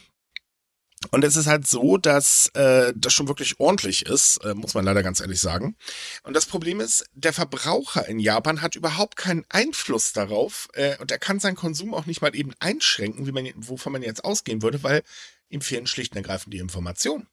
und 1.11 1.25
es 1.25 1.37
ist 1.37 1.47
halt 1.47 1.67
so, 1.67 1.97
dass 1.97 2.49
äh, 2.55 2.93
das 2.97 3.13
schon 3.13 3.29
wirklich 3.29 3.61
ordentlich 3.61 4.07
ist, 4.07 4.39
äh, 4.45 4.55
muss 4.55 4.75
man 4.75 4.85
leider 4.85 5.03
ganz 5.03 5.21
ehrlich 5.21 5.41
sagen. 5.41 5.77
Und 6.25 6.35
das 6.35 6.47
Problem 6.47 6.81
ist, 6.81 7.05
der 7.15 7.33
Verbraucher 7.33 8.07
in 8.09 8.19
Japan 8.19 8.63
hat 8.63 8.75
überhaupt 8.75 9.17
keinen 9.17 9.45
Einfluss 9.49 10.13
darauf 10.13 10.69
äh, 10.75 10.97
und 10.99 11.11
er 11.11 11.19
kann 11.19 11.39
seinen 11.39 11.57
Konsum 11.57 11.95
auch 11.95 12.07
nicht 12.07 12.21
mal 12.21 12.35
eben 12.35 12.53
einschränken, 12.59 13.27
wie 13.27 13.33
man, 13.33 13.49
wovon 13.57 13.93
man 13.93 14.03
jetzt 14.03 14.25
ausgehen 14.25 14.63
würde, 14.63 14.83
weil 14.83 15.03
ihm 15.49 15.61
fehlen 15.61 15.87
schlicht 15.87 16.13
und 16.13 16.19
ergreifend 16.19 16.53
die 16.53 16.59
Informationen. 16.59 17.29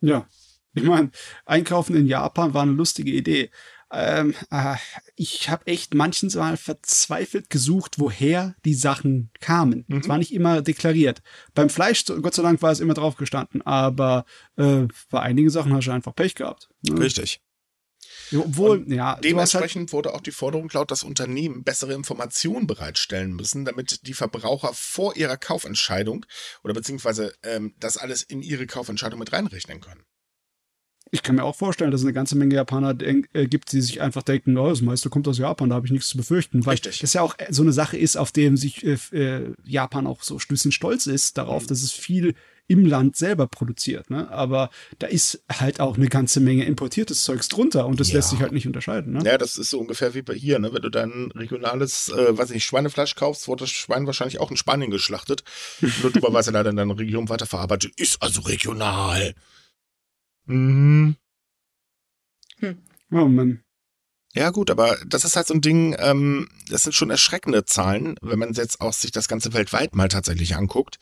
Ja, 0.00 0.26
ich 0.74 0.82
meine, 0.82 1.10
Einkaufen 1.44 1.94
in 1.94 2.06
Japan 2.06 2.54
war 2.54 2.62
eine 2.62 2.72
lustige 2.72 3.12
Idee. 3.12 3.50
Ähm, 3.92 4.34
äh, 4.50 4.76
ich 5.16 5.50
habe 5.50 5.66
echt 5.66 5.92
manchens 5.94 6.34
mal 6.34 6.56
verzweifelt 6.56 7.50
gesucht, 7.50 7.98
woher 7.98 8.54
die 8.64 8.74
Sachen 8.74 9.30
kamen. 9.40 9.84
Es 9.88 10.06
mhm. 10.06 10.08
war 10.08 10.18
nicht 10.18 10.32
immer 10.32 10.62
deklariert. 10.62 11.22
Beim 11.54 11.68
Fleisch, 11.68 12.04
Gott 12.06 12.34
sei 12.34 12.42
Dank, 12.42 12.62
war 12.62 12.72
es 12.72 12.80
immer 12.80 12.94
drauf 12.94 13.16
gestanden, 13.16 13.60
aber 13.62 14.24
äh, 14.56 14.86
bei 15.10 15.20
einigen 15.20 15.50
Sachen 15.50 15.74
hast 15.74 15.86
du 15.86 15.90
einfach 15.90 16.14
Pech 16.14 16.34
gehabt. 16.34 16.70
Ne? 16.88 16.98
Richtig. 16.98 17.42
Obwohl, 18.34 18.78
Und 18.78 18.92
ja. 18.92 19.14
Halt 19.14 19.24
dementsprechend 19.24 19.88
halt 19.88 19.92
wurde 19.92 20.14
auch 20.14 20.22
die 20.22 20.30
Forderung 20.30 20.70
laut, 20.72 20.90
dass 20.90 21.02
Unternehmen 21.02 21.64
bessere 21.64 21.92
Informationen 21.92 22.66
bereitstellen 22.66 23.34
müssen, 23.34 23.66
damit 23.66 24.06
die 24.06 24.14
Verbraucher 24.14 24.70
vor 24.72 25.16
ihrer 25.16 25.36
Kaufentscheidung 25.36 26.24
oder 26.64 26.72
beziehungsweise 26.72 27.34
ähm, 27.42 27.74
das 27.78 27.98
alles 27.98 28.22
in 28.22 28.40
ihre 28.40 28.66
Kaufentscheidung 28.66 29.18
mit 29.18 29.32
reinrechnen 29.32 29.80
können 29.80 30.02
ich 31.14 31.22
kann 31.22 31.36
mir 31.36 31.44
auch 31.44 31.54
vorstellen, 31.54 31.90
dass 31.90 32.00
es 32.00 32.06
eine 32.06 32.14
ganze 32.14 32.36
Menge 32.36 32.54
Japaner 32.54 32.96
äh, 33.00 33.46
gibt, 33.46 33.70
die 33.72 33.82
sich 33.82 34.00
einfach 34.00 34.22
denken, 34.22 34.56
oh, 34.56 34.70
das 34.70 34.80
meiste 34.80 35.10
kommt 35.10 35.28
aus 35.28 35.36
Japan, 35.36 35.68
da 35.68 35.74
habe 35.74 35.86
ich 35.86 35.92
nichts 35.92 36.08
zu 36.08 36.16
befürchten. 36.16 36.64
Weil 36.64 36.72
Richtig. 36.72 37.00
das 37.00 37.12
ja 37.12 37.20
auch 37.20 37.36
so 37.50 37.60
eine 37.62 37.72
Sache 37.72 37.98
ist, 37.98 38.16
auf 38.16 38.32
dem 38.32 38.56
sich 38.56 38.82
äh, 38.82 38.96
äh 39.12 39.52
Japan 39.62 40.06
auch 40.06 40.22
so 40.22 40.36
ein 40.36 40.40
bisschen 40.48 40.72
stolz 40.72 41.06
ist, 41.06 41.36
darauf, 41.36 41.64
mhm. 41.64 41.66
dass 41.66 41.82
es 41.82 41.92
viel 41.92 42.34
im 42.66 42.86
Land 42.86 43.16
selber 43.16 43.46
produziert. 43.46 44.08
Ne? 44.08 44.30
Aber 44.30 44.70
da 44.98 45.06
ist 45.06 45.42
halt 45.52 45.80
auch 45.80 45.98
eine 45.98 46.08
ganze 46.08 46.40
Menge 46.40 46.64
importiertes 46.64 47.24
Zeugs 47.24 47.48
drunter 47.48 47.86
und 47.86 48.00
das 48.00 48.08
ja. 48.08 48.14
lässt 48.14 48.30
sich 48.30 48.40
halt 48.40 48.52
nicht 48.52 48.66
unterscheiden. 48.66 49.12
Ne? 49.12 49.22
Ja, 49.26 49.36
das 49.36 49.58
ist 49.58 49.68
so 49.68 49.78
ungefähr 49.80 50.14
wie 50.14 50.22
bei 50.22 50.34
hier, 50.34 50.58
ne? 50.58 50.72
wenn 50.72 50.80
du 50.80 50.88
dein 50.88 51.30
regionales, 51.34 52.08
äh, 52.08 52.38
weiß 52.38 52.48
nicht, 52.50 52.64
Schweinefleisch 52.64 53.16
kaufst, 53.16 53.48
wurde 53.48 53.64
das 53.64 53.70
Schwein 53.70 54.06
wahrscheinlich 54.06 54.40
auch 54.40 54.50
in 54.50 54.56
Spanien 54.56 54.90
geschlachtet. 54.90 55.44
Nur 56.02 56.10
dummerweise 56.10 56.52
leider 56.52 56.70
in 56.70 56.76
deiner 56.76 56.98
Region 56.98 57.28
weiterverarbeitet. 57.28 57.92
Ist 57.96 58.22
also 58.22 58.40
regional. 58.40 59.34
Mhm. 60.46 61.16
Hm. 62.58 62.82
Oh 63.10 63.28
Mann. 63.28 63.62
Ja, 64.34 64.50
gut, 64.50 64.70
aber 64.70 64.96
das 65.06 65.24
ist 65.24 65.36
halt 65.36 65.46
so 65.46 65.54
ein 65.54 65.60
Ding, 65.60 65.94
ähm, 65.98 66.48
das 66.70 66.84
sind 66.84 66.94
schon 66.94 67.10
erschreckende 67.10 67.66
Zahlen, 67.66 68.16
wenn 68.22 68.38
man 68.38 68.54
jetzt 68.54 68.80
auch 68.80 68.94
sich 68.94 69.10
das 69.10 69.28
Ganze 69.28 69.52
weltweit 69.52 69.94
mal 69.94 70.08
tatsächlich 70.08 70.56
anguckt. 70.56 70.98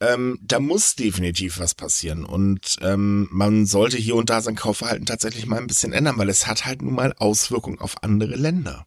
Ähm, 0.00 0.38
da 0.42 0.60
muss 0.60 0.94
definitiv 0.94 1.58
was 1.58 1.74
passieren 1.74 2.24
und 2.24 2.76
ähm, 2.80 3.28
man 3.30 3.66
sollte 3.66 3.96
hier 3.96 4.16
und 4.16 4.30
da 4.30 4.40
sein 4.40 4.54
Kaufverhalten 4.56 5.06
tatsächlich 5.06 5.46
mal 5.46 5.58
ein 5.58 5.66
bisschen 5.66 5.92
ändern, 5.92 6.18
weil 6.18 6.28
es 6.28 6.46
hat 6.46 6.64
halt 6.64 6.82
nun 6.82 6.94
mal 6.94 7.12
Auswirkungen 7.14 7.80
auf 7.80 8.02
andere 8.02 8.36
Länder. 8.36 8.86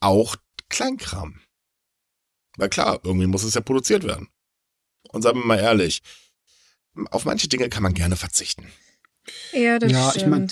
Auch 0.00 0.36
Kleinkram. 0.68 1.40
Weil 2.56 2.68
klar, 2.68 3.00
irgendwie 3.02 3.26
muss 3.26 3.42
es 3.42 3.54
ja 3.54 3.60
produziert 3.60 4.04
werden. 4.04 4.28
Und 5.10 5.22
sagen 5.22 5.40
wir 5.40 5.46
mal 5.46 5.58
ehrlich, 5.58 6.02
auf 7.10 7.24
manche 7.24 7.48
Dinge 7.48 7.68
kann 7.68 7.82
man 7.82 7.94
gerne 7.94 8.16
verzichten. 8.16 8.70
Ja, 9.52 9.78
das 9.78 9.92
ja, 9.92 10.10
stimmt. 10.10 10.22
Ich 10.22 10.28
mein, 10.28 10.50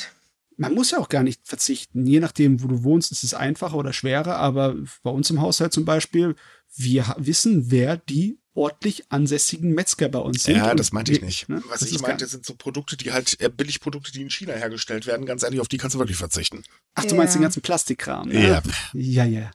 man 0.57 0.75
muss 0.75 0.91
ja 0.91 0.99
auch 0.99 1.09
gar 1.09 1.23
nicht 1.23 1.41
verzichten. 1.45 2.07
Je 2.07 2.21
nachdem, 2.21 2.63
wo 2.63 2.69
du 2.69 2.85
wohnst, 2.85 3.13
ist 3.13 3.25
es 3.25 3.35
einfacher 3.35 3.77
oder 3.77 3.93
schwerer. 3.93 4.37
Aber 4.37 4.77
bei 5.03 5.11
uns 5.11 5.31
im 5.31 5.41
Haushalt 5.41 5.73
zum 5.73 5.85
Beispiel, 5.85 6.37
wir 6.75 7.15
wissen, 7.19 7.71
wer 7.71 7.97
die 7.97 8.39
ordentlich 8.55 9.11
ansässigen 9.11 9.73
Metzger 9.75 10.09
bei 10.09 10.19
uns 10.19 10.45
sind. 10.45 10.57
Ja, 10.57 10.75
das 10.75 10.93
meinte 10.93 11.13
ich 11.13 11.23
nicht. 11.23 11.49
Ne? 11.49 11.63
Was 11.69 11.83
ich 11.83 12.01
meinte, 12.01 12.27
sind 12.27 12.45
so 12.45 12.55
Produkte, 12.55 12.97
die 12.97 13.13
halt 13.13 13.41
äh, 13.41 13.49
Billigprodukte, 13.49 14.13
die 14.13 14.21
in 14.21 14.31
China 14.31 14.53
hergestellt 14.53 15.07
werden. 15.07 15.25
Ganz 15.25 15.43
ehrlich, 15.43 15.61
auf 15.61 15.69
die 15.69 15.79
kannst 15.79 15.95
du 15.95 15.99
wirklich 15.99 16.19
verzichten. 16.19 16.63
Ach, 16.95 17.05
du 17.05 17.11
ja. 17.11 17.17
meinst 17.17 17.35
den 17.35 17.43
ganzen 17.43 17.63
Plastikkram? 17.63 18.29
Ne? 18.29 18.47
Ja. 18.47 18.63
Ja, 18.93 19.25
ja. 19.25 19.51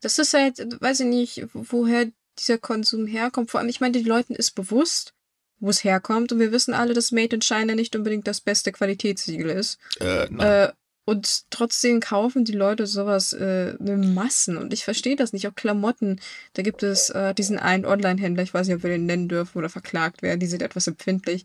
Das 0.00 0.18
ist 0.18 0.34
halt, 0.34 0.58
weiß 0.80 1.00
ich 1.00 1.06
nicht, 1.06 1.46
woher 1.52 2.10
dieser 2.38 2.58
Konsum 2.58 3.06
herkommt. 3.06 3.50
Vor 3.50 3.60
allem, 3.60 3.68
ich 3.68 3.80
meine, 3.80 3.92
den 3.92 4.06
Leuten 4.06 4.34
ist 4.34 4.54
bewusst, 4.54 5.14
wo 5.60 5.70
es 5.70 5.84
herkommt. 5.84 6.32
Und 6.32 6.38
wir 6.38 6.52
wissen 6.52 6.74
alle, 6.74 6.94
dass 6.94 7.12
Made 7.12 7.36
in 7.36 7.42
China 7.42 7.74
nicht 7.74 7.96
unbedingt 7.96 8.26
das 8.26 8.40
beste 8.40 8.72
Qualitätssiegel 8.72 9.50
ist. 9.50 9.78
Äh, 10.00 10.24
äh, 10.24 10.72
und 11.04 11.44
trotzdem 11.50 12.00
kaufen 12.00 12.44
die 12.44 12.52
Leute 12.52 12.86
sowas 12.86 13.32
äh, 13.32 13.76
in 13.76 14.12
Massen. 14.12 14.56
Und 14.56 14.72
ich 14.72 14.84
verstehe 14.84 15.16
das 15.16 15.32
nicht. 15.32 15.46
Auch 15.46 15.54
Klamotten. 15.54 16.20
Da 16.54 16.62
gibt 16.62 16.82
es 16.82 17.10
äh, 17.10 17.32
diesen 17.32 17.58
einen 17.58 17.86
Online-Händler, 17.86 18.42
ich 18.42 18.52
weiß 18.52 18.66
nicht, 18.66 18.76
ob 18.76 18.82
wir 18.82 18.90
den 18.90 19.06
nennen 19.06 19.28
dürfen 19.28 19.58
oder 19.58 19.68
verklagt 19.68 20.22
werden. 20.22 20.40
Die 20.40 20.46
sind 20.46 20.62
etwas 20.62 20.88
empfindlich. 20.88 21.44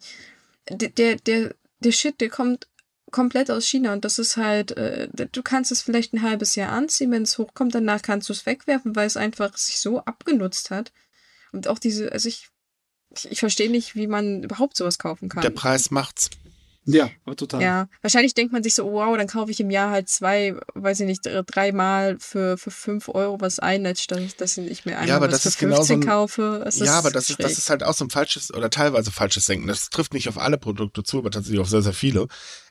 Der, 0.68 0.90
der, 0.90 1.16
der, 1.18 1.54
der 1.80 1.92
Shit, 1.92 2.20
der 2.22 2.30
kommt 2.30 2.68
komplett 3.12 3.52
aus 3.52 3.68
China 3.68 3.94
und 3.94 4.06
das 4.06 4.18
ist 4.20 4.38
halt, 4.38 4.72
äh, 4.78 5.10
du 5.32 5.44
kannst 5.44 5.72
es 5.72 5.82
vielleicht 5.82 6.14
ein 6.14 6.22
halbes 6.22 6.56
Jahr 6.56 6.72
anziehen, 6.72 7.12
wenn 7.12 7.24
es 7.24 7.38
hochkommt, 7.38 7.76
danach 7.76 8.02
kannst 8.02 8.30
du 8.30 8.34
es 8.34 8.46
wegwerfen, 8.46 8.96
weil 8.96 9.06
es 9.06 9.18
einfach 9.18 9.58
sich 9.58 9.80
so 9.80 10.00
abgenutzt 10.00 10.72
hat. 10.72 10.94
Und 11.52 11.68
auch 11.68 11.78
diese, 11.78 12.12
also 12.14 12.30
ich 12.30 12.51
ich, 13.16 13.32
ich 13.32 13.40
verstehe 13.40 13.70
nicht, 13.70 13.96
wie 13.96 14.08
man 14.08 14.44
überhaupt 14.44 14.78
sowas 14.78 14.98
kaufen 14.98 15.30
kann. 15.30 15.42
Der 15.42 15.50
Preis 15.50 15.92
macht's. 15.92 16.30
Ja, 16.86 17.12
total. 17.38 17.62
Ja, 17.62 17.88
wahrscheinlich 18.02 18.34
denkt 18.34 18.54
man 18.54 18.64
sich 18.64 18.74
so, 18.74 18.92
wow, 18.92 19.16
dann 19.16 19.28
kaufe 19.28 19.52
ich 19.52 19.60
im 19.60 19.70
Jahr 19.70 19.92
halt 19.92 20.10
zwei, 20.10 20.56
weiß 20.74 21.02
ich 21.02 21.06
nicht, 21.06 21.22
dreimal 21.46 22.18
für, 22.20 22.58
für 22.58 22.72
fünf 22.72 23.08
Euro 23.10 23.40
was 23.40 23.60
ein, 23.60 23.96
statt 23.96 24.20
dass 24.40 24.58
ich 24.58 24.86
mir 24.86 24.94
einmal 24.94 25.08
ja, 25.08 25.16
aber 25.18 25.28
was 25.28 25.44
das 25.44 25.44
für 25.44 25.50
ist 25.50 25.56
15 25.58 25.70
genau 25.70 25.84
so 25.84 25.94
ein, 25.94 26.02
kaufe. 26.02 26.64
Es 26.66 26.80
ja, 26.80 26.86
ist 26.86 26.92
aber 26.92 27.12
das 27.12 27.30
ist, 27.30 27.44
das 27.44 27.58
ist 27.60 27.70
halt 27.70 27.84
auch 27.84 27.94
so 27.94 28.06
ein 28.06 28.10
falsches 28.10 28.52
oder 28.52 28.72
teilweise 28.72 29.12
falsches 29.12 29.46
Denken. 29.46 29.68
Das 29.68 29.92
trifft 29.92 30.16
nicht 30.16 30.28
auf 30.28 30.40
alle 30.40 30.58
Produkte 30.58 31.04
zu, 31.04 31.20
aber 31.20 31.30
tatsächlich 31.30 31.62
auf 31.62 31.70
sehr, 31.70 31.84
sehr 31.84 31.94
viele. 31.94 32.28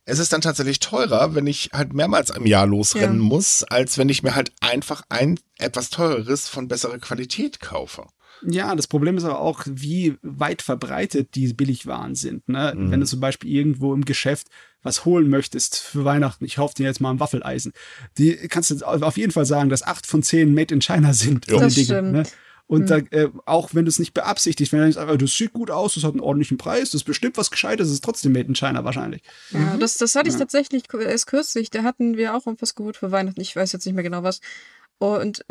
Es 0.07 0.18
ist 0.18 0.32
dann 0.32 0.41
tatsächlich 0.41 0.80
teurer, 0.80 1.36
wenn 1.36 1.47
ich 1.47 1.70
halt 1.72 1.93
mehrmals 1.93 2.30
im 2.30 2.47
Jahr 2.47 2.66
losrennen 2.66 3.20
Ja. 3.20 3.24
muss, 3.24 3.62
als 3.62 3.97
wenn 3.97 4.09
ich 4.09 4.24
mir 4.24 4.34
halt 4.34 4.51
einfach 4.61 5.03
ein 5.09 5.38
etwas 5.59 5.88
teureres 5.91 6.49
von 6.49 6.66
besserer 6.66 6.99
Qualität 6.99 7.61
kaufe. 7.61 8.07
Ja, 8.47 8.74
das 8.74 8.86
Problem 8.86 9.16
ist 9.16 9.24
aber 9.24 9.41
auch, 9.41 9.62
wie 9.66 10.16
weit 10.22 10.62
verbreitet 10.62 11.34
diese 11.34 11.55
Billigwaren 11.55 12.14
sind. 12.14 12.49
Ne? 12.49 12.72
Mhm. 12.76 12.91
Wenn 12.91 13.01
du 13.01 13.07
zum 13.07 13.20
Beispiel 13.20 13.51
irgendwo 13.51 13.93
im 13.95 14.05
Geschäft 14.05 14.49
was 14.82 15.05
holen 15.05 15.28
möchtest 15.28 15.78
für 15.78 16.05
Weihnachten, 16.07 16.45
ich 16.47 16.57
hoffe 16.57 16.74
dir 16.74 16.86
jetzt 16.86 17.01
mal 17.01 17.11
ein 17.11 17.20
Waffeleisen, 17.20 17.72
die 18.16 18.34
kannst 18.49 18.70
du 18.70 18.82
auf 18.86 19.16
jeden 19.18 19.30
Fall 19.32 19.45
sagen, 19.45 19.68
dass 19.68 19.82
acht 19.82 20.07
von 20.07 20.22
zehn 20.22 20.55
Made 20.55 20.74
in 20.74 20.80
China 20.80 21.12
sind. 21.12 21.47
Ja. 21.51 21.59
Das 21.61 21.74
Dinge, 21.74 21.84
stimmt. 21.84 22.12
Ne? 22.12 22.22
Und 22.66 22.82
Mhm. 22.82 22.86
da, 22.86 22.97
äh, 22.99 23.28
auch 23.47 23.70
wenn 23.74 23.84
du 23.84 23.88
es 23.88 23.99
nicht 23.99 24.14
beabsichtigst, 24.14 24.72
wenn 24.72 24.91
du 24.91 24.99
aber 25.01 25.18
das 25.18 25.36
sieht 25.36 25.53
gut 25.53 25.70
aus, 25.72 25.95
das 25.95 26.05
hat 26.05 26.12
einen 26.12 26.20
ordentlichen 26.20 26.57
Preis, 26.57 26.91
das 26.91 27.01
ist 27.01 27.05
bestimmt 27.05 27.36
was 27.36 27.51
Gescheites, 27.51 27.88
das 27.88 27.95
ist 27.95 28.05
trotzdem 28.05 28.32
Made 28.32 28.47
in 28.47 28.55
China 28.55 28.84
wahrscheinlich. 28.84 29.22
Ja, 29.51 29.76
das, 29.76 29.97
das 29.97 30.14
hatte 30.14 30.28
ich 30.28 30.34
Ja. 30.34 30.38
tatsächlich 30.41 30.88
ku- 30.88 30.99
erst 30.99 31.26
kürzlich. 31.26 31.70
Da 31.70 31.82
hatten 31.82 32.16
wir 32.16 32.34
auch 32.36 32.47
irgendwas 32.47 32.76
geholt 32.76 32.97
für 32.97 33.11
Weihnachten. 33.11 33.41
Ich 33.41 33.57
weiß 33.57 33.72
jetzt 33.72 33.84
nicht 33.86 33.95
mehr 33.97 34.05
genau 34.05 34.22
was. 34.22 34.41
Und 34.99 35.45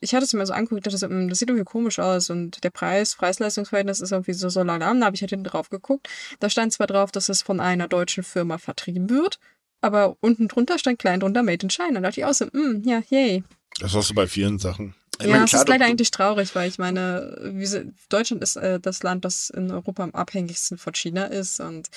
ich 0.00 0.14
hatte 0.14 0.24
es 0.24 0.32
mir 0.32 0.44
so 0.46 0.52
angeguckt, 0.52 0.86
dachte 0.86 0.98
so, 0.98 1.06
"Hm, 1.08 1.28
das 1.28 1.38
sieht 1.38 1.48
irgendwie 1.48 1.64
komisch 1.64 1.98
aus. 1.98 2.30
Und 2.30 2.62
der 2.64 2.70
Preis, 2.70 3.14
Preis-Leistungsverhältnis 3.16 4.00
ist 4.00 4.12
irgendwie 4.12 4.32
so, 4.34 4.48
so 4.48 4.62
lalam. 4.62 5.00
Da 5.00 5.06
habe 5.06 5.16
ich 5.16 5.22
halt 5.22 5.30
hinten 5.30 5.44
drauf 5.44 5.70
geguckt. 5.70 6.08
Da 6.40 6.50
stand 6.50 6.72
zwar 6.72 6.86
drauf, 6.86 7.10
dass 7.12 7.28
es 7.28 7.42
von 7.42 7.60
einer 7.60 7.88
deutschen 7.88 8.22
Firma 8.24 8.58
vertrieben 8.58 9.08
wird. 9.10 9.38
Aber 9.80 10.16
unten 10.20 10.48
drunter 10.48 10.78
stand 10.78 10.98
klein 10.98 11.20
drunter 11.20 11.42
Made 11.42 11.62
in 11.62 11.70
China. 11.70 11.94
Da 11.94 12.08
dachte 12.08 12.20
ich 12.20 12.26
auch 12.26 12.34
so, 12.34 12.46
"Hm, 12.52 12.82
ja, 12.84 13.02
yay. 13.10 13.44
Das 13.80 13.94
hast 13.94 14.10
du 14.10 14.14
bei 14.14 14.26
vielen 14.26 14.58
Sachen. 14.58 14.94
Ich 15.20 15.26
Ja, 15.26 15.32
meine, 15.32 15.44
es 15.44 15.50
klar, 15.50 15.62
ist 15.62 15.68
leider 15.68 15.84
eigentlich 15.84 16.10
traurig, 16.10 16.54
weil 16.54 16.68
ich 16.68 16.78
meine, 16.78 17.36
wie 17.54 17.66
sie, 17.66 17.92
Deutschland 18.08 18.42
ist 18.42 18.56
äh, 18.56 18.80
das 18.80 19.02
Land, 19.04 19.24
das 19.24 19.48
in 19.50 19.70
Europa 19.70 20.02
am 20.02 20.10
abhängigsten 20.12 20.76
von 20.76 20.94
China 20.94 21.26
ist 21.26 21.60
und 21.60 21.88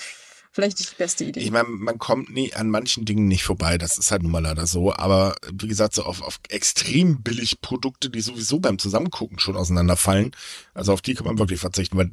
vielleicht 0.52 0.78
nicht 0.78 0.92
die 0.92 0.96
beste 0.96 1.24
Idee. 1.24 1.40
Ich 1.40 1.50
meine, 1.50 1.68
man 1.68 1.98
kommt 1.98 2.30
nie 2.30 2.52
an 2.54 2.70
manchen 2.70 3.04
Dingen 3.04 3.28
nicht 3.28 3.44
vorbei. 3.44 3.78
Das 3.78 3.98
ist 3.98 4.10
halt 4.10 4.22
nun 4.22 4.32
mal 4.32 4.42
leider 4.42 4.66
so. 4.66 4.92
Aber 4.92 5.36
wie 5.52 5.68
gesagt, 5.68 5.94
so 5.94 6.02
auf, 6.02 6.22
auf 6.22 6.40
extrem 6.48 7.22
billig 7.22 7.60
Produkte, 7.60 8.10
die 8.10 8.20
sowieso 8.20 8.58
beim 8.60 8.78
Zusammengucken 8.78 9.38
schon 9.38 9.56
auseinanderfallen, 9.56 10.32
also 10.74 10.92
auf 10.92 11.02
die 11.02 11.14
kann 11.14 11.26
man 11.26 11.38
wirklich 11.38 11.60
verzichten, 11.60 11.96
weil 11.96 12.10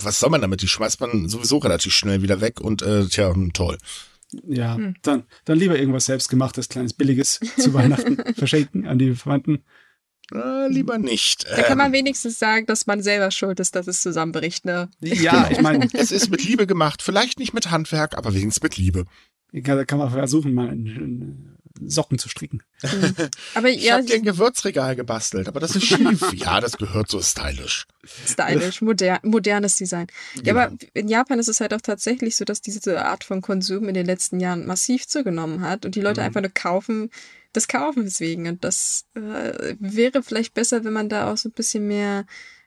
was 0.00 0.20
soll 0.20 0.30
man 0.30 0.40
damit? 0.40 0.62
Die 0.62 0.68
schmeißt 0.68 1.00
man 1.00 1.28
sowieso 1.28 1.58
relativ 1.58 1.92
schnell 1.92 2.22
wieder 2.22 2.40
weg 2.40 2.60
und 2.60 2.82
äh, 2.82 3.06
tja, 3.06 3.34
hm, 3.34 3.52
toll. 3.52 3.78
Ja, 4.46 4.76
Hm. 4.76 4.94
dann, 5.02 5.24
dann 5.46 5.58
lieber 5.58 5.78
irgendwas 5.78 6.06
selbstgemachtes, 6.06 6.68
kleines, 6.68 6.92
billiges 6.92 7.40
zu 7.58 7.72
Weihnachten 7.74 8.18
verschenken 8.36 8.86
an 8.86 8.98
die 8.98 9.14
Verwandten. 9.14 9.64
Äh, 10.34 10.68
lieber 10.68 10.98
nicht. 10.98 11.46
Da 11.48 11.62
kann 11.62 11.78
man 11.78 11.86
Ähm, 11.88 11.92
wenigstens 11.94 12.38
sagen, 12.38 12.66
dass 12.66 12.86
man 12.86 13.02
selber 13.02 13.30
schuld 13.30 13.60
ist, 13.60 13.74
dass 13.74 13.86
es 13.86 14.02
zusammenbricht, 14.02 14.64
ne? 14.64 14.88
Ja, 15.00 15.48
ich 15.50 15.60
meine, 15.60 15.88
es 15.94 16.10
ist 16.12 16.30
mit 16.30 16.44
Liebe 16.44 16.66
gemacht. 16.66 17.02
Vielleicht 17.02 17.38
nicht 17.38 17.54
mit 17.54 17.70
Handwerk, 17.70 18.16
aber 18.16 18.34
wenigstens 18.34 18.62
mit 18.62 18.76
Liebe. 18.76 19.04
da 19.52 19.84
kann 19.84 19.98
man 19.98 20.10
versuchen, 20.10 20.52
mal 20.54 20.76
Socken 21.86 22.18
zu 22.18 22.28
stricken. 22.28 22.62
Aber 23.54 23.68
Ich 23.68 23.84
ja, 23.84 23.94
habe 23.94 24.04
dir 24.04 24.16
ein 24.16 24.24
Gewürzregal 24.24 24.96
gebastelt, 24.96 25.46
aber 25.46 25.60
das 25.60 25.76
ist 25.76 25.84
schief. 25.84 26.32
ja, 26.34 26.60
das 26.60 26.76
gehört 26.76 27.08
so 27.08 27.22
stylisch. 27.22 27.86
stylisch, 28.26 28.80
moder 28.80 29.20
modernes 29.22 29.76
Design. 29.76 30.08
Ja, 30.34 30.42
Genau. 30.42 30.60
aber 30.60 30.72
in 30.94 31.06
Japan 31.08 31.38
ist 31.38 31.46
es 31.48 31.60
halt 31.60 31.72
auch 31.72 31.80
tatsächlich 31.80 32.34
so, 32.34 32.44
dass 32.44 32.60
diese 32.60 33.04
Art 33.04 33.22
von 33.22 33.42
Konsum 33.42 33.86
in 33.88 33.94
den 33.94 34.06
letzten 34.06 34.40
Jahren 34.40 34.66
massiv 34.66 35.06
zugenommen 35.06 35.60
hat 35.60 35.84
und 35.86 35.94
die 35.94 36.00
Leute 36.00 36.20
Mhm. 36.20 36.26
einfach 36.26 36.40
nur 36.40 36.50
kaufen, 36.52 37.10
des 37.54 37.68
Kaufens 37.68 38.20
wegen. 38.20 38.46
Und 38.46 38.64
das 38.64 39.06
äh, 39.14 39.74
wäre 39.78 40.22
vielleicht 40.22 40.54
besser, 40.54 40.84
wenn 40.84 40.92
man 40.92 41.08
da 41.08 41.32
auch 41.32 41.36
so 41.36 41.48
ein 41.48 41.52
bisschen 41.52 41.86
mehr 41.86 42.26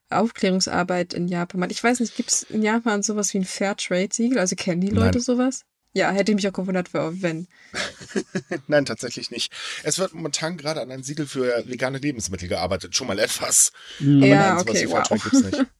Aufklärungsarbeit 0.10 1.14
in 1.14 1.28
Japan 1.28 1.60
macht. 1.60 1.72
Ich 1.72 1.84
weiß 1.84 2.00
nicht, 2.00 2.16
gibt 2.16 2.32
es 2.32 2.44
in 2.44 2.62
Japan 2.62 3.04
sowas 3.04 3.34
wie 3.34 3.40
ein 3.40 3.46
Fairtrade-Siegel? 3.46 4.40
Also 4.40 4.56
kennen 4.56 4.82
die 4.82 4.90
Leute 4.90 5.18
Nein. 5.18 5.22
sowas? 5.22 5.66
Ja, 5.94 6.10
hätte 6.12 6.32
ich 6.32 6.38
mich 6.38 6.48
auch 6.48 6.54
gewundert, 6.54 6.94
wenn. 6.94 7.48
Nein, 8.68 8.86
tatsächlich 8.86 9.30
nicht. 9.30 9.52
Es 9.84 10.00
wird 10.00 10.14
momentan 10.14 10.56
gerade 10.56 10.82
an 10.82 10.90
ein 10.90 11.04
Siegel 11.04 11.28
für 11.28 11.68
vegane 11.68 11.98
Lebensmittel 11.98 12.48
gearbeitet. 12.48 12.96
Schon 12.96 13.08
mal 13.08 13.20
etwas. 13.20 13.74
Mhm. 14.00 14.24
Ja, 14.24 14.36
Nein, 14.36 14.60
sowas 14.60 14.76
okay, 14.76 14.88
wie 14.88 14.92
wow. 14.92 15.10
Gibt's 15.10 15.44
nicht. 15.44 15.66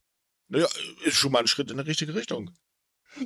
Naja, 0.54 0.68
ist 1.06 1.16
schon 1.16 1.32
mal 1.32 1.40
ein 1.40 1.48
Schritt 1.48 1.72
in 1.72 1.78
die 1.78 1.84
richtige 1.84 2.14
Richtung. 2.14 2.52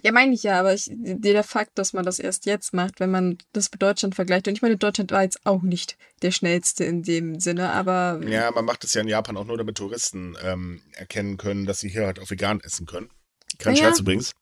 Ja, 0.04 0.12
meine 0.12 0.34
ich 0.34 0.44
ja, 0.44 0.60
aber 0.60 0.74
ich, 0.74 0.90
der 0.92 1.44
Fakt, 1.44 1.78
dass 1.78 1.94
man 1.94 2.06
das 2.06 2.20
erst 2.20 2.46
jetzt 2.46 2.74
macht, 2.74 3.00
wenn 3.00 3.12
man 3.12 3.38
das 3.54 3.72
mit 3.72 3.82
Deutschland 3.82 4.16
vergleicht, 4.16 4.48
und 4.48 4.56
ich 4.56 4.62
meine, 4.62 4.78
Deutschland 4.78 5.12
war 5.12 5.24
jetzt 5.24 5.46
auch 5.46 5.62
nicht 5.62 5.98
der 6.22 6.32
schnellste 6.32 6.84
in 6.84 7.04
dem 7.04 7.40
Sinne, 7.40 7.72
aber 7.72 8.20
Ja, 8.28 8.52
man 8.52 8.66
macht 8.66 8.84
es 8.84 8.94
ja 8.94 9.02
in 9.02 9.08
Japan 9.08 9.38
auch 9.38 9.46
nur, 9.46 9.58
damit 9.58 9.78
Touristen 9.78 10.36
ähm, 10.44 10.82
erkennen 10.94 11.38
können, 11.38 11.66
dass 11.66 11.80
sie 11.80 11.90
hier 11.90 12.06
halt 12.06 12.20
auch 12.20 12.30
vegan 12.30 12.62
essen 12.62 12.86
können. 12.86 13.10
Kein 13.58 13.74
Naja. 13.74 13.86
Scherz 13.86 14.00
übrigens. 14.00 14.34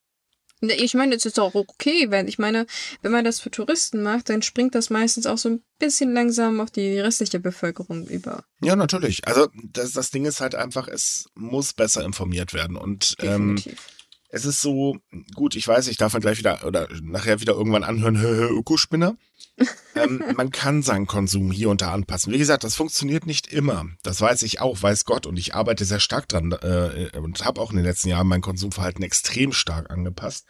Ich 0.61 0.93
meine, 0.93 1.15
es 1.15 1.25
ist 1.25 1.39
auch 1.41 1.55
okay, 1.55 2.09
wenn 2.09 2.29
ich 2.29 2.39
meine, 2.39 2.65
wenn 3.01 3.11
man 3.11 3.25
das 3.25 3.41
für 3.41 3.51
Touristen 3.51 4.01
macht, 4.01 4.29
dann 4.29 4.41
springt 4.41 4.75
das 4.75 4.89
meistens 4.89 5.25
auch 5.25 5.37
so 5.37 5.49
ein 5.49 5.63
bisschen 5.77 6.13
langsam 6.13 6.61
auf 6.61 6.71
die 6.71 6.99
restliche 6.99 7.41
Bevölkerung 7.41 8.07
über. 8.07 8.45
Ja, 8.61 8.77
natürlich. 8.77 9.27
Also 9.27 9.49
das, 9.61 9.91
das 9.91 10.11
Ding 10.11 10.23
ist 10.23 10.39
halt 10.39 10.55
einfach, 10.55 10.87
es 10.87 11.25
muss 11.35 11.73
besser 11.73 12.05
informiert 12.05 12.53
werden. 12.53 12.77
Und 12.77 13.15
ähm, 13.19 13.57
Definitiv. 13.57 13.89
Es 14.35 14.45
ist 14.45 14.61
so, 14.61 14.97
gut, 15.35 15.55
ich 15.55 15.67
weiß, 15.67 15.87
ich 15.87 15.97
darf 15.97 16.11
dann 16.13 16.21
gleich 16.21 16.39
wieder 16.39 16.65
oder 16.65 16.87
nachher 17.03 17.39
wieder 17.39 17.53
irgendwann 17.53 17.83
anhören, 17.83 18.15
Ökospinner. 18.57 19.15
ähm, 19.95 20.23
man 20.35 20.49
kann 20.49 20.81
seinen 20.81 21.05
Konsum 21.05 21.51
hier 21.51 21.69
und 21.69 21.83
da 21.83 21.93
anpassen. 21.93 22.33
Wie 22.33 22.39
gesagt, 22.39 22.63
das 22.63 22.73
funktioniert 22.75 23.27
nicht 23.27 23.45
immer. 23.53 23.85
Das 24.01 24.19
weiß 24.19 24.41
ich 24.41 24.59
auch, 24.59 24.81
weiß 24.81 25.05
Gott. 25.05 25.27
Und 25.27 25.37
ich 25.37 25.53
arbeite 25.53 25.85
sehr 25.85 25.99
stark 25.99 26.27
dran 26.27 26.51
äh, 26.51 27.15
und 27.19 27.45
habe 27.45 27.61
auch 27.61 27.69
in 27.69 27.75
den 27.75 27.85
letzten 27.85 28.09
Jahren 28.09 28.25
mein 28.25 28.41
Konsumverhalten 28.41 29.03
extrem 29.03 29.53
stark 29.53 29.91
angepasst. 29.91 30.47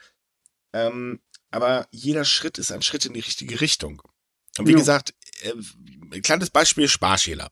Ähm, 0.71 1.19
aber 1.51 1.85
jeder 1.91 2.23
Schritt 2.23 2.57
ist 2.57 2.71
ein 2.71 2.81
Schritt 2.83 3.05
in 3.05 3.11
die 3.13 3.19
richtige 3.19 3.59
Richtung. 3.59 4.01
Und 4.57 4.67
wie 4.67 4.71
Ja. 4.71 4.77
gesagt, 4.77 5.13
äh, 5.43 5.53
ein 6.13 6.21
kleines 6.21 6.49
Beispiel 6.49 6.87
Sparschäler. 6.87 7.49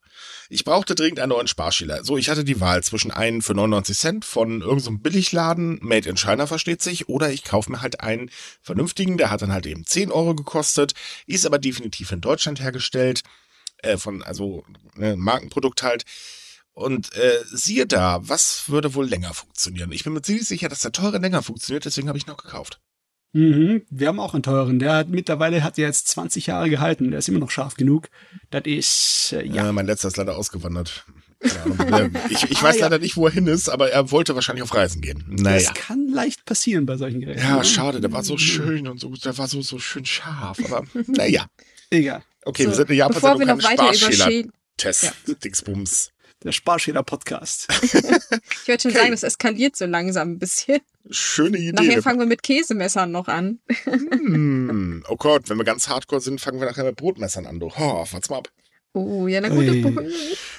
Ich 0.50 0.64
brauchte 0.64 0.96
dringend 0.96 1.20
einen 1.20 1.30
neuen 1.30 1.48
Sparschäler. 1.48 2.04
So, 2.04 2.18
ich 2.18 2.30
hatte 2.30 2.44
die 2.44 2.60
Wahl 2.60 2.84
zwischen 2.84 3.12
einen 3.12 3.42
für 3.42 3.54
99 3.54 3.98
Cent 3.98 4.26
von 4.26 4.62
irgendeinem 4.62 4.80
so 4.80 4.92
Billigladen, 4.92 5.80
Made 5.82 6.08
in 6.08 6.18
China 6.18 6.48
versteht 6.48 6.82
sich, 6.82 7.10
oder 7.10 7.32
ich 7.32 7.44
kaufe 7.44 7.72
mir 7.72 7.82
halt 7.82 8.02
einen 8.02 8.30
vernünftigen, 8.62 9.18
der 9.18 9.32
hat 9.32 9.42
dann 9.42 9.52
halt 9.52 9.66
eben 9.66 9.86
10 9.86 10.12
Euro 10.12 10.36
gekostet, 10.36 10.94
ist 11.26 11.46
aber 11.46 11.60
definitiv 11.60 12.12
in 12.12 12.22
Deutschland 12.22 12.62
hergestellt, 12.62 13.24
äh, 13.78 13.98
von, 13.98 14.22
also 14.24 14.64
ne, 14.96 15.16
Markenprodukt 15.16 15.84
halt. 15.84 16.06
Und 16.74 17.14
äh, 17.16 17.44
siehe 17.52 17.86
da, 17.86 18.20
was 18.22 18.70
würde 18.70 18.94
wohl 18.94 19.08
länger 19.08 19.34
funktionieren? 19.34 19.92
Ich 19.92 20.04
bin 20.04 20.14
mir 20.14 20.22
ziemlich 20.22 20.48
sicher, 20.48 20.70
dass 20.70 20.80
der 20.80 20.94
teure 20.94 21.18
länger 21.18 21.44
funktioniert, 21.44 21.86
deswegen 21.86 22.08
habe 22.08 22.18
ich 22.18 22.28
noch 22.28 22.38
gekauft. 22.38 22.80
Mhm. 23.34 23.84
Wir 23.89 24.07
haben 24.07 24.19
auch 24.19 24.34
einen 24.34 24.43
teuren. 24.43 24.79
Der 24.79 24.93
hat 24.95 25.09
mittlerweile 25.09 25.63
hat 25.63 25.77
der 25.77 25.88
jetzt 25.88 26.07
20 26.09 26.47
Jahre 26.47 26.69
gehalten. 26.69 27.11
Der 27.11 27.19
ist 27.19 27.29
immer 27.29 27.39
noch 27.39 27.51
scharf 27.51 27.75
genug. 27.75 28.09
Das 28.49 28.63
ist, 28.65 29.34
äh, 29.34 29.45
ja. 29.45 29.65
Ja, 29.65 29.71
mein 29.71 29.86
letzter 29.86 30.09
ist 30.09 30.17
leider 30.17 30.38
ausgewandert. 30.38 31.05
Ich 32.29 32.43
ich 32.51 32.59
Ah, 32.59 32.63
weiß 32.63 32.75
ja. 32.77 32.82
leider 32.86 32.99
nicht, 32.99 33.17
wo 33.17 33.25
er 33.25 33.32
hin 33.34 33.47
ist, 33.47 33.67
aber 33.67 33.89
er 33.89 34.11
wollte 34.11 34.36
wahrscheinlich 34.36 34.61
auf 34.61 34.75
Reisen 34.75 35.01
gehen. 35.01 35.23
Naja. 35.27 35.57
Das 35.71 35.73
kann 35.73 36.07
leicht 36.07 36.45
passieren 36.45 36.86
bei 36.86 36.97
solchen 36.97 37.19
Geräten. 37.21 37.39
Ja, 37.41 37.57
ne? 37.57 37.63
schade, 37.65 37.99
der 37.99 38.11
war 38.11 38.23
so 38.23 38.38
schön 38.38 38.88
und 38.88 38.99
so, 38.99 39.09
der 39.15 39.36
war 39.39 39.47
so, 39.47 39.61
so 39.63 39.79
schön 39.79 40.05
scharf, 40.05 40.59
aber 40.65 40.84
naja. 41.07 41.47
Egal. 41.89 42.21
Okay, 42.45 42.63
So, 42.65 42.69
wir 42.69 42.75
sind 42.75 42.89
in 42.91 42.95
Japan, 42.97 43.13
Bevor 43.15 43.39
wir 43.39 43.45
noch 43.47 43.63
weiter 43.63 43.86
über. 43.91 44.11
Schäden. 44.13 44.51
Test, 44.77 45.13
Dingsbums. 45.43 46.11
Der 46.44 46.52
Sparschäler-Podcast. 46.52 47.68
Ich 48.64 48.68
würde 48.68 48.82
schon 48.82 48.92
Okay. 48.92 49.00
sagen, 49.00 49.12
das 49.12 49.24
eskaliert 49.24 49.76
so 49.76 49.86
langsam 49.86 50.32
ein 50.34 50.39
bisschen. 50.39 50.80
Schöne 51.10 51.58
Idee. 51.58 51.72
Nachher 51.72 52.02
fangen 52.04 52.20
wir 52.20 52.26
mit 52.28 52.44
Käsemessern 52.44 53.12
noch 53.12 53.28
an. 53.28 53.60
Hm, 53.86 55.04
oh 55.10 55.16
Gott, 55.16 55.50
wenn 55.50 55.58
wir 55.58 55.64
ganz 55.64 55.88
hardcore 55.89 56.22
sind, 56.22 56.39
fangen 56.39 56.60
wir 56.60 56.68
nachher 56.68 56.84
mit 56.84 56.96
Brotmessern 56.96 57.48
an. 57.48 57.60
Du. 57.60 57.68
Oh, 57.68 58.06
warte 58.10 58.30
mal 58.32 58.38
ab. 58.38 58.50
Oh, 58.94 59.28
ja, 59.28 59.42
na 59.42 59.50
gut. 59.50 59.66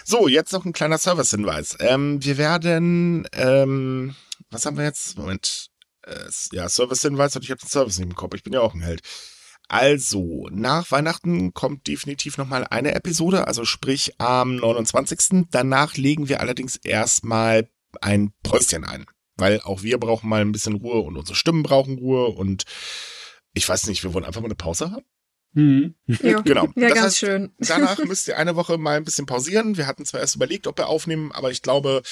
So, 0.05 0.27
jetzt 0.27 0.53
noch 0.53 0.65
ein 0.65 0.73
kleiner 0.73 0.99
Service-Hinweis. 0.99 1.77
Ähm, 1.81 2.23
wir 2.25 2.39
werden, 2.39 3.27
ähm, 3.33 4.15
was 4.51 4.67
haben 4.67 4.77
wir 4.77 4.85
jetzt? 4.85 5.17
Moment. 5.17 5.69
Äh, 6.03 6.29
ja, 6.53 6.69
Service-Hinweis 6.69 7.37
und 7.37 7.45
ich 7.45 7.51
habe 7.51 7.61
den 7.61 7.69
Service 7.69 7.99
nicht 7.99 8.09
im 8.09 8.17
Kopf. 8.17 8.35
Ich 8.35 8.43
bin 8.43 8.53
ja 8.53 8.61
auch 8.61 8.75
ein 8.75 8.81
Held. 8.83 9.03
Also, 9.73 10.49
nach 10.51 10.91
Weihnachten 10.91 11.55
kommt 11.55 11.87
definitiv 11.87 12.37
nochmal 12.37 12.67
eine 12.69 12.95
Episode, 12.95 13.47
also 13.47 13.65
sprich 13.65 14.21
am 14.21 14.57
29. 14.57 15.47
Danach 15.51 15.97
legen 15.97 16.29
wir 16.29 16.41
allerdings 16.41 16.77
erstmal 16.77 17.71
ein 18.03 18.35
Päuschen 18.43 18.85
ein, 18.85 19.07
weil 19.37 19.63
auch 19.63 19.83
wir 19.83 19.97
brauchen 19.99 20.29
mal 20.29 20.43
ein 20.43 20.53
bisschen 20.53 20.75
Ruhe 20.75 21.01
und 21.01 21.17
unsere 21.17 21.37
Stimmen 21.37 21.63
brauchen 21.63 21.97
Ruhe 21.97 22.27
und 22.27 22.65
ich 23.55 23.67
weiß 23.67 23.87
nicht, 23.87 24.05
wir 24.05 24.13
wollen 24.13 24.27
einfach 24.27 24.43
mal 24.43 24.49
eine 24.49 24.57
Pause 24.57 24.91
haben. 24.91 25.07
Mhm. 25.55 25.95
Ja, 26.07 26.41
Genau. 26.45 26.69
Wäre 26.75 26.89
Das 26.89 26.95
ganz 26.95 27.07
heißt, 27.07 27.19
schön. 27.19 27.53
Danach 27.59 27.97
müsst 28.05 28.29
ihr 28.29 28.37
eine 28.37 28.57
Woche 28.57 28.77
mal 28.77 28.99
ein 28.99 29.05
bisschen 29.05 29.25
pausieren. 29.25 29.79
Wir 29.79 29.87
hatten 29.87 30.05
zwar 30.05 30.21
erst 30.21 30.37
überlegt, 30.37 30.67
ob 30.67 30.77
wir 30.77 30.89
aufnehmen, 30.89 31.33
aber 31.33 31.51
ich 31.51 31.63
glaube, 31.63 32.03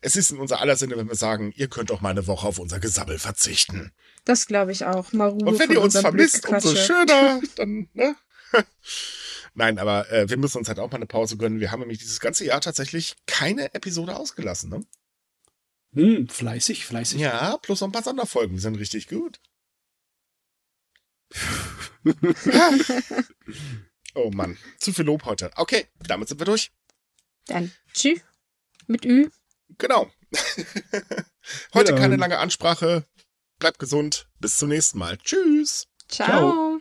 es 0.00 0.16
ist 0.16 0.30
in 0.30 0.38
unser 0.38 0.60
aller 0.60 0.76
Sinne, 0.76 0.96
wenn 0.96 1.08
wir 1.08 1.16
sagen, 1.16 1.52
ihr 1.54 1.68
könnt 1.68 1.90
auch 1.90 2.00
mal 2.00 2.10
eine 2.10 2.26
Woche 2.26 2.46
auf 2.46 2.58
unser 2.58 2.80
Gesabbel 2.80 3.18
verzichten. 3.18 3.92
Das 4.30 4.46
glaube 4.46 4.70
ich 4.70 4.84
auch. 4.84 5.12
Mal 5.12 5.30
Ruhe 5.30 5.44
Und 5.44 5.58
wenn 5.58 5.72
ihr 5.72 5.80
uns 5.80 5.98
vermisst, 5.98 6.46
umso 6.48 6.76
schöner, 6.76 7.40
dann, 7.56 7.88
ne? 7.94 8.14
Nein, 9.54 9.80
aber 9.80 10.08
äh, 10.12 10.30
wir 10.30 10.36
müssen 10.36 10.58
uns 10.58 10.68
halt 10.68 10.78
auch 10.78 10.88
mal 10.88 10.98
eine 10.98 11.06
Pause 11.06 11.36
gönnen. 11.36 11.58
Wir 11.58 11.72
haben 11.72 11.80
nämlich 11.80 11.98
dieses 11.98 12.20
ganze 12.20 12.44
Jahr 12.44 12.60
tatsächlich 12.60 13.16
keine 13.26 13.74
Episode 13.74 14.14
ausgelassen, 14.14 14.70
ne? 14.70 14.86
Hm, 15.94 16.28
fleißig, 16.28 16.86
fleißig. 16.86 17.20
Ja, 17.20 17.56
plus 17.56 17.80
noch 17.80 17.88
ein 17.88 17.92
paar 17.92 18.04
Sonderfolgen, 18.04 18.54
die 18.54 18.60
sind 18.62 18.76
richtig 18.76 19.08
gut. 19.08 19.40
oh 24.14 24.30
Mann, 24.30 24.56
zu 24.78 24.92
viel 24.92 25.06
Lob 25.06 25.24
heute. 25.24 25.50
Okay, 25.56 25.88
damit 26.06 26.28
sind 26.28 26.40
wir 26.40 26.44
durch. 26.44 26.70
Dann 27.46 27.72
tschüss. 27.92 28.20
Mit 28.86 29.04
Ü. 29.04 29.28
Genau. 29.78 30.08
heute 31.74 31.88
Wiederhören. 31.88 31.98
keine 31.98 32.14
lange 32.14 32.38
Ansprache. 32.38 33.04
Bleibt 33.60 33.78
gesund. 33.78 34.26
Bis 34.40 34.56
zum 34.56 34.70
nächsten 34.70 34.98
Mal. 34.98 35.18
Tschüss. 35.18 35.86
Ciao. 36.08 36.26
Ciao. 36.26 36.80